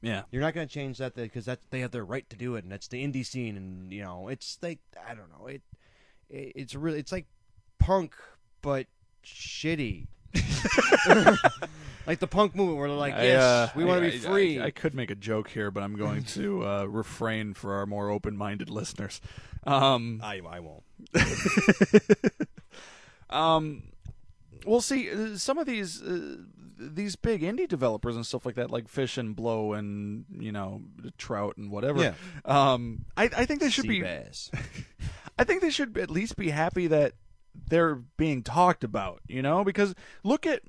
Yeah, 0.01 0.21
You're 0.31 0.41
not 0.41 0.53
going 0.53 0.69
to 0.69 0.73
change 0.73 0.99
that 0.99 1.15
because 1.15 1.43
that 1.47 1.59
they 1.69 1.81
have 1.81 1.91
their 1.91 2.05
right 2.05 2.29
to 2.29 2.37
do 2.37 2.55
it, 2.55 2.63
and 2.63 2.71
that's 2.71 2.87
the 2.87 3.05
indie 3.05 3.25
scene, 3.25 3.57
and 3.57 3.91
you 3.91 4.01
know, 4.01 4.29
it's 4.29 4.57
like 4.61 4.79
I 5.05 5.15
don't 5.15 5.29
know, 5.37 5.47
it, 5.47 5.61
it 6.29 6.53
it's 6.55 6.75
really 6.75 6.99
it's 6.99 7.11
like 7.11 7.25
punk 7.77 8.15
but 8.61 8.87
shitty. 9.25 10.07
like 12.07 12.19
the 12.19 12.27
punk 12.27 12.55
movement 12.55 12.77
where 12.79 12.87
they're 12.89 12.97
like, 12.97 13.13
I, 13.15 13.23
yes, 13.23 13.41
uh, 13.43 13.69
we 13.75 13.85
want 13.85 14.03
to 14.03 14.11
be 14.11 14.17
free. 14.17 14.59
I, 14.59 14.65
I 14.65 14.71
could 14.71 14.93
make 14.93 15.11
a 15.11 15.15
joke 15.15 15.49
here, 15.49 15.71
but 15.71 15.83
I'm 15.83 15.95
going 15.95 16.23
to 16.23 16.65
uh, 16.67 16.83
refrain 16.85 17.53
for 17.53 17.73
our 17.75 17.85
more 17.85 18.09
open-minded 18.09 18.69
listeners. 18.69 19.21
Um, 19.65 20.19
I, 20.23 20.41
I 20.47 20.59
won't. 20.59 20.83
Um, 23.29 23.83
we'll 24.65 24.81
see. 24.81 25.09
uh, 25.09 25.35
Some 25.37 25.57
of 25.57 25.65
these 25.65 26.01
uh, 26.01 26.37
these 26.77 27.15
big 27.15 27.41
indie 27.41 27.67
developers 27.67 28.15
and 28.15 28.25
stuff 28.25 28.45
like 28.45 28.55
that, 28.55 28.69
like 28.69 28.87
Fish 28.87 29.17
and 29.17 29.35
Blow 29.35 29.73
and 29.73 30.25
you 30.29 30.51
know 30.51 30.83
Trout 31.17 31.57
and 31.57 31.71
whatever. 31.71 32.01
Yeah. 32.01 32.13
Um, 32.45 33.05
I, 33.17 33.23
I 33.35 33.45
think 33.45 33.61
they 33.61 33.69
should 33.69 33.87
be. 33.87 34.01
Seabass. 34.01 34.51
I 35.39 35.43
think 35.43 35.61
they 35.61 35.69
should 35.71 35.97
at 35.97 36.09
least 36.09 36.37
be 36.37 36.49
happy 36.51 36.87
that 36.87 37.13
they're 37.67 37.95
being 37.95 38.43
talked 38.43 38.83
about. 38.83 39.21
You 39.27 39.41
know, 39.41 39.63
because 39.63 39.95
look 40.23 40.45
at 40.45 40.61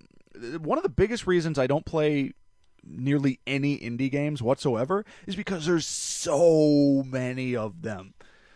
one 0.58 0.78
of 0.78 0.82
the 0.82 0.90
biggest 0.90 1.26
reasons 1.26 1.58
I 1.58 1.66
don't 1.66 1.84
play 1.84 2.32
nearly 2.84 3.40
any 3.46 3.78
indie 3.78 4.10
games 4.10 4.42
whatsoever 4.42 5.04
is 5.26 5.36
because 5.36 5.66
there's 5.66 5.86
so 5.86 7.02
many 7.06 7.56
of 7.56 7.82
them. 7.82 8.14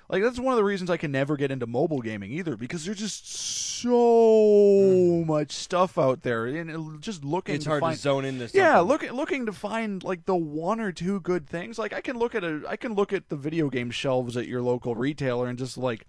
Like 0.09 0.25
that's 0.25 0.41
one 0.41 0.53
of 0.53 0.57
the 0.57 0.65
reasons 0.65 0.91
I 0.91 0.97
can 0.97 1.13
never 1.13 1.37
get 1.37 1.53
into 1.53 1.69
mobile 1.69 2.01
gaming 2.01 2.33
either 2.33 2.57
because 2.57 2.85
there's 2.85 2.99
just 2.99 3.33
so 3.33 5.23
hmm. 5.23 5.27
much 5.27 5.53
stuff 5.53 5.99
out 5.99 6.23
there 6.23 6.47
and 6.47 7.01
just 7.01 7.25
looking 7.25 7.55
It's 7.55 7.65
to 7.65 7.71
hard 7.71 7.81
find 7.81 7.95
to 7.95 8.03
zone 8.03 8.25
into. 8.25 8.51
yeah, 8.53 8.79
something. 8.79 8.89
look 8.89 9.13
looking 9.13 9.47
to 9.47 9.53
find 9.53 10.03
like 10.03 10.25
the 10.25 10.35
one 10.35 10.81
or 10.81 10.91
two 10.91 11.21
good 11.21 11.49
things. 11.49 11.79
Like 11.79 11.93
I 11.93 12.01
can 12.01 12.19
look 12.19 12.35
at 12.35 12.43
a 12.43 12.63
I 12.69 12.77
can 12.77 12.95
look 12.95 13.13
at 13.13 13.29
the 13.29 13.37
video 13.37 13.71
game 13.71 13.93
shelves 13.93 14.37
at 14.37 14.49
your 14.49 14.63
local 14.63 14.97
retailer 14.97 15.47
and 15.47 15.57
just 15.57 15.79
like 15.79 16.09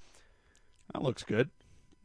that 0.94 1.04
looks 1.04 1.22
good. 1.22 1.52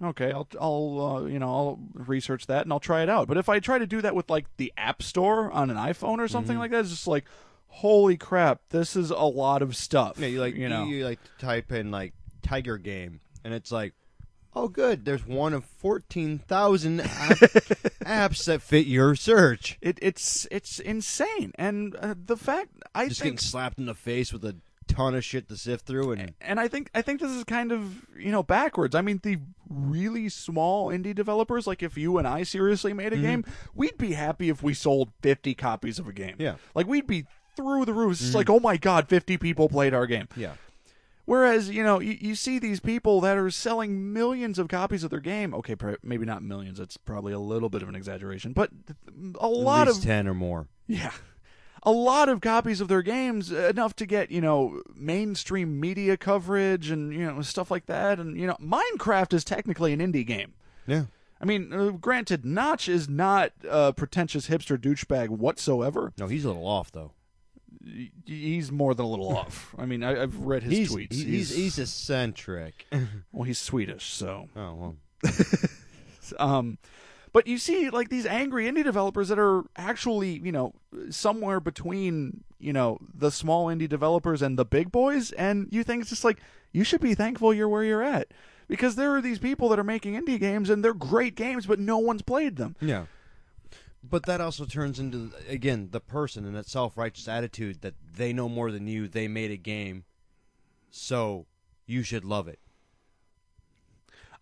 Okay, 0.02 0.30
I'll 0.30 0.48
I'll 0.60 1.00
uh, 1.00 1.26
you 1.26 1.38
know 1.38 1.48
I'll 1.48 1.78
research 1.94 2.46
that 2.48 2.62
and 2.62 2.72
I'll 2.72 2.80
try 2.80 3.02
it 3.02 3.08
out. 3.08 3.28
But 3.28 3.38
if 3.38 3.48
I 3.48 3.60
try 3.60 3.78
to 3.78 3.86
do 3.86 4.02
that 4.02 4.14
with 4.14 4.28
like 4.28 4.44
the 4.58 4.72
App 4.76 5.02
Store 5.02 5.50
on 5.50 5.70
an 5.70 5.76
iPhone 5.76 6.18
or 6.18 6.28
something 6.28 6.58
like 6.58 6.70
that, 6.70 6.80
it's 6.80 6.90
just 6.90 7.06
like 7.06 7.24
holy 7.76 8.16
crap, 8.16 8.60
this 8.70 8.96
is 8.96 9.10
a 9.10 9.16
lot 9.16 9.62
of 9.62 9.76
stuff. 9.76 10.18
Yeah, 10.18 10.28
you 10.28 10.40
like 10.40 10.54
you 10.54 10.68
know. 10.68 10.84
you, 10.86 11.04
like 11.04 11.20
type 11.38 11.72
in 11.72 11.90
like 11.90 12.14
Tiger 12.42 12.78
Game, 12.78 13.20
and 13.44 13.52
it's 13.52 13.70
like, 13.70 13.92
oh, 14.54 14.68
good. 14.68 15.04
There's 15.04 15.26
one 15.26 15.52
of 15.52 15.64
fourteen 15.64 16.38
thousand 16.38 17.00
apps 17.00 18.44
that 18.46 18.62
fit 18.62 18.86
your 18.86 19.14
search. 19.14 19.78
it, 19.80 19.98
it's 20.00 20.46
it's 20.50 20.78
insane, 20.78 21.52
and 21.56 21.94
uh, 21.96 22.14
the 22.16 22.36
fact 22.36 22.70
I 22.94 23.08
Just 23.08 23.20
think 23.20 23.36
getting 23.36 23.46
slapped 23.46 23.78
in 23.78 23.86
the 23.86 23.94
face 23.94 24.32
with 24.32 24.44
a 24.44 24.56
ton 24.88 25.14
of 25.14 25.24
shit 25.24 25.48
to 25.48 25.56
sift 25.56 25.86
through, 25.86 26.12
and 26.12 26.34
and 26.40 26.60
I 26.60 26.68
think 26.68 26.90
I 26.94 27.02
think 27.02 27.20
this 27.20 27.30
is 27.30 27.44
kind 27.44 27.72
of 27.72 28.06
you 28.18 28.30
know 28.30 28.42
backwards. 28.42 28.94
I 28.94 29.00
mean, 29.00 29.20
the 29.22 29.38
really 29.68 30.28
small 30.28 30.88
indie 30.88 31.14
developers, 31.14 31.66
like 31.66 31.82
if 31.82 31.96
you 31.96 32.18
and 32.18 32.26
I 32.26 32.42
seriously 32.42 32.92
made 32.92 33.12
a 33.12 33.16
mm-hmm. 33.16 33.24
game, 33.24 33.44
we'd 33.74 33.98
be 33.98 34.12
happy 34.12 34.48
if 34.48 34.62
we 34.62 34.74
sold 34.74 35.12
fifty 35.22 35.54
copies 35.54 35.98
of 35.98 36.08
a 36.08 36.12
game. 36.12 36.36
Yeah. 36.38 36.56
like 36.74 36.86
we'd 36.86 37.06
be 37.06 37.26
through 37.56 37.84
the 37.84 37.94
roof. 37.94 38.12
It's 38.12 38.20
just 38.20 38.30
mm-hmm. 38.30 38.38
like, 38.38 38.50
oh 38.50 38.60
my 38.60 38.76
god, 38.76 39.08
fifty 39.08 39.36
people 39.36 39.68
played 39.68 39.94
our 39.94 40.06
game. 40.06 40.28
yeah, 40.36 40.54
Whereas 41.26 41.68
you 41.68 41.82
know 41.82 42.00
you, 42.00 42.16
you 42.20 42.34
see 42.36 42.58
these 42.58 42.80
people 42.80 43.20
that 43.20 43.36
are 43.36 43.50
selling 43.50 44.12
millions 44.12 44.58
of 44.58 44.68
copies 44.68 45.02
of 45.02 45.10
their 45.10 45.20
game. 45.20 45.52
Okay, 45.54 45.74
maybe 46.02 46.24
not 46.24 46.42
millions. 46.42 46.78
That's 46.78 46.96
probably 46.96 47.32
a 47.32 47.38
little 47.38 47.68
bit 47.68 47.82
of 47.82 47.88
an 47.88 47.96
exaggeration, 47.96 48.52
but 48.52 48.70
a 49.40 49.48
lot 49.48 49.88
least 49.88 49.98
of 49.98 50.04
ten 50.04 50.28
or 50.28 50.34
more. 50.34 50.68
yeah. 50.86 51.12
A 51.86 51.92
lot 51.92 52.28
of 52.28 52.40
copies 52.40 52.80
of 52.80 52.88
their 52.88 53.00
games, 53.02 53.52
enough 53.52 53.94
to 53.96 54.06
get, 54.06 54.30
you 54.32 54.40
know, 54.40 54.82
mainstream 54.96 55.78
media 55.78 56.16
coverage 56.16 56.90
and, 56.90 57.12
you 57.14 57.20
know, 57.24 57.40
stuff 57.42 57.70
like 57.70 57.86
that. 57.86 58.18
And, 58.18 58.36
you 58.36 58.46
know, 58.46 58.56
Minecraft 58.60 59.32
is 59.32 59.44
technically 59.44 59.92
an 59.92 60.00
indie 60.00 60.26
game. 60.26 60.54
Yeah, 60.88 61.04
I 61.40 61.44
mean, 61.44 61.72
uh, 61.72 61.90
granted, 61.90 62.44
Notch 62.44 62.88
is 62.88 63.08
not 63.08 63.52
a 63.68 63.92
pretentious 63.92 64.48
hipster 64.48 64.76
douchebag 64.76 65.28
whatsoever. 65.28 66.12
no, 66.18 66.26
he's 66.26 66.44
a 66.44 66.48
little 66.48 66.66
off 66.66 66.90
though. 66.92 67.12
Y- 67.84 68.10
He's 68.24 68.72
more 68.72 68.94
than 68.94 69.06
a 69.06 69.08
little 69.08 69.28
off. 69.38 69.72
I 69.78 69.86
mean, 69.86 70.02
I, 70.02 70.22
I've 70.22 70.36
read 70.38 70.64
his 70.64 70.76
he's, 70.78 70.92
tweets. 70.92 71.12
He's, 71.12 71.24
he's 71.24 71.54
he's 71.56 71.78
eccentric. 71.78 72.86
well, 73.32 73.44
he's 73.44 73.58
Swedish, 73.58 74.06
so. 74.12 74.48
oh 74.56 74.74
well, 74.74 74.96
Um, 76.40 76.78
but 77.36 77.46
you 77.46 77.58
see, 77.58 77.90
like 77.90 78.08
these 78.08 78.24
angry 78.24 78.64
indie 78.64 78.82
developers 78.82 79.28
that 79.28 79.38
are 79.38 79.64
actually, 79.76 80.38
you 80.38 80.50
know, 80.50 80.72
somewhere 81.10 81.60
between, 81.60 82.42
you 82.58 82.72
know, 82.72 82.96
the 83.12 83.30
small 83.30 83.66
indie 83.66 83.86
developers 83.86 84.40
and 84.40 84.58
the 84.58 84.64
big 84.64 84.90
boys, 84.90 85.32
and 85.32 85.68
you 85.70 85.84
think 85.84 86.00
it's 86.00 86.08
just 86.08 86.24
like 86.24 86.38
you 86.72 86.82
should 86.82 87.02
be 87.02 87.14
thankful 87.14 87.52
you're 87.52 87.68
where 87.68 87.84
you're 87.84 88.02
at 88.02 88.32
because 88.68 88.96
there 88.96 89.14
are 89.14 89.20
these 89.20 89.38
people 89.38 89.68
that 89.68 89.78
are 89.78 89.84
making 89.84 90.14
indie 90.14 90.40
games 90.40 90.70
and 90.70 90.82
they're 90.82 90.94
great 90.94 91.34
games, 91.34 91.66
but 91.66 91.78
no 91.78 91.98
one's 91.98 92.22
played 92.22 92.56
them. 92.56 92.74
yeah. 92.80 93.04
But 94.02 94.24
that 94.24 94.40
also 94.40 94.64
turns 94.64 94.98
into 94.98 95.30
again 95.46 95.88
the 95.90 96.00
person 96.00 96.46
and 96.46 96.56
that 96.56 96.70
self 96.70 96.96
righteous 96.96 97.28
attitude 97.28 97.82
that 97.82 97.96
they 98.14 98.32
know 98.32 98.48
more 98.48 98.70
than 98.70 98.86
you. 98.86 99.08
They 99.08 99.28
made 99.28 99.50
a 99.50 99.58
game, 99.58 100.04
so 100.90 101.44
you 101.84 102.02
should 102.02 102.24
love 102.24 102.48
it. 102.48 102.60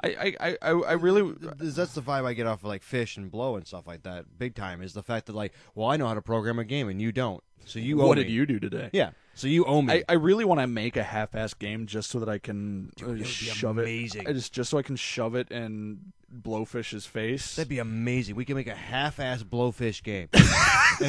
I, 0.04 0.34
I, 0.40 0.56
I, 0.62 0.70
I 0.70 0.92
really. 0.92 1.22
Th- 1.34 1.74
That's 1.74 1.94
the 1.94 2.02
vibe 2.02 2.24
I 2.24 2.32
get 2.34 2.46
off 2.46 2.60
of 2.60 2.66
like 2.68 2.82
fish 2.82 3.16
and 3.16 3.30
blow 3.30 3.56
and 3.56 3.66
stuff 3.66 3.86
like 3.86 4.02
that. 4.04 4.38
Big 4.38 4.54
time 4.54 4.82
is 4.82 4.92
the 4.92 5.02
fact 5.02 5.26
that 5.26 5.34
like, 5.34 5.52
well, 5.74 5.88
I 5.88 5.96
know 5.96 6.06
how 6.06 6.14
to 6.14 6.22
program 6.22 6.58
a 6.58 6.64
game 6.64 6.88
and 6.88 7.00
you 7.00 7.12
don't, 7.12 7.42
so 7.64 7.78
you 7.78 8.00
owe 8.02 8.06
What 8.08 8.18
me. 8.18 8.24
did 8.24 8.32
you 8.32 8.46
do 8.46 8.58
today? 8.60 8.90
Yeah, 8.92 9.10
so 9.34 9.46
you 9.48 9.64
owe 9.64 9.82
me. 9.82 9.94
I, 9.94 10.04
I 10.08 10.12
really 10.14 10.44
want 10.44 10.60
to 10.60 10.66
make 10.66 10.96
a 10.96 11.02
half-ass 11.02 11.54
game 11.54 11.86
just 11.86 12.10
so 12.10 12.18
that 12.20 12.28
I 12.28 12.38
can 12.38 12.92
uh, 13.02 13.06
would 13.06 13.18
be 13.18 13.24
shove 13.24 13.78
amazing. 13.78 14.22
it. 14.22 14.28
I 14.28 14.32
Just 14.32 14.52
just 14.52 14.70
so 14.70 14.78
I 14.78 14.82
can 14.82 14.96
shove 14.96 15.34
it 15.34 15.50
in 15.50 16.12
Blowfish's 16.32 17.06
face. 17.06 17.54
That'd 17.56 17.68
be 17.68 17.78
amazing. 17.78 18.34
We 18.34 18.44
can 18.44 18.56
make 18.56 18.66
a 18.66 18.74
half-ass 18.74 19.44
blowfish 19.44 20.02
game, 20.02 20.28
and 20.34 20.42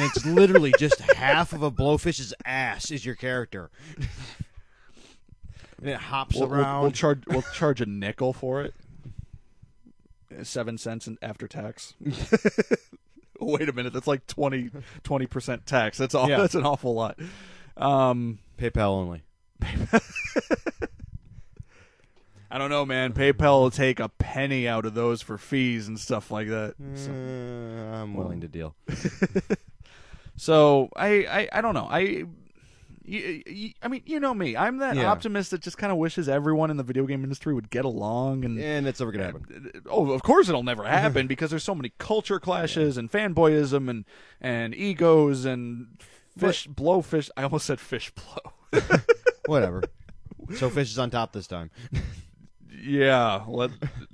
it's 0.04 0.24
literally 0.24 0.72
just 0.78 1.00
half 1.00 1.52
of 1.52 1.62
a 1.62 1.70
blowfish's 1.70 2.32
ass 2.44 2.90
is 2.92 3.04
your 3.04 3.16
character, 3.16 3.70
and 5.80 5.90
it 5.90 5.96
hops 5.96 6.36
we'll, 6.36 6.48
we'll- 6.48 6.60
around. 6.60 6.82
we'll 6.82 6.90
charge 6.92 7.22
we'll 7.26 7.42
charge 7.42 7.80
a 7.80 7.86
nickel 7.86 8.32
for 8.32 8.62
it. 8.62 8.74
Seven 10.42 10.78
cents 10.78 11.08
after 11.22 11.46
tax. 11.48 11.94
Wait 13.40 13.68
a 13.68 13.72
minute, 13.72 13.92
that's 13.92 14.06
like 14.06 14.26
20 14.26 14.70
percent 15.28 15.66
tax. 15.66 15.98
That's 15.98 16.14
all. 16.14 16.28
Yeah. 16.28 16.38
That's 16.38 16.54
an 16.54 16.64
awful 16.66 16.94
lot. 16.94 17.18
Um, 17.76 18.38
PayPal 18.58 18.90
only. 18.90 19.22
I 22.50 22.58
don't 22.58 22.70
know, 22.70 22.86
man. 22.86 23.12
PayPal 23.12 23.60
will 23.60 23.70
take 23.70 23.98
a 24.00 24.08
penny 24.08 24.68
out 24.68 24.86
of 24.86 24.94
those 24.94 25.20
for 25.20 25.36
fees 25.36 25.88
and 25.88 25.98
stuff 25.98 26.30
like 26.30 26.48
that. 26.48 26.74
So- 26.94 27.10
Uh, 27.10 27.96
I'm 28.02 28.14
willing 28.14 28.40
to 28.42 28.48
deal. 28.48 28.74
So 30.38 30.90
I, 30.94 31.08
I, 31.24 31.48
I 31.50 31.60
don't 31.62 31.72
know. 31.72 31.88
I, 31.90 32.24
y- 33.08 33.42
y- 33.46 33.74
I 33.82 33.88
mean, 33.88 34.02
you 34.06 34.18
know 34.20 34.34
me. 34.34 34.56
I'm 34.56 34.78
that 34.78 34.96
Yeah. 34.96 35.10
optimist 35.10 35.50
that 35.52 35.60
just 35.60 35.78
kind 35.78 35.92
of 35.92 35.98
wishes 35.98 36.28
everyone 36.28 36.70
in 36.70 36.76
the 36.76 36.82
video 36.82 37.06
game 37.06 37.22
industry 37.22 37.54
would 37.54 37.70
get 37.70 37.84
along. 37.84 38.44
And 38.44 38.58
And 38.58 38.86
it's 38.86 39.00
never 39.00 39.12
gonna 39.12 39.24
happen. 39.26 39.70
oh, 39.88 40.10
of 40.12 40.22
course 40.22 40.48
it'll 40.48 40.62
never 40.62 40.84
happen 40.84 41.26
because 41.28 41.50
there's 41.50 41.64
so 41.64 41.74
many 41.74 41.92
culture 41.98 42.38
clashes 42.40 42.96
and 42.96 43.10
fanboyism 43.10 43.88
and 43.88 44.04
and 44.40 44.74
egos 44.74 45.44
and 45.44 45.98
fish 46.36 46.68
blowfish. 46.68 47.30
I 47.36 47.42
almost 47.44 47.66
said 47.66 47.80
fish 47.80 48.10
blow. 48.12 48.80
Whatever. 49.46 49.82
So 50.56 50.68
fish 50.70 50.90
is 50.90 50.98
on 50.98 51.10
top 51.10 51.32
this 51.32 51.46
time. 51.46 51.70
yeah, 52.82 53.42
let, 53.48 53.70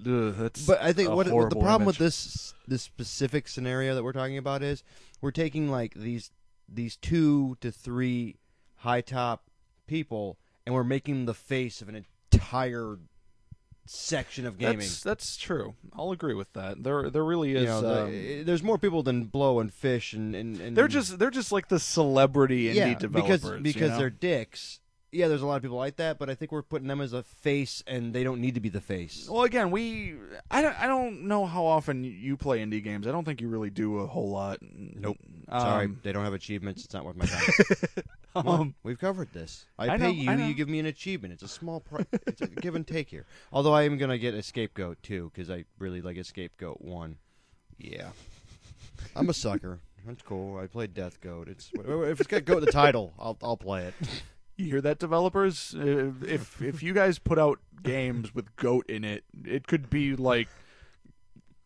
ugh, 0.06 0.34
that's. 0.36 0.66
But 0.66 0.80
I 0.82 0.92
think 0.92 1.08
a 1.08 1.10
what, 1.10 1.16
what 1.16 1.24
the 1.26 1.30
horrible 1.32 1.60
problem 1.62 1.86
with 1.86 2.00
image. 2.00 2.12
this 2.12 2.54
this 2.66 2.82
specific 2.82 3.48
scenario 3.48 3.94
that 3.94 4.04
we're 4.04 4.12
talking 4.12 4.38
about 4.38 4.62
is 4.62 4.82
we're 5.20 5.30
taking 5.32 5.68
like 5.70 5.94
these 5.94 6.30
these 6.68 6.96
two 6.96 7.56
to 7.60 7.70
three 7.72 8.36
high 8.82 9.00
top 9.00 9.44
people 9.86 10.38
and 10.66 10.74
we're 10.74 10.84
making 10.84 11.14
them 11.14 11.26
the 11.26 11.34
face 11.34 11.80
of 11.82 11.88
an 11.88 12.04
entire 12.32 12.98
section 13.86 14.46
of 14.46 14.58
gaming. 14.58 14.78
That's 14.78 15.02
that's 15.02 15.36
true. 15.36 15.74
I'll 15.92 16.12
agree 16.12 16.34
with 16.34 16.52
that. 16.54 16.82
There 16.82 17.10
there 17.10 17.24
really 17.24 17.54
is. 17.54 17.62
you 17.62 17.66
know, 17.68 17.80
the- 17.80 18.40
um, 18.40 18.44
there's 18.44 18.62
more 18.62 18.78
people 18.78 19.02
than 19.02 19.24
Blow 19.24 19.60
and 19.60 19.72
Fish 19.72 20.12
and, 20.12 20.34
and, 20.34 20.60
and 20.60 20.76
they're 20.76 20.88
just 20.88 21.18
they're 21.18 21.30
just 21.30 21.52
like 21.52 21.68
the 21.68 21.80
celebrity 21.80 22.66
indie 22.66 22.74
yeah, 22.74 22.94
developers 22.94 23.40
because 23.40 23.56
you 23.56 23.62
because 23.62 23.90
know? 23.90 23.98
they're 23.98 24.10
dicks. 24.10 24.80
Yeah, 25.14 25.28
there's 25.28 25.42
a 25.42 25.46
lot 25.46 25.56
of 25.56 25.62
people 25.62 25.76
like 25.76 25.96
that, 25.96 26.18
but 26.18 26.30
I 26.30 26.34
think 26.34 26.52
we're 26.52 26.62
putting 26.62 26.88
them 26.88 27.02
as 27.02 27.12
a 27.12 27.22
face, 27.22 27.84
and 27.86 28.14
they 28.14 28.24
don't 28.24 28.40
need 28.40 28.54
to 28.54 28.60
be 28.60 28.70
the 28.70 28.80
face. 28.80 29.28
Well, 29.30 29.42
again, 29.42 29.70
we 29.70 30.14
I 30.50 30.62
don't 30.62 30.74
I 30.80 30.86
don't 30.86 31.28
know 31.28 31.44
how 31.44 31.66
often 31.66 32.02
you 32.02 32.38
play 32.38 32.60
indie 32.64 32.82
games. 32.82 33.06
I 33.06 33.12
don't 33.12 33.24
think 33.24 33.42
you 33.42 33.48
really 33.48 33.68
do 33.68 33.98
a 33.98 34.06
whole 34.06 34.30
lot. 34.30 34.60
Nope. 34.62 35.18
Um, 35.50 35.60
Sorry, 35.60 35.88
they 36.02 36.12
don't 36.12 36.24
have 36.24 36.32
achievements. 36.32 36.86
It's 36.86 36.94
not 36.94 37.04
worth 37.04 37.16
my 37.16 37.26
time. 37.26 37.42
Come 38.34 38.48
on, 38.48 38.60
Um, 38.60 38.74
we've 38.82 38.98
covered 38.98 39.30
this. 39.34 39.66
I, 39.78 39.88
I 39.90 39.98
pay 39.98 40.02
know, 40.04 40.08
you, 40.08 40.30
I 40.30 40.46
you 40.46 40.54
give 40.54 40.68
me 40.70 40.78
an 40.78 40.86
achievement. 40.86 41.34
It's 41.34 41.42
a 41.42 41.48
small, 41.48 41.80
pri- 41.80 42.06
it's 42.26 42.40
a 42.40 42.46
give 42.46 42.74
and 42.74 42.86
take 42.86 43.10
here. 43.10 43.26
Although 43.52 43.74
I 43.74 43.82
am 43.82 43.98
gonna 43.98 44.16
get 44.16 44.32
Escape 44.34 44.72
Goat 44.72 44.96
too, 45.02 45.30
because 45.34 45.50
I 45.50 45.66
really 45.78 46.00
like 46.00 46.16
Escape 46.16 46.56
Goat 46.56 46.80
one. 46.80 47.16
Yeah, 47.76 48.08
I'm 49.14 49.28
a 49.28 49.34
sucker. 49.34 49.80
That's 50.06 50.22
cool. 50.22 50.58
I 50.58 50.66
played 50.68 50.94
Death 50.94 51.20
Goat. 51.20 51.48
It's 51.48 51.70
if 51.74 52.20
it's 52.20 52.26
got 52.26 52.46
goat 52.46 52.58
in 52.60 52.64
the 52.64 52.72
title, 52.72 53.12
I'll 53.18 53.36
I'll 53.42 53.58
play 53.58 53.84
it. 53.84 53.94
You 54.62 54.70
hear 54.70 54.80
that, 54.82 54.98
developers? 54.98 55.74
Uh, 55.74 56.12
If 56.26 56.60
if 56.62 56.82
you 56.82 56.92
guys 56.94 57.18
put 57.18 57.38
out 57.38 57.58
games 57.82 58.34
with 58.34 58.54
goat 58.56 58.86
in 58.88 59.04
it, 59.04 59.24
it 59.44 59.66
could 59.66 59.90
be 59.90 60.14
like 60.16 60.48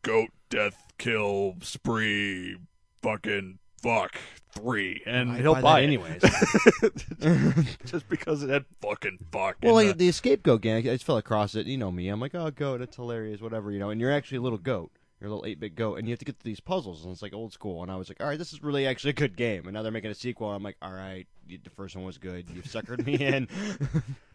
goat 0.03 0.31
death 0.51 0.93
kill 0.99 1.57
spree 1.63 2.57
fucking 3.03 3.59
fuck 3.83 4.17
three, 4.51 5.03
and 5.07 5.31
I'd 5.33 5.41
he'll 5.43 5.55
buy 5.55 5.61
buy, 5.61 5.81
it. 5.81 5.85
anyways. 5.85 6.23
just 7.85 8.09
because 8.09 8.43
it 8.43 8.49
had 8.51 8.65
fucking 8.81 9.19
fuck. 9.31 9.57
well, 9.63 9.75
like 9.75 9.89
the- 9.99 10.07
the 10.07 10.13
scapegoat 10.13 10.63
gang, 10.63 10.79
I 10.89 10.93
just 10.93 11.05
fell 11.05 11.17
across 11.19 11.55
it. 11.55 11.67
You 11.67 11.77
know 11.79 11.91
me. 11.93 12.09
I'm 12.09 12.21
like, 12.21 12.35
oh, 12.35 12.51
goat. 12.51 12.81
It's 12.81 12.97
hilarious. 12.97 13.41
Whatever, 13.41 13.71
you 13.71 13.79
know. 13.79 13.91
And 13.91 14.01
you're 14.01 14.13
actually 14.13 14.39
a 14.39 14.43
little 14.43 14.59
goat. 14.59 14.91
You're 15.21 15.29
a 15.29 15.31
little 15.31 15.47
eight 15.47 15.59
bit 15.59 15.75
goat, 15.75 15.99
and 15.99 16.07
you 16.07 16.13
have 16.13 16.19
to 16.19 16.25
get 16.25 16.39
to 16.39 16.45
these 16.45 16.61
puzzles, 16.61 17.05
and 17.05 17.13
it's 17.13 17.23
like 17.23 17.33
old 17.33 17.53
school. 17.53 17.83
And 17.83 17.91
I 17.91 17.97
was 17.97 18.09
like, 18.09 18.21
all 18.21 18.27
right, 18.27 18.39
this 18.39 18.53
is 18.53 18.63
really 18.63 18.87
actually 18.87 19.11
a 19.11 19.15
good 19.15 19.37
game. 19.37 19.65
And 19.65 19.73
now 19.73 19.83
they're 19.83 19.93
making 19.93 20.11
a 20.11 20.15
sequel. 20.15 20.49
And 20.49 20.57
I'm 20.57 20.63
like, 20.63 20.77
all 20.83 20.93
right, 20.93 21.27
you, 21.49 21.59
the 21.63 21.71
first 21.71 21.97
one 21.97 22.05
was 22.05 22.19
good. 22.19 22.51
You 22.51 22.63
suckered 22.63 23.07
me 23.07 23.15
in. 23.15 23.49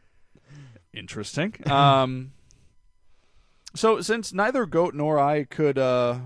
Interesting. 0.94 1.56
Um, 1.70 2.32
so 3.76 4.02
since 4.02 4.34
neither 4.34 4.66
Goat 4.66 4.96
nor 4.96 5.20
I 5.20 5.44
could 5.44 5.78
uh, 5.78 6.20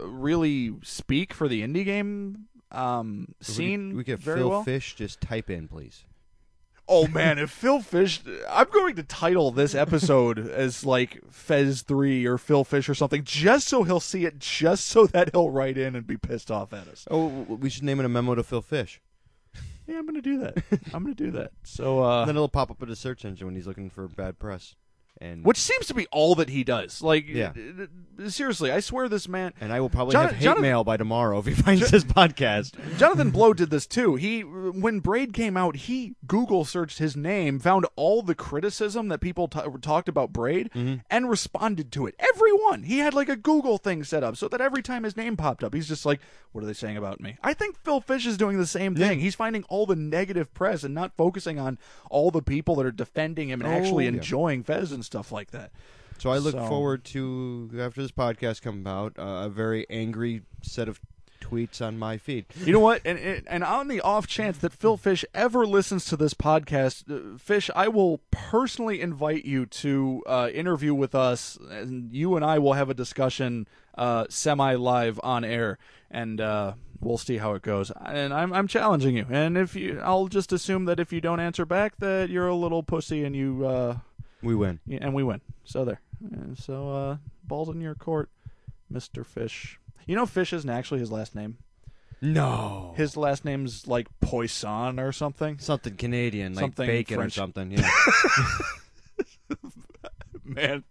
really 0.00 0.74
speak 0.82 1.32
for 1.32 1.48
the 1.48 1.62
indie 1.62 1.84
game 1.84 2.46
um, 2.70 3.34
scene 3.40 3.96
we 3.96 4.04
could 4.04 4.18
very 4.18 4.40
Phil 4.40 4.50
well. 4.50 4.64
Fish 4.64 4.94
just 4.94 5.20
type 5.20 5.48
in, 5.50 5.68
please. 5.68 6.04
Oh 6.86 7.06
man, 7.08 7.38
if 7.38 7.50
Phil 7.50 7.80
Fish, 7.80 8.20
I'm 8.48 8.68
going 8.70 8.96
to 8.96 9.02
title 9.02 9.50
this 9.50 9.74
episode 9.74 10.38
as 10.38 10.84
like 10.84 11.20
Fez 11.30 11.80
three 11.82 12.26
or 12.26 12.36
Phil 12.36 12.62
Fish 12.62 12.88
or 12.88 12.94
something, 12.94 13.24
just 13.24 13.68
so 13.68 13.84
he'll 13.84 14.00
see 14.00 14.26
it, 14.26 14.38
just 14.38 14.86
so 14.86 15.06
that 15.06 15.30
he'll 15.32 15.50
write 15.50 15.78
in 15.78 15.96
and 15.96 16.06
be 16.06 16.18
pissed 16.18 16.50
off 16.50 16.74
at 16.74 16.86
us. 16.88 17.08
Oh, 17.10 17.26
we 17.28 17.70
should 17.70 17.84
name 17.84 18.00
it 18.00 18.06
a 18.06 18.08
memo 18.10 18.34
to 18.34 18.42
Phil 18.42 18.60
Fish. 18.60 19.00
Yeah, 19.86 19.98
I'm 19.98 20.06
going 20.06 20.14
to 20.14 20.22
do 20.22 20.38
that. 20.38 20.62
I'm 20.94 21.02
going 21.02 21.14
to 21.14 21.24
do 21.24 21.30
that. 21.32 21.52
So, 21.62 22.00
uh, 22.02 22.24
then 22.24 22.36
it'll 22.36 22.48
pop 22.48 22.70
up 22.70 22.82
in 22.82 22.88
the 22.88 22.96
search 22.96 23.24
engine 23.24 23.46
when 23.46 23.54
he's 23.54 23.66
looking 23.66 23.90
for 23.90 24.08
bad 24.08 24.38
press. 24.38 24.76
And 25.20 25.44
which 25.44 25.58
seems 25.58 25.86
to 25.86 25.94
be 25.94 26.06
all 26.10 26.34
that 26.34 26.48
he 26.48 26.64
does. 26.64 27.00
Like, 27.00 27.26
Yeah. 27.28 27.52
seriously, 28.28 28.70
I 28.70 28.80
swear 28.80 29.08
this 29.08 29.28
man. 29.28 29.52
and 29.60 29.72
I 29.72 29.80
will 29.80 29.88
probably 29.88 30.16
have 30.16 30.32
hate 30.32 30.58
mail 30.58 30.84
by 30.84 30.96
tomorrow 30.96 31.38
if 31.38 31.46
he 31.46 31.54
finds 31.62 31.90
this 31.90 32.04
podcast. 32.04 32.72
Jonathan 32.98 33.30
Blow 33.30 33.54
did 33.54 33.70
this 33.70 33.86
too. 33.86 34.16
He 34.16 34.40
when 34.42 35.00
Braid 35.00 35.32
came 35.32 35.56
out, 35.56 35.76
he 35.76 36.14
Google 36.26 36.64
searched 36.64 36.98
his 36.98 37.16
name, 37.16 37.58
found 37.58 37.86
all 37.96 38.22
the 38.22 38.34
criticism 38.34 39.08
that 39.08 39.20
people 39.20 39.48
t- 39.48 39.60
talked 39.80 40.08
about 40.08 40.32
Braid, 40.32 40.70
mm-hmm. 40.74 40.96
and 41.10 41.30
responded 41.30 41.92
to 41.92 42.06
it. 42.06 42.14
Everyone. 42.18 42.82
He 42.82 42.98
had 42.98 43.14
like 43.14 43.28
a 43.28 43.36
Google 43.36 43.78
thing 43.78 44.04
set 44.04 44.24
up 44.24 44.36
so 44.36 44.48
that 44.48 44.60
every 44.60 44.82
time 44.82 45.04
his 45.04 45.16
name 45.16 45.36
popped 45.36 45.62
up, 45.64 45.74
he's 45.74 45.88
just 45.88 46.04
like, 46.04 46.20
"What 46.52 46.64
are 46.64 46.66
they 46.66 46.72
saying 46.72 46.96
about 46.96 47.20
me?" 47.20 47.36
I 47.42 47.54
think 47.54 47.76
Phil 47.84 48.00
Fish 48.00 48.26
is 48.26 48.36
doing 48.36 48.58
the 48.58 48.66
same 48.66 48.94
thing. 48.96 49.20
He's 49.20 49.34
finding 49.34 49.64
all 49.64 49.86
the 49.86 49.96
negative 49.96 50.52
press 50.54 50.82
and 50.84 50.94
not 50.94 51.16
focusing 51.16 51.58
on 51.58 51.78
all 52.10 52.30
the 52.30 52.42
people 52.42 52.74
that 52.76 52.86
are 52.86 52.90
defending 52.92 53.48
him 53.48 53.60
and 53.60 53.72
Oh, 53.72 53.76
actually 53.76 54.04
yeah. 54.04 54.10
enjoying 54.10 54.62
Fez 54.64 54.90
and 54.92 55.03
stuff 55.04 55.30
like 55.32 55.50
that. 55.52 55.70
So 56.18 56.30
I 56.30 56.38
look 56.38 56.52
So- 56.52 56.66
forward 56.66 57.04
to 57.06 57.70
after 57.80 58.00
this 58.02 58.12
podcast 58.12 58.62
comes 58.62 58.86
out 58.86 59.14
uh, 59.18 59.22
a 59.46 59.48
very 59.48 59.86
angry 59.90 60.42
set 60.62 60.88
of 60.88 61.00
tweets 61.40 61.84
on 61.86 61.98
my 61.98 62.16
feed. 62.16 62.46
You 62.64 62.72
know 62.72 62.80
what? 62.80 63.02
And 63.04 63.18
and 63.18 63.42
and 63.46 63.64
on 63.64 63.88
the 63.88 64.00
off 64.00 64.26
chance 64.26 64.56
that 64.58 64.72
Phil 64.72 64.96
Fish 64.96 65.24
ever 65.34 65.66
listens 65.66 66.06
to 66.06 66.16
this 66.16 66.32
podcast, 66.32 67.10
uh, 67.10 67.36
Fish, 67.36 67.68
I 67.76 67.88
will 67.88 68.20
personally 68.30 69.00
invite 69.02 69.44
you 69.44 69.66
to 69.66 70.22
uh, 70.26 70.48
interview 70.54 70.94
with 70.94 71.14
us, 71.14 71.58
and 71.70 72.10
you 72.14 72.36
and 72.36 72.44
I 72.44 72.58
will 72.58 72.72
have 72.72 72.88
a 72.88 72.94
discussion 72.94 73.68
uh, 73.98 74.24
semi 74.30 74.74
live 74.74 75.20
on 75.22 75.44
air, 75.44 75.76
and 76.10 76.40
uh, 76.40 76.74
we'll 77.00 77.18
see 77.18 77.36
how 77.36 77.52
it 77.54 77.60
goes. 77.62 77.92
And 78.02 78.32
I'm 78.32 78.52
I'm 78.54 78.66
challenging 78.66 79.14
you, 79.16 79.26
and 79.28 79.58
if 79.58 79.76
you, 79.76 80.00
I'll 80.02 80.28
just 80.28 80.50
assume 80.50 80.86
that 80.86 80.98
if 80.98 81.12
you 81.12 81.20
don't 81.20 81.40
answer 81.40 81.66
back, 81.66 81.96
that 81.98 82.30
you're 82.30 82.48
a 82.48 82.54
little 82.56 82.82
pussy, 82.82 83.22
and 83.22 83.36
you 83.36 83.66
uh, 83.66 83.98
We 84.44 84.54
win. 84.54 84.80
and 84.90 85.14
we 85.14 85.22
win. 85.22 85.40
So 85.64 85.84
there. 85.84 86.00
And 86.20 86.58
so 86.58 86.90
uh, 86.90 87.16
balls 87.44 87.68
in 87.68 87.80
your 87.80 87.94
court, 87.94 88.28
Mister 88.90 89.24
Fish. 89.24 89.78
You 90.06 90.16
know, 90.16 90.26
Fish 90.26 90.52
isn't 90.52 90.68
actually 90.70 91.00
his 91.00 91.10
last 91.10 91.34
name. 91.34 91.58
No. 92.20 92.94
His 92.96 93.16
last 93.16 93.44
name's 93.44 93.86
like 93.86 94.06
Poisson 94.20 94.98
or 94.98 95.12
something. 95.12 95.58
Something 95.58 95.96
Canadian, 95.96 96.54
like 96.54 96.62
Something 96.62 96.86
bacon 96.86 97.16
French. 97.16 97.32
or 97.32 97.40
something. 97.40 97.70
Yeah. 97.72 97.90
Man, 100.44 100.84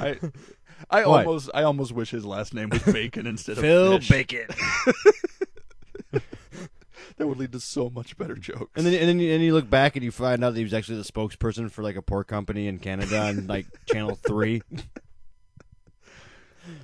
I 0.00 0.18
I 0.90 1.06
What? 1.06 1.26
almost 1.26 1.50
I 1.54 1.62
almost 1.64 1.92
wish 1.92 2.10
his 2.10 2.24
last 2.24 2.54
name 2.54 2.70
was 2.70 2.82
Bacon 2.82 3.26
instead 3.26 3.58
of 3.58 3.62
Phil 3.62 3.98
Fish. 3.98 4.08
Bacon. 4.08 4.46
That 7.20 7.26
would 7.26 7.36
lead 7.36 7.52
to 7.52 7.60
so 7.60 7.90
much 7.90 8.16
better 8.16 8.34
jokes. 8.34 8.70
And 8.74 8.86
then 8.86 8.94
and 8.94 9.06
then 9.06 9.20
you, 9.20 9.34
and 9.34 9.44
you 9.44 9.52
look 9.52 9.68
back 9.68 9.94
and 9.94 10.02
you 10.02 10.10
find 10.10 10.42
out 10.42 10.54
that 10.54 10.58
he 10.58 10.64
was 10.64 10.72
actually 10.72 10.96
the 10.96 11.04
spokesperson 11.04 11.70
for 11.70 11.82
like 11.82 11.96
a 11.96 12.00
pork 12.00 12.28
company 12.28 12.66
in 12.66 12.78
Canada 12.78 13.20
on 13.20 13.46
like 13.46 13.66
Channel 13.84 14.14
Three. 14.26 14.62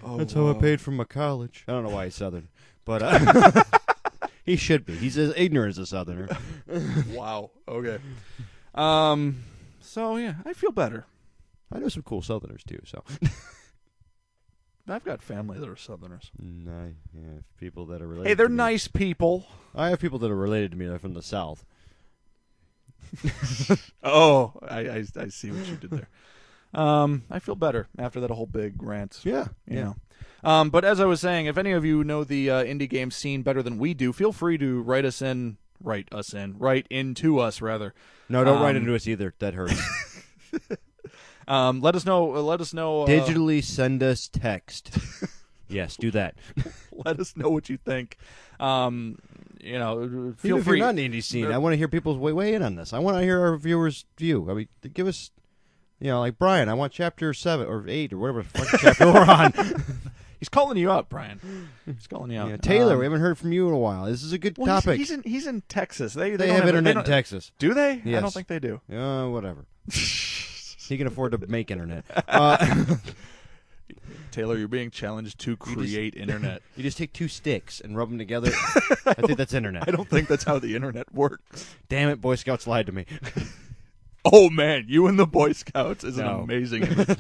oh, 0.05 0.19
That's 0.19 0.35
how 0.35 0.49
I 0.49 0.53
wow. 0.53 0.61
paid 0.61 0.83
for 0.83 0.91
my 0.91 1.05
college. 1.05 1.65
I 1.67 1.73
don't 1.73 1.85
know 1.85 1.89
why 1.89 2.05
he's 2.05 2.17
Southern, 2.17 2.49
but 2.85 3.03
uh, 3.03 3.63
he 4.45 4.57
should 4.57 4.85
be. 4.85 4.95
He's 4.95 5.17
as 5.17 5.33
ignorant 5.39 5.71
as 5.71 5.79
a 5.79 5.87
Southerner. 5.87 6.29
Wow. 7.13 7.53
Okay. 7.67 7.97
Um. 8.75 9.43
So 9.81 10.17
yeah, 10.17 10.35
I 10.45 10.53
feel 10.53 10.71
better. 10.71 11.07
I 11.73 11.79
know 11.79 11.89
some 11.89 12.03
cool 12.03 12.21
Southerners 12.21 12.63
too. 12.63 12.83
So 12.85 13.03
I've 14.89 15.05
got 15.05 15.21
family 15.23 15.59
that 15.59 15.69
are 15.69 15.77
Southerners. 15.77 16.31
I 16.41 16.93
have 17.19 17.45
people 17.59 17.87
that 17.87 18.01
are 18.03 18.07
related. 18.07 18.29
Hey, 18.29 18.35
they're 18.35 18.47
to 18.47 18.53
me. 18.53 18.57
nice 18.57 18.87
people. 18.89 19.47
I 19.75 19.89
have 19.91 19.99
people 20.01 20.19
that 20.21 20.31
are 20.31 20.37
related 20.37 20.71
to 20.73 20.77
me 20.77 20.87
that 20.87 20.95
are 20.95 20.99
from 20.99 21.15
the 21.15 21.23
South. 21.23 21.65
Oh, 24.03 24.53
I, 24.63 24.79
I 24.89 25.05
I 25.19 25.29
see 25.29 25.51
what 25.51 25.67
you 25.67 25.77
did 25.77 25.91
there. 25.91 26.09
Um, 26.75 27.25
I 27.31 27.39
feel 27.39 27.55
better 27.57 27.89
after 27.99 28.21
that 28.21 28.31
whole 28.31 28.47
big 28.47 28.83
rant. 28.83 29.21
Yeah, 29.25 29.49
you 29.69 29.77
know. 29.81 29.97
Um, 30.45 30.71
but 30.71 30.85
as 30.85 31.01
I 31.01 31.05
was 31.07 31.21
saying, 31.21 31.47
if 31.47 31.57
any 31.59 31.73
of 31.73 31.85
you 31.85 32.05
know 32.05 32.23
the 32.25 32.51
uh, 32.51 32.65
indie 32.65 32.89
game 32.89 33.11
scene 33.11 33.43
better 33.43 33.63
than 33.63 33.79
we 33.79 33.95
do, 33.95 34.13
feel 34.13 34.33
free 34.33 34.59
to 34.59 34.81
write 34.83 35.05
us 35.05 35.21
in, 35.23 35.57
write 35.83 36.09
us 36.13 36.35
in, 36.35 36.57
write 36.59 36.87
into 36.91 37.39
us 37.41 37.61
rather. 37.61 37.95
No, 38.29 38.45
don't 38.45 38.61
write 38.63 38.77
Um, 38.77 38.83
into 38.83 38.95
us 38.95 39.07
either. 39.09 39.35
That 39.39 39.55
hurts. 39.55 40.23
Um, 41.49 41.81
let 41.81 41.95
us 41.95 42.05
know. 42.05 42.27
Let 42.27 42.61
us 42.61 42.75
know. 42.75 43.03
Uh, 43.03 43.07
Digitally 43.07 43.63
send 43.63 44.03
us 44.03 44.29
text. 44.29 44.91
yes, 45.69 45.97
do 45.97 46.11
that. 46.13 46.35
let 46.93 47.21
us 47.21 47.37
know 47.37 47.49
what 47.51 47.69
you 47.69 47.77
think. 47.77 48.17
Um, 48.59 49.19
you 49.61 49.79
know, 49.79 50.35
feel 50.39 50.57
Even 50.57 50.59
if 50.59 50.65
free. 50.65 50.79
you're 50.79 50.87
not 50.87 50.97
the 50.97 51.09
indie 51.09 51.23
scene, 51.23 51.47
Uh, 51.47 51.51
I 51.51 51.59
want 51.59 51.73
to 51.73 51.77
hear 51.77 51.89
people's 51.89 52.19
weigh, 52.19 52.33
way 52.33 52.55
in 52.55 52.63
on 52.63 52.75
this. 52.77 52.93
I 52.93 52.99
want 52.99 53.17
to 53.19 53.23
hear 53.23 53.41
our 53.41 53.57
viewers' 53.57 54.05
view. 54.17 54.51
I 54.51 54.55
mean, 54.55 54.69
give 54.93 55.07
us, 55.07 55.31
you 56.01 56.09
know, 56.09 56.21
like 56.21 56.39
Brian. 56.39 56.69
I 56.69 56.75
want 56.75 56.93
chapter 56.93 57.33
seven 57.35 57.67
or 57.67 57.85
eight 57.89 58.13
or 58.13 58.19
whatever 58.19 58.43
the 58.43 58.49
fuck 58.49 58.81
chapter 58.81 59.07
we're 59.07 59.25
on. 59.25 59.53
He's 60.39 60.49
calling 60.51 60.77
you 60.77 60.91
up, 60.91 61.09
Brian. 61.09 61.41
He's 61.87 62.07
calling 62.07 62.31
you 62.31 62.39
up. 62.41 62.49
Yeah, 62.51 62.57
Taylor, 62.59 62.93
Um, 62.95 62.99
we 62.99 63.05
haven't 63.07 63.21
heard 63.21 63.39
from 63.39 63.53
you 63.53 63.69
in 63.69 63.75
a 63.75 63.79
while. 63.79 64.05
This 64.05 64.23
is 64.23 64.33
a 64.33 64.39
good 64.39 64.57
well, 64.59 64.67
he's- 64.67 64.85
topic. 64.85 64.99
He's, 64.99 65.11
in. 65.11 65.23
He's 65.23 65.47
in 65.47 65.63
Texas. 65.63 66.13
They 66.15 66.31
they, 66.33 66.37
they 66.37 66.47
don't 66.49 66.57
have 66.57 66.69
internet 66.69 66.97
in 66.99 67.05
Texas. 67.05 67.53
Do 67.59 67.73
they? 67.75 68.03
I 68.05 68.21
don't 68.21 68.33
think 68.33 68.47
they 68.49 68.59
do. 68.59 68.81
Uh, 68.93 69.29
whatever. 69.29 69.65
He 70.89 70.99
can 70.99 71.07
afford 71.07 71.33
to 71.33 71.39
make 71.47 71.71
internet. 71.71 72.05
Uh, 72.29 72.97
Taylor, 74.33 74.59
you're 74.59 74.69
being 74.69 74.91
challenged 74.91 75.39
to 75.41 75.57
create 75.57 76.15
internet. 76.15 76.61
you 76.77 76.83
just 76.83 76.99
take 76.99 77.13
two 77.13 77.29
sticks 77.29 77.81
and 77.81 77.97
rub 77.97 78.11
them 78.11 78.19
together. 78.19 78.51
I 79.07 79.15
think 79.15 79.39
that's 79.39 79.55
internet. 79.55 79.89
I 79.89 79.93
don't 79.93 80.09
think 80.09 80.29
that's 80.29 80.45
how 80.45 80.59
the 80.59 80.75
internet 80.77 81.13
works. 81.15 81.75
Damn 81.89 82.11
it, 82.11 82.21
Boy 82.21 82.35
Scouts 82.35 82.67
lied 82.67 82.87
to 82.87 82.93
me. 82.93 83.07
Oh 84.25 84.51
man, 84.51 84.87
you 84.89 85.07
and 85.07 85.19
the 85.19 85.27
Boy 85.27 85.53
Scouts 85.53 86.03
is 86.05 86.19
an 86.19 86.27
amazing. 86.27 86.83
image. 86.83 87.19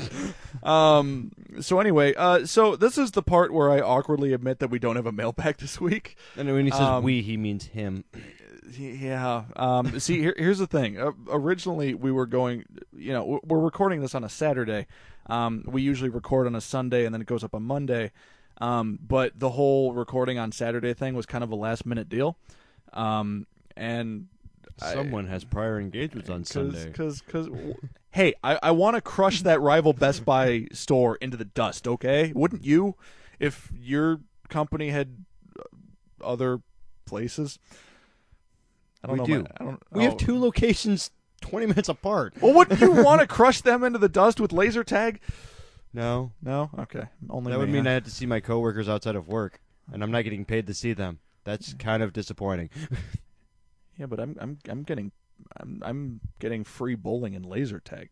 um. 0.62 1.30
So 1.60 1.78
anyway, 1.80 2.14
uh, 2.14 2.44
so 2.44 2.74
this 2.76 2.98
is 2.98 3.12
the 3.12 3.22
part 3.22 3.52
where 3.55 3.70
I 3.70 3.80
awkwardly 3.80 4.32
admit 4.32 4.59
that 4.59 4.68
we 4.68 4.78
don't 4.78 4.97
have 4.97 5.06
a 5.06 5.12
mailbag 5.12 5.59
this 5.59 5.80
week. 5.80 6.16
And 6.36 6.52
when 6.52 6.64
he 6.66 6.70
says 6.72 6.80
Um, 6.80 7.05
we, 7.05 7.22
he 7.22 7.36
means 7.36 7.66
him. 7.66 8.05
Yeah. 8.78 9.44
Um, 9.55 9.98
see, 10.01 10.18
here, 10.20 10.34
here's 10.36 10.59
the 10.59 10.66
thing. 10.66 10.98
Uh, 11.01 11.12
originally, 11.30 11.94
we 11.94 12.10
were 12.10 12.26
going. 12.26 12.64
You 12.97 13.12
know, 13.12 13.40
we're 13.44 13.60
recording 13.60 14.01
this 14.01 14.14
on 14.14 14.24
a 14.24 14.28
Saturday. 14.28 14.86
Um, 15.26 15.64
we 15.66 15.82
usually 15.82 16.10
record 16.10 16.47
on 16.47 16.55
a 16.55 16.60
Sunday, 16.60 17.05
and 17.05 17.14
then 17.14 17.20
it 17.20 17.26
goes 17.26 17.44
up 17.44 17.55
on 17.55 17.62
Monday. 17.62 18.12
Um, 18.59 18.98
but 19.06 19.38
the 19.38 19.51
whole 19.51 19.93
recording 19.93 20.38
on 20.38 20.51
Saturday 20.52 20.94
thing 20.94 21.14
was 21.14 21.26
kind 21.26 21.44
of 21.44 21.51
a 21.51 21.56
last 21.56 21.84
minute 21.84 22.09
deal. 22.09 22.38
Um, 22.93 23.47
and 23.76 24.28
I- 24.80 24.94
Someone 24.94 25.26
has 25.26 25.44
prior 25.44 25.78
engagements 25.80 26.30
on 26.30 26.44
Sunday. 26.44 26.86
Because, 26.86 27.20
because, 27.22 27.48
hey, 28.10 28.34
I, 28.43 28.59
I 28.62 28.70
want 28.72 28.94
to 28.97 29.01
crush 29.01 29.43
that 29.43 29.60
rival 29.60 29.93
Best 29.93 30.24
Buy 30.24 30.68
store 30.72 31.16
into 31.16 31.36
the 31.36 31.44
dust. 31.44 31.86
Okay, 31.86 32.32
wouldn't 32.34 32.64
you, 32.64 32.94
if 33.38 33.70
your 33.78 34.20
company 34.48 34.90
had 34.90 35.24
uh, 35.59 35.62
other 36.24 36.60
places? 37.05 37.59
I 39.06 39.16
don't 39.16 39.26
We 39.26 39.34
know. 39.34 39.38
do. 39.38 39.42
my- 39.42 39.50
I 39.60 39.64
don't. 39.64 39.82
We 39.92 40.06
oh. 40.06 40.10
have 40.10 40.16
two 40.18 40.38
locations 40.38 41.10
20 41.40 41.66
minutes 41.66 41.88
apart. 41.88 42.34
Well, 42.40 42.52
wouldn't 42.54 42.80
you 42.80 42.90
want 43.04 43.20
to 43.20 43.26
crush 43.26 43.60
them 43.60 43.84
into 43.84 43.98
the 43.98 44.08
dust 44.08 44.40
with 44.40 44.52
laser 44.52 44.84
tag? 44.84 45.20
No. 45.92 46.32
No. 46.42 46.70
Okay. 46.78 47.04
Only 47.30 47.52
That 47.52 47.58
would 47.58 47.68
mean? 47.70 47.86
I 47.86 47.92
have 47.92 48.04
to 48.04 48.10
see 48.10 48.26
my 48.26 48.40
coworkers 48.40 48.88
outside 48.88 49.16
of 49.16 49.28
work, 49.28 49.60
and 49.92 50.02
I'm 50.02 50.10
not 50.10 50.24
getting 50.24 50.44
paid 50.44 50.66
to 50.66 50.74
see 50.74 50.92
them. 50.92 51.20
That's 51.44 51.74
kind 51.74 52.02
of 52.02 52.12
disappointing. 52.12 52.70
Yeah, 53.98 54.04
but 54.04 54.20
I'm 54.20 54.36
I'm 54.38 54.58
I'm 54.68 54.82
getting 54.82 55.10
I'm 55.58 55.82
I'm 55.82 56.20
getting 56.38 56.64
free 56.64 56.94
bowling 56.96 57.34
and 57.34 57.46
laser 57.46 57.80
tag. 57.80 58.10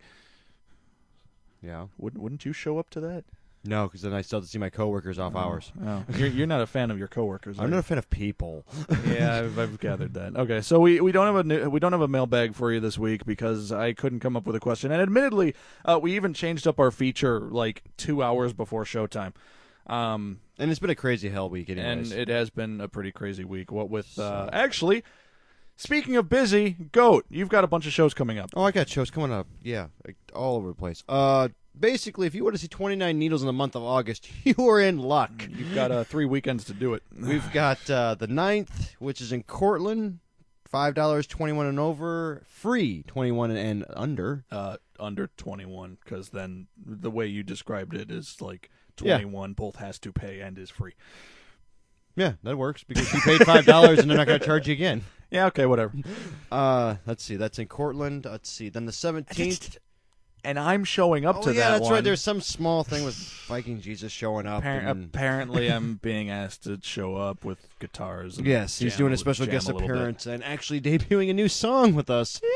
Yeah. 1.63 1.89
Wouldn't 1.99 2.23
wouldn't 2.23 2.47
you 2.47 2.55
show 2.55 2.79
up 2.79 2.89
to 2.91 3.01
that? 3.01 3.25
No, 3.67 3.85
because 3.87 4.03
then 4.03 4.13
I 4.13 4.21
still 4.21 4.39
have 4.41 4.45
to 4.45 4.51
see 4.51 4.59
my 4.59 4.69
coworkers 4.71 5.19
off 5.19 5.35
hours. 5.35 5.73
Oh, 5.85 6.05
you're 6.17 6.29
you're 6.29 6.47
not 6.47 6.61
a 6.61 6.67
fan 6.67 6.91
of 6.91 6.99
your 6.99 7.09
coworkers. 7.09 7.59
I'm 7.59 7.71
not 7.71 7.79
a 7.79 7.83
fan 7.83 7.97
of 7.99 8.11
people. 8.11 8.67
yeah, 9.09 9.37
I've, 9.39 9.59
I've 9.59 9.81
gathered 9.81 10.15
that. 10.15 10.37
Okay, 10.37 10.61
so 10.61 10.79
we, 10.81 11.01
we 11.01 11.13
don't 11.13 11.27
have 11.27 11.37
a 11.37 11.45
new, 11.45 11.71
we 11.71 11.81
don't 11.81 11.93
have 11.93 12.01
a 12.03 12.09
mailbag 12.09 12.55
for 12.55 12.73
you 12.73 12.81
this 12.81 12.99
week 12.99 13.25
because 13.25 13.73
I 13.73 13.93
couldn't 13.95 14.21
come 14.21 14.37
up 14.37 14.47
with 14.47 14.55
a 14.55 14.61
question, 14.61 14.93
and 14.93 15.01
admittedly, 15.01 15.55
uh, 15.85 15.99
we 16.03 16.15
even 16.15 16.35
changed 16.35 16.67
up 16.67 16.79
our 16.79 16.91
feature 16.91 17.41
like 17.41 17.83
two 17.97 18.23
hours 18.23 18.53
before 18.53 18.85
showtime. 18.85 19.33
Um, 19.87 20.41
And 20.59 20.71
it's 20.71 20.81
been 20.81 20.91
a 20.91 20.95
crazy 20.95 21.29
hell 21.29 21.49
week, 21.51 21.69
anyways. 21.71 22.11
and 22.13 22.21
it 22.21 22.29
has 22.29 22.51
been 22.51 22.81
a 22.81 22.89
pretty 22.89 23.13
crazy 23.13 23.45
week. 23.45 23.71
What 23.73 23.91
with 23.91 24.19
uh, 24.19 24.49
actually, 24.53 25.05
speaking 25.77 26.17
of 26.17 26.29
busy, 26.29 26.77
goat, 26.93 27.25
you've 27.29 27.49
got 27.51 27.65
a 27.65 27.67
bunch 27.67 27.87
of 27.87 27.93
shows 27.93 28.15
coming 28.15 28.39
up. 28.39 28.51
oh, 28.55 28.63
I 28.65 28.71
got 28.71 28.89
shows 28.89 29.11
coming 29.11 29.33
up. 29.33 29.47
Yeah, 29.63 29.89
like, 30.07 30.17
all 30.35 30.57
over 30.57 30.69
the 30.69 30.75
place. 30.75 31.03
Uh, 31.09 31.49
basically, 31.79 32.27
if 32.27 32.35
you 32.35 32.45
want 32.45 32.55
to 32.57 32.61
see 32.61 32.69
29 32.69 33.19
Needles 33.19 33.43
in 33.43 33.47
the 33.47 33.53
month 33.53 33.75
of 33.77 33.83
August, 33.83 34.29
you 34.45 34.55
are 34.69 34.81
in 34.81 34.99
luck. 34.99 35.31
You've 35.49 35.75
got 35.75 35.91
uh, 35.91 36.05
three 36.05 36.25
weekends 36.25 36.65
to 36.65 36.73
do 36.75 36.95
it. 36.95 37.03
We've 37.21 37.51
got 37.53 37.89
uh, 37.91 38.15
the 38.15 38.29
9th, 38.29 38.95
which 38.99 39.21
is 39.21 39.33
in 39.33 39.43
Cortland. 39.43 40.19
Five 40.67 40.95
dollars, 40.95 41.29
twenty-one 41.29 41.67
and 41.67 41.79
over, 41.79 42.43
free 42.49 43.05
twenty-one 43.07 43.53
and 43.53 43.85
under. 43.95 44.45
uh, 44.51 44.79
under 44.99 45.29
21 45.37 45.99
because 46.05 46.31
then 46.31 46.67
the 46.85 47.13
way 47.13 47.27
you 47.29 47.45
described 47.45 47.95
it 47.95 48.11
is 48.11 48.41
like 48.41 48.71
Yeah. 49.01 49.19
21 49.19 49.53
both 49.53 49.77
has 49.77 50.01
to 50.01 50.11
pay 50.13 50.41
and 50.41 50.59
is 50.59 50.71
free. 50.71 50.95
Yeah, 52.17 52.33
that 52.43 52.57
works 52.59 52.83
because 52.83 53.13
you 53.13 53.21
paid 53.21 53.45
five 53.45 53.67
dollars 53.67 54.01
and 54.01 54.11
they're 54.11 54.19
not 54.19 54.27
going 54.27 54.41
to 54.41 54.45
charge 54.47 54.67
you 54.67 54.73
again. 54.73 55.03
Yeah, 55.31 55.47
okay, 55.47 55.67
whatever. 55.67 55.93
Uh, 56.53 56.97
let's 57.07 57.23
see, 57.25 57.35
that's 57.37 57.59
in 57.59 57.67
Cortland. 57.67 58.25
Let's 58.25 58.49
see, 58.49 58.69
then 58.69 58.87
the 58.87 58.93
seventeenth. 58.93 59.79
And 60.45 60.59
I'm 60.59 60.85
showing 60.85 61.25
up 61.27 61.37
Oh 61.39 61.43
to 61.43 61.55
yeah, 61.55 61.61
that 61.61 61.71
that's 61.71 61.83
one. 61.85 61.93
right. 61.95 62.05
There's 62.05 62.21
some 62.21 62.41
small 62.41 62.85
thing 62.85 63.05
with 63.05 63.15
Viking 63.49 63.81
Jesus 63.81 64.13
showing 64.13 64.47
up. 64.47 64.63
Appar- 64.63 64.85
and- 64.91 65.05
apparently, 65.07 65.69
I'm 65.73 65.95
being 66.03 66.31
asked 66.31 66.65
to 66.65 66.79
show 66.83 67.17
up 67.17 67.45
with 67.45 67.59
guitars. 67.81 68.39
And 68.39 68.47
yes, 68.47 68.79
he's 68.79 68.97
doing 68.97 69.13
a 69.13 69.17
special 69.17 69.47
guest 69.47 69.67
bit. 69.67 69.77
appearance 69.77 70.27
and 70.27 70.43
actually 70.45 70.81
debuting 70.81 71.31
a 71.31 71.35
new 71.35 71.49
song 71.49 71.95
with 71.95 72.11
us. 72.11 72.41
Yeah. 72.43 72.49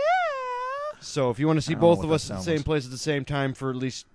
So 1.00 1.30
if 1.30 1.38
you 1.38 1.46
want 1.46 1.58
to 1.58 1.62
see 1.62 1.72
I 1.72 1.74
don't 1.74 1.82
know 1.82 1.94
both 1.96 2.04
of 2.04 2.12
us 2.12 2.30
at 2.30 2.38
the 2.38 2.42
same 2.42 2.62
place 2.62 2.84
at 2.84 2.90
the 2.90 2.98
same 2.98 3.24
time 3.24 3.54
for 3.54 3.70
at 3.70 3.76
least, 3.76 4.06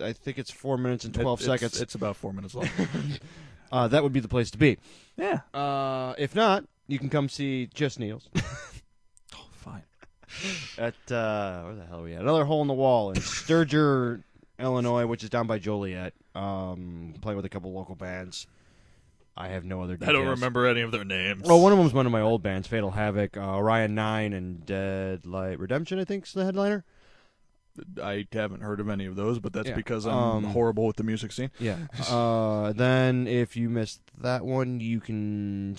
I 0.00 0.12
think 0.12 0.38
it's 0.38 0.50
four 0.50 0.76
minutes 0.76 1.04
and 1.04 1.14
twelve 1.14 1.40
it's- 1.40 1.60
seconds, 1.60 1.80
It's 1.80 1.94
about 1.94 2.16
four 2.16 2.32
minutes 2.32 2.54
long. 2.54 2.68
uh, 3.72 3.88
that 3.88 4.02
would 4.02 4.12
be 4.12 4.20
the 4.20 4.28
place 4.28 4.50
to 4.50 4.58
be. 4.58 4.78
yeah. 5.16 5.40
Uh, 5.54 6.14
if 6.18 6.34
not, 6.34 6.64
you 6.88 6.98
can 6.98 7.08
come 7.08 7.28
see 7.28 7.68
Just 7.72 7.98
Needles. 8.00 8.28
At 10.78 10.94
uh, 11.12 11.62
where 11.62 11.74
the 11.74 11.84
hell 11.88 12.00
are 12.00 12.02
we 12.02 12.14
at? 12.14 12.20
Another 12.22 12.44
hole 12.44 12.62
in 12.62 12.68
the 12.68 12.74
wall 12.74 13.10
in 13.10 13.16
Sturger, 13.16 14.22
Illinois, 14.58 15.06
which 15.06 15.22
is 15.24 15.30
down 15.30 15.46
by 15.46 15.58
Joliet. 15.58 16.14
Um, 16.34 17.14
playing 17.20 17.36
with 17.36 17.44
a 17.44 17.48
couple 17.48 17.72
local 17.72 17.94
bands. 17.94 18.46
I 19.36 19.48
have 19.48 19.64
no 19.64 19.82
other. 19.82 19.98
I 20.00 20.12
don't 20.12 20.28
remember 20.28 20.66
any 20.66 20.80
of 20.82 20.92
their 20.92 21.04
names. 21.04 21.42
Oh, 21.48 21.56
one 21.56 21.72
of 21.72 21.78
them 21.78 21.84
was 21.84 21.92
one 21.94 22.06
of 22.06 22.12
my 22.12 22.20
old 22.20 22.42
bands, 22.42 22.68
Fatal 22.68 22.92
Havoc, 22.92 23.36
uh, 23.36 23.56
Orion 23.56 23.94
Nine, 23.94 24.32
and 24.32 24.64
Deadlight 24.64 25.58
Redemption. 25.58 25.98
I 25.98 26.04
think 26.04 26.26
is 26.26 26.32
the 26.32 26.44
headliner. 26.44 26.84
I 28.00 28.28
haven't 28.32 28.60
heard 28.60 28.78
of 28.78 28.88
any 28.88 29.06
of 29.06 29.16
those, 29.16 29.40
but 29.40 29.52
that's 29.52 29.68
Yeah. 29.70 29.74
because 29.74 30.06
I'm 30.06 30.14
Um, 30.14 30.44
horrible 30.44 30.86
with 30.86 30.94
the 30.94 31.02
music 31.02 31.32
scene. 31.32 31.50
Yeah. 31.58 31.78
uh, 32.08 32.72
then 32.72 33.26
if 33.26 33.56
you 33.56 33.68
missed 33.68 34.00
that 34.20 34.44
one, 34.44 34.78
you 34.78 35.00
can 35.00 35.76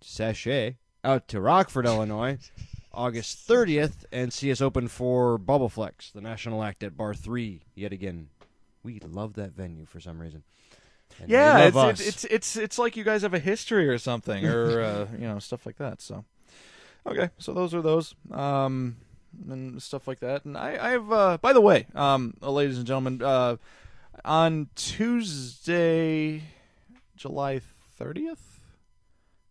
sashay 0.00 0.78
out 1.04 1.28
to 1.28 1.40
Rockford, 1.40 1.86
Illinois, 1.86 2.38
August 2.96 3.46
30th, 3.46 4.04
and 4.10 4.32
see 4.32 4.50
us 4.50 4.60
open 4.60 4.88
for 4.88 5.38
Bubbleflex, 5.38 6.12
the 6.12 6.20
national 6.20 6.62
act 6.64 6.82
at 6.82 6.96
Bar 6.96 7.14
3, 7.14 7.60
yet 7.74 7.92
again. 7.92 8.28
We 8.82 9.00
love 9.00 9.34
that 9.34 9.52
venue 9.52 9.84
for 9.84 10.00
some 10.00 10.18
reason. 10.18 10.42
And 11.20 11.30
Yeah, 11.30 11.68
it's, 11.68 11.76
it's 11.76 12.00
it's 12.00 12.24
it's 12.24 12.56
it's 12.56 12.78
like 12.78 12.96
you 12.96 13.04
guys 13.04 13.22
have 13.22 13.34
a 13.34 13.38
history 13.38 13.88
or 13.88 13.98
something, 13.98 14.44
or 14.46 14.80
uh, 14.82 15.06
you 15.12 15.26
know 15.26 15.38
stuff 15.38 15.66
like 15.66 15.76
that. 15.76 16.00
So, 16.00 16.24
okay, 17.06 17.30
so 17.38 17.52
those 17.52 17.74
are 17.74 17.82
those, 17.82 18.14
um, 18.32 18.96
and 19.48 19.80
stuff 19.82 20.06
like 20.08 20.20
that. 20.20 20.44
And 20.44 20.56
I, 20.56 20.76
I 20.80 20.90
have, 20.90 21.12
uh, 21.12 21.38
by 21.40 21.52
the 21.52 21.60
way, 21.60 21.86
um, 21.94 22.34
uh, 22.42 22.50
ladies 22.50 22.78
and 22.78 22.86
gentlemen, 22.86 23.22
uh, 23.22 23.56
on 24.24 24.68
Tuesday, 24.74 26.42
July 27.16 27.60
thirtieth. 27.96 28.60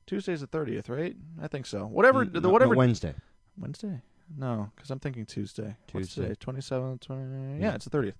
Tuesday's 0.05 0.41
the 0.41 0.47
thirtieth, 0.47 0.87
right? 0.87 1.15
I 1.41 1.47
think 1.47 1.65
so. 1.65 1.85
Whatever, 1.85 2.25
Mm, 2.25 2.41
the 2.41 2.49
whatever 2.49 2.75
no, 2.75 2.79
Wednesday. 2.79 3.15
Wednesday. 3.57 4.01
No, 4.37 4.71
because 4.75 4.89
I'm 4.89 4.99
thinking 4.99 5.25
Tuesday. 5.25 5.75
What's 5.91 6.07
Tuesday. 6.15 6.29
today? 6.33 6.59
27th, 6.59 7.01
20, 7.01 7.59
Yeah. 7.59 7.67
Yeah, 7.69 7.75
it's 7.75 7.85
the 7.85 7.95
30th. 7.95 8.13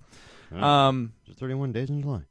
All 0.51 0.57
right. 0.59 0.87
Um, 0.87 1.13
There's 1.25 1.37
31 1.37 1.71
days 1.71 1.89
in 1.89 2.01
July. 2.01 2.21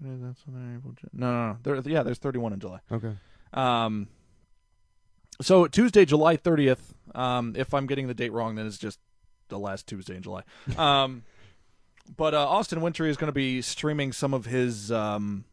that's 0.00 0.46
when 0.46 0.76
April, 0.76 0.92
Jan- 0.94 1.10
no, 1.12 1.32
no, 1.32 1.46
no. 1.52 1.58
There, 1.62 1.92
yeah, 1.92 2.02
there's 2.02 2.18
31 2.18 2.52
in 2.52 2.60
July. 2.60 2.78
Okay. 2.90 3.14
Um, 3.52 4.08
so 5.40 5.66
Tuesday, 5.66 6.04
July 6.04 6.36
30th. 6.36 6.94
Um, 7.14 7.54
if 7.56 7.74
I'm 7.74 7.86
getting 7.86 8.06
the 8.06 8.14
date 8.14 8.32
wrong, 8.32 8.54
then 8.54 8.66
it's 8.66 8.78
just 8.78 9.00
the 9.48 9.58
last 9.58 9.86
Tuesday 9.88 10.16
in 10.16 10.22
July. 10.22 10.42
Um, 10.78 11.24
but 12.16 12.34
uh, 12.34 12.48
Austin 12.48 12.80
Wintory 12.80 13.10
is 13.10 13.16
going 13.16 13.28
to 13.28 13.32
be 13.32 13.62
streaming 13.62 14.12
some 14.12 14.34
of 14.34 14.44
his 14.46 14.90
um, 14.90 15.44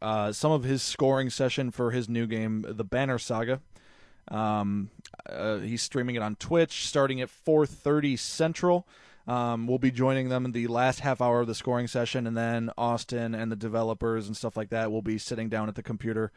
uh, 0.00 0.30
some 0.32 0.52
of 0.52 0.62
his 0.64 0.80
scoring 0.82 1.28
session 1.30 1.70
for 1.72 1.90
his 1.90 2.08
new 2.08 2.26
game, 2.26 2.64
The 2.68 2.84
Banner 2.84 3.18
Saga. 3.18 3.60
Um, 4.28 4.90
uh, 5.28 5.58
he's 5.58 5.82
streaming 5.82 6.14
it 6.14 6.22
on 6.22 6.36
Twitch 6.36 6.86
starting 6.86 7.20
at 7.20 7.28
4:30 7.28 8.18
Central. 8.18 8.86
Um, 9.26 9.66
we'll 9.66 9.78
be 9.78 9.90
joining 9.90 10.28
them 10.28 10.44
in 10.44 10.52
the 10.52 10.68
last 10.68 11.00
half 11.00 11.20
hour 11.20 11.40
of 11.40 11.48
the 11.48 11.54
scoring 11.54 11.88
session, 11.88 12.26
and 12.26 12.36
then 12.36 12.70
Austin 12.78 13.34
and 13.34 13.50
the 13.50 13.56
developers 13.56 14.28
and 14.28 14.36
stuff 14.36 14.56
like 14.56 14.70
that 14.70 14.92
will 14.92 15.02
be 15.02 15.18
sitting 15.18 15.48
down 15.48 15.68
at 15.68 15.74
the 15.74 15.82
computer, 15.82 16.30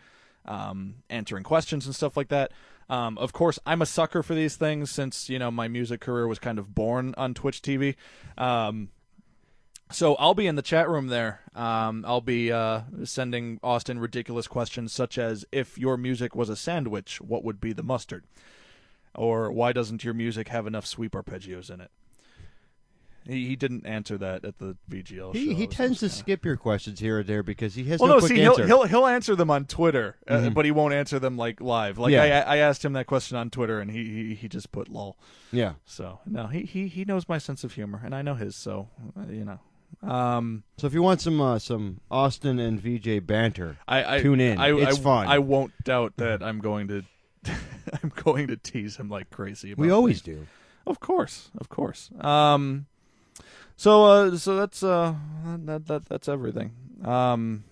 um, 0.45 0.95
answering 1.09 1.43
questions 1.43 1.85
and 1.85 1.93
stuff 1.93 2.17
like 2.17 2.29
that. 2.29 2.51
Um, 2.89 3.19
of 3.19 3.31
course, 3.31 3.59
I'm 3.65 3.83
a 3.83 3.85
sucker 3.85 4.23
for 4.23 4.33
these 4.33 4.55
things 4.55 4.89
since 4.89 5.29
you 5.29 5.37
know 5.37 5.51
my 5.51 5.67
music 5.67 6.01
career 6.01 6.27
was 6.27 6.39
kind 6.39 6.57
of 6.57 6.73
born 6.73 7.13
on 7.17 7.35
Twitch 7.35 7.61
TV. 7.61 7.95
Um, 8.37 8.89
so 9.91 10.15
I'll 10.15 10.35
be 10.35 10.47
in 10.47 10.55
the 10.55 10.61
chat 10.61 10.89
room 10.89 11.07
there. 11.07 11.41
Um, 11.55 12.03
I'll 12.07 12.21
be 12.21 12.51
uh, 12.51 12.81
sending 13.03 13.59
Austin 13.63 13.99
ridiculous 13.99 14.47
questions 14.47 14.91
such 14.91 15.19
as, 15.19 15.45
"If 15.51 15.77
your 15.77 15.97
music 15.97 16.35
was 16.35 16.49
a 16.49 16.55
sandwich, 16.55 17.21
what 17.21 17.43
would 17.43 17.61
be 17.61 17.73
the 17.73 17.83
mustard?" 17.83 18.25
Or 19.15 19.51
"Why 19.51 19.71
doesn't 19.73 20.03
your 20.03 20.13
music 20.13 20.47
have 20.49 20.67
enough 20.67 20.85
sweep 20.85 21.13
arpeggios 21.13 21.69
in 21.69 21.81
it?" 21.81 21.91
He, 23.27 23.47
he 23.47 23.55
didn't 23.55 23.85
answer 23.85 24.17
that 24.17 24.43
at 24.45 24.57
the 24.59 24.75
VGL 24.89 25.35
He 25.35 25.49
show. 25.49 25.55
he 25.55 25.67
tends 25.67 25.99
to 25.99 26.05
kinda- 26.07 26.15
skip 26.15 26.45
your 26.45 26.55
questions 26.57 26.99
here 26.99 27.19
or 27.19 27.23
there 27.23 27.43
because 27.43 27.75
he 27.75 27.83
has 27.85 27.99
Well, 27.99 28.07
no, 28.07 28.13
no, 28.15 28.19
quick 28.21 28.29
see, 28.29 28.37
he'll, 28.39 28.51
answer. 28.51 28.65
he'll 28.65 28.83
he'll 28.83 29.05
answer 29.05 29.35
them 29.35 29.51
on 29.51 29.65
Twitter, 29.65 30.15
uh, 30.27 30.37
Mhm. 30.37 30.53
but 30.53 30.65
he 30.65 30.71
won't 30.71 30.93
answer 30.93 31.19
them 31.19 31.37
like 31.37 31.59
live. 31.61 31.97
Like 31.99 32.11
Yeah. 32.13 32.43
I 32.47 32.55
I 32.55 32.57
asked 32.57 32.83
him 32.83 32.93
that 32.93 33.05
question 33.07 33.37
on 33.37 33.49
Twitter, 33.49 33.79
and 33.79 33.91
he 33.91 34.03
he, 34.29 34.35
he 34.35 34.47
just 34.47 34.71
put 34.71 34.89
lol. 34.89 35.17
yeah. 35.51 35.73
So 35.85 36.19
no, 36.25 36.47
he, 36.47 36.61
he 36.61 36.87
he 36.87 37.05
knows 37.05 37.27
my 37.29 37.37
sense 37.37 37.63
of 37.63 37.73
humor, 37.73 38.01
and 38.03 38.15
I 38.15 38.21
know 38.21 38.35
his. 38.35 38.55
So 38.55 38.87
uh, 39.19 39.31
you 39.31 39.45
know, 39.45 39.59
um, 40.09 40.63
So 40.77 40.87
if 40.87 40.93
you 40.93 41.03
want 41.03 41.21
some 41.21 41.39
uh, 41.41 41.59
some 41.59 41.99
Austin 42.09 42.57
and 42.57 42.79
VJ 42.81 43.19
banter, 43.27 43.77
I, 43.87 44.15
I 44.15 44.21
Tune 44.21 44.39
in. 44.39 44.57
I, 44.59 44.71
It's 44.75 44.97
I, 44.97 45.01
fun. 45.01 45.27
I 45.27 45.37
won't 45.39 45.73
doubt 45.83 46.13
that 46.17 46.41
I'm 46.41 46.59
going 46.59 46.87
to 46.87 47.03
going 48.23 48.47
to 48.47 48.57
tease 48.57 48.97
him 48.97 49.09
like 49.09 49.29
crazy. 49.29 49.71
About 49.71 49.81
we 49.81 49.91
always 49.91 50.21
things. 50.21 50.37
do. 50.37 50.47
of 50.85 50.99
course, 50.99 51.49
of 51.57 51.69
course. 51.69 52.09
Um, 52.19 52.87
so 53.75 54.05
uh, 54.05 54.37
so 54.37 54.55
that's 54.55 54.83
uh 54.83 55.15
that, 55.65 55.87
that 55.87 56.05
that's 56.05 56.27
everything. 56.27 56.71
Um, 57.03 57.63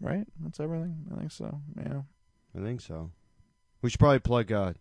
right? 0.00 0.26
That's 0.40 0.60
everything. 0.60 1.06
I 1.14 1.18
think 1.18 1.32
so. 1.32 1.60
Yeah. 1.76 2.02
I 2.56 2.62
think 2.62 2.80
so. 2.80 3.10
We 3.82 3.90
should 3.90 4.00
probably 4.00 4.18
plug 4.18 4.50
uh, 4.50 4.72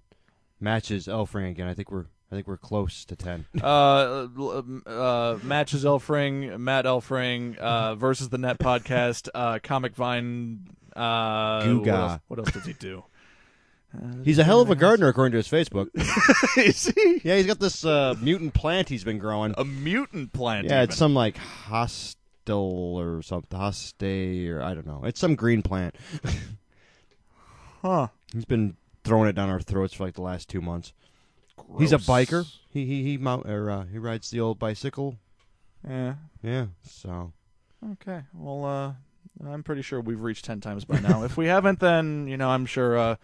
matches 0.60 1.08
Elfring 1.08 1.50
again. 1.50 1.68
I 1.68 1.74
think 1.74 1.92
we're 1.92 2.06
I 2.32 2.36
think 2.36 2.48
we're 2.48 2.58
close 2.58 3.06
to 3.06 3.16
ten. 3.16 3.46
uh, 3.62 4.28
uh, 4.86 5.38
matches 5.44 5.84
Elfring, 5.84 6.58
Matt 6.58 6.86
Elfring 6.86 7.58
uh, 7.58 7.96
versus 7.96 8.30
the 8.30 8.38
Net 8.38 8.58
podcast, 8.58 9.30
uh, 9.36 9.60
Comic 9.62 9.96
Vine. 9.96 10.68
Uh, 10.96 11.62
Guga. 11.62 11.80
What 11.80 11.90
else, 11.90 12.20
what 12.28 12.40
else 12.40 12.52
does 12.52 12.66
he 12.66 12.74
do? 12.74 13.04
Uh, 13.96 14.24
He's 14.24 14.40
a 14.40 14.44
hell 14.44 14.62
of 14.62 14.70
a 14.70 14.76
gardener 14.76 15.08
according 15.08 15.32
to 15.32 15.38
his 15.38 15.48
Facebook. 15.48 15.90
Is 16.58 16.88
he 16.88 17.22
yeah, 17.24 17.38
he's 17.38 17.46
got 17.46 17.60
this 17.60 17.86
uh, 17.86 18.16
mutant 18.20 18.54
plant 18.54 18.90
he's 18.90 19.04
been 19.04 19.20
growing. 19.20 19.54
a 19.58 19.64
mutant 19.66 20.34
plant? 20.34 20.66
Yeah, 20.68 20.78
even. 20.80 20.90
it's 20.90 20.98
some 20.98 21.14
like 21.14 21.38
hostel 21.38 23.00
or 23.00 23.22
something, 23.22 23.58
hoste 23.58 24.04
or 24.04 24.62
I 24.62 24.74
don't 24.74 24.86
know. 24.86 25.04
It's 25.06 25.20
some 25.20 25.36
green 25.36 25.62
plant. 25.62 25.96
huh? 27.82 28.08
He's 28.34 28.46
been 28.46 28.76
throwing 29.04 29.30
it 29.30 29.34
down 29.34 29.50
our 29.50 29.62
throats 29.62 29.94
for 29.94 30.06
like 30.06 30.16
the 30.16 30.22
last 30.22 30.50
two 30.50 30.62
months. 30.62 30.94
He's 31.78 31.94
a 31.94 31.98
biker. 31.98 32.46
He 32.70 32.86
he 32.86 33.04
he 33.04 33.18
mount 33.18 33.50
or 33.50 33.70
uh, 33.70 33.86
he 33.86 33.98
rides 33.98 34.30
the 34.30 34.40
old 34.40 34.60
bicycle. 34.60 35.16
Yeah. 35.88 36.16
Yeah, 36.44 36.68
so 36.84 37.32
Okay. 37.92 38.24
Well, 38.34 38.66
uh, 38.66 39.48
I'm 39.48 39.64
pretty 39.64 39.82
sure 39.82 40.02
we've 40.02 40.22
reached 40.22 40.46
ten 40.46 40.62
times 40.62 40.86
by 40.86 41.00
now. 41.00 41.24
if 41.24 41.38
we 41.38 41.48
haven't, 41.48 41.80
then 41.80 42.28
you 42.28 42.38
know, 42.38 42.50
I'm 42.50 42.66
sure 42.66 42.98
uh, 42.98 43.16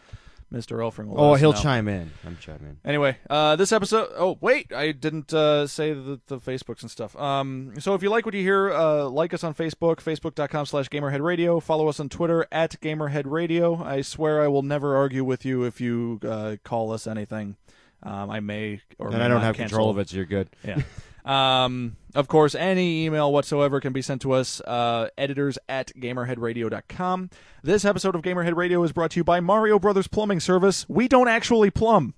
Mr. 0.53 0.77
Elfring 0.79 1.07
will. 1.07 1.21
oh 1.21 1.33
he'll 1.35 1.53
know. 1.53 1.61
chime 1.61 1.87
in. 1.87 2.11
I'm 2.27 2.37
chime 2.41 2.59
in. 2.61 2.77
Anyway, 2.83 3.17
uh, 3.29 3.55
this 3.55 3.71
episode. 3.71 4.09
Oh, 4.17 4.37
wait, 4.41 4.73
I 4.73 4.91
didn't 4.91 5.33
uh, 5.33 5.65
say 5.65 5.93
the, 5.93 6.19
the 6.27 6.39
Facebooks 6.39 6.81
and 6.81 6.91
stuff. 6.91 7.15
Um, 7.15 7.73
so 7.79 7.93
if 7.95 8.03
you 8.03 8.09
like 8.09 8.25
what 8.25 8.35
you 8.35 8.41
hear, 8.41 8.73
uh, 8.73 9.05
like 9.05 9.33
us 9.33 9.45
on 9.45 9.53
Facebook, 9.53 9.97
facebook.com 9.97 10.65
slash 10.65 10.89
GamerheadRadio. 10.89 11.63
Follow 11.63 11.87
us 11.87 12.01
on 12.01 12.09
Twitter 12.09 12.45
at 12.51 12.79
GamerheadRadio. 12.81 13.81
I 13.85 14.01
swear 14.01 14.41
I 14.41 14.47
will 14.49 14.63
never 14.63 14.95
argue 14.97 15.23
with 15.23 15.45
you 15.45 15.63
if 15.63 15.79
you 15.79 16.19
uh, 16.27 16.57
call 16.65 16.91
us 16.91 17.07
anything. 17.07 17.55
Um, 18.03 18.29
I 18.29 18.39
may 18.41 18.81
or 18.99 19.07
And 19.07 19.19
may 19.19 19.25
I 19.25 19.27
don't 19.27 19.41
have 19.41 19.55
cancel. 19.55 19.77
control 19.77 19.89
of 19.91 19.99
it, 19.99 20.09
so 20.09 20.17
you're 20.17 20.25
good. 20.25 20.49
Yeah. 20.65 20.81
um, 21.25 21.97
of 22.15 22.27
course, 22.27 22.55
any 22.55 23.05
email 23.05 23.31
whatsoever 23.31 23.79
can 23.79 23.93
be 23.93 24.01
sent 24.01 24.21
to 24.23 24.31
us, 24.33 24.61
uh, 24.61 25.09
editors 25.17 25.57
at 25.69 25.91
gamerheadradio.com. 25.95 27.29
This 27.63 27.85
episode 27.85 28.15
of 28.15 28.21
Gamerhead 28.21 28.55
Radio 28.55 28.83
is 28.83 28.91
brought 28.91 29.11
to 29.11 29.19
you 29.19 29.23
by 29.23 29.39
Mario 29.39 29.79
Brothers 29.79 30.07
Plumbing 30.07 30.39
Service. 30.39 30.87
We 30.89 31.07
don't 31.07 31.27
actually 31.27 31.69
plumb, 31.69 32.15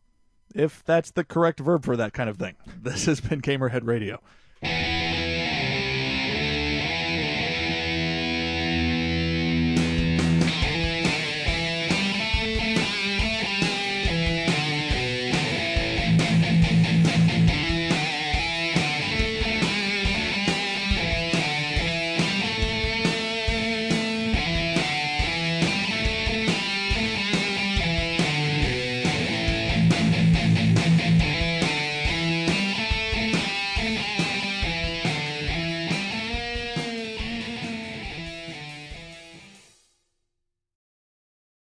if 0.55 0.83
that's 0.83 1.11
the 1.11 1.23
correct 1.23 1.59
verb 1.59 1.83
for 1.83 1.97
that 1.97 2.13
kind 2.13 2.29
of 2.29 2.37
thing. 2.37 2.55
This 2.81 3.05
has 3.05 3.21
been 3.21 3.41
Gamerhead 3.41 3.85
Radio. 3.87 4.19